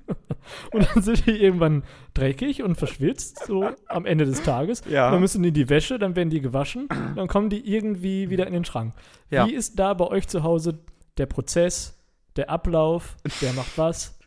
und 0.72 0.88
dann 0.88 1.03
sind 1.03 1.26
die 1.26 1.43
irgendwann 1.43 1.84
dreckig 2.14 2.62
und 2.62 2.76
verschwitzt, 2.76 3.47
so 3.47 3.68
am 3.88 4.07
Ende 4.07 4.24
des 4.24 4.43
Tages. 4.43 4.82
Ja. 4.88 5.11
Dann 5.11 5.20
müssen 5.20 5.43
die 5.43 5.49
in 5.49 5.55
die 5.55 5.68
Wäsche, 5.68 5.99
dann 5.99 6.16
werden 6.16 6.30
die 6.30 6.40
gewaschen, 6.40 6.88
dann 7.16 7.28
kommen 7.28 7.51
die 7.51 7.66
irgendwie 7.68 8.30
wieder 8.30 8.47
in 8.47 8.53
den 8.53 8.64
Schrank. 8.64 8.95
Ja. 9.30 9.47
Wie 9.47 9.55
ist 9.55 9.78
da 9.78 9.95
bei 9.95 10.07
euch 10.07 10.28
zu 10.28 10.43
Hause 10.43 10.78
der 11.18 11.26
Prozess, 11.26 11.99
der 12.36 12.51
Ablauf, 12.51 13.16
wer 13.40 13.53
macht 13.53 13.76
was? 13.76 14.18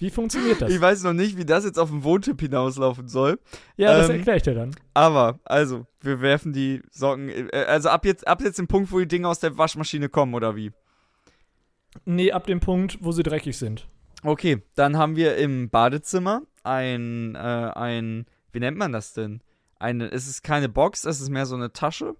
Wie 0.00 0.08
funktioniert 0.08 0.62
das? 0.62 0.72
Ich 0.72 0.80
weiß 0.80 1.02
noch 1.02 1.12
nicht, 1.12 1.36
wie 1.36 1.44
das 1.44 1.64
jetzt 1.64 1.78
auf 1.78 1.90
den 1.90 2.02
Wohntipp 2.02 2.40
hinauslaufen 2.40 3.06
soll. 3.06 3.38
ja, 3.76 3.98
das 3.98 4.08
ähm, 4.08 4.16
erkläre 4.16 4.38
ich 4.38 4.42
dir 4.42 4.54
dann. 4.54 4.74
Aber, 4.94 5.38
also, 5.44 5.86
wir 6.00 6.22
werfen 6.22 6.54
die 6.54 6.80
Socken. 6.90 7.28
Äh, 7.28 7.64
also 7.68 7.90
ab 7.90 8.06
jetzt, 8.06 8.26
ab 8.26 8.40
jetzt 8.40 8.58
den 8.58 8.66
Punkt, 8.66 8.90
wo 8.90 8.98
die 8.98 9.06
Dinge 9.06 9.28
aus 9.28 9.40
der 9.40 9.58
Waschmaschine 9.58 10.08
kommen, 10.08 10.32
oder 10.32 10.56
wie? 10.56 10.72
Nee, 12.06 12.32
ab 12.32 12.46
dem 12.46 12.60
Punkt, 12.60 12.98
wo 13.02 13.12
sie 13.12 13.22
dreckig 13.22 13.58
sind. 13.58 13.88
Okay, 14.22 14.62
dann 14.74 14.96
haben 14.96 15.16
wir 15.16 15.36
im 15.36 15.70
Badezimmer 15.70 16.42
ein, 16.62 17.34
äh, 17.34 17.38
ein, 17.38 18.26
wie 18.52 18.60
nennt 18.60 18.76
man 18.76 18.92
das 18.92 19.12
denn? 19.14 19.42
Eine, 19.78 20.10
es 20.10 20.28
ist 20.28 20.42
keine 20.42 20.68
Box, 20.68 21.04
es 21.04 21.20
ist 21.20 21.30
mehr 21.30 21.46
so 21.46 21.54
eine 21.54 21.72
Tasche. 21.72 22.16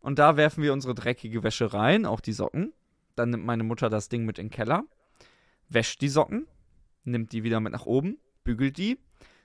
Und 0.00 0.18
da 0.18 0.36
werfen 0.36 0.62
wir 0.62 0.72
unsere 0.72 0.94
dreckige 0.94 1.42
Wäsche 1.42 1.72
rein, 1.72 2.06
auch 2.06 2.20
die 2.20 2.32
Socken. 2.32 2.72
Dann 3.14 3.30
nimmt 3.30 3.44
meine 3.44 3.64
Mutter 3.64 3.88
das 3.88 4.08
Ding 4.08 4.24
mit 4.24 4.38
in 4.38 4.46
den 4.46 4.52
Keller, 4.52 4.84
wäscht 5.68 6.00
die 6.00 6.08
Socken. 6.08 6.46
nimmt 7.04 7.32
die 7.32 7.42
wieder 7.42 7.60
mit 7.60 7.72
nach 7.72 7.86
oben, 7.86 8.18
bügelt 8.44 8.76
die, 8.76 8.98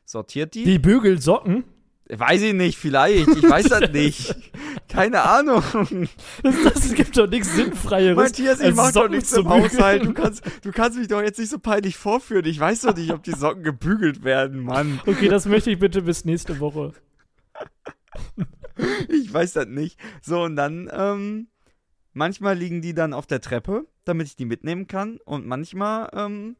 sortiert 0.05 0.53
die. 0.55 0.63
Die 0.63 0.79
bügelt 0.79 1.21
Socken? 1.21 1.63
Weiß 2.15 2.41
ich 2.41 2.53
nicht, 2.53 2.77
vielleicht. 2.77 3.27
Ich 3.29 3.43
weiß 3.43 3.69
das 3.69 3.89
nicht. 3.93 4.35
Keine 4.87 5.23
Ahnung. 5.23 5.63
Das 6.41 6.93
gibt 6.93 7.17
doch 7.17 7.27
nichts 7.27 7.55
Sinnfreieres. 7.55 8.15
Matthias, 8.15 8.59
ich 8.59 8.75
mach 8.75 8.91
doch 8.91 9.01
Socken 9.03 9.11
nichts 9.15 9.29
zu 9.31 9.41
im 9.41 9.49
Haushalt. 9.49 10.05
Du 10.05 10.13
kannst, 10.13 10.43
du 10.63 10.71
kannst 10.71 10.97
mich 10.97 11.07
doch 11.07 11.21
jetzt 11.21 11.39
nicht 11.39 11.49
so 11.49 11.59
peinlich 11.59 11.97
vorführen. 11.97 12.45
Ich 12.45 12.59
weiß 12.59 12.81
doch 12.81 12.95
nicht, 12.95 13.11
ob 13.11 13.23
die 13.23 13.31
Socken 13.31 13.63
gebügelt 13.63 14.23
werden, 14.23 14.59
Mann. 14.61 14.99
Okay, 15.05 15.27
das 15.27 15.45
möchte 15.45 15.71
ich 15.71 15.79
bitte 15.79 16.01
bis 16.01 16.25
nächste 16.25 16.59
Woche. 16.59 16.93
Ich 19.09 19.31
weiß 19.33 19.53
das 19.53 19.67
nicht. 19.67 19.99
So, 20.21 20.43
und 20.43 20.55
dann, 20.55 20.89
ähm, 20.91 21.47
manchmal 22.13 22.57
liegen 22.57 22.81
die 22.81 22.93
dann 22.93 23.13
auf 23.13 23.27
der 23.27 23.41
Treppe, 23.41 23.87
damit 24.05 24.27
ich 24.27 24.35
die 24.35 24.45
mitnehmen 24.45 24.87
kann. 24.87 25.19
Und 25.25 25.45
manchmal, 25.45 26.09
ähm, 26.13 26.55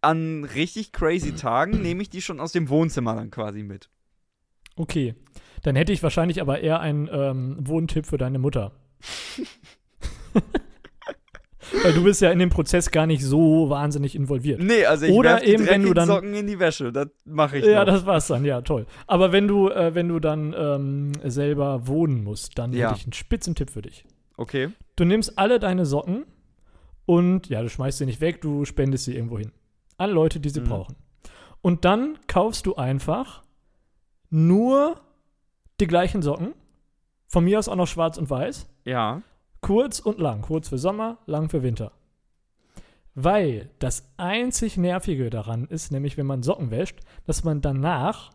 an 0.00 0.44
richtig 0.44 0.92
crazy 0.92 1.34
Tagen 1.34 1.80
nehme 1.80 2.02
ich 2.02 2.10
die 2.10 2.22
schon 2.22 2.40
aus 2.40 2.52
dem 2.52 2.68
Wohnzimmer 2.68 3.14
dann 3.14 3.30
quasi 3.30 3.62
mit. 3.62 3.88
Okay. 4.76 5.14
Dann 5.62 5.76
hätte 5.76 5.92
ich 5.92 6.02
wahrscheinlich 6.02 6.40
aber 6.40 6.60
eher 6.60 6.80
einen 6.80 7.08
ähm, 7.12 7.56
Wohntipp 7.60 8.06
für 8.06 8.18
deine 8.18 8.38
Mutter. 8.38 8.72
Weil 11.82 11.92
du 11.94 12.02
bist 12.04 12.20
ja 12.20 12.30
in 12.30 12.38
dem 12.38 12.50
Prozess 12.50 12.90
gar 12.90 13.06
nicht 13.06 13.24
so 13.24 13.70
wahnsinnig 13.70 14.14
involviert. 14.14 14.60
Nee, 14.62 14.84
also 14.84 15.06
ich 15.06 15.12
Oder 15.12 15.44
eben, 15.46 15.66
wenn 15.66 15.82
du 15.84 15.94
dann- 15.94 16.06
Socken 16.08 16.34
in 16.34 16.46
die 16.46 16.58
Wäsche. 16.58 16.92
Das 16.92 17.08
mache 17.24 17.58
ich 17.58 17.64
Ja, 17.64 17.84
noch. 17.84 17.92
das 17.94 18.04
war's 18.04 18.26
dann, 18.26 18.44
ja, 18.44 18.60
toll. 18.60 18.86
Aber 19.06 19.32
wenn 19.32 19.48
du, 19.48 19.68
äh, 19.70 19.94
wenn 19.94 20.08
du 20.08 20.18
dann 20.20 20.54
ähm, 20.58 21.12
selber 21.24 21.86
wohnen 21.86 22.24
musst, 22.24 22.58
dann 22.58 22.72
Ja. 22.72 22.88
hätte 22.90 23.00
ich 23.00 23.06
einen 23.06 23.12
Spitzentipp 23.14 23.70
für 23.70 23.82
dich. 23.82 24.04
Okay. 24.36 24.68
Du 24.96 25.04
nimmst 25.04 25.38
alle 25.38 25.58
deine 25.60 25.86
Socken 25.86 26.24
und 27.06 27.48
ja, 27.48 27.62
du 27.62 27.68
schmeißt 27.70 27.98
sie 27.98 28.06
nicht 28.06 28.20
weg, 28.20 28.40
du 28.42 28.64
spendest 28.64 29.04
sie 29.04 29.14
irgendwo 29.14 29.38
hin. 29.38 29.52
An 29.96 30.10
Leute, 30.10 30.40
die 30.40 30.50
sie 30.50 30.60
Mhm. 30.60 30.64
brauchen. 30.64 30.96
Und 31.62 31.84
dann 31.84 32.18
kaufst 32.26 32.66
du 32.66 32.74
einfach 32.74 33.42
nur 34.32 35.00
die 35.80 35.86
gleichen 35.86 36.22
Socken. 36.22 36.54
Von 37.26 37.44
mir 37.44 37.58
aus 37.58 37.68
auch 37.68 37.76
noch 37.76 37.86
schwarz 37.86 38.18
und 38.18 38.28
weiß. 38.28 38.66
Ja. 38.84 39.22
Kurz 39.60 40.00
und 40.00 40.18
lang. 40.18 40.42
Kurz 40.42 40.68
für 40.68 40.78
Sommer, 40.78 41.18
lang 41.26 41.48
für 41.48 41.62
Winter. 41.62 41.92
Weil 43.14 43.70
das 43.78 44.10
einzig 44.16 44.76
Nervige 44.76 45.28
daran 45.30 45.66
ist, 45.66 45.92
nämlich 45.92 46.16
wenn 46.16 46.26
man 46.26 46.42
Socken 46.42 46.70
wäscht, 46.70 47.00
dass 47.26 47.44
man 47.44 47.60
danach, 47.60 48.32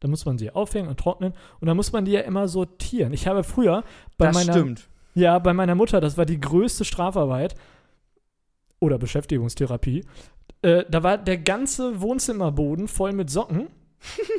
da 0.00 0.08
muss 0.08 0.26
man 0.26 0.36
sie 0.36 0.50
aufhängen 0.50 0.88
und 0.88 1.00
trocknen 1.00 1.32
und 1.60 1.66
dann 1.66 1.76
muss 1.76 1.92
man 1.92 2.04
die 2.04 2.12
ja 2.12 2.20
immer 2.20 2.46
sortieren. 2.46 3.12
Ich 3.14 3.26
habe 3.26 3.44
früher 3.44 3.82
bei 4.18 4.26
das 4.26 4.34
meiner 4.36 4.52
stimmt. 4.52 4.88
ja, 5.14 5.38
bei 5.38 5.54
meiner 5.54 5.74
Mutter, 5.74 6.00
das 6.00 6.18
war 6.18 6.26
die 6.26 6.40
größte 6.40 6.84
Strafarbeit 6.84 7.54
oder 8.78 8.98
Beschäftigungstherapie. 8.98 10.04
Äh, 10.62 10.84
da 10.90 11.02
war 11.02 11.16
der 11.16 11.38
ganze 11.38 12.00
Wohnzimmerboden 12.02 12.88
voll 12.88 13.12
mit 13.12 13.30
Socken. 13.30 13.68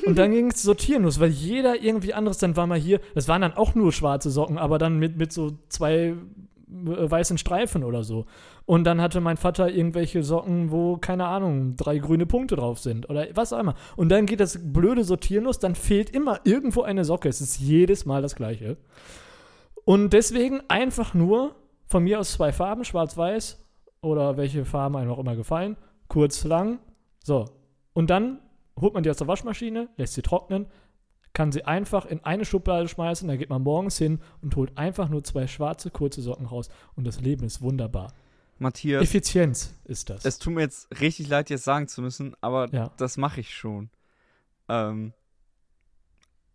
Und 0.05 0.17
dann 0.17 0.31
ging 0.31 0.51
es 0.51 0.63
sortieren 0.63 1.03
los, 1.03 1.19
weil 1.19 1.29
jeder 1.29 1.81
irgendwie 1.81 2.13
anderes, 2.13 2.37
dann 2.39 2.55
war 2.55 2.67
mal 2.67 2.79
hier, 2.79 2.99
das 3.13 3.27
waren 3.27 3.41
dann 3.41 3.53
auch 3.53 3.75
nur 3.75 3.91
schwarze 3.91 4.31
Socken, 4.31 4.57
aber 4.57 4.77
dann 4.77 4.97
mit, 4.97 5.17
mit 5.17 5.31
so 5.31 5.51
zwei 5.69 6.15
äh, 6.71 7.11
weißen 7.11 7.37
Streifen 7.37 7.83
oder 7.83 8.03
so. 8.03 8.25
Und 8.65 8.85
dann 8.85 9.01
hatte 9.01 9.21
mein 9.21 9.37
Vater 9.37 9.69
irgendwelche 9.69 10.23
Socken, 10.23 10.71
wo, 10.71 10.97
keine 10.97 11.25
Ahnung, 11.25 11.75
drei 11.75 11.97
grüne 11.97 12.25
Punkte 12.25 12.55
drauf 12.55 12.79
sind 12.79 13.09
oder 13.09 13.27
was 13.33 13.53
auch 13.53 13.59
immer. 13.59 13.75
Und 13.95 14.09
dann 14.09 14.25
geht 14.25 14.39
das 14.39 14.59
blöde 14.61 15.03
Sortieren 15.03 15.43
los, 15.43 15.59
dann 15.59 15.75
fehlt 15.75 16.09
immer 16.09 16.39
irgendwo 16.43 16.83
eine 16.83 17.03
Socke. 17.03 17.29
Es 17.29 17.41
ist 17.41 17.59
jedes 17.59 18.05
Mal 18.05 18.21
das 18.21 18.35
Gleiche. 18.35 18.77
Und 19.83 20.13
deswegen 20.13 20.61
einfach 20.69 21.13
nur 21.13 21.55
von 21.87 22.03
mir 22.03 22.19
aus 22.19 22.33
zwei 22.33 22.53
Farben, 22.53 22.85
schwarz-weiß 22.85 23.59
oder 24.01 24.37
welche 24.37 24.63
Farben 24.63 24.95
einem 24.95 25.11
auch 25.11 25.19
immer 25.19 25.35
gefallen, 25.35 25.75
kurz, 26.07 26.43
lang. 26.45 26.79
So. 27.23 27.45
Und 27.93 28.09
dann 28.09 28.39
holt 28.81 28.93
man 28.93 29.03
die 29.03 29.09
aus 29.09 29.17
der 29.17 29.27
Waschmaschine, 29.27 29.89
lässt 29.97 30.13
sie 30.13 30.21
trocknen, 30.21 30.67
kann 31.33 31.51
sie 31.51 31.63
einfach 31.63 32.05
in 32.05 32.23
eine 32.25 32.43
Schublade 32.45 32.87
schmeißen, 32.87 33.27
dann 33.27 33.37
geht 33.37 33.49
man 33.49 33.61
morgens 33.61 33.97
hin 33.97 34.19
und 34.41 34.55
holt 34.55 34.77
einfach 34.77 35.07
nur 35.07 35.23
zwei 35.23 35.47
schwarze, 35.47 35.89
kurze 35.89 36.21
Socken 36.21 36.45
raus. 36.45 36.69
Und 36.95 37.05
das 37.05 37.21
Leben 37.21 37.45
ist 37.45 37.61
wunderbar. 37.61 38.13
Matthias, 38.59 39.01
Effizienz 39.01 39.73
ist 39.85 40.09
das. 40.09 40.25
es 40.25 40.37
tut 40.37 40.53
mir 40.53 40.61
jetzt 40.61 40.87
richtig 40.99 41.27
leid, 41.29 41.49
jetzt 41.49 41.63
sagen 41.63 41.87
zu 41.87 42.01
müssen, 42.01 42.35
aber 42.41 42.69
Ja. 42.73 42.91
das 42.97 43.17
mache 43.17 43.39
ich 43.39 43.55
schon. 43.55 43.89
Ähm, 44.69 45.13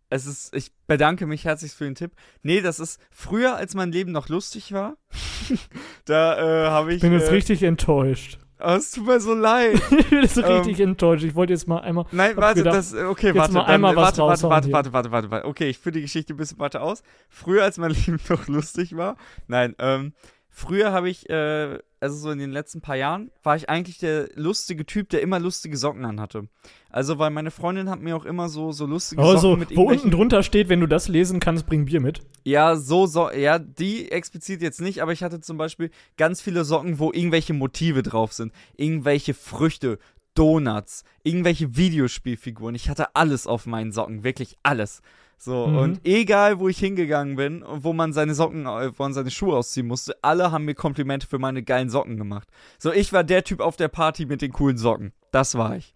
es 0.09 0.25
ist, 0.25 0.55
ich 0.55 0.71
bedanke 0.87 1.25
mich 1.25 1.43
herzlich 1.43 1.73
für 1.73 1.83
den 1.83 1.95
Tipp. 1.95 2.13
Nee, 2.41 2.61
das 2.61 2.79
ist 2.79 3.01
früher, 3.11 3.57
als 3.57 3.73
mein 3.73 3.91
Leben 3.91 4.11
noch 4.13 4.29
lustig 4.29 4.71
war. 4.71 4.95
da 6.05 6.37
äh, 6.37 6.69
habe 6.69 6.91
ich. 6.91 6.97
ich 6.97 7.01
bin 7.01 7.11
jetzt 7.11 7.27
äh, 7.27 7.33
richtig 7.33 7.63
enttäuscht. 7.63 8.39
Oh, 8.59 8.75
es 8.75 8.91
tut 8.91 9.05
mir 9.05 9.19
so 9.19 9.33
leid. 9.33 9.75
ich 9.91 10.09
bin 10.09 10.43
Ähm, 10.43 10.51
richtig 10.57 10.79
enttäuscht. 10.79 11.23
Ich 11.23 11.35
wollte 11.35 11.53
jetzt 11.53 11.67
mal 11.67 11.79
einmal. 11.79 12.05
Nein, 12.11 12.35
warte, 12.37 12.59
gedacht, 12.59 12.75
das, 12.77 12.93
okay, 12.93 13.27
jetzt 13.27 13.37
warte, 13.37 13.53
mal 13.53 13.65
einmal 13.65 13.95
was 13.95 14.03
warte, 14.03 14.17
warte, 14.19 14.31
raushauen 14.31 14.51
warte, 14.51 14.65
hier. 14.67 14.73
warte, 14.73 14.93
warte, 14.93 15.11
warte, 15.11 15.31
warte. 15.31 15.47
Okay, 15.47 15.69
ich 15.69 15.77
führe 15.77 15.93
die 15.93 16.01
Geschichte 16.01 16.33
ein 16.33 16.37
bisschen 16.37 16.59
weiter 16.59 16.81
aus. 16.81 17.03
Früher, 17.29 17.63
als 17.63 17.77
mein 17.77 17.91
Leben 18.07 18.19
noch 18.29 18.47
lustig 18.47 18.95
war, 18.95 19.17
nein, 19.47 19.75
ähm, 19.79 20.13
früher 20.49 20.91
habe 20.91 21.09
ich, 21.09 21.29
äh, 21.29 21.79
also 21.99 22.15
so 22.15 22.31
in 22.31 22.39
den 22.39 22.51
letzten 22.51 22.81
paar 22.81 22.95
Jahren, 22.95 23.31
war 23.43 23.55
ich 23.55 23.69
eigentlich 23.69 23.97
der 23.97 24.29
lustige 24.35 24.85
Typ, 24.85 25.09
der 25.09 25.21
immer 25.21 25.39
lustige 25.39 25.77
Socken 25.77 26.05
anhatte. 26.05 26.47
Also, 26.89 27.19
weil 27.19 27.31
meine 27.31 27.51
Freundin 27.51 27.89
hat 27.89 27.99
mir 28.01 28.15
auch 28.15 28.25
immer 28.25 28.49
so, 28.49 28.71
so 28.71 28.85
lustige 28.85 29.21
Oh, 29.21 29.25
Socken 29.25 29.41
so, 29.41 29.55
mit 29.55 29.75
wo 29.75 29.83
unten 29.83 30.11
drunter 30.11 30.43
steht, 30.43 30.69
wenn 30.69 30.79
du 30.79 30.87
das 30.87 31.07
lesen 31.07 31.39
kannst, 31.39 31.65
bring 31.65 31.85
Bier 31.85 31.99
mit. 32.01 32.21
ja, 32.43 32.75
so, 32.75 33.07
so, 33.07 33.31
ja, 33.31 33.59
die 33.59 34.11
explizit 34.11 34.61
jetzt 34.61 34.81
nicht, 34.81 35.01
aber 35.01 35.11
ich 35.11 35.23
hatte 35.23 35.39
zum 35.39 35.57
Beispiel 35.57 35.89
ganz 36.17 36.41
viele 36.41 36.63
Socken, 36.65 36.99
wo 36.99 37.11
irgendwelche 37.11 37.53
Motive 37.53 38.03
drauf 38.03 38.33
sind. 38.33 38.53
Irgendwelche 38.75 39.33
Früchte, 39.33 39.99
Donuts, 40.33 41.03
irgendwelche 41.23 41.75
Videospielfiguren. 41.77 42.75
Ich 42.75 42.89
hatte 42.89 43.15
alles 43.15 43.47
auf 43.47 43.65
meinen 43.65 43.91
Socken, 43.91 44.23
wirklich 44.23 44.55
alles. 44.61 45.01
So, 45.39 45.67
Mhm. 45.67 45.77
und 45.77 46.05
egal, 46.05 46.59
wo 46.59 46.67
ich 46.67 46.79
hingegangen 46.79 47.35
bin 47.35 47.61
und 47.61 47.83
wo 47.83 47.93
man 47.93 48.11
seine 48.11 48.33
Socken, 48.33 48.65
äh, 48.65 48.91
wo 48.97 49.03
man 49.03 49.13
seine 49.13 49.29
Schuhe 49.29 49.55
ausziehen 49.55 49.85
musste, 49.87 50.15
alle 50.23 50.51
haben 50.51 50.65
mir 50.65 50.73
Komplimente 50.73 51.27
für 51.27 51.37
meine 51.37 51.61
geilen 51.63 51.89
Socken 51.89 52.17
gemacht. 52.17 52.47
So, 52.79 52.91
ich 52.91 53.13
war 53.13 53.23
der 53.23 53.43
Typ 53.43 53.59
auf 53.59 53.75
der 53.75 53.87
Party 53.87 54.25
mit 54.25 54.41
den 54.41 54.51
coolen 54.51 54.77
Socken. 54.77 55.13
Das 55.31 55.55
war 55.55 55.75
ich. 55.75 55.93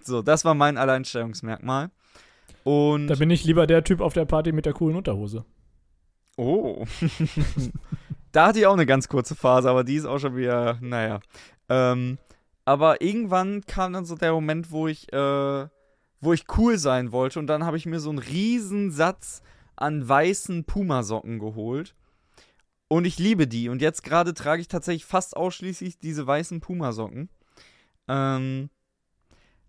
So, 0.00 0.22
das 0.22 0.44
war 0.44 0.54
mein 0.54 0.78
Alleinstellungsmerkmal. 0.78 1.90
Und. 2.62 3.08
Da 3.08 3.16
bin 3.16 3.30
ich 3.30 3.44
lieber 3.44 3.66
der 3.66 3.82
Typ 3.82 4.00
auf 4.00 4.12
der 4.14 4.26
Party 4.26 4.52
mit 4.52 4.64
der 4.64 4.72
coolen 4.74 4.96
Unterhose. 4.96 5.44
Oh. 6.36 6.84
da 8.32 8.46
hatte 8.46 8.58
ich 8.60 8.66
auch 8.66 8.72
eine 8.74 8.86
ganz 8.86 9.08
kurze 9.08 9.34
Phase, 9.34 9.68
aber 9.70 9.84
die 9.84 9.96
ist 9.96 10.04
auch 10.06 10.18
schon 10.18 10.36
wieder, 10.36 10.78
naja. 10.80 11.20
Ähm, 11.68 12.18
aber 12.64 13.02
irgendwann 13.02 13.62
kam 13.66 13.92
dann 13.92 14.04
so 14.04 14.14
der 14.14 14.32
Moment, 14.32 14.70
wo 14.70 14.88
ich, 14.88 15.12
äh, 15.12 15.66
wo 16.24 16.32
ich 16.32 16.46
cool 16.56 16.78
sein 16.78 17.12
wollte 17.12 17.38
und 17.38 17.46
dann 17.46 17.64
habe 17.64 17.76
ich 17.76 17.86
mir 17.86 18.00
so 18.00 18.10
einen 18.10 18.18
riesen 18.18 18.90
Satz 18.90 19.42
an 19.76 20.08
weißen 20.08 20.64
Pumasocken 20.64 21.38
geholt. 21.38 21.94
Und 22.88 23.06
ich 23.06 23.18
liebe 23.18 23.48
die. 23.48 23.68
Und 23.68 23.82
jetzt 23.82 24.04
gerade 24.04 24.34
trage 24.34 24.60
ich 24.60 24.68
tatsächlich 24.68 25.04
fast 25.04 25.36
ausschließlich 25.36 25.98
diese 25.98 26.26
weißen 26.26 26.60
Pumasocken. 26.60 27.28
Ähm, 28.08 28.70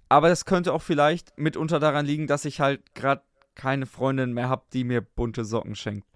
aber 0.10 0.30
das 0.30 0.46
könnte 0.46 0.74
auch 0.74 0.82
vielleicht 0.82 1.38
mitunter 1.38 1.80
daran 1.80 2.06
liegen, 2.06 2.28
dass 2.28 2.46
ich 2.46 2.60
halt 2.60 2.94
gerade 2.94 3.24
keine 3.56 3.86
Freundin 3.86 4.34
mehr 4.34 4.50
habe, 4.50 4.66
die 4.74 4.84
mir 4.84 5.02
bunte 5.02 5.46
Socken 5.46 5.76
schenkt. 5.76 6.08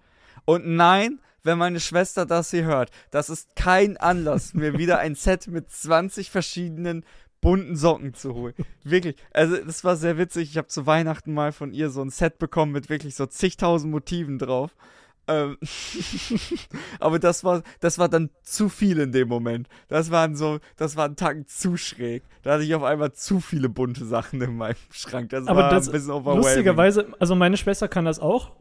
Und 0.44 0.66
nein, 0.66 1.20
wenn 1.42 1.58
meine 1.58 1.80
Schwester 1.80 2.26
das 2.26 2.50
hier 2.50 2.64
hört, 2.64 2.90
das 3.10 3.30
ist 3.30 3.56
kein 3.56 3.96
Anlass, 3.96 4.54
mir 4.54 4.78
wieder 4.78 4.98
ein 4.98 5.14
Set 5.14 5.48
mit 5.48 5.70
20 5.70 6.30
verschiedenen 6.30 7.04
bunten 7.40 7.76
Socken 7.76 8.14
zu 8.14 8.34
holen. 8.34 8.54
Wirklich. 8.84 9.16
Also, 9.32 9.56
das 9.56 9.84
war 9.84 9.96
sehr 9.96 10.18
witzig. 10.18 10.50
Ich 10.50 10.56
habe 10.58 10.68
zu 10.68 10.86
Weihnachten 10.86 11.32
mal 11.32 11.52
von 11.52 11.72
ihr 11.72 11.90
so 11.90 12.02
ein 12.02 12.10
Set 12.10 12.38
bekommen 12.38 12.72
mit 12.72 12.88
wirklich 12.90 13.14
so 13.14 13.26
zigtausend 13.26 13.90
Motiven 13.90 14.38
drauf. 14.38 14.74
Ähm 15.28 15.56
aber 17.00 17.18
das 17.18 17.44
war, 17.44 17.62
das 17.80 17.98
war 17.98 18.08
dann 18.08 18.30
zu 18.42 18.68
viel 18.68 18.98
in 18.98 19.12
dem 19.12 19.28
Moment. 19.28 19.68
Das 19.88 20.10
waren 20.10 20.34
so, 20.36 20.58
das 20.76 20.96
war 20.96 21.06
ein 21.06 21.16
Tag 21.16 21.48
zu 21.48 21.76
schräg. 21.76 22.22
Da 22.42 22.52
hatte 22.54 22.64
ich 22.64 22.74
auf 22.74 22.82
einmal 22.82 23.12
zu 23.12 23.40
viele 23.40 23.68
bunte 23.68 24.04
Sachen 24.04 24.40
in 24.40 24.56
meinem 24.56 24.76
Schrank. 24.90 25.30
Das 25.30 25.46
Aber 25.46 25.62
war 25.64 25.70
das- 25.70 25.88
ein 25.88 25.92
bisschen 25.92 26.10
overwhelming. 26.10 26.42
Lustigerweise, 26.42 27.12
also 27.18 27.34
meine 27.34 27.56
Schwester 27.56 27.88
kann 27.88 28.04
das 28.04 28.18
auch. 28.18 28.52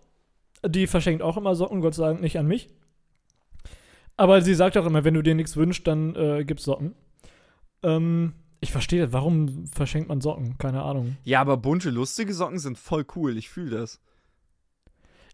Die 0.65 0.88
verschenkt 0.88 1.22
auch 1.23 1.38
immer 1.38 1.56
Socken, 1.56 1.81
Gott 1.81 1.95
sei 1.95 2.07
Dank 2.07 2.22
nicht 2.22 2.38
an 2.38 2.45
mich. 2.47 2.69
Aber 4.18 4.41
sie 4.41 4.53
sagt 4.53 4.76
auch 4.77 4.85
immer, 4.85 5.06
wenn 5.06 5.14
du 5.14 5.22
dir 5.23 5.34
nichts 5.35 5.56
wünschst, 5.56 5.88
dann 5.88 6.14
äh, 6.15 6.43
gibt's 6.43 6.65
Socken. 6.65 6.93
Ähm, 7.84 8.34
ich 8.61 8.72
verstehe 8.72 9.03
das. 9.03 9.14
Warum 9.14 9.68
verschenkt 9.68 10.10
man 10.10 10.22
Socken? 10.22 10.57
Keine 10.57 10.84
Ahnung. 10.84 11.18
Ja, 11.23 11.41
aber 11.41 11.57
bunte, 11.57 11.90
lustige 11.90 12.34
Socken 12.34 12.60
sind 12.60 12.77
voll 12.77 13.06
cool. 13.15 13.38
Ich 13.38 13.49
fühle 13.49 13.77
das. 13.80 13.99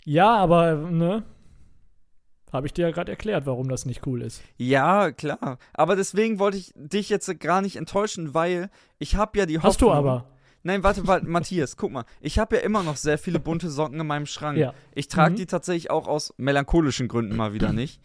Ja, 0.03 0.35
aber, 0.35 0.75
ne? 0.75 1.23
Habe 2.53 2.67
ich 2.67 2.73
dir 2.73 2.83
ja 2.83 2.91
gerade 2.91 3.11
erklärt, 3.11 3.45
warum 3.47 3.67
das 3.67 3.85
nicht 3.85 4.05
cool 4.07 4.21
ist. 4.21 4.41
Ja, 4.57 5.11
klar. 5.11 5.57
Aber 5.73 5.95
deswegen 5.95 6.39
wollte 6.39 6.57
ich 6.57 6.71
dich 6.75 7.09
jetzt 7.09 7.39
gar 7.39 7.61
nicht 7.61 7.75
enttäuschen, 7.75 8.33
weil 8.33 8.69
ich 8.99 9.15
habe 9.15 9.37
ja 9.39 9.45
die 9.45 9.57
Hoffnung. 9.57 9.71
Hast 9.71 9.81
du 9.81 9.91
aber. 9.91 10.29
Nein, 10.63 10.83
warte, 10.83 11.05
warte, 11.07 11.25
Matthias, 11.27 11.75
guck 11.75 11.91
mal. 11.91 12.05
Ich 12.21 12.39
habe 12.39 12.55
ja 12.57 12.61
immer 12.61 12.81
noch 12.83 12.95
sehr 12.95 13.17
viele 13.17 13.39
bunte 13.39 13.69
Socken 13.69 13.99
in 13.99 14.07
meinem 14.07 14.25
Schrank. 14.25 14.57
Ja. 14.57 14.73
Ich 14.93 15.07
trage 15.07 15.31
Mhm. 15.33 15.37
die 15.37 15.45
tatsächlich 15.47 15.89
auch 15.91 16.07
aus 16.07 16.33
melancholischen 16.37 17.07
Gründen 17.07 17.35
mal 17.35 17.53
wieder 17.53 17.73
nicht. 17.73 17.99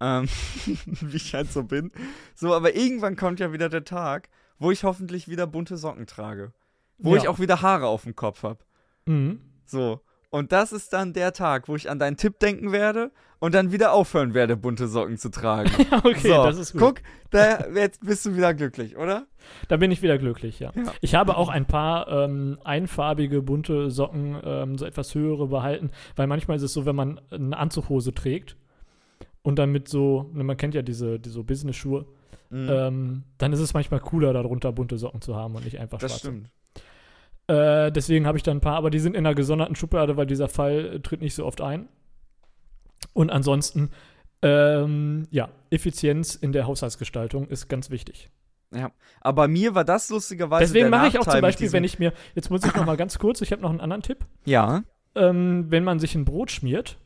ähm, 0.00 0.28
wie 0.66 1.16
ich 1.16 1.34
halt 1.34 1.50
so 1.50 1.64
bin. 1.64 1.90
So, 2.34 2.54
aber 2.54 2.76
irgendwann 2.76 3.16
kommt 3.16 3.40
ja 3.40 3.52
wieder 3.52 3.70
der 3.70 3.84
Tag, 3.84 4.28
wo 4.58 4.70
ich 4.70 4.84
hoffentlich 4.84 5.28
wieder 5.28 5.46
bunte 5.46 5.76
Socken 5.76 6.06
trage. 6.06 6.52
Wo 6.98 7.14
Ja. 7.14 7.22
ich 7.22 7.28
auch 7.28 7.38
wieder 7.38 7.62
Haare 7.62 7.86
auf 7.86 8.04
dem 8.04 8.16
Kopf 8.16 8.42
habe. 8.42 8.58
Mhm. 9.06 9.40
So. 9.66 10.00
Und 10.30 10.52
das 10.52 10.72
ist 10.72 10.92
dann 10.92 11.12
der 11.12 11.32
Tag, 11.32 11.68
wo 11.68 11.76
ich 11.76 11.88
an 11.88 11.98
deinen 11.98 12.16
Tipp 12.16 12.38
denken 12.40 12.72
werde 12.72 13.10
und 13.38 13.54
dann 13.54 13.70
wieder 13.72 13.92
aufhören 13.92 14.34
werde, 14.34 14.56
bunte 14.56 14.88
Socken 14.88 15.18
zu 15.18 15.30
tragen. 15.30 15.70
okay, 16.04 16.28
so, 16.28 16.44
das 16.44 16.58
ist 16.58 16.72
gut. 16.72 16.80
guck, 16.80 16.94
da, 17.30 17.66
jetzt 17.74 18.04
bist 18.04 18.26
du 18.26 18.34
wieder 18.36 18.52
glücklich, 18.52 18.96
oder? 18.96 19.26
Da 19.68 19.76
bin 19.76 19.90
ich 19.90 20.02
wieder 20.02 20.18
glücklich, 20.18 20.58
ja. 20.58 20.72
Ja. 20.74 20.92
Ich 21.00 21.14
habe 21.14 21.36
auch 21.36 21.48
ein 21.48 21.66
paar 21.66 22.08
ähm, 22.08 22.58
einfarbige, 22.64 23.40
bunte 23.42 23.90
Socken, 23.90 24.36
ähm, 24.42 24.76
so 24.78 24.84
etwas 24.84 25.14
höhere 25.14 25.46
behalten, 25.46 25.90
weil 26.16 26.26
manchmal 26.26 26.56
ist 26.56 26.64
es 26.64 26.72
so, 26.72 26.84
wenn 26.86 26.96
man 26.96 27.20
eine 27.30 27.56
Anzughose 27.56 28.12
trägt 28.12 28.56
und 29.42 29.58
dann 29.58 29.70
mit 29.70 29.88
so, 29.88 30.28
ne, 30.34 30.42
man 30.44 30.56
kennt 30.56 30.74
ja 30.74 30.82
diese, 30.82 31.20
diese 31.20 31.42
Business-Schuhe, 31.44 32.04
Mhm. 32.50 32.68
ähm, 32.70 33.22
dann 33.38 33.52
ist 33.52 33.60
es 33.60 33.74
manchmal 33.74 34.00
cooler, 34.00 34.32
darunter 34.32 34.72
bunte 34.72 34.98
Socken 34.98 35.20
zu 35.20 35.36
haben 35.36 35.54
und 35.54 35.64
nicht 35.64 35.78
einfach 35.78 35.98
das 35.98 36.12
schwarze. 36.12 36.26
stimmt. 36.26 36.50
Äh, 37.48 37.92
deswegen 37.92 38.26
habe 38.26 38.38
ich 38.38 38.42
da 38.42 38.50
ein 38.50 38.60
paar, 38.60 38.76
aber 38.76 38.90
die 38.90 38.98
sind 38.98 39.14
in 39.14 39.24
einer 39.24 39.34
gesonderten 39.34 39.76
Schublade, 39.76 40.16
weil 40.16 40.26
dieser 40.26 40.48
Fall 40.48 40.96
äh, 40.96 41.00
tritt 41.00 41.20
nicht 41.20 41.34
so 41.34 41.46
oft 41.46 41.60
ein. 41.60 41.88
Und 43.12 43.30
ansonsten, 43.30 43.90
ähm, 44.42 45.28
ja, 45.30 45.48
Effizienz 45.70 46.34
in 46.34 46.52
der 46.52 46.66
Haushaltsgestaltung 46.66 47.46
ist 47.48 47.68
ganz 47.68 47.90
wichtig. 47.90 48.30
Ja. 48.74 48.90
Aber 49.20 49.42
bei 49.42 49.48
mir 49.48 49.74
war 49.74 49.84
das 49.84 50.10
lustigerweise. 50.10 50.72
Deswegen 50.72 50.90
mache 50.90 51.08
ich 51.08 51.18
auch 51.18 51.26
zum 51.26 51.40
Beispiel, 51.40 51.72
wenn 51.72 51.84
ich 51.84 51.98
mir, 51.98 52.12
jetzt 52.34 52.50
muss 52.50 52.64
ich 52.64 52.74
noch 52.74 52.84
mal 52.84 52.96
ganz 52.96 53.18
kurz, 53.18 53.40
ich 53.40 53.52
habe 53.52 53.62
noch 53.62 53.70
einen 53.70 53.80
anderen 53.80 54.02
Tipp. 54.02 54.26
Ja. 54.44 54.82
Ähm, 55.14 55.66
wenn 55.70 55.84
man 55.84 56.00
sich 56.00 56.14
ein 56.14 56.24
Brot 56.24 56.50
schmiert, 56.50 56.98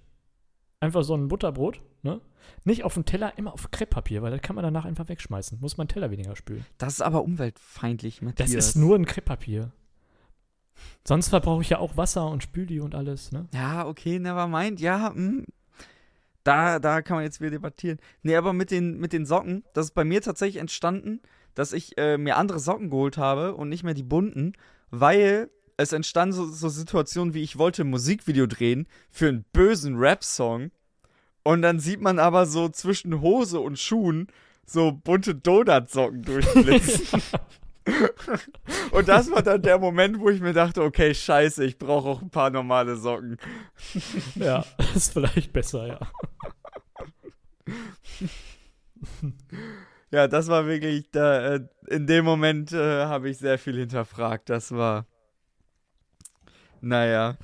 einfach 0.81 1.05
so 1.05 1.15
ein 1.15 1.29
Butterbrot, 1.29 1.81
ne? 2.03 2.21
Nicht 2.65 2.85
auf 2.85 2.95
dem 2.95 3.05
Teller, 3.05 3.33
immer 3.37 3.53
auf 3.53 3.71
Krepppapier, 3.71 4.23
weil 4.23 4.31
das 4.31 4.43
kann 4.43 4.57
man 4.57 4.63
danach 4.63 4.85
einfach 4.85 5.09
wegschmeißen. 5.09 5.59
Muss 5.61 5.77
man 5.77 5.87
den 5.87 5.95
Teller 5.95 6.11
weniger 6.11 6.37
spülen. 6.37 6.65
Das 6.79 6.95
ist 6.95 7.03
aber 7.03 7.23
umweltfeindlich, 7.23 8.23
Matthias. 8.23 8.53
Das 8.53 8.67
ist 8.67 8.77
nur 8.77 8.97
ein 8.97 9.07
Krepppapier. 9.07 9.73
Sonst 11.07 11.29
verbrauche 11.29 11.63
ich 11.63 11.71
ja 11.71 11.79
auch 11.79 11.97
Wasser 11.97 12.27
und 12.29 12.43
Spüli 12.43 12.81
und 12.81 12.95
alles, 12.95 13.33
ne? 13.33 13.49
Ja, 13.53 13.87
okay, 13.87 14.19
never 14.19 14.47
mind. 14.49 14.81
Ja, 14.81 15.13
hm. 15.15 15.47
Da, 16.43 16.79
da 16.79 17.03
kann 17.03 17.17
man 17.17 17.25
jetzt 17.25 17.41
wieder 17.41 17.51
debattieren. 17.51 17.99
Nee, 18.23 18.37
aber 18.37 18.53
mit 18.53 18.71
den, 18.71 18.99
mit 18.99 19.13
den 19.13 19.27
Socken, 19.27 19.63
das 19.75 19.87
ist 19.87 19.95
bei 19.95 20.05
mir 20.05 20.23
tatsächlich 20.23 20.61
entstanden, 20.61 21.21
dass 21.55 21.73
ich 21.73 21.99
äh, 21.99 22.17
mir 22.17 22.37
andere 22.37 22.59
Socken 22.59 22.91
geholt 22.91 23.19
habe 23.19 23.55
und 23.55 23.69
nicht 23.69 23.83
mehr 23.83 23.95
die 23.95 24.03
bunten, 24.03 24.55
weil 24.91 25.51
es 25.77 25.93
entstanden 25.93 26.35
so, 26.35 26.47
so 26.47 26.69
Situationen 26.69 27.35
wie 27.35 27.43
ich 27.43 27.59
wollte 27.59 27.83
ein 27.83 27.91
Musikvideo 27.91 28.47
drehen 28.47 28.87
für 29.11 29.29
einen 29.29 29.45
bösen 29.53 29.97
Rap-Song 29.97 30.71
und 31.43 31.63
dann 31.63 31.81
sieht 31.81 32.01
man 32.01 32.19
aber 32.19 32.47
so 32.47 32.69
zwischen 32.69 33.21
Hose 33.21 33.61
und 33.61 33.79
Schuhen 33.79 34.29
so 34.67 34.93
bunte 34.93 35.35
Donut-Socken 35.35 36.23
durchblitzen. 36.23 37.23
und 38.93 39.09
das 39.09 39.31
war 39.31 39.43
dann 39.43 39.63
der 39.63 39.79
Moment, 39.79 40.21
wo 40.21 40.29
ich 40.31 40.41
mir 40.41 40.53
dachte, 40.53 40.83
okay, 40.83 41.15
scheiße, 41.15 41.65
ich 41.65 41.79
brauche 41.79 42.09
auch 42.09 42.23
ein 42.23 42.31
paar 42.31 42.51
normale 42.51 42.97
Socken. 42.97 43.39
Ja, 44.37 44.65
ist 44.95 45.13
vielleicht 45.13 45.53
besser, 45.53 45.87
ja. 45.87 45.99
Ja, 50.11 50.27
das 50.29 50.49
war 50.49 50.67
wirklich, 50.67 51.11
da, 51.11 51.55
äh, 51.55 51.61
in 51.87 52.07
dem 52.07 52.25
Moment 52.25 52.73
äh, 52.73 53.05
habe 53.07 53.31
ich 53.31 53.39
sehr 53.39 53.59
viel 53.59 53.79
hinterfragt. 53.79 54.51
Das 54.51 54.73
war, 54.73 55.07
naja. 56.81 57.39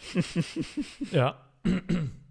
Ja. 1.13 1.41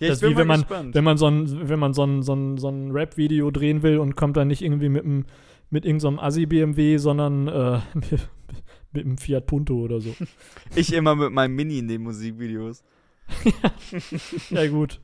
Ja, 0.00 0.08
Das 0.08 0.22
ist 0.22 0.28
wie 0.28 0.36
wenn 0.36 0.46
man- 0.46 0.64
Wenn 0.94 1.04
man 1.04 1.16
so 1.18 1.26
ein, 1.26 1.68
wenn 1.68 1.78
man 1.78 1.92
so 1.94 2.04
ein, 2.04 2.22
so 2.22 2.34
ein, 2.34 2.56
so 2.58 2.68
ein 2.68 2.90
Rap-Video 2.90 3.50
drehen 3.50 3.82
will 3.82 3.98
und 3.98 4.16
kommt 4.16 4.36
dann 4.36 4.48
nicht 4.48 4.62
irgendwie 4.62 4.88
mit 4.88 5.04
einem 5.04 5.26
mit 5.72 5.84
irgendeinem 5.84 6.18
Assi-BMW, 6.18 6.96
sondern 6.96 7.46
äh, 7.46 7.80
mit, 7.94 8.10
mit 8.92 9.04
einem 9.04 9.18
Fiat 9.18 9.46
Punto 9.46 9.74
oder 9.74 10.00
so. 10.00 10.12
ich 10.74 10.92
immer 10.92 11.14
mit 11.14 11.30
meinem 11.30 11.54
Mini 11.54 11.78
in 11.78 11.86
den 11.88 12.02
Musikvideos. 12.02 12.82
Ja, 14.50 14.66
gut. 14.68 15.00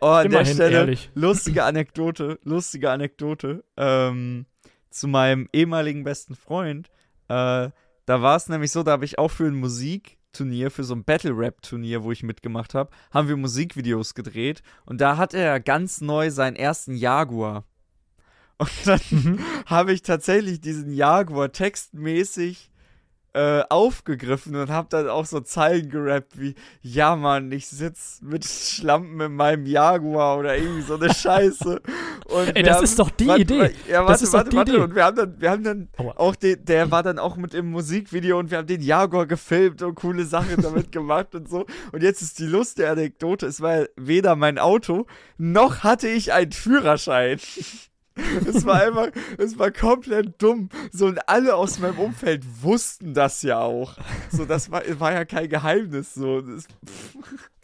Oh, 0.00 0.06
an 0.06 0.30
der 0.30 0.40
Immerhin 0.40 0.54
Stelle, 0.54 0.76
ehrlich. 0.76 1.10
lustige 1.14 1.64
Anekdote, 1.64 2.38
lustige 2.44 2.90
Anekdote. 2.90 3.62
Ähm, 3.76 4.46
zu 4.90 5.06
meinem 5.08 5.48
ehemaligen 5.52 6.04
besten 6.04 6.34
Freund. 6.34 6.88
Äh, 7.28 7.70
da 8.06 8.22
war 8.22 8.36
es 8.36 8.48
nämlich 8.48 8.72
so, 8.72 8.82
da 8.82 8.92
habe 8.92 9.04
ich 9.04 9.18
auch 9.18 9.30
für 9.30 9.46
ein 9.46 9.54
Musikturnier, 10.32 10.70
für 10.70 10.84
so 10.84 10.94
ein 10.94 11.04
Battle-Rap-Turnier, 11.04 12.04
wo 12.04 12.10
ich 12.10 12.22
mitgemacht 12.22 12.72
habe, 12.72 12.90
haben 13.10 13.28
wir 13.28 13.36
Musikvideos 13.36 14.14
gedreht. 14.14 14.62
Und 14.86 15.02
da 15.02 15.18
hat 15.18 15.34
er 15.34 15.60
ganz 15.60 16.00
neu 16.00 16.30
seinen 16.30 16.56
ersten 16.56 16.94
Jaguar. 16.94 17.64
Und 18.56 18.70
dann 18.86 19.00
Mhm. 19.10 19.38
habe 19.66 19.92
ich 19.92 20.00
tatsächlich 20.00 20.60
diesen 20.62 20.94
Jaguar 20.94 21.52
textmäßig 21.52 22.70
äh, 23.34 23.62
aufgegriffen 23.70 24.54
und 24.56 24.68
habe 24.68 24.88
dann 24.90 25.08
auch 25.08 25.24
so 25.24 25.40
Zeilen 25.40 25.88
gerappt 25.88 26.38
wie, 26.38 26.54
ja 26.82 27.16
Mann, 27.16 27.50
ich 27.50 27.66
sitz 27.66 28.20
mit 28.22 28.44
Schlampen 28.44 29.18
in 29.20 29.34
meinem 29.34 29.64
Jaguar 29.64 30.38
oder 30.38 30.56
irgendwie 30.56 30.82
so 30.82 30.96
eine 30.96 31.12
Scheiße. 31.14 31.80
Und 32.26 32.56
Ey, 32.56 32.62
das 32.62 32.76
haben- 32.76 32.84
ist 32.84 32.98
doch 32.98 33.10
die 33.10 33.26
warte, 33.26 33.40
Idee. 33.42 33.58
warte, 33.60 33.74
Ja, 33.88 34.00
Das 34.00 34.08
warte, 34.08 34.24
ist 34.24 34.28
doch 34.34 34.38
warte, 34.38 34.50
die 34.50 34.56
warte. 34.56 34.70
Idee. 34.72 34.80
Und 34.82 34.94
wir 34.94 35.04
haben 35.04 35.16
dann, 35.16 35.40
wir 35.40 35.50
haben 35.50 35.64
dann 35.64 35.88
Aua. 35.96 36.12
auch 36.16 36.36
den, 36.36 36.64
der 36.64 36.90
war 36.90 37.02
dann 37.02 37.18
auch 37.18 37.36
mit 37.36 37.54
im 37.54 37.70
Musikvideo 37.70 38.38
und 38.38 38.50
wir 38.50 38.58
haben 38.58 38.66
den 38.66 38.82
Jaguar 38.82 39.26
gefilmt 39.26 39.80
und 39.82 39.94
coole 39.94 40.24
Sachen 40.26 40.60
damit 40.60 40.92
gemacht 40.92 41.34
und 41.34 41.48
so. 41.48 41.64
Und 41.92 42.02
jetzt 42.02 42.20
ist 42.20 42.38
die 42.38 42.46
Lust 42.46 42.78
der 42.78 42.90
Anekdote, 42.92 43.46
es 43.46 43.60
war 43.62 43.86
weder 43.96 44.36
mein 44.36 44.58
Auto, 44.58 45.06
noch 45.38 45.84
hatte 45.84 46.08
ich 46.08 46.32
einen 46.32 46.52
Führerschein. 46.52 47.38
Es 48.46 48.64
war 48.66 48.82
einfach, 48.82 49.08
es 49.38 49.58
war 49.58 49.70
komplett 49.70 50.40
dumm. 50.40 50.68
So, 50.92 51.06
und 51.06 51.28
alle 51.28 51.54
aus 51.54 51.78
meinem 51.78 51.98
Umfeld 51.98 52.44
wussten 52.62 53.14
das 53.14 53.42
ja 53.42 53.60
auch. 53.60 53.96
So, 54.30 54.44
das 54.44 54.70
war, 54.70 54.82
war 54.98 55.12
ja 55.12 55.24
kein 55.24 55.48
Geheimnis. 55.48 56.14
So, 56.14 56.40
das, 56.40 56.66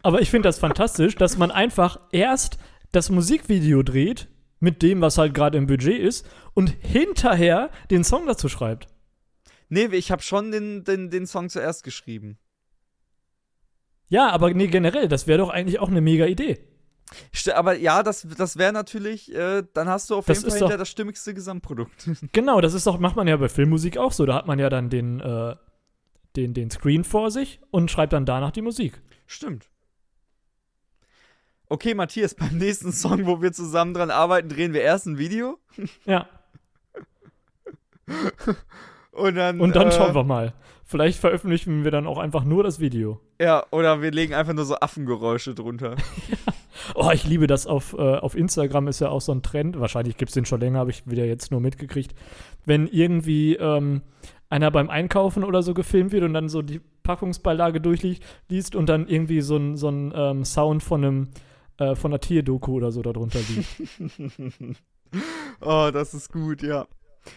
Aber 0.03 0.20
ich 0.20 0.31
finde 0.31 0.49
das 0.49 0.59
fantastisch, 0.59 1.15
dass 1.16 1.39
man 1.39 1.51
einfach 1.51 2.01
erst 2.12 2.59
das 2.93 3.11
Musikvideo 3.11 3.83
dreht 3.83 4.29
mit 4.61 4.83
dem, 4.83 5.01
was 5.01 5.19
halt 5.19 5.35
gerade 5.35 5.59
im 5.59 5.66
Budget 5.66 6.01
ist 6.01 6.27
und 6.55 6.70
hinterher 6.81 7.70
den 7.91 8.05
Song 8.05 8.27
dazu 8.27 8.49
schreibt. 8.49 8.89
nee, 9.69 9.87
ich 9.93 10.11
habe 10.11 10.23
schon 10.23 10.51
den, 10.51 10.85
den, 10.85 11.11
den 11.11 11.27
Song 11.27 11.49
zuerst 11.49 11.85
geschrieben. 11.85 12.39
Ja, 14.09 14.31
aber 14.31 14.53
nee, 14.55 14.69
generell, 14.69 15.09
das 15.09 15.27
wäre 15.27 15.39
doch 15.39 15.51
eigentlich 15.51 15.79
auch 15.81 15.89
eine 15.89 16.01
mega 16.01 16.25
Idee. 16.25 16.59
Aber 17.55 17.76
ja, 17.76 18.02
das, 18.02 18.26
das 18.36 18.56
wäre 18.59 18.72
natürlich, 18.72 19.35
äh, 19.35 19.62
dann 19.72 19.89
hast 19.89 20.10
du 20.10 20.16
auf 20.16 20.26
Das 20.26 20.39
jeden 20.39 20.51
Fall 20.51 20.59
hinterher 20.59 20.78
das 20.78 20.89
stimmigste 20.89 21.35
Gesamtprodukt. 21.35 22.09
Genau, 22.32 22.60
das 22.60 22.74
ist 22.74 22.86
doch, 22.86 22.98
macht 22.98 23.16
man 23.16 23.26
ja 23.26 23.36
bei 23.36 23.48
Filmmusik 23.48 23.97
auch 23.97 24.12
so. 24.12 24.26
Da 24.26 24.35
hat 24.35 24.47
man 24.47 24.59
ja 24.59 24.68
dann 24.68 24.90
den, 24.90 25.20
äh, 25.20 25.56
den, 26.36 26.55
den 26.55 26.70
Screen 26.70 27.05
vor 27.05 27.30
sich 27.30 27.60
und 27.70 27.90
schreibt 27.90 28.12
dann 28.12 28.26
danach 28.26 28.51
die 28.51 28.62
Musik. 28.62 29.01
Stimmt. 29.26 29.70
Okay, 31.68 31.94
Matthias, 31.94 32.35
beim 32.39 32.59
nächsten 32.59 32.93
Song, 32.93 33.26
wo 33.26 33.43
wir 33.43 33.52
zusammen 33.52 33.94
dran 33.94 34.10
arbeiten, 34.10 34.48
drehen 34.48 34.72
wir 34.72 34.82
erst 34.82 35.06
ein 35.06 35.18
Video 35.18 35.59
Ja. 36.05 36.28
und 39.12 39.35
dann. 39.35 39.60
Und 39.60 39.76
dann 39.76 39.89
äh, 39.89 39.93
schauen 39.93 40.14
wir 40.14 40.24
mal. 40.24 40.55
Vielleicht 40.90 41.20
veröffentlichen 41.20 41.85
wir 41.85 41.90
dann 41.90 42.06
auch 42.06 42.16
einfach 42.16 42.44
nur 42.44 42.62
das 42.62 42.81
Video. 42.81 43.20
Ja, 43.39 43.66
oder 43.73 44.01
wir 44.01 44.10
legen 44.10 44.32
einfach 44.32 44.55
nur 44.55 44.65
so 44.65 44.74
Affengeräusche 44.77 45.55
drunter. 45.55 45.97
Oh, 46.94 47.10
ich 47.12 47.24
liebe 47.24 47.48
das 47.48 47.66
auf, 47.66 47.93
äh, 47.98 48.16
auf 48.16 48.36
Instagram 48.36 48.86
ist 48.86 49.01
ja 49.01 49.09
auch 49.09 49.20
so 49.20 49.32
ein 49.32 49.43
Trend. 49.43 49.81
Wahrscheinlich 49.81 50.16
gibt 50.16 50.31
es 50.31 50.35
den 50.35 50.44
schon 50.44 50.60
länger, 50.60 50.78
habe 50.78 50.93
ich 50.93 51.10
wieder 51.10 51.24
jetzt 51.24 51.51
nur 51.51 51.60
mitgekriegt. 51.60 52.15
Wenn 52.65 52.86
irgendwie 52.86 53.56
ähm, 53.56 54.02
einer 54.48 54.70
beim 54.70 54.89
Einkaufen 54.89 55.43
oder 55.43 55.62
so 55.62 55.74
gefilmt 55.74 56.12
wird 56.12 56.23
und 56.23 56.35
dann 56.35 56.48
so 56.48 56.62
die 56.62 56.81
Packungsbeilage 57.02 57.81
durchliest 57.81 58.77
und 58.77 58.89
dann 58.89 59.09
irgendwie 59.09 59.40
so 59.40 59.56
ein, 59.56 59.77
so 59.77 59.89
ein 59.89 60.12
ähm, 60.15 60.44
Sound 60.44 60.85
von 60.85 61.05
einem 61.05 61.28
äh, 61.78 61.97
von 61.97 62.12
einer 62.12 62.20
Tierdoku 62.20 62.74
oder 62.74 62.93
so 62.93 63.02
darunter 63.02 63.40
liegt. 63.40 64.78
oh, 65.60 65.90
das 65.93 66.15
ist 66.15 66.32
gut, 66.32 66.62
ja. 66.62 66.86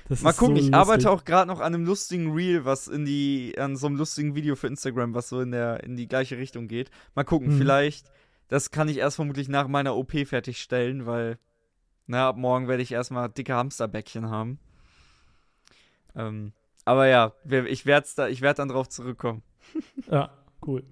Das 0.10 0.22
Mal 0.22 0.34
gucken, 0.34 0.58
so 0.58 0.62
ich 0.62 0.74
arbeite 0.74 1.10
auch 1.10 1.24
gerade 1.24 1.48
noch 1.48 1.60
an 1.60 1.74
einem 1.74 1.86
lustigen 1.86 2.34
Reel, 2.34 2.66
was 2.66 2.88
in 2.88 3.06
die, 3.06 3.56
an 3.58 3.76
so 3.76 3.88
einem 3.88 3.96
lustigen 3.98 4.36
Video 4.36 4.56
für 4.56 4.68
Instagram, 4.68 5.14
was 5.14 5.30
so 5.30 5.42
in 5.42 5.52
der, 5.52 5.84
in 5.84 5.96
die 5.96 6.08
gleiche 6.08 6.38
Richtung 6.38 6.68
geht. 6.68 6.92
Mal 7.16 7.24
gucken, 7.24 7.50
Mhm. 7.50 7.58
vielleicht, 7.58 8.12
das 8.48 8.72
kann 8.72 8.90
ich 8.90 8.98
erst 8.98 9.16
vermutlich 9.16 9.48
nach 9.50 9.68
meiner 9.68 9.96
OP 9.96 10.12
fertigstellen, 10.26 11.06
weil, 11.06 11.38
na, 12.08 12.30
ab 12.30 12.38
morgen 12.38 12.68
werde 12.68 12.84
ich 12.84 12.92
erstmal 12.92 13.30
dicke 13.30 13.54
Hamsterbäckchen 13.54 14.30
haben. 14.30 14.60
Ähm, 16.16 16.54
aber 16.86 17.08
ja, 17.08 17.34
ich 17.68 17.86
werde 17.86 18.08
da, 18.16 18.28
ich 18.28 18.42
werde 18.42 18.58
dann 18.58 18.70
drauf 18.70 18.90
zurückkommen. 18.90 19.44
Ja, 20.10 20.32
cool. 20.66 20.84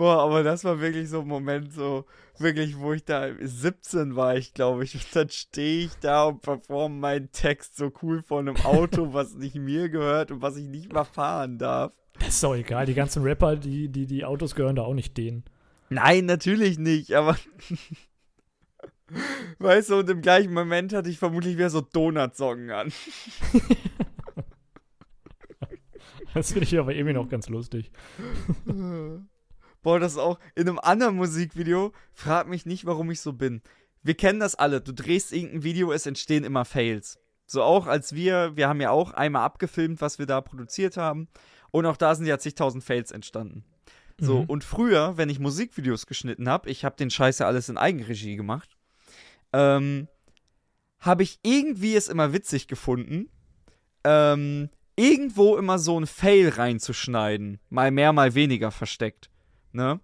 Boah, 0.00 0.22
aber 0.22 0.42
das 0.42 0.64
war 0.64 0.80
wirklich 0.80 1.10
so 1.10 1.20
ein 1.20 1.28
Moment, 1.28 1.74
so 1.74 2.06
wirklich, 2.38 2.78
wo 2.78 2.94
ich 2.94 3.04
da 3.04 3.28
17 3.38 4.16
war, 4.16 4.34
ich 4.34 4.54
glaube 4.54 4.82
ich. 4.82 4.94
Und 4.94 5.14
dann 5.14 5.28
stehe 5.28 5.84
ich 5.84 5.92
da 6.00 6.24
und 6.24 6.40
performe 6.40 6.96
meinen 6.96 7.30
Text 7.32 7.76
so 7.76 7.92
cool 8.00 8.22
vor 8.22 8.38
einem 8.38 8.56
Auto, 8.64 9.08
was 9.12 9.34
nicht 9.34 9.56
mir 9.56 9.90
gehört 9.90 10.30
und 10.30 10.40
was 10.40 10.56
ich 10.56 10.68
nicht 10.68 10.90
mal 10.90 11.04
fahren 11.04 11.58
darf. 11.58 11.92
Das 12.18 12.28
ist 12.28 12.42
doch 12.42 12.54
egal. 12.54 12.86
Die 12.86 12.94
ganzen 12.94 13.22
Rapper, 13.22 13.56
die, 13.56 13.90
die, 13.90 14.06
die 14.06 14.24
Autos 14.24 14.54
gehören 14.54 14.76
da 14.76 14.84
auch 14.84 14.94
nicht 14.94 15.18
denen. 15.18 15.44
Nein, 15.90 16.24
natürlich 16.24 16.78
nicht, 16.78 17.12
aber 17.12 17.36
Weißt 19.58 19.90
du, 19.90 19.96
und 19.96 20.08
im 20.08 20.22
gleichen 20.22 20.54
Moment 20.54 20.94
hatte 20.94 21.10
ich 21.10 21.18
vermutlich 21.18 21.58
wieder 21.58 21.68
so 21.68 21.82
Donut-Socken 21.82 22.70
an. 22.70 22.90
Das 26.32 26.52
finde 26.52 26.64
ich 26.64 26.78
aber 26.78 26.94
irgendwie 26.94 27.12
noch 27.12 27.28
ganz 27.28 27.50
lustig. 27.50 27.90
Boah, 29.82 29.98
das 29.98 30.12
ist 30.12 30.18
auch 30.18 30.38
in 30.54 30.68
einem 30.68 30.78
anderen 30.78 31.16
Musikvideo. 31.16 31.92
Frag 32.12 32.48
mich 32.48 32.66
nicht, 32.66 32.84
warum 32.86 33.10
ich 33.10 33.20
so 33.20 33.32
bin. 33.32 33.62
Wir 34.02 34.14
kennen 34.14 34.40
das 34.40 34.54
alle. 34.54 34.80
Du 34.80 34.92
drehst 34.92 35.32
irgendein 35.32 35.62
Video, 35.62 35.92
es 35.92 36.06
entstehen 36.06 36.44
immer 36.44 36.64
Fails. 36.64 37.18
So 37.46 37.62
auch 37.62 37.86
als 37.86 38.14
wir, 38.14 38.56
wir 38.56 38.68
haben 38.68 38.80
ja 38.80 38.90
auch 38.90 39.12
einmal 39.12 39.42
abgefilmt, 39.44 40.00
was 40.00 40.18
wir 40.18 40.26
da 40.26 40.40
produziert 40.40 40.96
haben. 40.96 41.28
Und 41.70 41.86
auch 41.86 41.96
da 41.96 42.14
sind 42.14 42.26
ja 42.26 42.38
zigtausend 42.38 42.84
Fails 42.84 43.10
entstanden. 43.10 43.64
So, 44.18 44.40
Mhm. 44.42 44.44
und 44.46 44.64
früher, 44.64 45.16
wenn 45.16 45.30
ich 45.30 45.38
Musikvideos 45.38 46.06
geschnitten 46.06 46.48
habe, 46.48 46.68
ich 46.68 46.84
habe 46.84 46.96
den 46.96 47.10
Scheiß 47.10 47.38
ja 47.38 47.46
alles 47.46 47.68
in 47.70 47.78
Eigenregie 47.78 48.36
gemacht, 48.36 48.76
ähm, 49.52 50.08
habe 50.98 51.22
ich 51.22 51.38
irgendwie 51.42 51.96
es 51.96 52.08
immer 52.08 52.32
witzig 52.34 52.68
gefunden, 52.68 53.30
ähm, 54.04 54.68
irgendwo 54.96 55.56
immer 55.56 55.78
so 55.78 55.98
ein 55.98 56.06
Fail 56.06 56.50
reinzuschneiden. 56.50 57.58
Mal 57.70 57.90
mehr, 57.90 58.12
mal 58.12 58.34
weniger 58.34 58.70
versteckt. 58.70 59.30
Ne? 59.72 60.00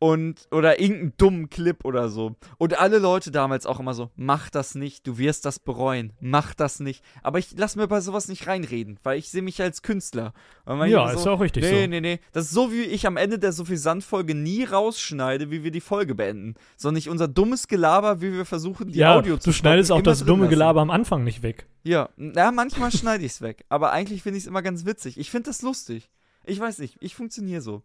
Und, 0.00 0.48
oder 0.50 0.80
irgendeinen 0.80 1.14
dummen 1.16 1.50
Clip 1.50 1.82
oder 1.84 2.10
so. 2.10 2.36
Und 2.58 2.78
alle 2.78 2.98
Leute 2.98 3.30
damals 3.30 3.64
auch 3.64 3.80
immer 3.80 3.94
so, 3.94 4.10
mach 4.16 4.50
das 4.50 4.74
nicht, 4.74 5.06
du 5.06 5.16
wirst 5.16 5.46
das 5.46 5.58
bereuen, 5.58 6.12
mach 6.20 6.52
das 6.52 6.78
nicht. 6.80 7.02
Aber 7.22 7.38
ich 7.38 7.56
lass 7.56 7.74
mir 7.74 7.86
bei 7.86 8.02
sowas 8.02 8.28
nicht 8.28 8.46
reinreden, 8.46 8.98
weil 9.02 9.18
ich 9.18 9.30
sehe 9.30 9.40
mich 9.40 9.62
als 9.62 9.80
Künstler. 9.80 10.34
Ja, 10.66 10.74
immer 10.74 11.12
ist 11.14 11.26
auch 11.26 11.40
richtig 11.40 11.62
nee, 11.62 11.84
so. 11.84 11.86
Nee, 11.86 12.00
nee, 12.02 12.20
Das 12.32 12.46
ist 12.46 12.50
so, 12.50 12.70
wie 12.70 12.82
ich 12.82 13.06
am 13.06 13.16
Ende 13.16 13.38
der 13.38 13.52
Suffisant-Folge 13.52 14.34
nie 14.34 14.64
rausschneide, 14.64 15.50
wie 15.50 15.64
wir 15.64 15.70
die 15.70 15.80
Folge 15.80 16.14
beenden. 16.14 16.54
Sondern 16.76 16.96
nicht 16.96 17.08
unser 17.08 17.28
dummes 17.28 17.66
Gelaber, 17.68 18.20
wie 18.20 18.32
wir 18.32 18.44
versuchen, 18.44 18.88
die 18.88 18.98
ja, 18.98 19.16
Audio 19.16 19.38
zu 19.38 19.50
du 19.50 19.54
schneidest 19.54 19.90
auch 19.90 20.02
das 20.02 20.24
dumme. 20.24 20.48
Gelaber 20.48 20.82
am 20.82 20.90
Anfang 20.90 21.24
nicht 21.24 21.42
weg. 21.42 21.66
Ja, 21.82 22.10
na, 22.16 22.50
manchmal 22.50 22.90
schneide 22.92 23.24
ich 23.24 23.32
es 23.32 23.40
weg. 23.40 23.64
Aber 23.70 23.92
eigentlich 23.92 24.22
finde 24.22 24.36
ich 24.36 24.44
es 24.44 24.48
immer 24.48 24.60
ganz 24.60 24.84
witzig. 24.84 25.18
Ich 25.18 25.30
finde 25.30 25.48
das 25.48 25.62
lustig. 25.62 26.10
Ich 26.44 26.60
weiß 26.60 26.78
nicht, 26.80 26.98
ich 27.00 27.14
funktioniere 27.14 27.62
so. 27.62 27.82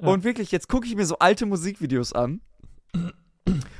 Ja. 0.00 0.08
Und 0.08 0.24
wirklich, 0.24 0.52
jetzt 0.52 0.68
gucke 0.68 0.86
ich 0.86 0.94
mir 0.94 1.06
so 1.06 1.18
alte 1.18 1.46
Musikvideos 1.46 2.12
an. 2.12 2.40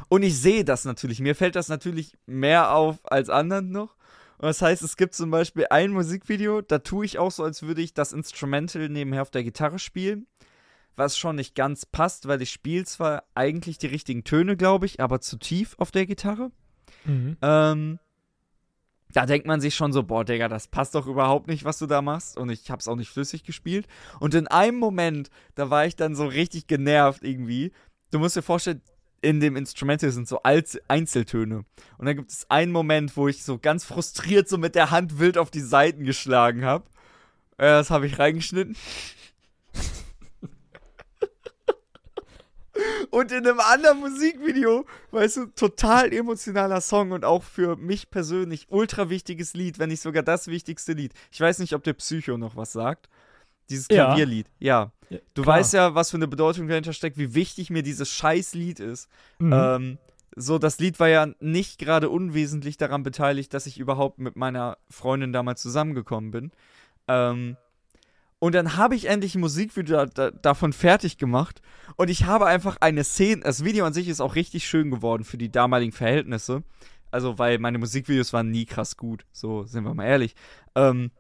Und 0.09 0.23
ich 0.23 0.39
sehe 0.39 0.65
das 0.65 0.85
natürlich. 0.85 1.20
Mir 1.20 1.35
fällt 1.35 1.55
das 1.55 1.69
natürlich 1.69 2.16
mehr 2.27 2.73
auf 2.73 2.99
als 3.05 3.28
anderen 3.28 3.70
noch. 3.70 3.95
Und 4.39 4.47
das 4.47 4.62
heißt, 4.62 4.82
es 4.82 4.97
gibt 4.97 5.15
zum 5.15 5.31
Beispiel 5.31 5.66
ein 5.70 5.90
Musikvideo, 5.90 6.61
da 6.62 6.78
tue 6.78 7.05
ich 7.05 7.19
auch 7.19 7.32
so, 7.32 7.43
als 7.43 7.62
würde 7.62 7.82
ich 7.82 7.93
das 7.93 8.12
Instrumental 8.12 8.89
nebenher 8.89 9.23
auf 9.23 9.31
der 9.31 9.43
Gitarre 9.43 9.78
spielen. 9.78 10.27
Was 10.95 11.19
schon 11.19 11.36
nicht 11.36 11.55
ganz 11.55 11.86
passt, 11.86 12.27
weil 12.27 12.43
ich 12.43 12.51
spiele 12.51 12.85
zwar 12.85 13.24
eigentlich 13.35 13.78
die 13.78 13.86
richtigen 13.86 14.24
Töne, 14.24 14.57
glaube 14.57 14.86
ich, 14.86 15.01
aber 15.01 15.20
zu 15.20 15.39
tief 15.39 15.74
auf 15.78 15.90
der 15.90 16.07
Gitarre. 16.07 16.51
Mhm. 17.05 17.36
Ähm, 17.43 17.99
da 19.12 19.26
denkt 19.26 19.47
man 19.47 19.60
sich 19.60 19.74
schon 19.74 19.93
so, 19.93 20.02
boah, 20.02 20.24
Digga, 20.24 20.48
das 20.48 20.68
passt 20.68 20.94
doch 20.94 21.06
überhaupt 21.06 21.48
nicht, 21.48 21.64
was 21.64 21.78
du 21.78 21.86
da 21.86 22.02
machst. 22.02 22.36
Und 22.36 22.51
ich 22.51 22.70
hab's 22.70 22.89
auch 22.89 22.97
nicht 22.97 23.10
flüssig 23.10 23.43
gespielt. 23.43 23.86
Und 24.20 24.35
in 24.35 24.47
einem 24.48 24.78
Moment, 24.78 25.30
da 25.55 25.70
war 25.70 25.86
ich 25.86 25.97
dann 25.97 26.14
so 26.14 26.26
richtig 26.26 26.66
genervt 26.66 27.22
irgendwie. 27.22 27.72
Du 28.10 28.18
musst 28.18 28.36
dir 28.36 28.43
vorstellen, 28.43 28.82
in 29.20 29.40
dem 29.40 29.56
Instrumental 29.56 30.10
sind 30.10 30.28
so 30.28 30.43
Einzeltöne. 30.43 31.64
Und 31.97 32.06
dann 32.06 32.16
gibt 32.16 32.30
es 32.30 32.48
einen 32.51 32.70
Moment, 32.70 33.16
wo 33.16 33.28
ich 33.28 33.44
so 33.44 33.59
ganz 33.59 33.85
frustriert 33.85 34.48
so 34.48 34.59
mit 34.59 34.74
der 34.74 34.90
Hand 34.90 35.18
wild 35.18 35.39
auf 35.39 35.51
die 35.51 35.60
Seiten 35.60 36.05
geschlagen 36.05 36.64
habe. 36.64 36.85
Äh, 37.56 37.66
das 37.66 37.90
habe 37.90 38.06
ich 38.06 38.18
reingeschnitten. 38.18 38.76
Und 43.10 43.32
in 43.32 43.47
einem 43.47 43.60
anderen 43.60 44.01
Musikvideo, 44.01 44.85
weißt 45.10 45.36
du, 45.39 45.47
total 45.47 46.12
emotionaler 46.12 46.80
Song 46.80 47.12
und 47.12 47.24
auch 47.24 47.43
für 47.43 47.76
mich 47.76 48.10
persönlich 48.10 48.66
ultra 48.70 49.09
wichtiges 49.10 49.55
Lied, 49.55 49.78
wenn 49.78 49.89
nicht 49.89 50.02
sogar 50.02 50.22
das 50.22 50.48
wichtigste 50.48 50.93
Lied. 50.93 51.12
Ich 51.30 51.40
weiß 51.40 51.59
nicht, 51.59 51.74
ob 51.74 51.82
der 51.85 51.94
Psycho 51.94 52.36
noch 52.36 52.56
was 52.56 52.72
sagt. 52.72 53.09
Dieses. 53.70 53.89
Klavierlied. 53.89 54.51
Ja. 54.59 54.93
Ja, 55.10 55.18
Du 55.35 55.43
klar. 55.43 55.56
weißt 55.56 55.72
ja, 55.74 55.94
was 55.94 56.10
für 56.10 56.18
eine 56.18 56.28
Bedeutung 56.28 56.68
dahinter 56.68 56.93
steckt, 56.93 57.16
wie 57.16 57.35
wichtig 57.35 57.70
mir 57.70 57.82
dieses 57.82 58.10
Scheißlied 58.10 58.78
ist. 58.80 59.09
Mhm. 59.39 59.52
Ähm, 59.55 59.98
so, 60.36 60.59
das 60.59 60.78
Lied 60.78 61.01
war 61.01 61.09
ja 61.09 61.28
nicht 61.40 61.78
gerade 61.78 62.10
unwesentlich 62.10 62.76
daran 62.76 63.02
beteiligt, 63.02 63.55
dass 63.55 63.66
ich 63.66 63.78
überhaupt 63.78 64.18
mit 64.18 64.36
meiner 64.36 64.76
Freundin 64.90 65.32
damals 65.32 65.62
zusammengekommen 65.62 66.30
bin. 66.30 66.52
Ähm, 67.09 67.56
und 68.40 68.55
dann 68.55 68.77
habe 68.77 68.94
ich 68.94 69.06
endlich 69.06 69.35
ein 69.35 69.40
Musikvideo 69.40 69.97
da, 69.97 70.06
da, 70.06 70.31
davon 70.31 70.73
fertig 70.73 71.19
gemacht. 71.19 71.60
Und 71.97 72.09
ich 72.09 72.24
habe 72.24 72.47
einfach 72.47 72.77
eine 72.81 73.02
Szene. 73.02 73.43
Das 73.43 73.65
Video 73.65 73.85
an 73.85 73.93
sich 73.93 74.09
ist 74.09 74.20
auch 74.20 74.36
richtig 74.36 74.66
schön 74.66 74.90
geworden 74.90 75.24
für 75.24 75.39
die 75.39 75.51
damaligen 75.51 75.93
Verhältnisse. 75.93 76.62
Also, 77.10 77.39
weil 77.39 77.59
meine 77.59 77.78
Musikvideos 77.78 78.32
waren 78.32 78.51
nie 78.51 78.65
krass 78.65 78.97
gut. 78.97 79.24
So, 79.32 79.65
sind 79.65 79.85
wir 79.85 79.94
mal 79.94 80.05
ehrlich. 80.05 80.36
Ähm, 80.77 81.10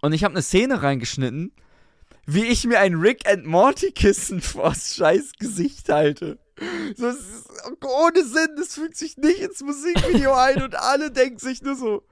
und 0.00 0.12
ich 0.14 0.24
habe 0.24 0.32
eine 0.32 0.42
Szene 0.42 0.82
reingeschnitten, 0.82 1.52
wie 2.24 2.44
ich 2.44 2.66
mir 2.66 2.78
ein 2.78 2.94
Rick 2.94 3.28
and 3.28 3.44
Morty 3.44 3.92
Kissen 3.92 4.40
vors 4.40 4.94
scheiß 4.94 5.32
Gesicht 5.38 5.90
halte. 5.90 6.38
So, 6.96 7.08
es 7.08 7.18
ist 7.18 7.50
ohne 7.84 8.24
Sinn, 8.24 8.54
das 8.56 8.74
fügt 8.74 8.96
sich 8.96 9.16
nicht 9.16 9.40
ins 9.40 9.62
Musikvideo 9.62 10.32
ein 10.34 10.62
und 10.62 10.74
alle 10.74 11.10
denken 11.10 11.38
sich 11.38 11.62
nur 11.62 11.74
so, 11.74 12.02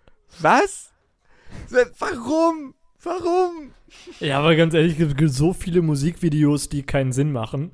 was? 0.40 0.90
Warum? 1.98 2.74
Warum? 3.02 3.72
Ja, 4.20 4.38
aber 4.38 4.54
ganz 4.56 4.74
ehrlich, 4.74 4.98
es 4.98 5.16
gibt 5.16 5.32
so 5.32 5.52
viele 5.52 5.82
Musikvideos, 5.82 6.68
die 6.68 6.82
keinen 6.82 7.12
Sinn 7.12 7.32
machen. 7.32 7.72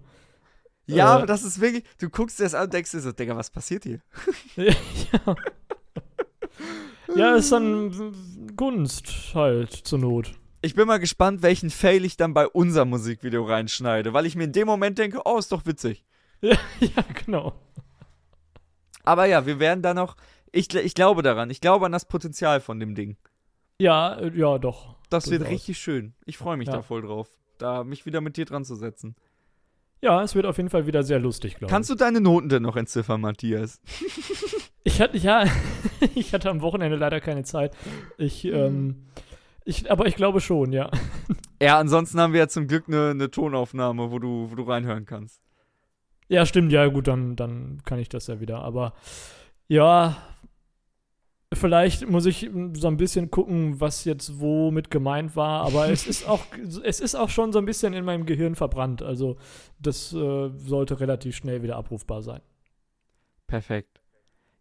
Ja, 0.86 1.12
Äh. 1.14 1.16
aber 1.16 1.26
das 1.26 1.42
ist 1.44 1.60
wirklich, 1.60 1.84
du 1.98 2.10
guckst 2.10 2.38
dir 2.38 2.44
das 2.44 2.54
an 2.54 2.64
und 2.64 2.72
denkst 2.72 2.90
dir 2.90 3.00
so, 3.00 3.12
Digga, 3.12 3.36
was 3.36 3.50
passiert 3.50 3.84
hier? 3.84 4.00
ja. 4.56 4.74
ja, 7.16 7.34
ist 7.36 7.52
dann 7.52 8.14
Gunst 8.56 9.34
halt 9.34 9.72
zur 9.72 9.98
Not. 9.98 10.32
Ich 10.62 10.74
bin 10.74 10.86
mal 10.86 10.98
gespannt, 10.98 11.42
welchen 11.42 11.70
Fail 11.70 12.04
ich 12.04 12.16
dann 12.16 12.32
bei 12.32 12.46
unserem 12.48 12.90
Musikvideo 12.90 13.44
reinschneide, 13.44 14.12
weil 14.14 14.24
ich 14.26 14.34
mir 14.36 14.44
in 14.44 14.52
dem 14.52 14.66
Moment 14.66 14.98
denke, 14.98 15.20
oh, 15.24 15.38
ist 15.38 15.52
doch 15.52 15.66
witzig. 15.66 16.04
ja, 16.42 16.56
genau. 17.24 17.54
Aber 19.02 19.26
ja, 19.26 19.44
wir 19.46 19.58
werden 19.58 19.82
da 19.82 19.92
noch, 19.92 20.16
ich, 20.52 20.74
ich 20.74 20.94
glaube 20.94 21.22
daran, 21.22 21.50
ich 21.50 21.60
glaube 21.60 21.86
an 21.86 21.92
das 21.92 22.06
Potenzial 22.06 22.60
von 22.60 22.80
dem 22.80 22.94
Ding. 22.94 23.16
Ja, 23.78 24.14
äh, 24.18 24.32
ja, 24.34 24.56
doch. 24.58 24.93
Das 25.10 25.30
wird 25.30 25.42
Durchaus. 25.42 25.54
richtig 25.54 25.78
schön. 25.78 26.14
Ich 26.24 26.38
freue 26.38 26.56
mich 26.56 26.68
Ja. 26.68 26.74
da 26.74 26.82
voll 26.82 27.02
drauf, 27.02 27.28
da 27.58 27.84
mich 27.84 28.06
wieder 28.06 28.20
mit 28.20 28.36
dir 28.36 28.44
dran 28.44 28.64
zu 28.64 28.74
setzen. 28.74 29.14
Ja, 30.00 30.22
es 30.22 30.34
wird 30.34 30.44
auf 30.46 30.56
jeden 30.58 30.68
Fall 30.70 30.86
wieder 30.86 31.02
sehr 31.02 31.18
lustig, 31.18 31.54
glaube 31.54 31.66
ich. 31.66 31.70
Kannst 31.70 31.88
du 31.88 31.94
deine 31.94 32.20
Noten 32.20 32.48
denn 32.48 32.62
noch 32.62 32.76
entziffern, 32.76 33.20
Matthias? 33.20 33.80
Ich 34.86 35.00
hatte, 35.00 35.16
ja, 35.16 35.46
ich 36.14 36.34
hatte 36.34 36.50
am 36.50 36.60
Wochenende 36.60 36.98
leider 36.98 37.18
keine 37.18 37.42
Zeit. 37.42 37.74
Ich, 38.18 38.44
ähm, 38.44 39.06
ich, 39.64 39.90
aber 39.90 40.04
ich 40.06 40.14
glaube 40.14 40.42
schon, 40.42 40.72
ja. 40.74 40.90
Ja, 41.62 41.78
ansonsten 41.78 42.20
haben 42.20 42.34
wir 42.34 42.40
ja 42.40 42.48
zum 42.48 42.66
Glück 42.68 42.84
eine, 42.86 43.08
eine 43.12 43.30
Tonaufnahme, 43.30 44.10
wo 44.10 44.18
du, 44.18 44.50
wo 44.50 44.54
du 44.54 44.62
reinhören 44.64 45.06
kannst. 45.06 45.40
Ja, 46.28 46.44
stimmt, 46.44 46.70
ja, 46.70 46.86
gut, 46.88 47.08
dann, 47.08 47.34
dann 47.34 47.80
kann 47.86 47.98
ich 47.98 48.10
das 48.10 48.26
ja 48.26 48.40
wieder. 48.40 48.58
Aber 48.58 48.92
ja, 49.68 50.18
vielleicht 51.52 52.08
muss 52.08 52.26
ich 52.26 52.50
so 52.74 52.88
ein 52.88 52.96
bisschen 52.96 53.30
gucken, 53.30 53.80
was 53.80 54.04
jetzt 54.04 54.40
womit 54.40 54.90
gemeint 54.90 55.36
war. 55.36 55.62
Aber 55.62 55.88
es 55.90 56.06
ist 56.08 56.28
auch, 56.28 56.44
es 56.82 57.00
ist 57.00 57.14
auch 57.14 57.28
schon 57.28 57.52
so 57.52 57.58
ein 57.58 57.64
bisschen 57.64 57.92
in 57.92 58.04
meinem 58.04 58.26
Gehirn 58.26 58.54
verbrannt. 58.54 59.02
Also, 59.02 59.36
das 59.78 60.12
äh, 60.12 60.50
sollte 60.56 61.00
relativ 61.00 61.36
schnell 61.36 61.62
wieder 61.62 61.76
abrufbar 61.76 62.22
sein. 62.22 62.40
Perfekt. 63.46 64.00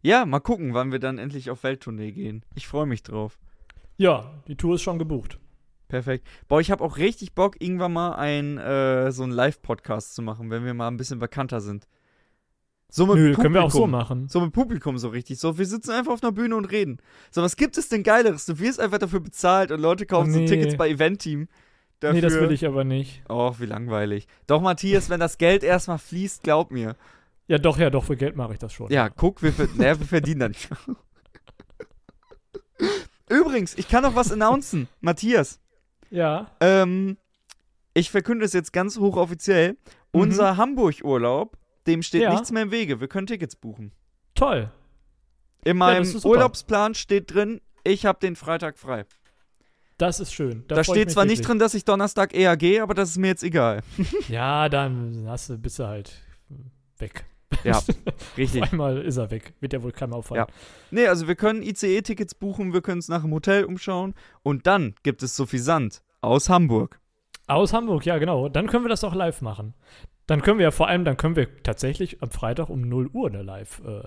Ja, 0.02 0.26
mal 0.26 0.40
gucken, 0.40 0.74
wann 0.74 0.92
wir 0.92 0.98
dann 0.98 1.18
endlich 1.18 1.50
auf 1.50 1.62
Welttournee 1.62 2.12
gehen. 2.12 2.44
Ich 2.54 2.68
freue 2.68 2.86
mich 2.86 3.02
drauf. 3.02 3.38
Ja, 3.96 4.42
die 4.48 4.56
Tour 4.56 4.74
ist 4.74 4.82
schon 4.82 4.98
gebucht. 4.98 5.38
Perfekt. 5.88 6.26
Boah, 6.48 6.60
ich 6.60 6.70
habe 6.70 6.82
auch 6.82 6.96
richtig 6.96 7.34
Bock, 7.34 7.60
irgendwann 7.60 7.92
mal 7.92 8.12
ein, 8.14 8.58
äh, 8.58 9.12
so 9.12 9.22
einen 9.22 9.32
Live-Podcast 9.32 10.14
zu 10.14 10.22
machen, 10.22 10.50
wenn 10.50 10.64
wir 10.64 10.74
mal 10.74 10.88
ein 10.88 10.96
bisschen 10.96 11.20
bekannter 11.20 11.60
sind. 11.60 11.86
So 12.96 13.06
mit 13.06 13.16
Nö, 13.16 13.22
Publikum. 13.22 13.42
können 13.42 13.54
wir 13.54 13.64
auch 13.64 13.72
so 13.72 13.88
machen. 13.88 14.28
So 14.28 14.40
mit 14.40 14.52
Publikum 14.52 14.98
so 14.98 15.08
richtig. 15.08 15.40
So, 15.40 15.58
wir 15.58 15.66
sitzen 15.66 15.90
einfach 15.90 16.12
auf 16.12 16.22
einer 16.22 16.30
Bühne 16.30 16.54
und 16.54 16.66
reden. 16.66 16.98
So, 17.32 17.42
was 17.42 17.56
gibt 17.56 17.76
es 17.76 17.88
denn 17.88 18.04
Geileres? 18.04 18.46
Du 18.46 18.56
wirst 18.60 18.78
einfach 18.78 18.98
dafür 18.98 19.18
bezahlt 19.18 19.72
und 19.72 19.80
Leute 19.80 20.06
kaufen 20.06 20.30
Nee. 20.30 20.46
so 20.46 20.54
Tickets 20.54 20.76
bei 20.76 20.88
Event-Team. 20.90 21.48
Nee, 22.02 22.20
das 22.20 22.34
will 22.34 22.52
ich 22.52 22.64
aber 22.64 22.84
nicht. 22.84 23.28
Och, 23.28 23.58
wie 23.58 23.66
langweilig. 23.66 24.28
Doch, 24.46 24.60
Matthias, 24.60 25.10
wenn 25.10 25.18
das 25.18 25.38
Geld 25.38 25.64
erstmal 25.64 25.98
fließt, 25.98 26.44
glaub 26.44 26.70
mir. 26.70 26.94
Ja, 27.48 27.58
doch, 27.58 27.78
ja, 27.78 27.90
doch, 27.90 28.04
für 28.04 28.16
Geld 28.16 28.36
mache 28.36 28.52
ich 28.52 28.60
das 28.60 28.72
schon. 28.72 28.92
Ja, 28.92 29.08
guck, 29.08 29.42
wir, 29.42 29.52
ver 29.52 29.66
naja, 29.74 29.98
wir 29.98 30.06
verdienen 30.06 30.40
da 30.40 30.48
nicht. 30.48 30.68
Übrigens, 33.28 33.76
ich 33.76 33.88
kann 33.88 34.02
noch 34.02 34.14
was 34.14 34.30
announcen. 34.30 34.86
Matthias, 35.00 35.60
Ja, 36.10 36.50
ähm, 36.60 37.16
ich 37.94 38.10
verkünde 38.10 38.44
es 38.44 38.52
jetzt 38.52 38.72
ganz 38.72 38.98
hochoffiziell. 38.98 39.72
Mhm. 40.12 40.20
Unser 40.20 40.56
Hamburg-Urlaub, 40.56 41.56
dem 41.86 42.02
steht 42.02 42.22
Ja. 42.22 42.32
nichts 42.32 42.50
mehr 42.52 42.62
im 42.62 42.70
Wege. 42.70 43.00
Wir 43.00 43.08
können 43.08 43.26
Tickets 43.26 43.56
buchen. 43.56 43.92
toll. 44.34 44.70
In 45.66 45.78
meinem 45.78 46.04
super. 46.04 46.28
Urlaubsplan 46.28 46.94
steht 46.94 47.32
drin, 47.32 47.62
ich 47.84 48.04
habe 48.04 48.18
den 48.20 48.36
Freitag 48.36 48.78
frei. 48.78 49.06
Das 49.96 50.20
ist 50.20 50.34
schön. 50.34 50.64
Da, 50.68 50.80
ich 50.80 50.86
steht 50.86 51.10
zwar 51.10 51.24
nicht 51.24 51.38
wirklich. 51.38 51.46
drin, 51.46 51.58
dass 51.58 51.72
ich 51.72 51.84
Donnerstag 51.86 52.34
eher 52.34 52.56
gehe, 52.58 52.82
aber 52.82 52.92
das 52.94 53.10
ist 53.10 53.16
mir 53.18 53.28
jetzt 53.28 53.42
egal. 53.44 53.80
Ja, 54.28 54.68
dann 54.68 55.24
hast 55.26 55.48
du, 55.48 55.56
bist 55.56 55.78
du 55.78 55.86
halt 55.86 56.20
weg. 56.98 57.24
Ja, 57.62 57.76
Auf 57.78 57.86
richtig. 58.36 58.62
einmal 58.62 59.00
ist 59.02 59.16
er 59.16 59.30
weg. 59.30 59.54
Wird 59.60 59.72
ja 59.72 59.82
wohl 59.82 59.92
keinem 59.92 60.12
auffallen. 60.14 60.44
Ja. 60.48 60.54
Nee, 60.90 61.06
also 61.06 61.28
wir 61.28 61.34
können 61.36 61.62
ICE-Tickets 61.62 62.34
buchen, 62.34 62.74
wir 62.74 62.82
können 62.82 62.98
uns 62.98 63.08
nach 63.08 63.22
einem 63.24 63.32
Hotel 63.32 63.64
umschauen 63.64 64.14
und 64.42 64.66
dann 64.66 64.94
gibt 65.02 65.22
es 65.22 65.34
Suffisant 65.36 66.02
aus 66.20 66.48
Hamburg. 66.50 67.00
Aus 67.46 67.72
Hamburg, 67.72 68.04
ja, 68.04 68.18
genau. 68.18 68.48
Dann 68.50 68.66
können 68.66 68.84
wir 68.84 68.88
das 68.90 69.04
auch 69.04 69.14
live 69.14 69.40
machen. 69.40 69.72
Dann 70.26 70.40
können 70.42 70.58
wir 70.58 70.64
ja 70.64 70.70
vor 70.70 70.88
allem, 70.88 71.04
dann 71.04 71.16
können 71.16 71.36
wir 71.36 71.48
tatsächlich 71.62 72.22
am 72.22 72.30
Freitag 72.30 72.68
um 72.70 72.80
0 72.88 73.08
Uhr 73.12 73.28
eine 73.28 73.42
Live. 73.42 73.82
Äh, 73.86 74.02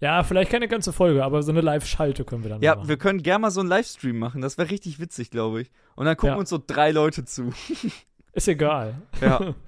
ja, 0.00 0.22
vielleicht 0.24 0.50
keine 0.50 0.66
ganze 0.66 0.92
Folge, 0.92 1.24
aber 1.24 1.42
so 1.42 1.52
eine 1.52 1.60
Live-Schalte 1.60 2.24
können 2.24 2.42
wir 2.42 2.50
dann 2.50 2.62
Ja, 2.62 2.74
machen. 2.74 2.88
wir 2.88 2.96
können 2.96 3.22
gerne 3.22 3.42
mal 3.42 3.50
so 3.50 3.60
einen 3.60 3.68
Livestream 3.68 4.18
machen, 4.18 4.40
das 4.40 4.56
wäre 4.58 4.70
richtig 4.70 4.98
witzig, 4.98 5.30
glaube 5.30 5.60
ich. 5.62 5.70
Und 5.94 6.06
dann 6.06 6.16
gucken 6.16 6.34
Ja. 6.34 6.38
uns 6.40 6.48
so 6.50 6.58
drei 6.64 6.90
Leute 6.90 7.24
zu. 7.24 7.52
Ist 8.32 8.48
egal. 8.48 9.02
Ja. 9.20 9.54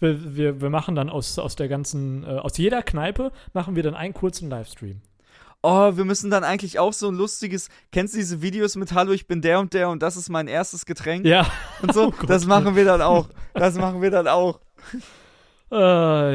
Wir, 0.00 0.36
wir, 0.36 0.60
wir 0.60 0.68
machen 0.68 0.96
dann 0.96 1.08
aus, 1.08 1.38
aus 1.38 1.54
der 1.54 1.68
ganzen, 1.68 2.24
äh, 2.24 2.26
aus 2.26 2.58
jeder 2.58 2.82
Kneipe 2.82 3.30
machen 3.52 3.76
wir 3.76 3.84
dann 3.84 3.94
einen 3.94 4.12
kurzen 4.12 4.50
Livestream. 4.50 5.00
Oh, 5.62 5.96
wir 5.96 6.04
müssen 6.04 6.28
dann 6.28 6.42
eigentlich 6.42 6.80
auch 6.80 6.92
so 6.92 7.06
ein 7.06 7.14
lustiges. 7.14 7.68
Kennst 7.92 8.14
du 8.14 8.18
diese 8.18 8.42
Videos 8.42 8.74
mit 8.74 8.92
Hallo, 8.94 9.12
ich 9.12 9.28
bin 9.28 9.42
der 9.42 9.60
und 9.60 9.74
der 9.74 9.88
und 9.90 10.02
das 10.02 10.16
ist 10.16 10.28
mein 10.28 10.48
erstes 10.48 10.86
Getränk? 10.86 11.24
Ja. 11.24 11.46
Und 11.82 11.94
so, 11.94 12.12
Oh 12.20 12.26
das 12.26 12.46
machen 12.46 12.74
wir 12.74 12.84
dann 12.84 13.00
auch. 13.00 13.28
Das 13.54 13.76
machen 13.76 14.02
wir 14.02 14.10
dann 14.10 14.26
auch. 14.26 14.58
Äh, 15.72 15.76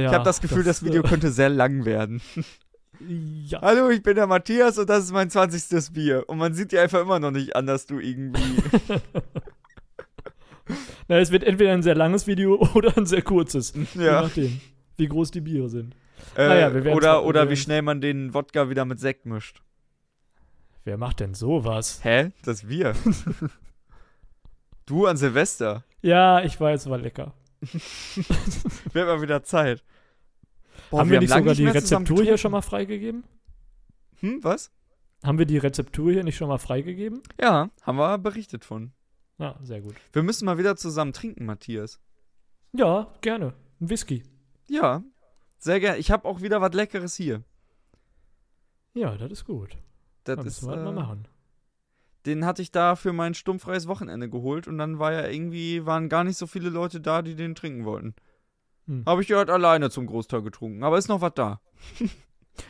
ja 0.02 0.08
ich 0.08 0.14
habe 0.14 0.24
das 0.24 0.42
Gefühl, 0.42 0.64
das, 0.64 0.84
Video 0.84 1.04
äh, 1.04 1.08
könnte 1.08 1.32
sehr 1.32 1.50
lang 1.50 1.86
werden. 1.86 2.22
ja. 3.46 3.62
Hallo, 3.62 3.90
ich 3.90 4.02
bin 4.02 4.16
der 4.16 4.26
Matthias 4.26 4.80
und 4.80 4.90
das 4.90 5.04
ist 5.04 5.12
mein 5.12 5.30
20. 5.30 5.94
Bier. 5.94 6.24
Und 6.28 6.40
man 6.40 6.56
sieht 6.56 6.72
dir 6.72 6.82
einfach 6.82 7.02
immer 7.02 7.20
noch 7.20 7.30
nicht 7.30 7.56
an, 7.56 7.68
dass 7.68 7.86
du 7.86 8.00
irgendwie. 8.00 8.58
Na, 11.08 11.20
es 11.20 11.32
wird 11.32 11.44
entweder 11.44 11.72
ein 11.74 11.84
sehr 11.84 11.96
langes 11.96 12.26
Video 12.26 12.56
oder 12.74 12.98
ein 12.98 13.06
sehr 13.06 13.22
kurzes. 13.22 13.74
Je 13.94 14.06
ja. 14.06 14.24
nachdem, 14.24 14.60
wie 14.98 15.08
groß 15.08 15.30
die 15.32 15.42
Biere 15.42 15.70
sind. 15.70 15.96
Äh, 16.36 16.48
Naja, 16.48 16.74
wir 16.74 16.96
oder 16.96 17.22
wir 17.22 17.24
oder 17.26 17.50
wie 17.50 17.56
schnell 17.56 17.84
man 17.84 18.02
den 18.02 18.34
Wodka 18.34 18.70
wieder 18.70 18.86
mit 18.86 19.00
Sekt 19.00 19.28
mischt. 19.28 19.62
Wer 20.84 20.98
macht 20.98 21.20
denn 21.20 21.36
sowas? 21.36 22.00
Hä? 22.02 22.32
Das 22.44 22.68
wir. 22.68 22.96
du 24.88 25.06
an 25.06 25.18
Silvester. 25.18 25.84
Ja, 26.02 26.42
ich 26.42 26.60
weiß, 26.60 26.90
war 26.90 26.98
lecker. 26.98 27.34
Wird 28.94 29.08
mal 29.08 29.22
wieder 29.22 29.44
Zeit. 29.44 29.84
Boah, 30.90 31.00
haben 31.00 31.10
wir, 31.10 31.20
nicht 31.20 31.30
lange 31.30 31.42
sogar 31.44 31.56
die 31.56 31.68
Rezeptur 31.68 32.24
hier 32.24 32.38
schon 32.38 32.52
mal 32.52 32.62
freigegeben? 32.62 33.24
Hm, 34.20 34.44
was? 34.44 34.72
Haben 35.24 35.40
wir 35.40 35.46
die 35.46 35.58
Rezeptur 35.58 36.12
hier 36.12 36.24
nicht 36.24 36.38
schon 36.38 36.48
mal 36.48 36.58
freigegeben? 36.60 37.22
Ja, 37.42 37.70
haben 37.82 37.98
wir 37.98 38.18
berichtet 38.18 38.64
von. 38.64 38.92
Ja, 39.40 39.58
sehr 39.62 39.82
gut. 39.82 39.96
Wir 40.14 40.24
müssen 40.24 40.46
mal 40.46 40.58
wieder 40.58 40.76
zusammen 40.76 41.14
trinken, 41.14 41.46
Matthias. 41.46 42.00
Ja, 42.74 43.14
gerne. 43.22 43.54
Ein 43.80 43.90
Whisky. 43.90 44.24
Ja, 44.70 45.04
sehr 45.58 45.80
gerne. 45.80 45.98
Ich 45.98 46.12
habe 46.12 46.26
auch 46.26 46.42
wieder 46.42 46.62
was 46.62 46.74
Leckeres 46.74 47.16
hier. 47.16 47.44
Ja, 48.94 49.16
das 49.18 49.32
ist 49.32 49.46
gut. 49.46 49.78
Das 50.24 50.38
Das 50.38 50.46
ist, 50.46 50.62
müssen 50.64 50.74
wir 50.74 50.82
äh, 50.82 50.84
mal 50.86 50.94
machen. 50.94 51.28
Den 52.26 52.46
hatte 52.46 52.62
ich 52.62 52.72
da 52.72 52.96
für 52.96 53.14
mein 53.14 53.34
stummfreies 53.34 53.88
Wochenende 53.88 54.30
geholt 54.30 54.68
und 54.68 54.78
dann 54.78 55.00
war 55.00 55.14
ja 55.14 55.28
irgendwie, 55.28 55.86
waren 55.86 56.10
gar 56.10 56.24
nicht 56.24 56.38
so 56.38 56.48
viele 56.48 56.70
Leute 56.70 57.00
da, 57.00 57.22
die 57.22 57.36
den 57.36 57.56
trinken 57.56 57.86
wollten. 57.86 58.16
Hm. 58.88 59.04
Habe 59.06 59.22
ich 59.22 59.30
ja 59.30 59.38
halt 59.38 59.50
alleine 59.50 59.90
zum 59.90 60.08
Großteil 60.08 60.42
getrunken, 60.42 60.84
aber 60.84 60.98
ist 60.98 61.10
noch 61.10 61.22
was 61.22 61.34
da. 61.36 61.62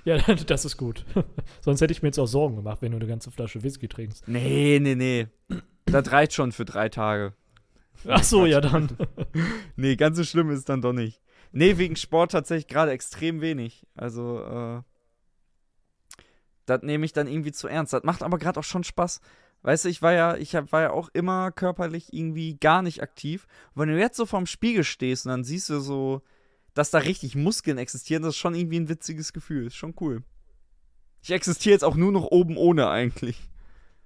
Ja, 0.04 0.18
das 0.18 0.66
ist 0.66 0.76
gut. 0.76 1.06
Sonst 1.62 1.80
hätte 1.80 1.94
ich 1.94 2.02
mir 2.02 2.10
jetzt 2.10 2.20
auch 2.20 2.28
Sorgen 2.28 2.58
gemacht, 2.58 2.82
wenn 2.82 2.92
du 2.92 2.98
eine 2.98 3.08
ganze 3.08 3.32
Flasche 3.32 3.64
Whisky 3.64 3.88
trinkst. 3.88 4.28
Nee, 4.28 4.80
nee, 4.82 4.96
nee. 4.96 5.28
das 5.86 6.12
reicht 6.12 6.34
schon 6.34 6.52
für 6.52 6.66
drei 6.66 6.90
Tage. 6.90 7.34
Ach 8.06 8.24
so, 8.24 8.46
ja 8.46 8.62
dann. 8.62 8.90
Nee, 9.76 9.96
ganz 9.96 10.18
so 10.18 10.24
schlimm 10.24 10.50
ist 10.50 10.70
dann 10.70 10.82
doch 10.82 10.92
nicht. 10.92 11.22
Nee, 11.52 11.78
wegen 11.78 11.96
Sport 11.96 12.32
tatsächlich 12.32 12.68
gerade 12.68 12.92
extrem 12.92 13.42
wenig. 13.42 13.86
Also, 13.96 14.42
äh, 14.44 14.82
das 16.68 16.84
nehme 16.84 17.06
ich 17.06 17.14
dann 17.14 17.28
irgendwie 17.28 17.52
zu 17.52 17.68
ernst. 17.68 17.94
Das 17.94 18.04
macht 18.04 18.22
aber 18.22 18.38
gerade 18.38 18.60
auch 18.60 18.64
schon 18.64 18.84
Spaß. 18.84 19.22
Weißt 19.64 19.86
du, 19.86 19.90
ich 19.90 20.02
war 20.02 20.14
ja, 20.14 20.36
ich 20.36 20.56
hab, 20.56 20.72
war 20.72 20.82
ja 20.82 20.92
auch 20.92 21.10
immer 21.14 21.52
körperlich 21.52 22.14
irgendwie 22.14 22.58
gar 22.58 22.82
nicht 22.82 23.02
aktiv. 23.02 23.48
Und 23.74 23.82
wenn 23.82 23.90
du 23.90 24.00
jetzt 24.00 24.18
so 24.18 24.26
vorm 24.26 24.46
Spiegel 24.46 24.84
stehst 24.84 25.26
und 25.26 25.32
dann 25.32 25.44
siehst 25.44 25.70
du 25.70 25.80
so, 25.80 26.22
dass 26.74 26.92
da 26.92 27.00
richtig 27.00 27.36
Muskeln 27.36 27.78
existieren, 27.78 28.22
das 28.22 28.36
ist 28.36 28.38
schon 28.38 28.54
irgendwie 28.54 28.80
ein 28.80 28.90
witziges 28.90 29.34
Gefühl. 29.34 29.68
Ist 29.68 29.76
schon 29.76 29.96
cool. 30.00 30.24
Ich 31.24 31.32
existiere 31.32 31.74
jetzt 31.74 31.84
auch 31.84 31.96
nur 31.96 32.12
noch 32.12 32.26
oben 32.26 32.58
ohne 32.58 32.90
eigentlich. 32.90 33.50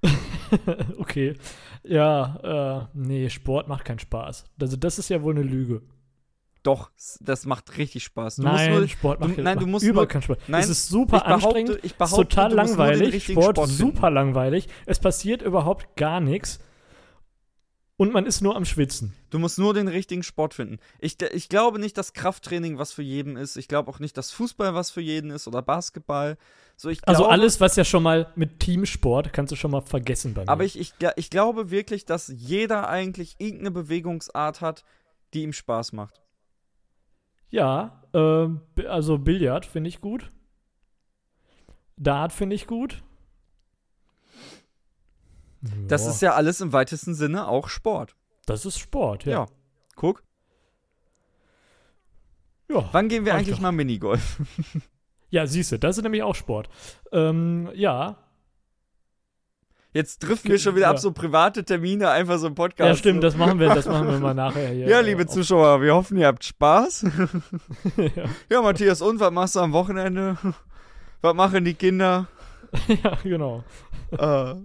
okay. 0.97 1.35
Ja, 1.83 2.87
äh, 2.93 2.97
nee, 2.97 3.29
Sport 3.29 3.67
macht 3.67 3.85
keinen 3.85 3.99
Spaß. 3.99 4.45
Also 4.59 4.77
das 4.77 4.99
ist 4.99 5.09
ja 5.09 5.21
wohl 5.21 5.35
eine 5.35 5.43
Lüge. 5.43 5.81
Doch, 6.63 6.91
das 7.21 7.45
macht 7.47 7.77
richtig 7.77 8.03
Spaß. 8.03 8.35
Du 8.35 8.43
nein, 8.43 8.69
musst 8.69 8.79
nur, 8.79 8.87
Sport 8.87 9.21
du- 9.23 9.27
macht, 9.27 9.37
nein, 9.39 9.57
du 9.59 9.65
musst 9.67 9.83
überhaupt 9.85 10.05
nur- 10.05 10.07
keinen 10.07 10.21
Spaß. 10.21 10.37
nein, 10.47 10.63
es 10.63 10.69
ist 10.69 10.89
super 10.89 11.25
anstrengend, 11.25 11.79
ich 11.81 11.95
behaupte, 11.95 12.27
total 12.27 12.49
du 12.51 12.55
langweilig. 12.55 13.23
Sport, 13.25 13.57
Sport 13.57 13.69
super 13.69 14.11
langweilig. 14.11 14.67
Es 14.85 14.99
passiert 14.99 15.41
überhaupt 15.41 15.95
gar 15.95 16.19
nichts. 16.19 16.59
Und 17.97 18.13
man 18.13 18.25
ist 18.25 18.41
nur 18.41 18.55
am 18.55 18.65
Schwitzen. 18.65 19.13
Du 19.29 19.37
musst 19.37 19.59
nur 19.59 19.75
den 19.75 19.87
richtigen 19.87 20.23
Sport 20.23 20.55
finden. 20.55 20.79
Ich, 20.99 21.21
ich 21.21 21.49
glaube 21.49 21.77
nicht, 21.77 21.97
dass 21.99 22.13
Krafttraining 22.13 22.79
was 22.79 22.91
für 22.91 23.03
jeden 23.03 23.35
ist. 23.37 23.57
Ich 23.57 23.67
glaube 23.67 23.91
auch 23.91 23.99
nicht, 23.99 24.17
dass 24.17 24.31
Fußball 24.31 24.73
was 24.73 24.89
für 24.89 25.01
jeden 25.01 25.29
ist 25.29 25.47
oder 25.47 25.61
Basketball. 25.61 26.37
So, 26.77 26.89
Also 26.89 26.99
glaube, 27.03 27.29
alles, 27.29 27.59
was 27.61 27.75
ja 27.75 27.83
schon 27.83 28.01
mal 28.01 28.31
mit 28.35 28.59
Teamsport, 28.59 29.33
kannst 29.33 29.51
du 29.51 29.55
schon 29.55 29.69
mal 29.69 29.81
vergessen 29.81 30.33
bei 30.33 30.41
mir. 30.45 30.49
Aber 30.49 30.63
ich, 30.63 30.79
ich, 30.79 30.93
ich 31.15 31.29
glaube 31.29 31.69
wirklich, 31.69 32.05
dass 32.05 32.33
jeder 32.35 32.89
eigentlich 32.89 33.35
irgendeine 33.37 33.69
Bewegungsart 33.71 34.61
hat, 34.61 34.83
die 35.35 35.43
ihm 35.43 35.53
Spaß 35.53 35.93
macht. 35.93 36.20
Ja, 37.51 38.01
ähm, 38.13 38.61
also 38.87 39.17
Billard 39.17 39.65
finde 39.65 39.89
ich 39.89 40.01
gut. 40.01 40.31
Dart 41.97 42.33
finde 42.33 42.55
ich 42.55 42.65
gut. 42.65 43.03
Das 45.87 46.07
ist 46.07 46.21
ja 46.21 46.33
alles 46.33 46.59
im 46.61 46.73
weitesten 46.73 47.13
Sinne 47.13 47.47
auch 47.47 47.67
Sport. 47.67 48.15
Das 48.47 48.65
ist 48.65 48.79
Sport, 48.79 49.25
ja. 49.25 49.31
Ja. 49.31 49.47
Guck. 49.95 50.23
Ja, 52.69 52.89
Wann 52.91 53.09
gehen 53.09 53.25
wir 53.25 53.35
eigentlich 53.35 53.57
doch. 53.57 53.61
mal 53.61 53.71
Minigolf? 53.71 54.41
ja 55.29 55.45
siehst 55.45 55.71
du, 55.71 55.77
das 55.77 55.97
ist 55.97 56.03
nämlich 56.03 56.23
auch 56.23 56.35
Sport. 56.35 56.69
Ähm, 57.11 57.69
ja, 57.75 58.17
Jetzt 59.93 60.19
driften 60.19 60.49
wir 60.51 60.57
schon 60.57 60.75
wieder 60.75 60.85
Ja. 60.85 60.91
ab, 60.91 60.99
so 60.99 61.11
private 61.11 61.65
Termine, 61.65 62.09
einfach 62.09 62.37
so 62.39 62.47
im 62.47 62.55
Podcast. 62.55 62.87
ja 62.87 62.95
stimmt, 62.95 63.23
das 63.23 63.35
machen 63.35 63.59
wir, 63.59 63.67
das 63.75 63.85
machen 63.85 64.07
wir 64.07 64.19
mal 64.19 64.33
nachher 64.33 64.69
hier. 64.69 64.87
Ja, 64.89 65.01
liebe 65.01 65.27
Zuschauer, 65.27 65.81
wir 65.81 65.93
hoffen, 65.93 66.17
ihr 66.17 66.27
habt 66.27 66.43
Spaß. 66.45 67.03
ja. 67.97 68.23
Ja, 68.49 68.61
Matthias, 68.61 69.01
und 69.01 69.19
was 69.19 69.31
machst 69.31 69.55
du 69.55 69.59
am 69.59 69.73
Wochenende? 69.73 70.37
Was 71.19 71.33
machen 71.35 71.65
die 71.65 71.73
Kinder? 71.73 72.27
ja, 73.03 73.17
genau. 73.21 73.65
Äh, 74.11 74.55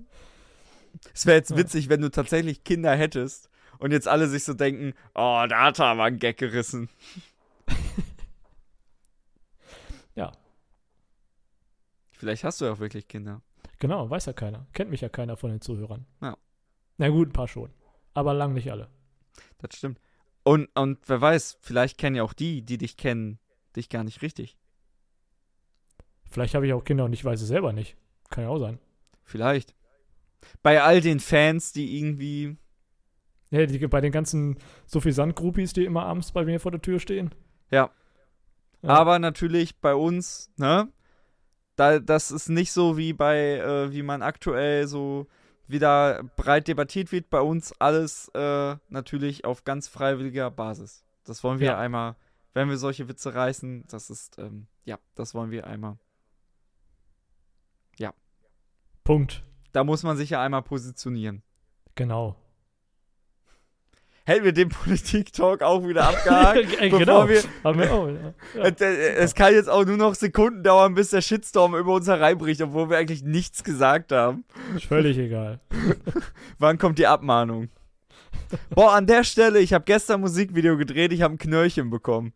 es 1.13 1.27
wäre 1.27 1.39
jetzt 1.39 1.57
witzig, 1.57 1.89
wenn 1.89 2.01
du 2.03 2.11
tatsächlich 2.11 2.63
Kinder 2.63 2.95
hättest 2.95 3.51
und 3.79 3.91
jetzt 3.91 4.07
alle 4.07 4.29
sich 4.29 4.45
so 4.45 4.55
denken, 4.55 4.95
oh, 5.15 5.45
da 5.49 5.65
hat 5.65 5.81
er 5.81 5.87
aber 5.87 6.05
einen 6.05 6.19
Gag 6.21 6.37
gerissen. 6.39 6.89
Ja. 10.15 10.33
Vielleicht 12.13 12.45
hast 12.45 12.61
du 12.61 12.65
ja 12.67 12.73
auch 12.73 12.79
wirklich 12.79 13.09
Kinder. 13.09 13.43
Genau, 13.79 14.09
weiß 14.09 14.27
ja 14.27 14.33
keiner. 14.33 14.67
Kennt 14.73 14.91
mich 14.91 15.01
ja 15.01 15.09
keiner 15.09 15.37
von 15.37 15.51
den 15.51 15.61
Zuhörern. 15.61 16.07
Ja. 16.21 16.37
Na 16.99 17.09
gut, 17.09 17.29
ein 17.29 17.33
paar 17.33 17.49
schon. 17.49 17.71
Aber 18.15 18.33
lang 18.33 18.55
nicht 18.55 18.71
alle. 18.71 18.89
Das 19.59 19.77
stimmt. 19.77 20.01
Und, 20.43 20.69
und 20.77 20.99
wer 21.07 21.21
weiß, 21.21 21.59
vielleicht 21.61 21.99
kennen 21.99 22.17
ja 22.17 22.23
auch 22.23 22.33
die, 22.33 22.63
die 22.63 22.79
dich 22.79 22.97
kennen, 22.97 23.39
dich 23.75 23.89
gar 23.89 24.05
nicht 24.05 24.23
richtig. 24.23 24.57
Vielleicht 26.31 26.55
habe 26.55 26.67
ich 26.67 26.73
auch 26.73 26.85
Kinder 26.85 27.05
und 27.05 27.13
ich 27.13 27.25
weiß 27.25 27.41
es 27.41 27.49
selber 27.49 27.73
nicht. 27.73 27.97
Kann 28.31 28.45
ja 28.45 28.51
auch 28.51 28.59
sein. 28.59 28.79
Vielleicht. 29.25 29.75
Bei 30.63 30.83
all 30.83 31.01
den 31.01 31.21
Fans, 31.21 31.73
die 31.73 31.99
irgendwie. 31.99 32.57
Ja, 33.51 33.67
die, 33.67 33.87
bei 33.87 34.01
den 34.01 34.13
ganzen 34.13 34.59
Suffisant-Groupies, 34.87 35.73
die 35.73 35.85
immer 35.85 36.05
abends 36.05 36.33
bei 36.33 36.45
mir 36.45 36.61
vor 36.61 36.73
der 36.73 36.83
Tür 36.83 36.99
stehen. 37.01 37.35
Ja. 37.71 37.91
Ja. 38.83 38.91
Aber 38.91 39.19
natürlich 39.19 39.81
bei 39.81 39.95
uns, 39.95 40.51
ne? 40.57 40.89
Da, 41.77 41.99
das 41.99 42.31
ist 42.31 42.49
nicht 42.49 42.73
so 42.73 42.97
wie 42.97 43.13
bei, 43.13 43.59
äh, 43.59 43.93
wie 43.93 44.03
man 44.03 44.23
aktuell 44.23 44.87
so 44.87 45.27
wieder 45.69 46.23
breit 46.37 46.69
debattiert 46.69 47.13
wird. 47.13 47.31
Bei 47.31 47.41
uns 47.41 47.73
alles 47.81 48.29
äh, 48.35 48.77
natürlich 48.89 49.45
auf 49.45 49.65
ganz 49.65 49.89
freiwilliger 49.89 50.51
Basis. 50.51 51.05
Das 51.25 51.45
wollen 51.45 51.59
wir 51.61 51.67
Ja. 51.69 51.79
einmal, 51.79 52.17
wenn 52.55 52.69
wir 52.69 52.79
solche 52.79 53.09
Witze 53.09 53.35
reißen, 53.35 53.85
das 53.89 54.11
ist, 54.11 54.39
ähm, 54.39 54.67
ja, 54.85 54.99
das 55.15 55.35
wollen 55.35 55.51
wir 55.51 55.67
einmal. 55.67 55.99
Punkt. 59.07 59.45
Da 59.71 59.85
muss 59.85 60.03
man 60.03 60.17
sich 60.17 60.31
ja 60.31 60.43
einmal 60.43 60.63
positionieren. 60.63 61.43
Genau. 61.95 62.35
Hätten 64.29 64.45
wir 64.45 64.53
den 64.53 64.69
Politik-Talk 64.71 65.63
auch 65.63 65.87
wieder 65.87 66.09
abgehakt, 66.09 66.59
Äh, 66.81 66.91
bevor 66.91 66.99
genau. 66.99 67.29
wir. 67.29 67.43
Haben 67.63 67.79
wir 67.79 67.93
auch, 67.95 68.09
ja. 68.09 68.35
Ja. 68.57 68.63
Äh, 68.65 69.15
Es 69.15 69.35
kann 69.37 69.55
jetzt 69.55 69.69
auch 69.71 69.85
nur 69.85 69.97
noch 69.97 70.15
Sekunden 70.17 70.63
dauern, 70.65 70.95
bis 70.95 71.11
der 71.11 71.21
Shitstorm 71.21 71.77
über 71.77 71.95
uns 71.95 72.09
hereinbricht, 72.09 72.61
obwohl 72.61 72.91
wir 72.91 72.99
eigentlich 72.99 73.23
nichts 73.23 73.63
gesagt 73.63 74.11
haben. 74.11 74.45
Ist 74.75 74.87
völlig 74.87 75.17
egal. 75.17 75.61
Wann 76.59 76.77
kommt 76.79 76.99
die 76.99 77.07
Abmahnung? 77.07 77.69
Boah, 78.71 78.95
an 78.95 79.07
der 79.07 79.23
Stelle, 79.25 79.61
ich 79.61 79.73
habe 79.73 79.85
gestern 79.85 80.17
ein 80.17 80.21
Musikvideo 80.23 80.77
gedreht, 80.77 81.13
ich 81.13 81.23
habe 81.23 81.35
ein 81.35 81.39
Knöllchen 81.39 81.89
bekommen. 81.91 82.33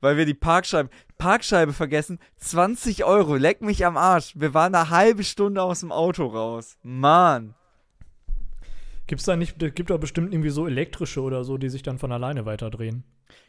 weil 0.00 0.16
wir 0.16 0.24
die 0.26 0.34
Parkscheibe, 0.34 0.88
Parkscheibe 1.18 1.72
vergessen. 1.72 2.18
20 2.38 3.04
Euro, 3.04 3.36
leck 3.36 3.60
mich 3.60 3.84
am 3.86 3.96
Arsch. 3.96 4.32
Wir 4.36 4.54
waren 4.54 4.74
eine 4.74 4.88
halbe 4.90 5.22
Stunde 5.22 5.62
aus 5.62 5.80
dem 5.80 5.92
Auto 5.92 6.26
raus. 6.26 6.76
Mann. 6.82 7.54
Gibt's 9.12 9.26
da 9.26 9.36
nicht, 9.36 9.58
gibt 9.58 9.90
doch 9.90 9.98
bestimmt 9.98 10.32
irgendwie 10.32 10.48
so 10.48 10.66
elektrische 10.66 11.20
oder 11.20 11.44
so, 11.44 11.58
die 11.58 11.68
sich 11.68 11.82
dann 11.82 11.98
von 11.98 12.12
alleine 12.12 12.46
weiterdrehen. 12.46 13.04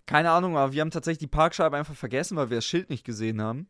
Keine 0.05 0.29
Ahnung, 0.31 0.57
aber 0.57 0.73
wir 0.73 0.81
haben 0.81 0.91
tatsächlich 0.91 1.19
die 1.19 1.27
Parkscheibe 1.27 1.77
einfach 1.77 1.95
vergessen, 1.95 2.35
weil 2.35 2.49
wir 2.49 2.57
das 2.57 2.65
Schild 2.65 2.89
nicht 2.89 3.05
gesehen 3.05 3.41
haben. 3.41 3.69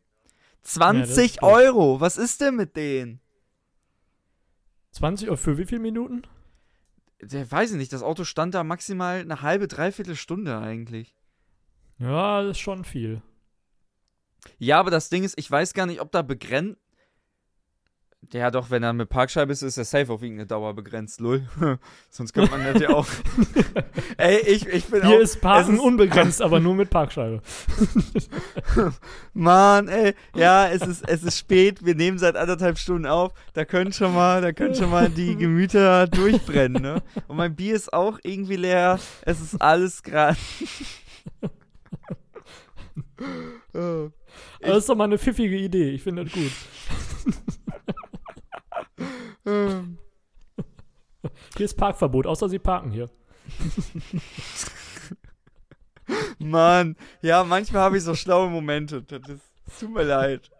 das 0.62 0.72
20 0.72 1.24
ist 1.24 1.36
doof. 1.36 1.52
Euro, 1.52 2.00
was 2.00 2.16
ist 2.16 2.40
denn 2.40 2.56
mit 2.56 2.74
denen? 2.74 3.20
20 4.90 5.28
Euro 5.28 5.36
für 5.36 5.56
wie 5.56 5.66
viele 5.66 5.82
Minuten? 5.82 6.22
Der 7.22 7.48
weiß 7.48 7.70
ich 7.70 7.76
nicht, 7.76 7.92
das 7.92 8.02
Auto 8.02 8.24
stand 8.24 8.56
da 8.56 8.64
maximal 8.64 9.20
eine 9.20 9.42
halbe, 9.42 9.68
dreiviertel 9.68 10.16
Stunde 10.16 10.58
eigentlich. 10.58 11.14
Ja, 12.00 12.42
das 12.42 12.56
ist 12.56 12.58
schon 12.58 12.84
viel. 12.84 13.22
Ja, 14.58 14.80
aber 14.80 14.90
das 14.90 15.10
Ding 15.10 15.22
ist, 15.22 15.38
ich 15.38 15.48
weiß 15.48 15.74
gar 15.74 15.86
nicht, 15.86 16.00
ob 16.00 16.10
da 16.10 16.22
begrenzt. 16.22 16.80
Ja, 18.32 18.50
doch, 18.50 18.70
wenn 18.70 18.82
er 18.82 18.92
mit 18.92 19.08
Parkscheibe 19.08 19.52
ist, 19.52 19.62
ist 19.62 19.76
er 19.76 19.84
safe 19.84 20.12
auf 20.12 20.22
irgendeine 20.22 20.46
Dauer 20.46 20.74
begrenzt, 20.74 21.20
lol. 21.20 21.46
Sonst 22.10 22.32
könnte 22.32 22.50
man 22.50 22.64
das 22.64 22.80
ja 22.82 22.90
auch. 22.90 23.06
Ey, 24.16 24.38
ich, 24.46 24.66
ich 24.66 24.86
bin 24.86 25.06
Hier 25.06 25.16
auch. 25.18 25.20
ist 25.20 25.40
Parken 25.40 25.74
ist- 25.74 25.80
unbegrenzt, 25.80 26.40
aber 26.42 26.60
nur 26.60 26.74
mit 26.74 26.90
Parkscheibe. 26.90 27.42
Mann, 29.34 29.88
ey. 29.88 30.14
Ja, 30.34 30.68
es 30.68 30.82
ist, 30.82 31.08
es 31.08 31.22
ist 31.22 31.38
spät. 31.38 31.84
Wir 31.84 31.94
nehmen 31.94 32.18
seit 32.18 32.36
anderthalb 32.36 32.78
Stunden 32.78 33.06
auf. 33.06 33.32
Da 33.52 33.64
können 33.64 33.92
schon 33.92 34.14
mal, 34.14 34.40
da 34.40 34.52
können 34.52 34.74
schon 34.74 34.90
mal 34.90 35.08
die 35.10 35.36
Gemüter 35.36 36.06
durchbrennen, 36.06 36.80
ne? 36.82 37.02
Und 37.28 37.36
mein 37.36 37.54
Bier 37.54 37.74
ist 37.74 37.92
auch 37.92 38.18
irgendwie 38.22 38.56
leer. 38.56 38.98
Es 39.22 39.40
ist 39.40 39.60
alles 39.60 40.02
gerade. 40.02 40.36
oh. 43.74 44.10
Das 44.60 44.78
ist 44.78 44.88
doch 44.88 44.96
mal 44.96 45.04
eine 45.04 45.18
pfiffige 45.18 45.56
Idee. 45.56 45.90
Ich 45.90 46.02
finde 46.02 46.24
das 46.24 46.32
gut. 46.32 46.52
Ähm. 49.46 49.98
Hier 51.56 51.64
ist 51.64 51.76
Parkverbot, 51.76 52.26
außer 52.26 52.48
Sie 52.48 52.58
parken 52.58 52.90
hier. 52.90 53.08
Mann, 56.38 56.96
ja, 57.22 57.44
manchmal 57.44 57.82
habe 57.82 57.96
ich 57.96 58.04
so 58.04 58.14
schlaue 58.14 58.50
Momente. 58.50 59.02
Das 59.02 59.22
ist, 59.28 59.42
es 59.66 59.78
tut 59.80 59.94
mir 59.94 60.02
leid. 60.02 60.50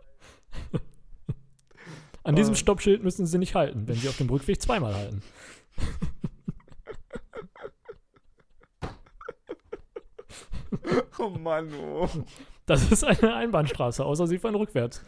An 2.22 2.36
diesem 2.36 2.52
Oh. 2.52 2.56
Stoppschild 2.56 3.02
müssen 3.02 3.26
Sie 3.26 3.38
nicht 3.38 3.54
halten, 3.54 3.86
wenn 3.86 3.96
Sie 3.96 4.08
auf 4.08 4.16
dem 4.16 4.30
Rückweg 4.30 4.60
zweimal 4.60 4.94
halten. 4.94 5.22
Oh 11.18 11.30
Mann, 11.30 11.72
oh. 11.74 12.08
Das 12.66 12.90
ist 12.90 13.04
eine 13.04 13.34
Einbahnstraße, 13.34 14.04
außer 14.04 14.26
Sie 14.26 14.38
fahren 14.38 14.54
rückwärts. 14.54 15.02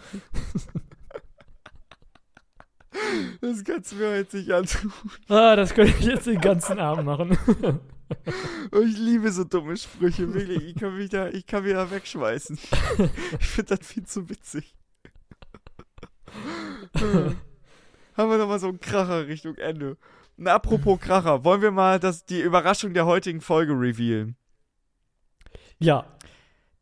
Das 3.41 3.65
kannst 3.65 3.93
du 3.93 3.97
mir 3.97 4.17
jetzt 4.17 4.35
nicht 4.35 4.51
antun. 4.53 4.93
Ah, 5.29 5.57
das 5.57 5.75
könnte 5.75 5.95
ich 5.99 6.07
jetzt 6.07 6.27
den 6.27 6.41
ganzen 6.41 6.79
Abend 6.79 7.05
machen. 7.05 7.39
Oh, 8.73 8.81
ich 8.81 8.97
liebe 8.97 9.31
so 9.33 9.45
dumme 9.45 9.77
Sprüche, 9.77 10.33
wirklich. 10.33 10.63
Ich 10.63 10.77
kann 10.77 10.97
mich 10.97 11.11
da, 11.11 11.29
ich 11.29 11.47
kann 11.47 11.65
mich 11.65 11.73
da 11.73 11.91
wegschmeißen. 11.91 12.59
Ich 13.41 13.47
finde 13.47 13.77
das 13.77 13.87
viel 13.87 14.07
zu 14.07 14.29
witzig. 14.29 14.75
Haben 16.95 18.31
wir 18.31 18.39
nochmal 18.39 18.61
so 18.61 18.69
einen 18.69 18.81
Kracher 18.81 19.27
Richtung 19.27 19.57
Ende. 19.57 19.97
Und 20.37 20.49
apropos 20.49 21.01
Kracher, 21.01 21.45
wollen 21.45 21.63
wir 21.63 21.71
mal 21.71 21.99
das, 21.99 22.25
die 22.25 22.41
Überraschung 22.41 22.95
der 22.95 23.07
heutigen 23.07 23.41
Folge 23.41 23.73
revealen? 23.73 24.37
Ja, 25.79 26.16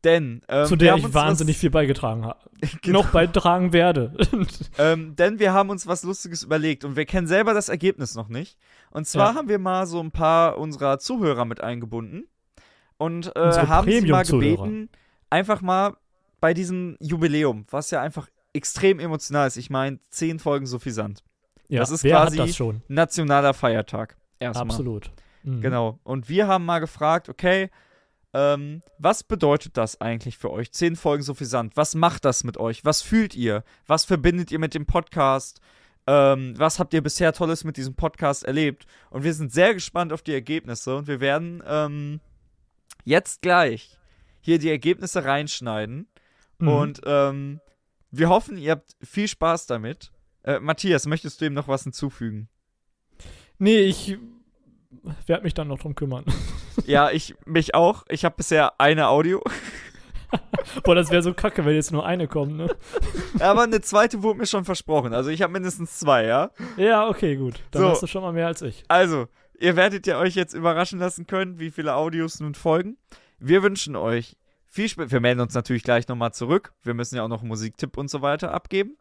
Denn, 0.04 0.42
ähm, 0.48 0.66
zu 0.66 0.76
der 0.76 0.96
ich 0.96 1.14
wahnsinnig 1.14 1.56
was, 1.56 1.60
viel 1.60 1.70
beigetragen 1.70 2.24
habe. 2.24 2.38
Genau. 2.82 3.02
Noch 3.02 3.10
beitragen 3.10 3.72
werde. 3.72 4.12
Ähm, 4.78 5.16
denn 5.16 5.38
wir 5.38 5.52
haben 5.52 5.70
uns 5.70 5.86
was 5.86 6.02
Lustiges 6.02 6.42
überlegt 6.42 6.84
und 6.84 6.96
wir 6.96 7.04
kennen 7.06 7.26
selber 7.26 7.54
das 7.54 7.68
Ergebnis 7.68 8.14
noch 8.14 8.28
nicht. 8.28 8.58
Und 8.90 9.06
zwar 9.06 9.30
Ja. 9.32 9.34
haben 9.38 9.48
wir 9.48 9.58
mal 9.58 9.86
so 9.86 10.00
ein 10.00 10.10
paar 10.10 10.58
unserer 10.58 10.98
Zuhörer 10.98 11.44
mit 11.44 11.60
eingebunden 11.62 12.24
und 12.96 13.34
äh, 13.36 13.40
haben 13.66 13.90
sie 13.90 14.06
mal 14.10 14.24
gebeten, 14.24 14.88
einfach 15.30 15.60
mal 15.62 15.96
bei 16.40 16.54
diesem 16.54 16.96
Jubiläum, 17.00 17.66
was 17.70 17.90
ja 17.90 18.00
einfach 18.02 18.28
extrem 18.52 18.98
emotional 19.00 19.46
ist. 19.46 19.56
Ich 19.56 19.70
meine, 19.70 19.98
zehn 20.10 20.38
Folgen 20.38 20.66
suffisant. 20.66 21.22
ja, 21.68 21.80
Das 21.80 21.90
ist 21.90 22.02
quasi- 22.02 22.38
hat 22.38 22.48
das 22.48 22.56
schon? 22.56 22.82
Nationaler 22.88 23.54
Feiertag. 23.54 24.16
Erstmal. 24.38 24.66
Absolut. 24.66 25.10
Mhm. 25.44 25.60
Genau. 25.60 25.98
Und 26.04 26.28
wir 26.28 26.46
haben 26.48 26.64
mal 26.64 26.78
gefragt, 26.80 27.28
okay, 27.28 27.70
ähm, 28.34 28.82
was 28.98 29.22
bedeutet 29.22 29.76
das 29.76 30.00
eigentlich 30.00 30.36
für 30.36 30.50
euch? 30.50 30.72
Zehn 30.72 30.96
Folgen 30.96 31.22
suffisant. 31.22 31.76
Was 31.76 31.94
macht 31.94 32.24
das 32.24 32.42
mit 32.42 32.56
euch? 32.58 32.84
Was 32.84 33.00
fühlt 33.00 33.36
ihr? 33.36 33.62
Was 33.86 34.04
verbindet 34.04 34.50
ihr 34.50 34.58
mit 34.58 34.74
dem 34.74 34.86
Podcast? 34.86 35.60
Ähm, 36.08 36.54
was 36.58 36.80
habt 36.80 36.92
ihr 36.94 37.02
bisher 37.02 37.32
Tolles 37.32 37.62
mit 37.62 37.76
diesem 37.76 37.94
Podcast 37.94 38.44
erlebt? 38.44 38.86
Und 39.10 39.22
wir 39.22 39.32
sind 39.32 39.52
sehr 39.52 39.72
gespannt 39.72 40.12
auf 40.12 40.22
die 40.22 40.34
Ergebnisse 40.34 40.96
und 40.96 41.06
wir 41.06 41.20
werden 41.20 41.62
ähm, 41.64 42.20
jetzt 43.04 43.40
gleich 43.40 43.98
hier 44.40 44.58
die 44.58 44.68
Ergebnisse 44.68 45.24
reinschneiden. 45.24 46.08
Mhm. 46.58 46.68
Und 46.68 47.00
ähm, 47.06 47.60
wir 48.10 48.28
hoffen, 48.28 48.58
ihr 48.58 48.72
habt 48.72 48.96
viel 49.00 49.28
Spaß 49.28 49.66
damit. 49.66 50.10
Äh, 50.42 50.58
Matthias, 50.58 51.06
möchtest 51.06 51.40
du 51.40 51.46
ihm 51.46 51.54
noch 51.54 51.68
was 51.68 51.84
hinzufügen? 51.84 52.48
Nee, 53.58 53.78
ich 53.82 54.18
werde 55.26 55.44
mich 55.44 55.54
dann 55.54 55.68
noch 55.68 55.78
drum 55.78 55.94
kümmern. 55.94 56.24
ja, 56.86 57.10
ich 57.10 57.34
mich 57.46 57.74
auch. 57.74 58.04
Ich 58.08 58.24
habe 58.24 58.36
bisher 58.36 58.80
eine 58.80 59.08
Audio. 59.08 59.42
Boah, 60.84 60.94
das 60.94 61.10
wäre 61.10 61.22
so 61.22 61.32
kacke, 61.32 61.64
wenn 61.64 61.74
jetzt 61.74 61.92
nur 61.92 62.04
eine 62.04 62.26
kommt, 62.26 62.56
ne? 62.56 62.74
Aber 63.38 63.62
eine 63.62 63.80
zweite 63.80 64.22
wurde 64.22 64.40
mir 64.40 64.46
schon 64.46 64.64
versprochen. 64.64 65.14
Also 65.14 65.30
ich 65.30 65.42
habe 65.42 65.52
mindestens 65.52 65.98
zwei, 65.98 66.24
ja. 66.24 66.50
Ja, 66.76 67.08
okay, 67.08 67.36
gut. 67.36 67.60
Dann 67.70 67.82
So. 67.82 67.88
hast 67.90 68.02
du 68.02 68.06
schon 68.06 68.22
mal 68.22 68.32
mehr 68.32 68.48
als 68.48 68.60
ich. 68.62 68.82
Also, 68.88 69.28
ihr 69.58 69.76
werdet 69.76 70.06
ja 70.06 70.18
euch 70.18 70.34
jetzt 70.34 70.54
überraschen 70.54 70.98
lassen 70.98 71.26
können, 71.26 71.60
wie 71.60 71.70
viele 71.70 71.94
Audios 71.94 72.40
nun 72.40 72.54
folgen. 72.54 72.96
Wir 73.38 73.62
wünschen 73.62 73.94
euch 73.94 74.36
viel 74.66 74.88
Spaß. 74.88 75.12
Wir 75.12 75.20
melden 75.20 75.40
uns 75.40 75.54
natürlich 75.54 75.84
gleich 75.84 76.08
nochmal 76.08 76.32
zurück. 76.32 76.72
Wir 76.82 76.94
müssen 76.94 77.14
ja 77.16 77.22
auch 77.22 77.28
noch 77.28 77.40
einen 77.40 77.48
Musiktipp 77.48 77.96
und 77.96 78.10
so 78.10 78.20
weiter 78.22 78.52
abgeben. 78.52 78.96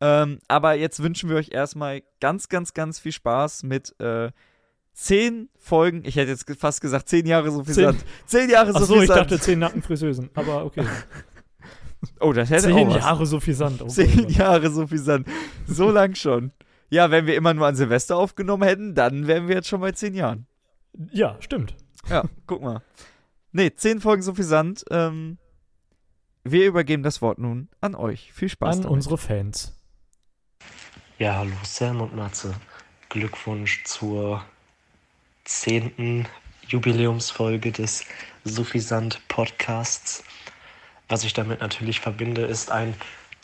Ähm, 0.00 0.40
aber 0.48 0.74
jetzt 0.74 1.02
wünschen 1.02 1.30
wir 1.30 1.36
euch 1.36 1.50
erstmal 1.52 2.02
ganz, 2.20 2.48
ganz, 2.50 2.74
ganz 2.74 2.98
viel 2.98 3.12
Spaß 3.12 3.62
mit 3.62 3.98
äh, 4.00 4.32
zehn 4.94 5.48
Folgen. 5.58 6.02
Ich 6.04 6.16
hätte 6.16 6.30
jetzt 6.30 6.46
fast 6.58 6.80
gesagt, 6.80 7.08
zehn 7.08 7.26
Jahre 7.26 7.50
so 7.50 7.62
viel 7.64 7.74
Zehn- 7.74 7.84
Sand. 7.84 8.04
Zehn 8.26 8.48
Jahre 8.50 8.72
so 8.72 8.78
Achso, 8.78 8.94
viel 8.94 9.02
ich 9.02 9.08
Sand. 9.08 9.20
dachte 9.20 9.40
zehn 9.40 9.58
Nackenfriseusen. 9.58 10.30
Aber 10.34 10.64
okay. 10.64 10.84
oh, 12.20 12.32
das 12.32 12.48
hätte 12.50 12.64
Zehn 12.64 12.88
auch 12.88 12.94
was. 12.94 13.02
Jahre 13.02 13.26
so 13.26 13.40
viel 13.40 13.54
Sand. 13.54 13.82
Oh, 13.82 13.86
Zehn. 13.88 14.28
Jahre 14.30 14.70
so 14.70 14.86
viel 14.86 14.98
Sand. 14.98 15.28
So 15.66 15.90
lang 15.90 16.14
schon. 16.14 16.52
Ja, 16.90 17.10
wenn 17.10 17.26
wir 17.26 17.34
immer 17.34 17.52
nur 17.54 17.66
an 17.66 17.74
Silvester 17.76 18.16
aufgenommen 18.16 18.62
hätten, 18.62 18.94
dann 18.94 19.26
wären 19.26 19.48
wir 19.48 19.56
jetzt 19.56 19.68
schon 19.68 19.80
bei 19.80 19.92
zehn 19.92 20.14
Jahren. 20.14 20.46
Ja, 21.10 21.36
stimmt. 21.40 21.74
Ja, 22.08 22.24
guck 22.46 22.62
mal. 22.62 22.82
Nee, 23.52 23.72
zehn 23.74 24.00
Folgen 24.00 24.22
so 24.22 24.34
viel 24.34 24.44
Sand. 24.44 24.84
Ähm, 24.90 25.38
wir 26.44 26.66
übergeben 26.66 27.02
das 27.02 27.20
Wort 27.22 27.38
nun 27.38 27.68
an 27.80 27.94
euch. 27.94 28.32
Viel 28.32 28.48
Spaß 28.48 28.76
An 28.76 28.82
damit. 28.82 28.94
unsere 28.94 29.18
Fans. 29.18 29.72
Ja, 31.18 31.36
hallo 31.36 31.52
Sam 31.64 32.00
und 32.00 32.14
Matze. 32.14 32.54
Glückwunsch 33.08 33.82
zur 33.84 34.44
zehnten 35.44 36.26
Jubiläumsfolge 36.66 37.72
des 37.72 38.04
Suffisant 38.44 39.20
Podcasts. 39.28 40.24
Was 41.08 41.24
ich 41.24 41.32
damit 41.34 41.60
natürlich 41.60 42.00
verbinde, 42.00 42.42
ist 42.42 42.70
ein 42.70 42.94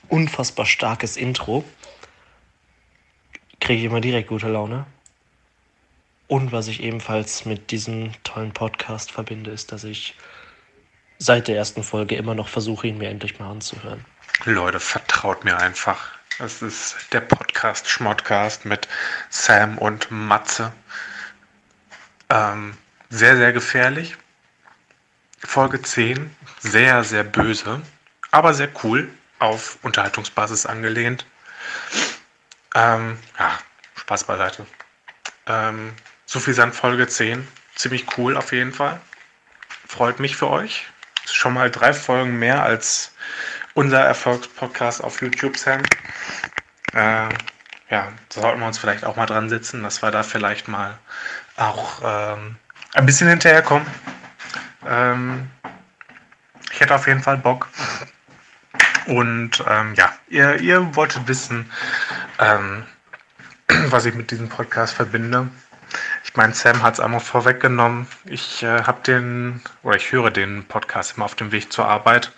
unfassbar 0.08 0.66
starkes 0.66 1.16
Intro. 1.16 1.64
Kriege 3.60 3.80
ich 3.80 3.84
immer 3.84 4.00
direkt 4.00 4.28
gute 4.28 4.48
Laune. 4.48 4.86
Und 6.26 6.52
was 6.52 6.68
ich 6.68 6.82
ebenfalls 6.82 7.44
mit 7.44 7.70
diesem 7.70 8.12
tollen 8.24 8.52
Podcast 8.52 9.10
verbinde, 9.10 9.50
ist, 9.50 9.72
dass 9.72 9.84
ich 9.84 10.14
seit 11.18 11.48
der 11.48 11.56
ersten 11.56 11.82
Folge 11.82 12.16
immer 12.16 12.34
noch 12.34 12.48
versuche, 12.48 12.86
ihn 12.86 12.98
mir 12.98 13.10
endlich 13.10 13.38
mal 13.38 13.50
anzuhören. 13.50 14.04
Leute, 14.44 14.80
vertraut 14.80 15.44
mir 15.44 15.58
einfach. 15.58 16.12
Das 16.38 16.62
ist 16.62 16.96
der 17.12 17.20
Podcast 17.20 17.88
Schmottcast 17.88 18.64
mit 18.64 18.88
Sam 19.28 19.76
und 19.76 20.10
Matze. 20.10 20.72
Ähm, 22.30 22.74
sehr, 23.08 23.36
sehr 23.36 23.52
gefährlich. 23.52 24.16
Folge 25.44 25.82
10, 25.82 26.34
sehr, 26.60 27.02
sehr 27.02 27.24
böse, 27.24 27.82
aber 28.30 28.54
sehr 28.54 28.68
cool, 28.84 29.10
auf 29.38 29.78
Unterhaltungsbasis 29.82 30.66
angelehnt. 30.66 31.26
Ähm, 32.74 33.18
ja, 33.38 33.58
Spaß 33.96 34.24
beiseite. 34.24 34.66
Ähm, 35.46 35.92
Suffisant 36.26 36.74
Folge 36.74 37.08
10, 37.08 37.48
ziemlich 37.74 38.06
cool 38.16 38.36
auf 38.36 38.52
jeden 38.52 38.72
Fall. 38.72 39.00
Freut 39.88 40.20
mich 40.20 40.36
für 40.36 40.50
euch. 40.50 40.86
Ist 41.24 41.34
schon 41.34 41.54
mal 41.54 41.70
drei 41.70 41.92
Folgen 41.92 42.38
mehr 42.38 42.62
als 42.62 43.12
unser 43.74 44.04
Erfolgspodcast 44.04 45.02
auf 45.02 45.20
YouTube, 45.20 45.56
Sam. 45.56 45.82
Äh, 46.92 47.28
ja, 47.90 48.12
sollten 48.28 48.60
wir 48.60 48.66
uns 48.66 48.78
vielleicht 48.78 49.04
auch 49.04 49.16
mal 49.16 49.26
dran 49.26 49.48
sitzen, 49.48 49.82
dass 49.82 50.02
wir 50.02 50.12
da 50.12 50.22
vielleicht 50.22 50.68
mal 50.68 50.98
auch 51.60 52.00
ähm, 52.02 52.56
ein 52.94 53.06
bisschen 53.06 53.28
hinterherkommen. 53.28 53.86
Ähm, 54.86 55.50
ich 56.72 56.80
hätte 56.80 56.94
auf 56.94 57.06
jeden 57.06 57.22
Fall 57.22 57.36
Bock. 57.36 57.68
Und 59.06 59.64
ähm, 59.66 59.94
ja, 59.94 60.12
ihr, 60.28 60.60
ihr 60.60 60.94
wolltet 60.94 61.26
wissen, 61.26 61.70
ähm, 62.38 62.84
was 63.88 64.04
ich 64.04 64.14
mit 64.14 64.30
diesem 64.30 64.48
Podcast 64.48 64.94
verbinde. 64.94 65.48
Ich 66.24 66.36
meine, 66.36 66.54
Sam 66.54 66.82
hat 66.82 66.94
es 66.94 67.00
einmal 67.00 67.20
vorweggenommen. 67.20 68.06
Ich 68.24 68.62
äh, 68.62 68.84
habe 68.84 69.02
den, 69.02 69.60
oder 69.82 69.96
ich 69.96 70.12
höre 70.12 70.30
den 70.30 70.64
Podcast 70.64 71.16
immer 71.16 71.24
auf 71.24 71.34
dem 71.34 71.50
Weg 71.50 71.72
zur 71.72 71.86
Arbeit. 71.86 72.32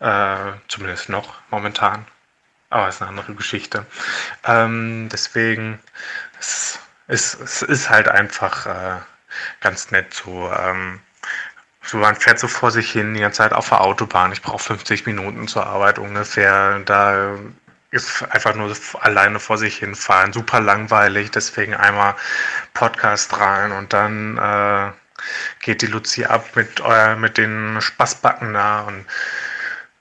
Äh, 0.00 0.52
zumindest 0.68 1.08
noch 1.08 1.34
momentan. 1.50 2.06
Aber 2.70 2.88
ist 2.88 3.02
eine 3.02 3.10
andere 3.10 3.34
Geschichte. 3.34 3.86
Ähm, 4.44 5.08
deswegen, 5.12 5.78
es, 6.38 6.80
es, 7.10 7.34
es 7.34 7.62
ist 7.62 7.90
halt 7.90 8.08
einfach 8.08 8.66
äh, 8.66 9.00
ganz 9.60 9.90
nett 9.90 10.14
so. 10.14 10.50
Ähm, 10.52 11.00
so, 11.82 11.96
man 11.96 12.14
fährt 12.14 12.38
so 12.38 12.46
vor 12.46 12.70
sich 12.70 12.90
hin 12.92 13.14
die 13.14 13.20
ganze 13.20 13.38
Zeit 13.38 13.52
auf 13.52 13.70
der 13.70 13.80
Autobahn. 13.80 14.32
Ich 14.32 14.42
brauche 14.42 14.62
50 14.62 15.06
Minuten 15.06 15.48
zur 15.48 15.66
Arbeit 15.66 15.98
ungefähr. 15.98 16.78
Da 16.80 17.36
ist 17.90 18.22
einfach 18.30 18.54
nur 18.54 18.74
alleine 19.00 19.40
vor 19.40 19.58
sich 19.58 19.78
hinfahren. 19.78 20.32
Super 20.32 20.60
langweilig. 20.60 21.30
Deswegen 21.30 21.74
einmal 21.74 22.14
Podcast 22.74 23.38
rein 23.38 23.72
und 23.72 23.92
dann 23.92 24.38
äh, 24.38 24.92
geht 25.60 25.82
die 25.82 25.86
Luzi 25.86 26.24
ab 26.24 26.54
mit, 26.54 26.80
euer, 26.80 27.16
mit 27.16 27.38
den 27.38 27.80
Spaßbacken 27.80 28.54
da. 28.54 28.82
Und 28.82 29.06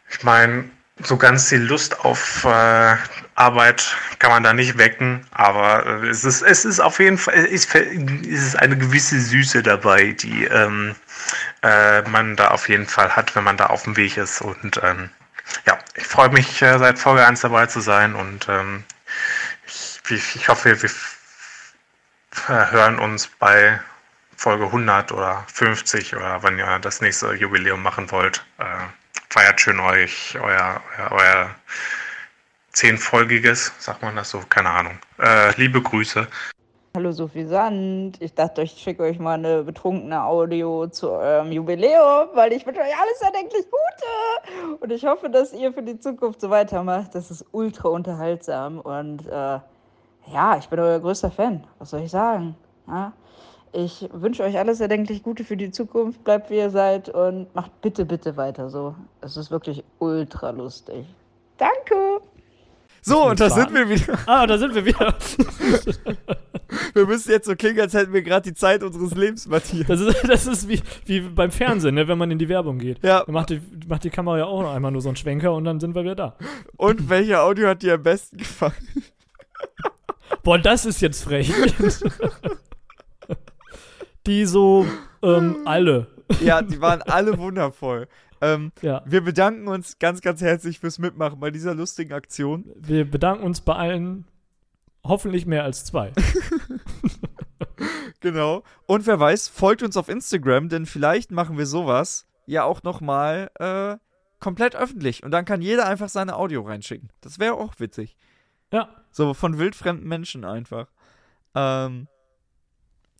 ich 0.10 0.23
meine, 0.23 0.69
so 1.03 1.17
ganz 1.17 1.49
die 1.49 1.57
Lust 1.57 1.99
auf 2.01 2.43
äh, 2.45 2.95
Arbeit 3.35 3.95
kann 4.19 4.31
man 4.31 4.43
da 4.43 4.53
nicht 4.53 4.77
wecken, 4.77 5.26
aber 5.31 5.85
äh, 5.85 6.07
es, 6.07 6.26
ist, 6.26 6.41
es 6.41 6.65
ist 6.65 6.80
auf 6.80 6.99
jeden 6.99 7.17
Fall 7.17 7.35
es 7.35 7.65
ist 7.73 8.55
eine 8.59 8.77
gewisse 8.77 9.19
Süße 9.19 9.63
dabei, 9.63 10.11
die 10.11 10.45
ähm, 10.45 10.95
äh, 11.63 12.01
man 12.03 12.35
da 12.35 12.49
auf 12.49 12.67
jeden 12.67 12.85
Fall 12.85 13.15
hat, 13.15 13.35
wenn 13.35 13.43
man 13.43 13.57
da 13.57 13.67
auf 13.67 13.84
dem 13.84 13.95
Weg 13.95 14.17
ist. 14.17 14.41
Und 14.41 14.80
ähm, 14.84 15.09
ja, 15.65 15.80
ich 15.95 16.05
freue 16.05 16.30
mich 16.30 16.61
äh, 16.61 16.77
seit 16.77 16.99
Folge 16.99 17.26
1 17.26 17.41
dabei 17.41 17.65
zu 17.65 17.80
sein 17.80 18.15
und 18.15 18.47
ähm, 18.49 18.84
ich, 20.09 20.35
ich, 20.35 20.49
hoffe, 20.49 20.81
wir 20.81 20.89
äh, 22.49 22.71
hören 22.71 22.99
uns 22.99 23.27
bei 23.27 23.80
Folge 24.35 24.65
100 24.65 25.11
oder 25.11 25.45
50 25.53 26.15
oder 26.15 26.43
wann 26.43 26.57
ihr 26.57 26.80
das 26.80 27.01
nächste 27.01 27.34
Jubiläum 27.34 27.81
machen 27.81 28.09
wollt. 28.11 28.43
Feiert 29.31 29.61
schön 29.61 29.80
euch, 29.80 30.35
euer, 30.41 30.81
euer, 30.97 31.11
euer 31.11 31.49
zehnfolgiges, 32.72 33.72
sagt 33.77 34.01
man 34.01 34.15
das 34.15 34.31
so, 34.31 34.39
keine 34.49 34.72
Ahnung. 34.72 34.97
Äh, 35.19 35.56
liebe 35.56 35.80
Grüße. 35.84 36.27
Hallo 36.95 37.11
Sophie 37.11 37.45
Sand. 37.45 38.19
Ich 38.22 38.34
dachte, 38.34 38.64
ich 38.64 38.72
schicke 38.72 39.03
euch 39.03 39.19
mal 39.19 39.35
eine 39.35 39.61
betrunkene 39.61 40.23
Audio 40.23 40.88
zu 40.88 41.11
eurem 41.11 41.51
Jubiläum, 41.51 42.30
weil 42.34 42.53
ich 42.53 42.65
wünsche 42.65 42.81
euch 42.81 42.88
alles 42.88 43.22
erdenklich 43.22 43.65
Gute. 43.69 44.80
Und 44.80 44.91
ich 44.91 45.06
hoffe, 45.06 45.30
dass 45.30 45.53
ihr 45.53 45.72
für 45.73 45.84
die 45.84 45.99
Zukunft 45.99 46.41
so 46.41 46.49
weitermacht. 46.49 47.14
Das 47.14 47.30
ist 47.30 47.45
ultra 47.51 47.89
unterhaltsam. 47.89 48.80
Und 48.80 49.27
äh, 49.27 49.60
ja, 50.34 50.57
ich 50.57 50.68
bin 50.69 50.80
euer 50.80 50.99
größter 50.99 51.30
Fan. 51.30 51.68
Was 51.77 51.91
soll 51.91 52.01
ich 52.01 52.10
sagen? 52.10 52.56
Ja? 52.88 53.14
Ich 53.71 54.09
wünsche 54.11 54.43
euch 54.43 54.57
alles 54.57 54.79
erdenklich 54.79 55.21
Gute 55.21 55.43
für 55.43 55.57
die 55.57 55.71
Zukunft. 55.71 56.23
Bleibt 56.23 56.49
wie 56.49 56.57
ihr 56.57 56.71
seid 56.71 57.09
und 57.09 57.53
macht 57.53 57.81
bitte, 57.81 58.05
bitte 58.05 58.35
weiter 58.35 58.69
so. 58.69 58.95
Es 59.21 59.37
ist 59.37 59.51
wirklich 59.51 59.83
ultra 59.99 60.49
lustig. 60.49 61.05
Danke. 61.57 62.21
So, 63.01 63.29
und 63.29 63.39
da 63.39 63.49
sind 63.49 63.73
wir 63.73 63.87
wieder. 63.87 64.17
Ah, 64.25 64.45
da 64.45 64.57
sind 64.57 64.75
wir 64.75 64.85
wieder. 64.85 65.15
wir 66.93 67.05
müssen 67.05 67.31
jetzt 67.31 67.45
so 67.45 67.55
klingen, 67.55 67.79
als 67.79 67.93
hätten 67.93 68.11
wir 68.11 68.21
gerade 68.21 68.49
die 68.49 68.53
Zeit 68.53 68.83
unseres 68.83 69.15
Lebens, 69.15 69.47
Matthias. 69.47 69.87
Das 69.87 70.01
ist, 70.01 70.27
das 70.27 70.47
ist 70.47 70.67
wie, 70.67 70.81
wie 71.05 71.21
beim 71.21 71.51
Fernsehen, 71.51 71.95
ne, 71.95 72.07
wenn 72.07 72.17
man 72.17 72.29
in 72.31 72.39
die 72.39 72.49
Werbung 72.49 72.77
geht. 72.77 73.03
Ja. 73.03 73.23
Dann 73.23 73.33
macht 73.33 73.51
die, 73.51 73.61
macht 73.87 74.03
die 74.03 74.09
Kamera 74.09 74.39
ja 74.39 74.45
auch 74.45 74.61
noch 74.63 74.73
einmal 74.73 74.91
nur 74.91 75.01
so 75.01 75.09
einen 75.09 75.15
Schwenker 75.15 75.53
und 75.53 75.63
dann 75.63 75.79
sind 75.79 75.95
wir 75.95 76.03
wieder 76.03 76.15
da. 76.15 76.35
Und 76.75 77.09
welche 77.09 77.39
Audio 77.39 77.69
hat 77.69 77.83
dir 77.83 77.93
am 77.93 78.03
besten 78.03 78.37
gefallen? 78.37 78.73
Boah, 80.43 80.57
das 80.57 80.85
ist 80.85 81.01
jetzt 81.01 81.23
frech. 81.23 81.51
die 84.30 84.45
so 84.45 84.85
ähm, 85.22 85.57
alle. 85.65 86.07
Ja, 86.41 86.61
die 86.61 86.80
waren 86.80 87.01
alle 87.01 87.38
wundervoll. 87.38 88.07
Ähm, 88.39 88.72
Ja. 88.81 89.01
Wir 89.06 89.22
bedanken 89.22 89.68
uns 89.68 89.99
ganz, 89.99 90.22
ganz 90.22 90.39
herzlich 90.41 90.80
fürs 90.80 90.99
Mitmachen 90.99 91.39
bei 91.39 91.51
dieser 91.51 91.73
lustigen 91.76 92.14
Aktion. 92.14 92.65
Wir 92.76 93.10
bedanken 93.10 93.43
uns 93.43 93.60
bei 93.60 93.76
allen, 93.76 94.26
hoffentlich 95.03 95.45
mehr 95.45 95.64
als 95.64 95.84
zwei. 95.84 96.14
Genau. 98.22 98.64
Und 98.85 99.07
wer 99.07 99.19
weiß, 99.19 99.47
folgt 99.47 99.81
uns 99.81 99.95
auf 99.95 100.10
Instagram, 100.10 100.68
denn 100.69 100.85
vielleicht 100.85 101.31
machen 101.31 101.57
wir 101.57 101.65
sowas 101.65 102.27
ja 102.45 102.64
auch 102.64 102.84
nochmal 102.84 103.49
äh, 103.60 103.97
komplett 104.39 104.76
öffentlich. 104.76 105.23
Und 105.23 105.31
dann 105.31 105.45
kann 105.45 105.61
jeder 105.61 105.88
einfach 105.88 106.10
seine 106.10 106.35
Audio 106.35 106.61
reinschicken. 106.61 107.10
Das 107.22 107.39
wäre 107.39 107.53
auch 107.53 107.80
witzig. 107.80 108.18
Ja. 108.73 108.89
So 109.11 109.34
von 109.34 109.57
wildfremden 109.57 110.07
Menschen 110.07 110.43
einfach. 110.43 110.88
Ähm, 111.56 112.07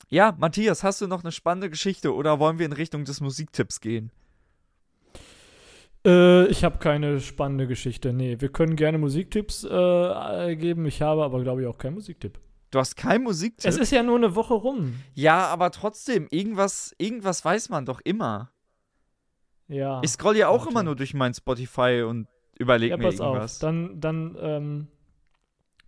ja, 0.10 0.36
Matthias, 0.38 0.84
hast 0.84 1.02
du 1.02 1.08
noch 1.08 1.24
eine 1.24 1.32
spannende 1.32 1.70
Geschichte 1.70 2.14
oder 2.14 2.40
wollen 2.40 2.60
wir 2.60 2.66
in 2.66 2.74
Richtung 2.74 3.06
des 3.06 3.22
Musiktipps 3.22 3.80
gehen? 3.80 4.12
Äh, 6.06 6.48
ich 6.48 6.64
habe 6.64 6.78
keine 6.80 7.20
spannende 7.20 7.68
Geschichte. 7.68 8.14
Nee, 8.14 8.38
wir 8.40 8.50
können 8.50 8.76
gerne 8.76 8.98
Musiktipps 8.98 9.64
äh, 9.64 10.56
geben. 10.56 10.86
Ich 10.86 11.02
habe 11.02 11.24
aber, 11.24 11.42
glaube 11.42 11.62
ich, 11.62 11.68
auch 11.68 11.78
keinen 11.78 11.96
Musiktipp. 11.96 12.40
Du 12.72 12.80
hast 12.80 12.96
keinen 12.96 13.24
Musiktipp? 13.24 13.68
Es 13.68 13.78
ist 13.78 13.92
ja 13.92 14.04
nur 14.04 14.18
eine 14.18 14.36
Woche 14.36 14.54
rum. 14.54 14.96
ja, 15.14 15.48
aber 15.48 15.72
trotzdem, 15.72 16.28
irgendwas, 16.30 16.94
irgendwas 16.98 17.44
weiß 17.44 17.70
man 17.70 17.86
doch 17.86 18.00
immer. 18.04 18.52
Ja. 19.68 20.02
Ich 20.04 20.12
scroll 20.12 20.38
ja 20.38 20.48
auch 20.48 20.60
warte. 20.60 20.72
immer 20.72 20.84
nur 20.84 20.96
durch 20.96 21.14
mein 21.14 21.34
Spotify 21.34 22.04
und 22.08 22.28
überlege 22.58 22.92
ja, 22.92 22.98
mir 22.98 23.12
irgendwas. 23.12 23.56
auf. 23.56 23.60
Dann, 23.60 24.00
dann 24.00 24.38
ähm, 24.40 24.88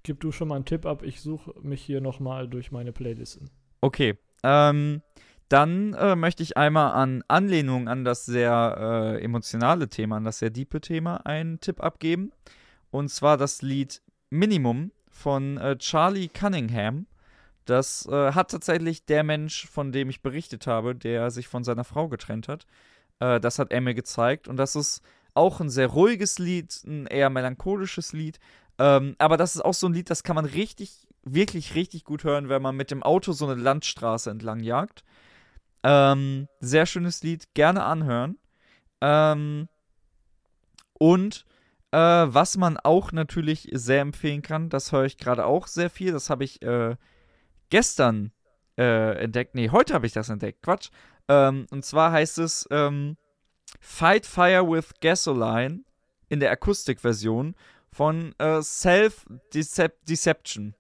gib 0.03 0.19
du 0.19 0.31
schon 0.31 0.48
mal 0.48 0.56
einen 0.56 0.65
Tipp 0.65 0.85
ab. 0.85 1.03
Ich 1.03 1.22
suche 1.22 1.53
mich 1.61 1.81
hier 1.81 2.02
nochmal 2.02 2.48
durch 2.48 2.72
meine 2.72 2.91
Playlisten. 2.91 3.49
Okay. 3.81 4.17
Ähm, 4.43 5.01
dann 5.49 5.93
äh, 5.95 6.15
möchte 6.15 6.43
ich 6.43 6.55
einmal 6.55 6.93
an 6.93 7.23
Anlehnung 7.27 7.89
an 7.89 8.05
das 8.05 8.25
sehr 8.25 8.77
äh, 9.17 9.23
emotionale 9.23 9.89
Thema, 9.89 10.15
an 10.17 10.23
das 10.23 10.39
sehr 10.39 10.49
diepe 10.49 10.79
Thema, 10.79 11.17
einen 11.25 11.59
Tipp 11.59 11.83
abgeben. 11.83 12.31
Und 12.89 13.09
zwar 13.09 13.37
das 13.37 13.61
Lied 13.61 14.01
Minimum 14.29 14.91
von 15.09 15.57
äh, 15.57 15.77
Charlie 15.77 16.29
Cunningham. 16.29 17.05
Das 17.65 18.05
äh, 18.05 18.31
hat 18.31 18.51
tatsächlich 18.51 19.05
der 19.05 19.23
Mensch, 19.23 19.67
von 19.67 19.91
dem 19.91 20.09
ich 20.09 20.21
berichtet 20.21 20.67
habe, 20.67 20.95
der 20.95 21.31
sich 21.31 21.47
von 21.47 21.63
seiner 21.63 21.83
Frau 21.83 22.07
getrennt 22.07 22.47
hat. 22.47 22.65
Äh, 23.19 23.39
das 23.39 23.59
hat 23.59 23.71
er 23.71 23.81
mir 23.81 23.93
gezeigt. 23.93 24.47
Und 24.47 24.57
das 24.57 24.75
ist 24.75 25.01
auch 25.33 25.59
ein 25.59 25.69
sehr 25.69 25.87
ruhiges 25.87 26.39
Lied, 26.39 26.73
ein 26.85 27.07
eher 27.07 27.29
melancholisches 27.29 28.13
Lied. 28.13 28.39
Ähm, 28.79 29.15
aber 29.19 29.37
das 29.37 29.55
ist 29.55 29.61
auch 29.61 29.73
so 29.73 29.87
ein 29.87 29.93
Lied, 29.93 30.09
das 30.09 30.23
kann 30.23 30.35
man 30.35 30.45
richtig, 30.45 31.07
wirklich 31.23 31.76
richtig 31.76 32.03
gut 32.03 32.23
hören, 32.23 32.49
wenn 32.49 32.61
man 32.61 32.76
mit 32.76 32.91
dem 32.91 33.03
Auto 33.03 33.31
so 33.31 33.48
eine 33.48 33.61
Landstraße 33.61 34.30
entlang 34.30 34.60
jagt. 34.61 35.03
Ähm, 35.84 36.48
sehr 36.60 36.85
schönes 36.85 37.23
Lied, 37.23 37.53
gerne 37.53 37.84
anhören. 37.84 38.38
Ähm, 39.02 39.68
und 40.93 41.45
äh, 41.91 41.98
was 41.98 42.57
man 42.57 42.77
auch 42.77 43.11
natürlich 43.11 43.69
sehr 43.72 44.02
empfehlen 44.02 44.41
kann, 44.41 44.69
das 44.69 44.91
höre 44.91 45.06
ich 45.06 45.18
gerade 45.18 45.45
auch 45.45 45.68
sehr 45.68 45.89
viel, 45.89 46.11
das 46.11 46.30
habe 46.30 46.43
ich 46.43 46.61
äh, 46.61 46.95
gestern 47.69 48.31
äh, 48.77 49.23
entdeckt. 49.23 49.56
Nee, 49.56 49.69
heute 49.69 49.93
habe 49.93 50.06
ich 50.06 50.14
das 50.14 50.30
entdeckt. 50.30 50.61
Quatsch. 50.61 50.89
Ähm, 51.27 51.65
und 51.72 51.84
zwar 51.85 52.11
heißt 52.11 52.38
es 52.39 52.68
ähm, 52.72 53.18
Fight 53.80 54.26
Fire 54.26 54.69
with 54.69 54.91
Gasoline 55.02 55.84
in 56.30 56.39
der 56.39 56.52
Akustikversion 56.52 57.56
von 57.91 58.34
äh, 58.38 58.61
Self 58.61 59.26
Decep 59.53 60.06
Deception. 60.06 60.76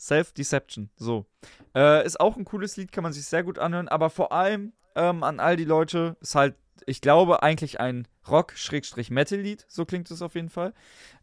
Self 0.00 0.32
Deception, 0.32 0.88
so. 0.96 1.26
Äh, 1.74 2.06
ist 2.06 2.18
auch 2.18 2.38
ein 2.38 2.46
cooles 2.46 2.78
Lied, 2.78 2.90
kann 2.90 3.02
man 3.02 3.12
sich 3.12 3.26
sehr 3.26 3.44
gut 3.44 3.58
anhören, 3.58 3.86
aber 3.86 4.08
vor 4.08 4.32
allem 4.32 4.72
ähm, 4.94 5.22
an 5.22 5.40
all 5.40 5.56
die 5.56 5.66
Leute 5.66 6.16
ist 6.22 6.34
halt, 6.34 6.54
ich 6.86 7.02
glaube, 7.02 7.42
eigentlich 7.42 7.80
ein 7.80 8.08
Rock-Metal-Lied, 8.26 9.66
so 9.68 9.84
klingt 9.84 10.10
es 10.10 10.22
auf 10.22 10.34
jeden 10.34 10.48
Fall. 10.48 10.72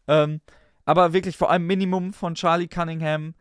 Ähm, 0.06 0.40
aber 0.84 1.12
wirklich 1.12 1.36
vor 1.36 1.50
allem 1.50 1.66
Minimum 1.66 2.12
von 2.12 2.36
Charlie 2.36 2.68
Cunningham. 2.68 3.34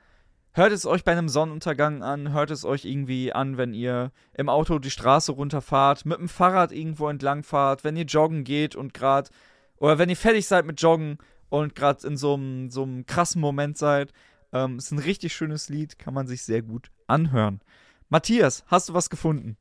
Hört 0.53 0.71
es 0.71 0.87
euch 0.87 1.03
bei 1.03 1.11
einem 1.11 1.29
Sonnenuntergang 1.29 2.01
an, 2.01 2.33
hört 2.33 2.49
es 2.49 2.65
euch 2.65 2.83
irgendwie 2.83 3.31
an, 3.31 3.57
wenn 3.57 3.75
ihr 3.75 4.11
im 4.33 4.49
Auto 4.49 4.79
die 4.79 4.89
Straße 4.89 5.33
runterfahrt, 5.33 6.03
mit 6.07 6.17
dem 6.17 6.29
Fahrrad 6.29 6.71
irgendwo 6.71 7.09
entlang 7.09 7.43
fahrt, 7.43 7.83
wenn 7.83 7.95
ihr 7.95 8.05
joggen 8.05 8.43
geht 8.43 8.75
und 8.75 8.95
gerade, 8.95 9.29
oder 9.77 9.99
wenn 9.99 10.09
ihr 10.09 10.17
fertig 10.17 10.47
seid 10.47 10.65
mit 10.65 10.81
Joggen 10.81 11.19
und 11.49 11.75
gerade 11.75 12.07
in 12.07 12.17
so 12.17 12.33
einem 12.33 12.71
so 12.71 12.81
einem 12.81 13.05
krassen 13.05 13.39
Moment 13.39 13.77
seid. 13.77 14.11
Ähm, 14.53 14.77
ist 14.77 14.91
ein 14.91 14.99
richtig 14.99 15.33
schönes 15.33 15.69
Lied, 15.69 15.99
kann 15.99 16.13
man 16.13 16.27
sich 16.27 16.43
sehr 16.43 16.61
gut 16.61 16.91
anhören. 17.07 17.61
Matthias, 18.09 18.63
hast 18.67 18.89
du 18.89 18.93
was 18.93 19.09
gefunden? 19.09 19.57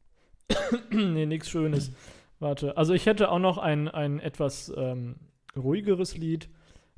nee, 0.91 1.27
nichts 1.27 1.51
Schönes. 1.51 1.91
Warte. 2.39 2.77
Also 2.77 2.93
ich 2.95 3.07
hätte 3.07 3.31
auch 3.31 3.39
noch 3.39 3.59
ein, 3.59 3.89
ein 3.89 4.21
etwas 4.21 4.73
ähm, 4.77 5.17
ruhigeres 5.57 6.17
Lied. 6.17 6.49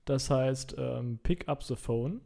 Das 0.05 0.31
heißt 0.31 0.75
ähm, 0.79 1.19
Pick 1.23 1.49
Up 1.49 1.63
the 1.63 1.77
Phone. 1.77 2.21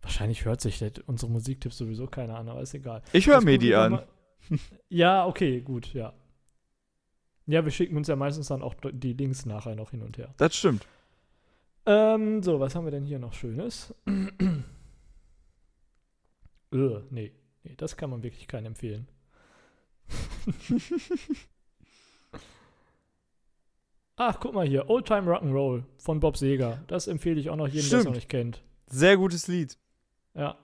Wahrscheinlich 0.00 0.44
hört 0.44 0.60
sich 0.60 0.78
das, 0.78 0.92
unsere 1.06 1.30
Musiktipps 1.30 1.78
sowieso 1.78 2.06
keiner 2.06 2.36
an, 2.38 2.48
aber 2.48 2.60
ist 2.60 2.74
egal. 2.74 3.02
Ich 3.12 3.28
höre 3.28 3.40
mir 3.40 3.58
die 3.58 3.74
an. 3.74 4.02
ja, 4.88 5.26
okay, 5.26 5.60
gut, 5.60 5.94
ja. 5.94 6.12
Ja, 7.46 7.64
wir 7.64 7.70
schicken 7.70 7.96
uns 7.96 8.08
ja 8.08 8.16
meistens 8.16 8.48
dann 8.48 8.62
auch 8.62 8.74
die 8.92 9.12
Links 9.12 9.46
nachher 9.46 9.74
noch 9.74 9.90
hin 9.90 10.02
und 10.02 10.18
her. 10.18 10.34
Das 10.36 10.56
stimmt. 10.56 10.86
Ähm, 11.84 12.42
so, 12.42 12.60
was 12.60 12.74
haben 12.74 12.84
wir 12.84 12.90
denn 12.90 13.04
hier 13.04 13.18
noch 13.18 13.32
Schönes? 13.32 13.94
äh, 14.06 14.62
nee, 17.10 17.32
nee, 17.64 17.74
das 17.76 17.96
kann 17.96 18.10
man 18.10 18.22
wirklich 18.22 18.46
keinem 18.46 18.66
empfehlen. 18.66 19.08
Ach, 24.16 24.38
guck 24.38 24.54
mal 24.54 24.66
hier, 24.66 24.88
Old 24.88 25.06
Time 25.06 25.30
Rock'n'Roll 25.30 25.84
von 25.98 26.20
Bob 26.20 26.36
Seger. 26.36 26.84
Das 26.86 27.08
empfehle 27.08 27.40
ich 27.40 27.50
auch 27.50 27.56
noch 27.56 27.68
jedem, 27.68 27.90
der 27.90 27.98
es 28.00 28.04
noch 28.04 28.14
nicht 28.14 28.28
kennt. 28.28 28.62
Sehr 28.86 29.16
gutes 29.16 29.48
Lied. 29.48 29.78
Ja. 30.34 30.56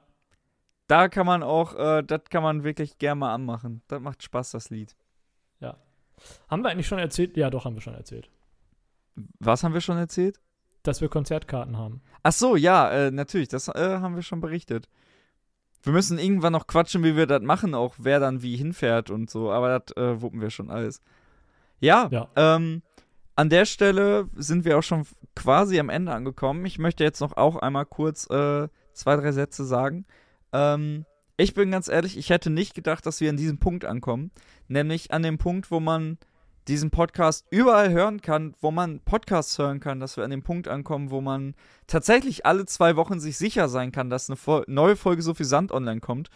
Da 0.87 1.09
kann 1.09 1.27
man 1.27 1.43
auch, 1.43 1.75
äh, 1.75 2.03
das 2.03 2.25
kann 2.31 2.43
man 2.43 2.63
wirklich 2.63 2.99
gerne 2.99 3.21
mal 3.21 3.35
anmachen. 3.35 3.83
Das 3.89 4.01
macht 4.01 4.23
Spaß, 4.23 4.53
das 4.53 4.71
Lied. 4.71 4.95
Haben 6.49 6.63
wir 6.63 6.71
eigentlich 6.71 6.87
schon 6.87 6.99
erzählt? 6.99 7.37
Ja, 7.37 7.51
doch, 7.51 7.65
haben 7.65 7.75
wir 7.75 7.81
schon 7.81 7.95
erzählt. 7.95 8.31
Was 9.39 9.65
haben 9.65 9.75
wir 9.75 9.81
schon 9.81 9.99
erzählt? 9.99 10.41
Dass 10.83 11.01
wir 11.01 11.09
Konzertkarten 11.09 11.77
haben. 11.77 12.01
Ach 12.23 12.33
so, 12.33 12.57
ja, 12.57 12.91
äh, 12.91 13.11
natürlich, 13.11 13.49
das 13.49 13.69
äh, 13.69 13.99
haben 14.01 14.15
wir 14.15 14.23
schon 14.23 14.41
berichtet. 14.41 14.89
Wir 15.83 15.93
müssen 15.93 16.19
irgendwann 16.19 16.53
noch 16.53 16.67
quatschen, 16.67 17.05
wie 17.05 17.17
wir 17.17 17.27
das 17.27 17.43
machen, 17.43 17.75
auch 17.75 17.95
wer 17.99 18.21
dann 18.21 18.43
wie 18.43 18.57
hinfährt 18.57 19.11
und 19.11 19.31
so, 19.31 19.51
aber 19.51 19.79
das 19.79 19.97
äh, 19.97 20.21
wuppen 20.21 20.41
wir 20.41 20.51
schon 20.51 20.71
alles. 20.71 21.01
Ja, 21.81 22.09
Ja. 22.11 22.29
Ähm, 22.37 22.83
an 23.39 23.51
der 23.51 23.67
Stelle 23.67 24.29
sind 24.35 24.65
wir 24.65 24.77
auch 24.77 24.83
schon 24.83 25.07
quasi 25.37 25.79
am 25.79 25.91
Ende 25.91 26.13
angekommen. 26.13 26.67
Ich 26.67 26.81
möchte 26.81 27.05
jetzt 27.05 27.21
noch 27.21 27.37
auch 27.37 27.55
einmal 27.55 27.87
kurz 27.87 28.29
äh, 28.31 28.67
zwei, 28.95 29.15
drei 29.15 29.31
Sätze 29.31 29.65
sagen. 29.65 30.07
Ähm, 30.53 31.07
ich 31.37 31.55
bin 31.55 31.71
ganz 31.71 31.87
ehrlich, 31.87 32.19
ich 32.19 32.31
hätte 32.31 32.51
nicht 32.51 32.75
gedacht, 32.75 33.07
dass 33.07 33.21
wir 33.21 33.31
an 33.31 33.37
diesem 33.37 33.59
Punkt 33.59 33.85
ankommen. 33.85 34.33
Nämlich 34.67 35.13
an 35.13 35.23
dem 35.23 35.39
Punkt, 35.39 35.71
wo 35.71 35.79
man 35.79 36.19
diesen 36.69 36.91
Podcast 36.91 37.47
überall 37.51 37.91
hören 37.91 38.21
kann, 38.21 38.55
wo 38.61 38.71
man 38.71 39.01
Podcasts 39.01 39.59
hören 39.59 39.81
kann, 39.81 40.01
dass 40.01 40.17
wir 40.17 40.25
an 40.25 40.31
dem 40.31 40.43
Punkt 40.43 40.69
ankommen, 40.69 41.11
wo 41.11 41.21
man 41.21 41.55
tatsächlich 41.87 42.47
alle 42.47 42.67
zwei 42.67 42.97
Wochen 42.97 43.19
sich 43.21 43.39
sicher 43.39 43.69
sein 43.69 43.91
kann, 43.91 44.11
dass 44.11 44.29
eine 44.29 44.37
Fol 44.37 44.65
neue 44.69 44.97
Folge 44.97 45.23
so 45.23 45.35
viel 45.35 45.47
Sand 45.47 45.73
online 45.73 46.01
kommt. 46.01 46.29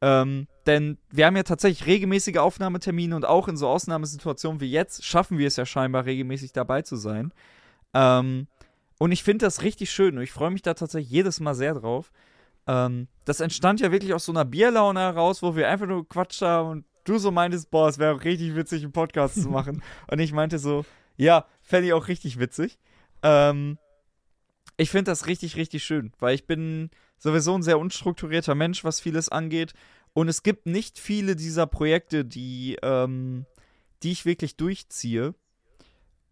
Ähm, 0.00 0.46
denn 0.66 0.98
wir 1.10 1.26
haben 1.26 1.36
ja 1.36 1.42
tatsächlich 1.42 1.86
regelmäßige 1.86 2.38
Aufnahmetermine 2.38 3.14
und 3.14 3.24
auch 3.24 3.48
in 3.48 3.56
so 3.56 3.68
Ausnahmesituationen 3.68 4.60
wie 4.60 4.70
jetzt 4.70 5.04
schaffen 5.04 5.38
wir 5.38 5.46
es 5.46 5.56
ja 5.56 5.66
scheinbar 5.66 6.06
regelmäßig 6.06 6.52
dabei 6.52 6.82
zu 6.82 6.96
sein. 6.96 7.32
Ähm, 7.94 8.46
und 8.98 9.12
ich 9.12 9.22
finde 9.22 9.46
das 9.46 9.62
richtig 9.62 9.90
schön 9.90 10.16
und 10.16 10.22
ich 10.22 10.32
freue 10.32 10.50
mich 10.50 10.62
da 10.62 10.74
tatsächlich 10.74 11.10
jedes 11.10 11.40
Mal 11.40 11.54
sehr 11.54 11.74
drauf. 11.74 12.12
Ähm, 12.66 13.08
das 13.24 13.40
entstand 13.40 13.80
ja 13.80 13.92
wirklich 13.92 14.14
aus 14.14 14.24
so 14.24 14.32
einer 14.32 14.44
Bierlaune 14.44 15.00
heraus, 15.00 15.42
wo 15.42 15.56
wir 15.56 15.68
einfach 15.68 15.86
nur 15.86 16.02
gequatscht 16.02 16.42
haben 16.42 16.68
und 16.70 16.84
du 17.04 17.18
so 17.18 17.30
meintest, 17.30 17.70
boah, 17.70 17.88
es 17.88 17.98
wäre 17.98 18.24
richtig 18.24 18.54
witzig, 18.54 18.82
einen 18.82 18.92
Podcast 18.92 19.40
zu 19.40 19.48
machen. 19.48 19.82
Und 20.10 20.18
ich 20.18 20.32
meinte 20.32 20.58
so, 20.58 20.84
ja, 21.16 21.46
fände 21.62 21.88
ich 21.88 21.92
auch 21.92 22.08
richtig 22.08 22.38
witzig. 22.38 22.78
Ähm, 23.22 23.78
ich 24.76 24.90
finde 24.90 25.10
das 25.10 25.26
richtig, 25.26 25.56
richtig 25.56 25.84
schön, 25.84 26.12
weil 26.18 26.34
ich 26.34 26.46
bin 26.46 26.90
sowieso 27.18 27.54
ein 27.54 27.62
sehr 27.62 27.78
unstrukturierter 27.78 28.54
Mensch, 28.54 28.84
was 28.84 29.00
vieles 29.00 29.28
angeht. 29.28 29.74
Und 30.14 30.28
es 30.28 30.42
gibt 30.42 30.66
nicht 30.66 30.98
viele 30.98 31.36
dieser 31.36 31.66
Projekte, 31.66 32.24
die, 32.24 32.76
ähm, 32.82 33.46
die 34.02 34.12
ich 34.12 34.26
wirklich 34.26 34.56
durchziehe. 34.56 35.34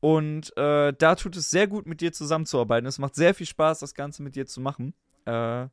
Und 0.00 0.56
äh, 0.56 0.92
da 0.96 1.14
tut 1.14 1.36
es 1.36 1.50
sehr 1.50 1.66
gut, 1.66 1.86
mit 1.86 2.00
dir 2.00 2.12
zusammenzuarbeiten. 2.12 2.86
Es 2.86 2.98
macht 2.98 3.14
sehr 3.14 3.34
viel 3.34 3.46
Spaß, 3.46 3.80
das 3.80 3.94
Ganze 3.94 4.22
mit 4.22 4.34
dir 4.34 4.46
zu 4.46 4.60
machen. 4.60 4.94
Äh, 5.26 5.68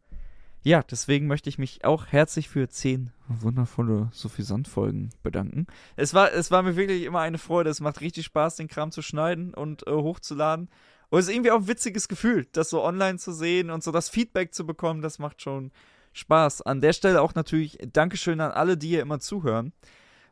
ja, 0.68 0.84
deswegen 0.84 1.28
möchte 1.28 1.48
ich 1.50 1.58
mich 1.58 1.86
auch 1.86 2.08
herzlich 2.08 2.50
für 2.50 2.68
zehn 2.68 3.12
wundervolle 3.30 4.10
Suffisant-Folgen 4.12 5.12
bedanken. 5.24 5.66
Es 5.96 6.14
war, 6.14 6.34
es 6.34 6.52
war 6.52 6.62
mir 6.62 6.76
wirklich 6.76 7.04
immer 7.04 7.22
eine 7.22 7.38
Freude. 7.38 7.70
Es 7.70 7.80
macht 7.80 8.02
richtig 8.02 8.26
Spaß, 8.26 8.58
den 8.58 8.68
Kram 8.68 8.92
zu 8.92 9.02
schneiden 9.02 9.54
und 9.54 9.88
äh, 9.88 9.92
hochzuladen. 9.92 10.70
Und 11.10 11.20
es 11.20 11.30
ist 11.30 11.34
irgendwie 11.34 11.52
auch 11.52 11.62
ein 11.62 11.68
witziges 11.70 12.10
Gefühl, 12.10 12.48
das 12.52 12.70
so 12.70 12.84
online 12.84 13.18
zu 13.18 13.32
sehen 13.32 13.70
und 13.70 13.82
so 13.82 13.94
das 13.94 14.10
Feedback 14.10 14.54
zu 14.54 14.66
bekommen. 14.66 15.02
Das 15.02 15.20
macht 15.20 15.42
schon 15.42 15.72
Spaß. 16.12 16.64
An 16.64 16.82
der 16.82 16.92
Stelle 16.92 17.22
auch 17.22 17.34
natürlich 17.34 17.78
Dankeschön 17.94 18.42
an 18.42 18.52
alle, 18.52 18.76
die 18.76 18.90
hier 18.90 19.02
immer 19.02 19.22
zuhören. 19.22 19.72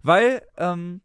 Weil, 0.04 0.46
ähm, 0.58 1.00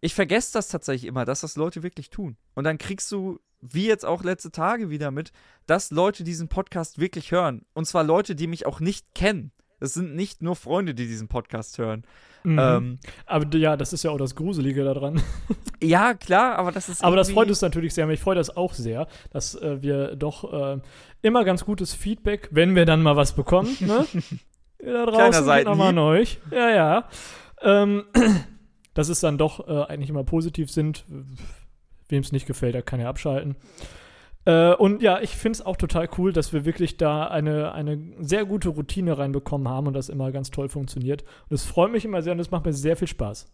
ich 0.00 0.14
vergesse 0.14 0.54
das 0.54 0.68
tatsächlich 0.68 1.06
immer, 1.06 1.26
dass 1.26 1.42
das 1.42 1.56
Leute 1.56 1.82
wirklich 1.82 2.08
tun. 2.08 2.38
Und 2.54 2.64
dann 2.64 2.78
kriegst 2.78 3.12
du, 3.12 3.40
wie 3.60 3.86
jetzt 3.86 4.04
auch 4.04 4.22
letzte 4.22 4.50
Tage 4.50 4.90
wieder 4.90 5.10
mit, 5.10 5.32
dass 5.66 5.90
Leute 5.90 6.24
diesen 6.24 6.48
Podcast 6.48 6.98
wirklich 6.98 7.32
hören. 7.32 7.64
Und 7.74 7.86
zwar 7.86 8.04
Leute, 8.04 8.34
die 8.34 8.46
mich 8.46 8.66
auch 8.66 8.80
nicht 8.80 9.14
kennen. 9.14 9.52
Es 9.80 9.94
sind 9.94 10.14
nicht 10.14 10.42
nur 10.42 10.56
Freunde, 10.56 10.94
die 10.94 11.06
diesen 11.06 11.28
Podcast 11.28 11.78
hören. 11.78 12.04
Mhm. 12.42 12.58
Ähm, 12.58 12.98
aber 13.26 13.56
ja, 13.56 13.76
das 13.76 13.92
ist 13.92 14.02
ja 14.02 14.10
auch 14.10 14.18
das 14.18 14.34
Gruselige 14.34 14.84
daran. 14.84 15.22
ja, 15.82 16.14
klar, 16.14 16.56
aber 16.56 16.72
das 16.72 16.88
ist. 16.88 17.02
Aber 17.02 17.16
das 17.16 17.30
freut 17.30 17.48
uns 17.48 17.60
natürlich 17.60 17.94
sehr. 17.94 18.06
Mich 18.06 18.20
freut 18.20 18.38
das 18.38 18.54
auch 18.56 18.74
sehr, 18.74 19.08
dass 19.30 19.54
äh, 19.54 19.82
wir 19.82 20.16
doch 20.16 20.52
äh, 20.52 20.80
immer 21.22 21.44
ganz 21.44 21.64
gutes 21.64 21.94
Feedback, 21.94 22.48
wenn 22.50 22.74
wir 22.74 22.86
dann 22.86 23.02
mal 23.02 23.16
was 23.16 23.34
bekommen, 23.34 23.76
ne? 23.80 24.06
da 24.78 24.84
Kleiner 24.84 25.06
draußen 25.06 25.46
geht 25.46 25.64
nochmal 25.66 25.88
an 25.88 25.98
euch. 25.98 26.38
Ja, 26.50 26.70
ja. 26.70 27.08
Ähm, 27.62 28.04
dass 28.94 29.08
es 29.08 29.20
dann 29.20 29.38
doch 29.38 29.68
äh, 29.68 29.84
eigentlich 29.84 30.10
immer 30.10 30.24
positiv 30.24 30.70
sind. 30.70 31.04
Wem 32.10 32.22
es 32.22 32.32
nicht 32.32 32.46
gefällt, 32.46 32.74
der 32.74 32.82
kann 32.82 33.00
ja 33.00 33.08
abschalten. 33.08 33.56
Äh, 34.44 34.74
und 34.74 35.02
ja, 35.02 35.20
ich 35.20 35.36
finde 35.36 35.56
es 35.56 35.66
auch 35.66 35.76
total 35.76 36.08
cool, 36.18 36.32
dass 36.32 36.52
wir 36.52 36.64
wirklich 36.64 36.96
da 36.96 37.26
eine, 37.26 37.72
eine 37.72 37.98
sehr 38.20 38.44
gute 38.44 38.70
Routine 38.70 39.18
reinbekommen 39.18 39.68
haben 39.68 39.86
und 39.86 39.94
das 39.94 40.08
immer 40.08 40.32
ganz 40.32 40.50
toll 40.50 40.68
funktioniert. 40.68 41.24
Und 41.48 41.54
es 41.54 41.64
freut 41.64 41.92
mich 41.92 42.04
immer 42.04 42.22
sehr 42.22 42.32
und 42.32 42.40
es 42.40 42.50
macht 42.50 42.64
mir 42.64 42.72
sehr 42.72 42.96
viel 42.96 43.08
Spaß. 43.08 43.52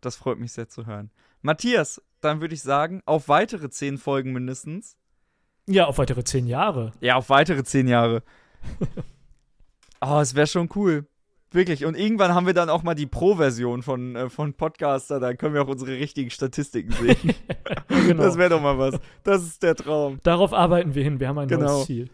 Das 0.00 0.16
freut 0.16 0.38
mich 0.38 0.52
sehr 0.52 0.68
zu 0.68 0.86
hören. 0.86 1.10
Matthias, 1.42 2.02
dann 2.20 2.40
würde 2.40 2.54
ich 2.54 2.62
sagen, 2.62 3.02
auf 3.06 3.28
weitere 3.28 3.70
zehn 3.70 3.98
Folgen 3.98 4.32
mindestens. 4.32 4.96
Ja, 5.66 5.86
auf 5.86 5.98
weitere 5.98 6.24
zehn 6.24 6.46
Jahre. 6.46 6.92
Ja, 7.00 7.16
auf 7.16 7.28
weitere 7.28 7.64
zehn 7.64 7.88
Jahre. 7.88 8.22
oh, 10.00 10.18
es 10.20 10.34
wäre 10.34 10.46
schon 10.46 10.68
cool. 10.74 11.06
Wirklich. 11.56 11.86
Und 11.86 11.96
irgendwann 11.96 12.34
haben 12.34 12.46
wir 12.46 12.52
dann 12.52 12.68
auch 12.68 12.82
mal 12.82 12.94
die 12.94 13.06
Pro-Version 13.06 13.82
von, 13.82 14.14
äh, 14.14 14.28
von 14.28 14.52
Podcaster. 14.52 15.20
Da 15.20 15.32
können 15.32 15.54
wir 15.54 15.62
auch 15.62 15.68
unsere 15.68 15.92
richtigen 15.92 16.28
Statistiken 16.28 16.92
sehen. 16.92 17.34
genau. 17.88 18.24
Das 18.24 18.36
wäre 18.36 18.50
doch 18.50 18.60
mal 18.60 18.78
was. 18.78 19.00
Das 19.22 19.42
ist 19.42 19.62
der 19.62 19.74
Traum. 19.74 20.20
Darauf 20.22 20.52
arbeiten 20.52 20.94
wir 20.94 21.02
hin. 21.02 21.18
Wir 21.18 21.28
haben 21.28 21.38
ein 21.38 21.48
Genau. 21.48 21.76
neues 21.76 21.86
Ziel. 21.86 22.10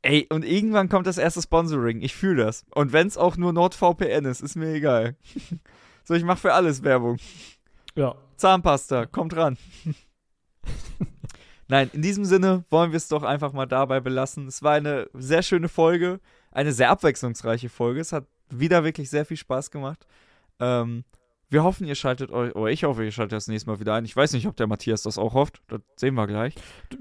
Ey, 0.00 0.26
und 0.30 0.42
irgendwann 0.42 0.88
kommt 0.88 1.06
das 1.06 1.18
erste 1.18 1.42
Sponsoring. 1.42 2.00
Ich 2.00 2.14
fühle 2.14 2.44
das. 2.44 2.64
Und 2.74 2.94
wenn 2.94 3.06
es 3.06 3.18
auch 3.18 3.36
nur 3.36 3.52
NordVPN 3.52 4.24
ist, 4.24 4.40
ist 4.40 4.56
mir 4.56 4.72
egal. 4.72 5.16
so, 6.04 6.14
ich 6.14 6.24
mache 6.24 6.38
für 6.38 6.54
alles 6.54 6.82
Werbung. 6.82 7.18
Ja. 7.94 8.14
Zahnpasta, 8.36 9.04
kommt 9.04 9.36
ran. 9.36 9.58
Nein, 11.68 11.90
in 11.92 12.00
diesem 12.00 12.24
Sinne 12.24 12.64
wollen 12.70 12.92
wir 12.92 12.96
es 12.96 13.08
doch 13.08 13.22
einfach 13.22 13.52
mal 13.52 13.66
dabei 13.66 14.00
belassen. 14.00 14.48
Es 14.48 14.62
war 14.62 14.72
eine 14.72 15.10
sehr 15.12 15.42
schöne 15.42 15.68
Folge, 15.68 16.20
eine 16.50 16.72
sehr 16.72 16.88
abwechslungsreiche 16.88 17.68
Folge. 17.68 18.00
Es 18.00 18.12
hat 18.12 18.24
wieder 18.58 18.84
wirklich 18.84 19.10
sehr 19.10 19.24
viel 19.24 19.36
Spaß 19.36 19.70
gemacht. 19.70 20.06
Ähm, 20.60 21.04
wir 21.52 21.64
hoffen, 21.64 21.86
ihr 21.86 21.94
schaltet 21.96 22.30
euch, 22.30 22.56
oder 22.56 22.70
ich 22.70 22.84
hoffe, 22.84 23.04
ihr 23.04 23.12
schaltet 23.12 23.36
das 23.36 23.46
nächste 23.46 23.68
Mal 23.68 23.78
wieder 23.78 23.92
ein. 23.94 24.06
Ich 24.06 24.16
weiß 24.16 24.32
nicht, 24.32 24.46
ob 24.46 24.56
der 24.56 24.66
Matthias 24.66 25.02
das 25.02 25.18
auch 25.18 25.34
hofft. 25.34 25.60
Das 25.68 25.80
sehen 25.96 26.14
wir 26.14 26.26
gleich. 26.26 26.54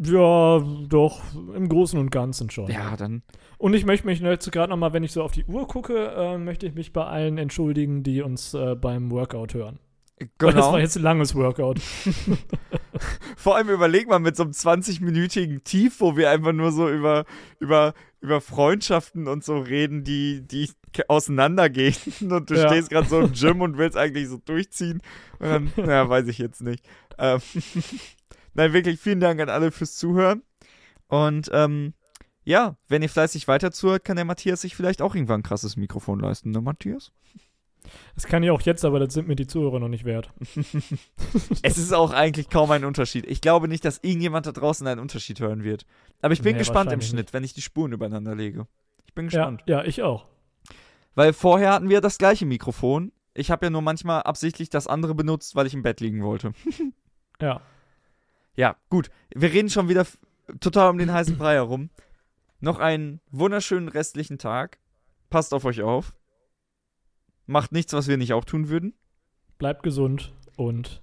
Ja, 0.03 0.60
doch, 0.60 1.22
im 1.56 1.69
Großen 1.69 1.98
und 1.98 2.10
Ganzen 2.11 2.49
schon. 2.49 2.69
Ja, 2.69 2.98
dann. 2.98 3.23
Und 3.57 3.73
ich 3.76 3.86
möchte 3.86 4.06
mich 4.07 4.19
jetzt 4.19 4.52
gerade 4.52 4.69
nochmal, 4.69 4.91
wenn 4.91 5.03
ich 5.03 5.14
so 5.14 5.23
auf 5.23 5.32
die 5.32 5.45
Uhr 5.45 5.68
gucke, 5.68 6.07
äh, 6.18 6.38
möchte 6.38 6.65
ich 6.68 6.73
mich 6.73 6.91
bei 6.91 7.06
allen 7.06 7.38
entschuldigen, 7.38 8.03
die 8.03 8.22
uns 8.22 8.53
äh, 8.53 8.76
beim 8.76 9.10
Workout 9.10 9.53
hören. 9.53 9.80
Weil 10.19 10.28
das 10.52 10.56
Genau. 10.56 10.73
war 10.73 10.80
jetzt 10.82 10.98
ein 10.98 11.03
langes 11.03 11.34
Workout. 11.34 11.80
Vor 13.38 13.56
allem 13.56 13.69
überleg 13.69 14.07
mal 14.07 14.19
mit 14.19 14.36
so 14.36 14.44
einem 14.44 14.52
20-minütigen 14.52 15.64
Tief, 15.64 15.99
wo 15.99 16.18
wir 16.18 16.30
einfach 16.30 16.52
nur 16.52 16.72
so 16.72 16.90
über, 16.90 17.26
über, 17.60 17.94
über 18.19 18.41
Freundschaften 18.41 19.28
und 19.28 19.44
so 19.44 19.57
reden, 19.60 20.03
die, 20.03 20.45
die 20.45 20.69
auseinandergehen. 21.07 21.95
Und 22.22 22.49
du 22.49 22.55
Ja. 22.55 22.68
stehst 22.69 22.89
gerade 22.89 23.07
so 23.07 23.19
im 23.22 23.34
Gym 23.34 23.61
und 23.61 23.77
willst 23.77 23.97
eigentlich 23.97 24.27
so 24.30 24.38
durchziehen. 24.38 25.01
Und 25.39 25.47
dann, 25.49 25.72
naja, 25.85 26.07
weiß 26.09 26.27
ich 26.27 26.38
jetzt 26.38 26.61
nicht. 26.61 26.84
Ähm, 27.18 27.39
Nein, 28.53 28.73
wirklich 28.73 28.99
vielen 28.99 29.19
Dank 29.19 29.39
an 29.39 29.49
alle 29.49 29.72
fürs 29.72 29.95
Zuhören. 29.95 30.43
Und 31.07 31.49
ähm, 31.53 31.93
ja, 32.43 32.76
wenn 32.88 33.01
ihr 33.01 33.09
fleißig 33.09 33.47
weiter 33.47 33.72
zuhört, 33.72 34.03
kann 34.03 34.15
der 34.18 34.26
Matthias 34.26 34.61
sich 34.61 34.76
vielleicht 34.76 35.01
auch 35.01 35.15
irgendwann 35.15 35.39
ein 35.41 35.43
krasses 35.43 35.77
Mikrofon 35.77 36.19
leisten, 36.19 36.51
ne, 36.51 36.59
Matthias? 36.61 37.11
Das 38.15 38.26
kann 38.26 38.43
ich 38.43 38.51
auch 38.51 38.61
jetzt, 38.61 38.85
aber 38.85 38.99
das 38.99 39.13
sind 39.13 39.27
mir 39.27 39.35
die 39.35 39.47
Zuhörer 39.47 39.80
noch 39.80 39.88
nicht 39.88 40.05
wert. 40.05 40.31
Es 41.63 41.77
ist 41.77 41.93
auch 41.93 42.11
eigentlich 42.11 42.49
kaum 42.49 42.72
ein 42.72 42.85
Unterschied. 42.85 43.26
Ich 43.27 43.41
glaube 43.41 43.68
nicht, 43.68 43.85
dass 43.85 43.99
irgendjemand 44.03 44.45
da 44.45 44.51
draußen 44.51 44.85
einen 44.88 44.99
Unterschied 44.99 45.39
hören 45.39 45.63
wird. 45.63 45.85
Aber 46.22 46.34
ich 46.34 46.41
bin 46.41 46.53
Nee, 46.53 46.59
gespannt 46.59 46.91
im 46.91 47.01
Schnitt, 47.01 47.34
wenn 47.34 47.43
ich 47.43 47.53
die 47.53 47.61
Spuren 47.61 47.91
übereinander 47.93 48.35
lege. 48.35 48.68
Ich 49.07 49.13
bin 49.13 49.26
Ja, 49.26 49.30
gespannt. 49.30 49.63
ja, 49.68 49.84
ich 49.84 50.01
auch. 50.01 50.26
Weil 51.16 51.34
vorher 51.34 51.74
hatten 51.74 51.90
wir 51.90 52.02
das 52.02 52.18
gleiche 52.18 52.46
Mikrofon. 52.46 53.12
Ich 53.34 53.52
habe 53.52 53.66
ja 53.66 53.70
nur 53.70 53.82
manchmal 53.82 54.24
absichtlich 54.24 54.70
das 54.70 54.88
andere 54.88 55.16
benutzt, 55.16 55.56
weil 55.56 55.68
ich 55.68 55.74
im 55.74 55.84
Bett 55.84 56.00
liegen 56.00 56.24
wollte. 56.24 56.54
Ja. 57.42 57.60
Ja, 58.56 58.76
gut. 58.92 59.10
Wir 59.34 59.52
reden 59.52 59.72
schon 59.72 59.90
wieder 59.90 60.06
total 60.60 60.92
um 60.92 61.00
den 61.00 61.12
heißen 61.12 61.40
Brei 61.40 61.56
herum. 61.56 61.90
Noch 62.60 62.78
einen 62.78 63.20
wunderschönen 63.32 63.88
restlichen 63.88 64.38
Tag. 64.38 64.78
Passt 65.32 65.52
auf 65.56 65.66
euch 65.66 65.82
auf. 65.82 66.14
Macht 67.48 67.72
nichts, 67.72 67.94
was 67.94 68.08
wir 68.08 68.18
nicht 68.18 68.34
auch 68.34 68.46
tun 68.46 68.70
würden. 68.70 68.94
Bleibt 69.58 69.82
gesund 69.82 70.36
und 70.56 71.02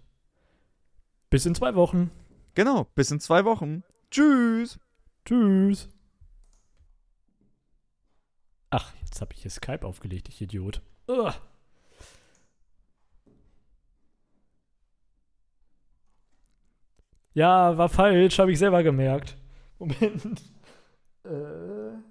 Bis 1.31 1.45
in 1.45 1.55
zwei 1.55 1.75
Wochen. 1.75 2.11
Genau, 2.55 2.85
bis 2.95 3.11
in 3.11 3.21
zwei 3.21 3.45
Wochen. 3.45 3.83
Tschüss. 4.11 4.79
Tschüss. 5.25 5.89
Ach, 8.71 8.93
jetzt 9.01 9.21
habe 9.21 9.33
ich 9.35 9.43
hier 9.43 9.51
Skype 9.51 9.87
aufgelegt, 9.87 10.29
ich 10.29 10.41
Idiot. 10.41 10.83
Ugh. 11.09 11.33
Ja, 17.35 17.79
war 17.79 17.89
falsch, 17.89 18.39
habe 18.39 18.53
ich 18.53 18.59
selber 18.59 18.83
gemerkt. 18.83 19.37
Moment. 19.79 20.43
Äh. 21.25 22.08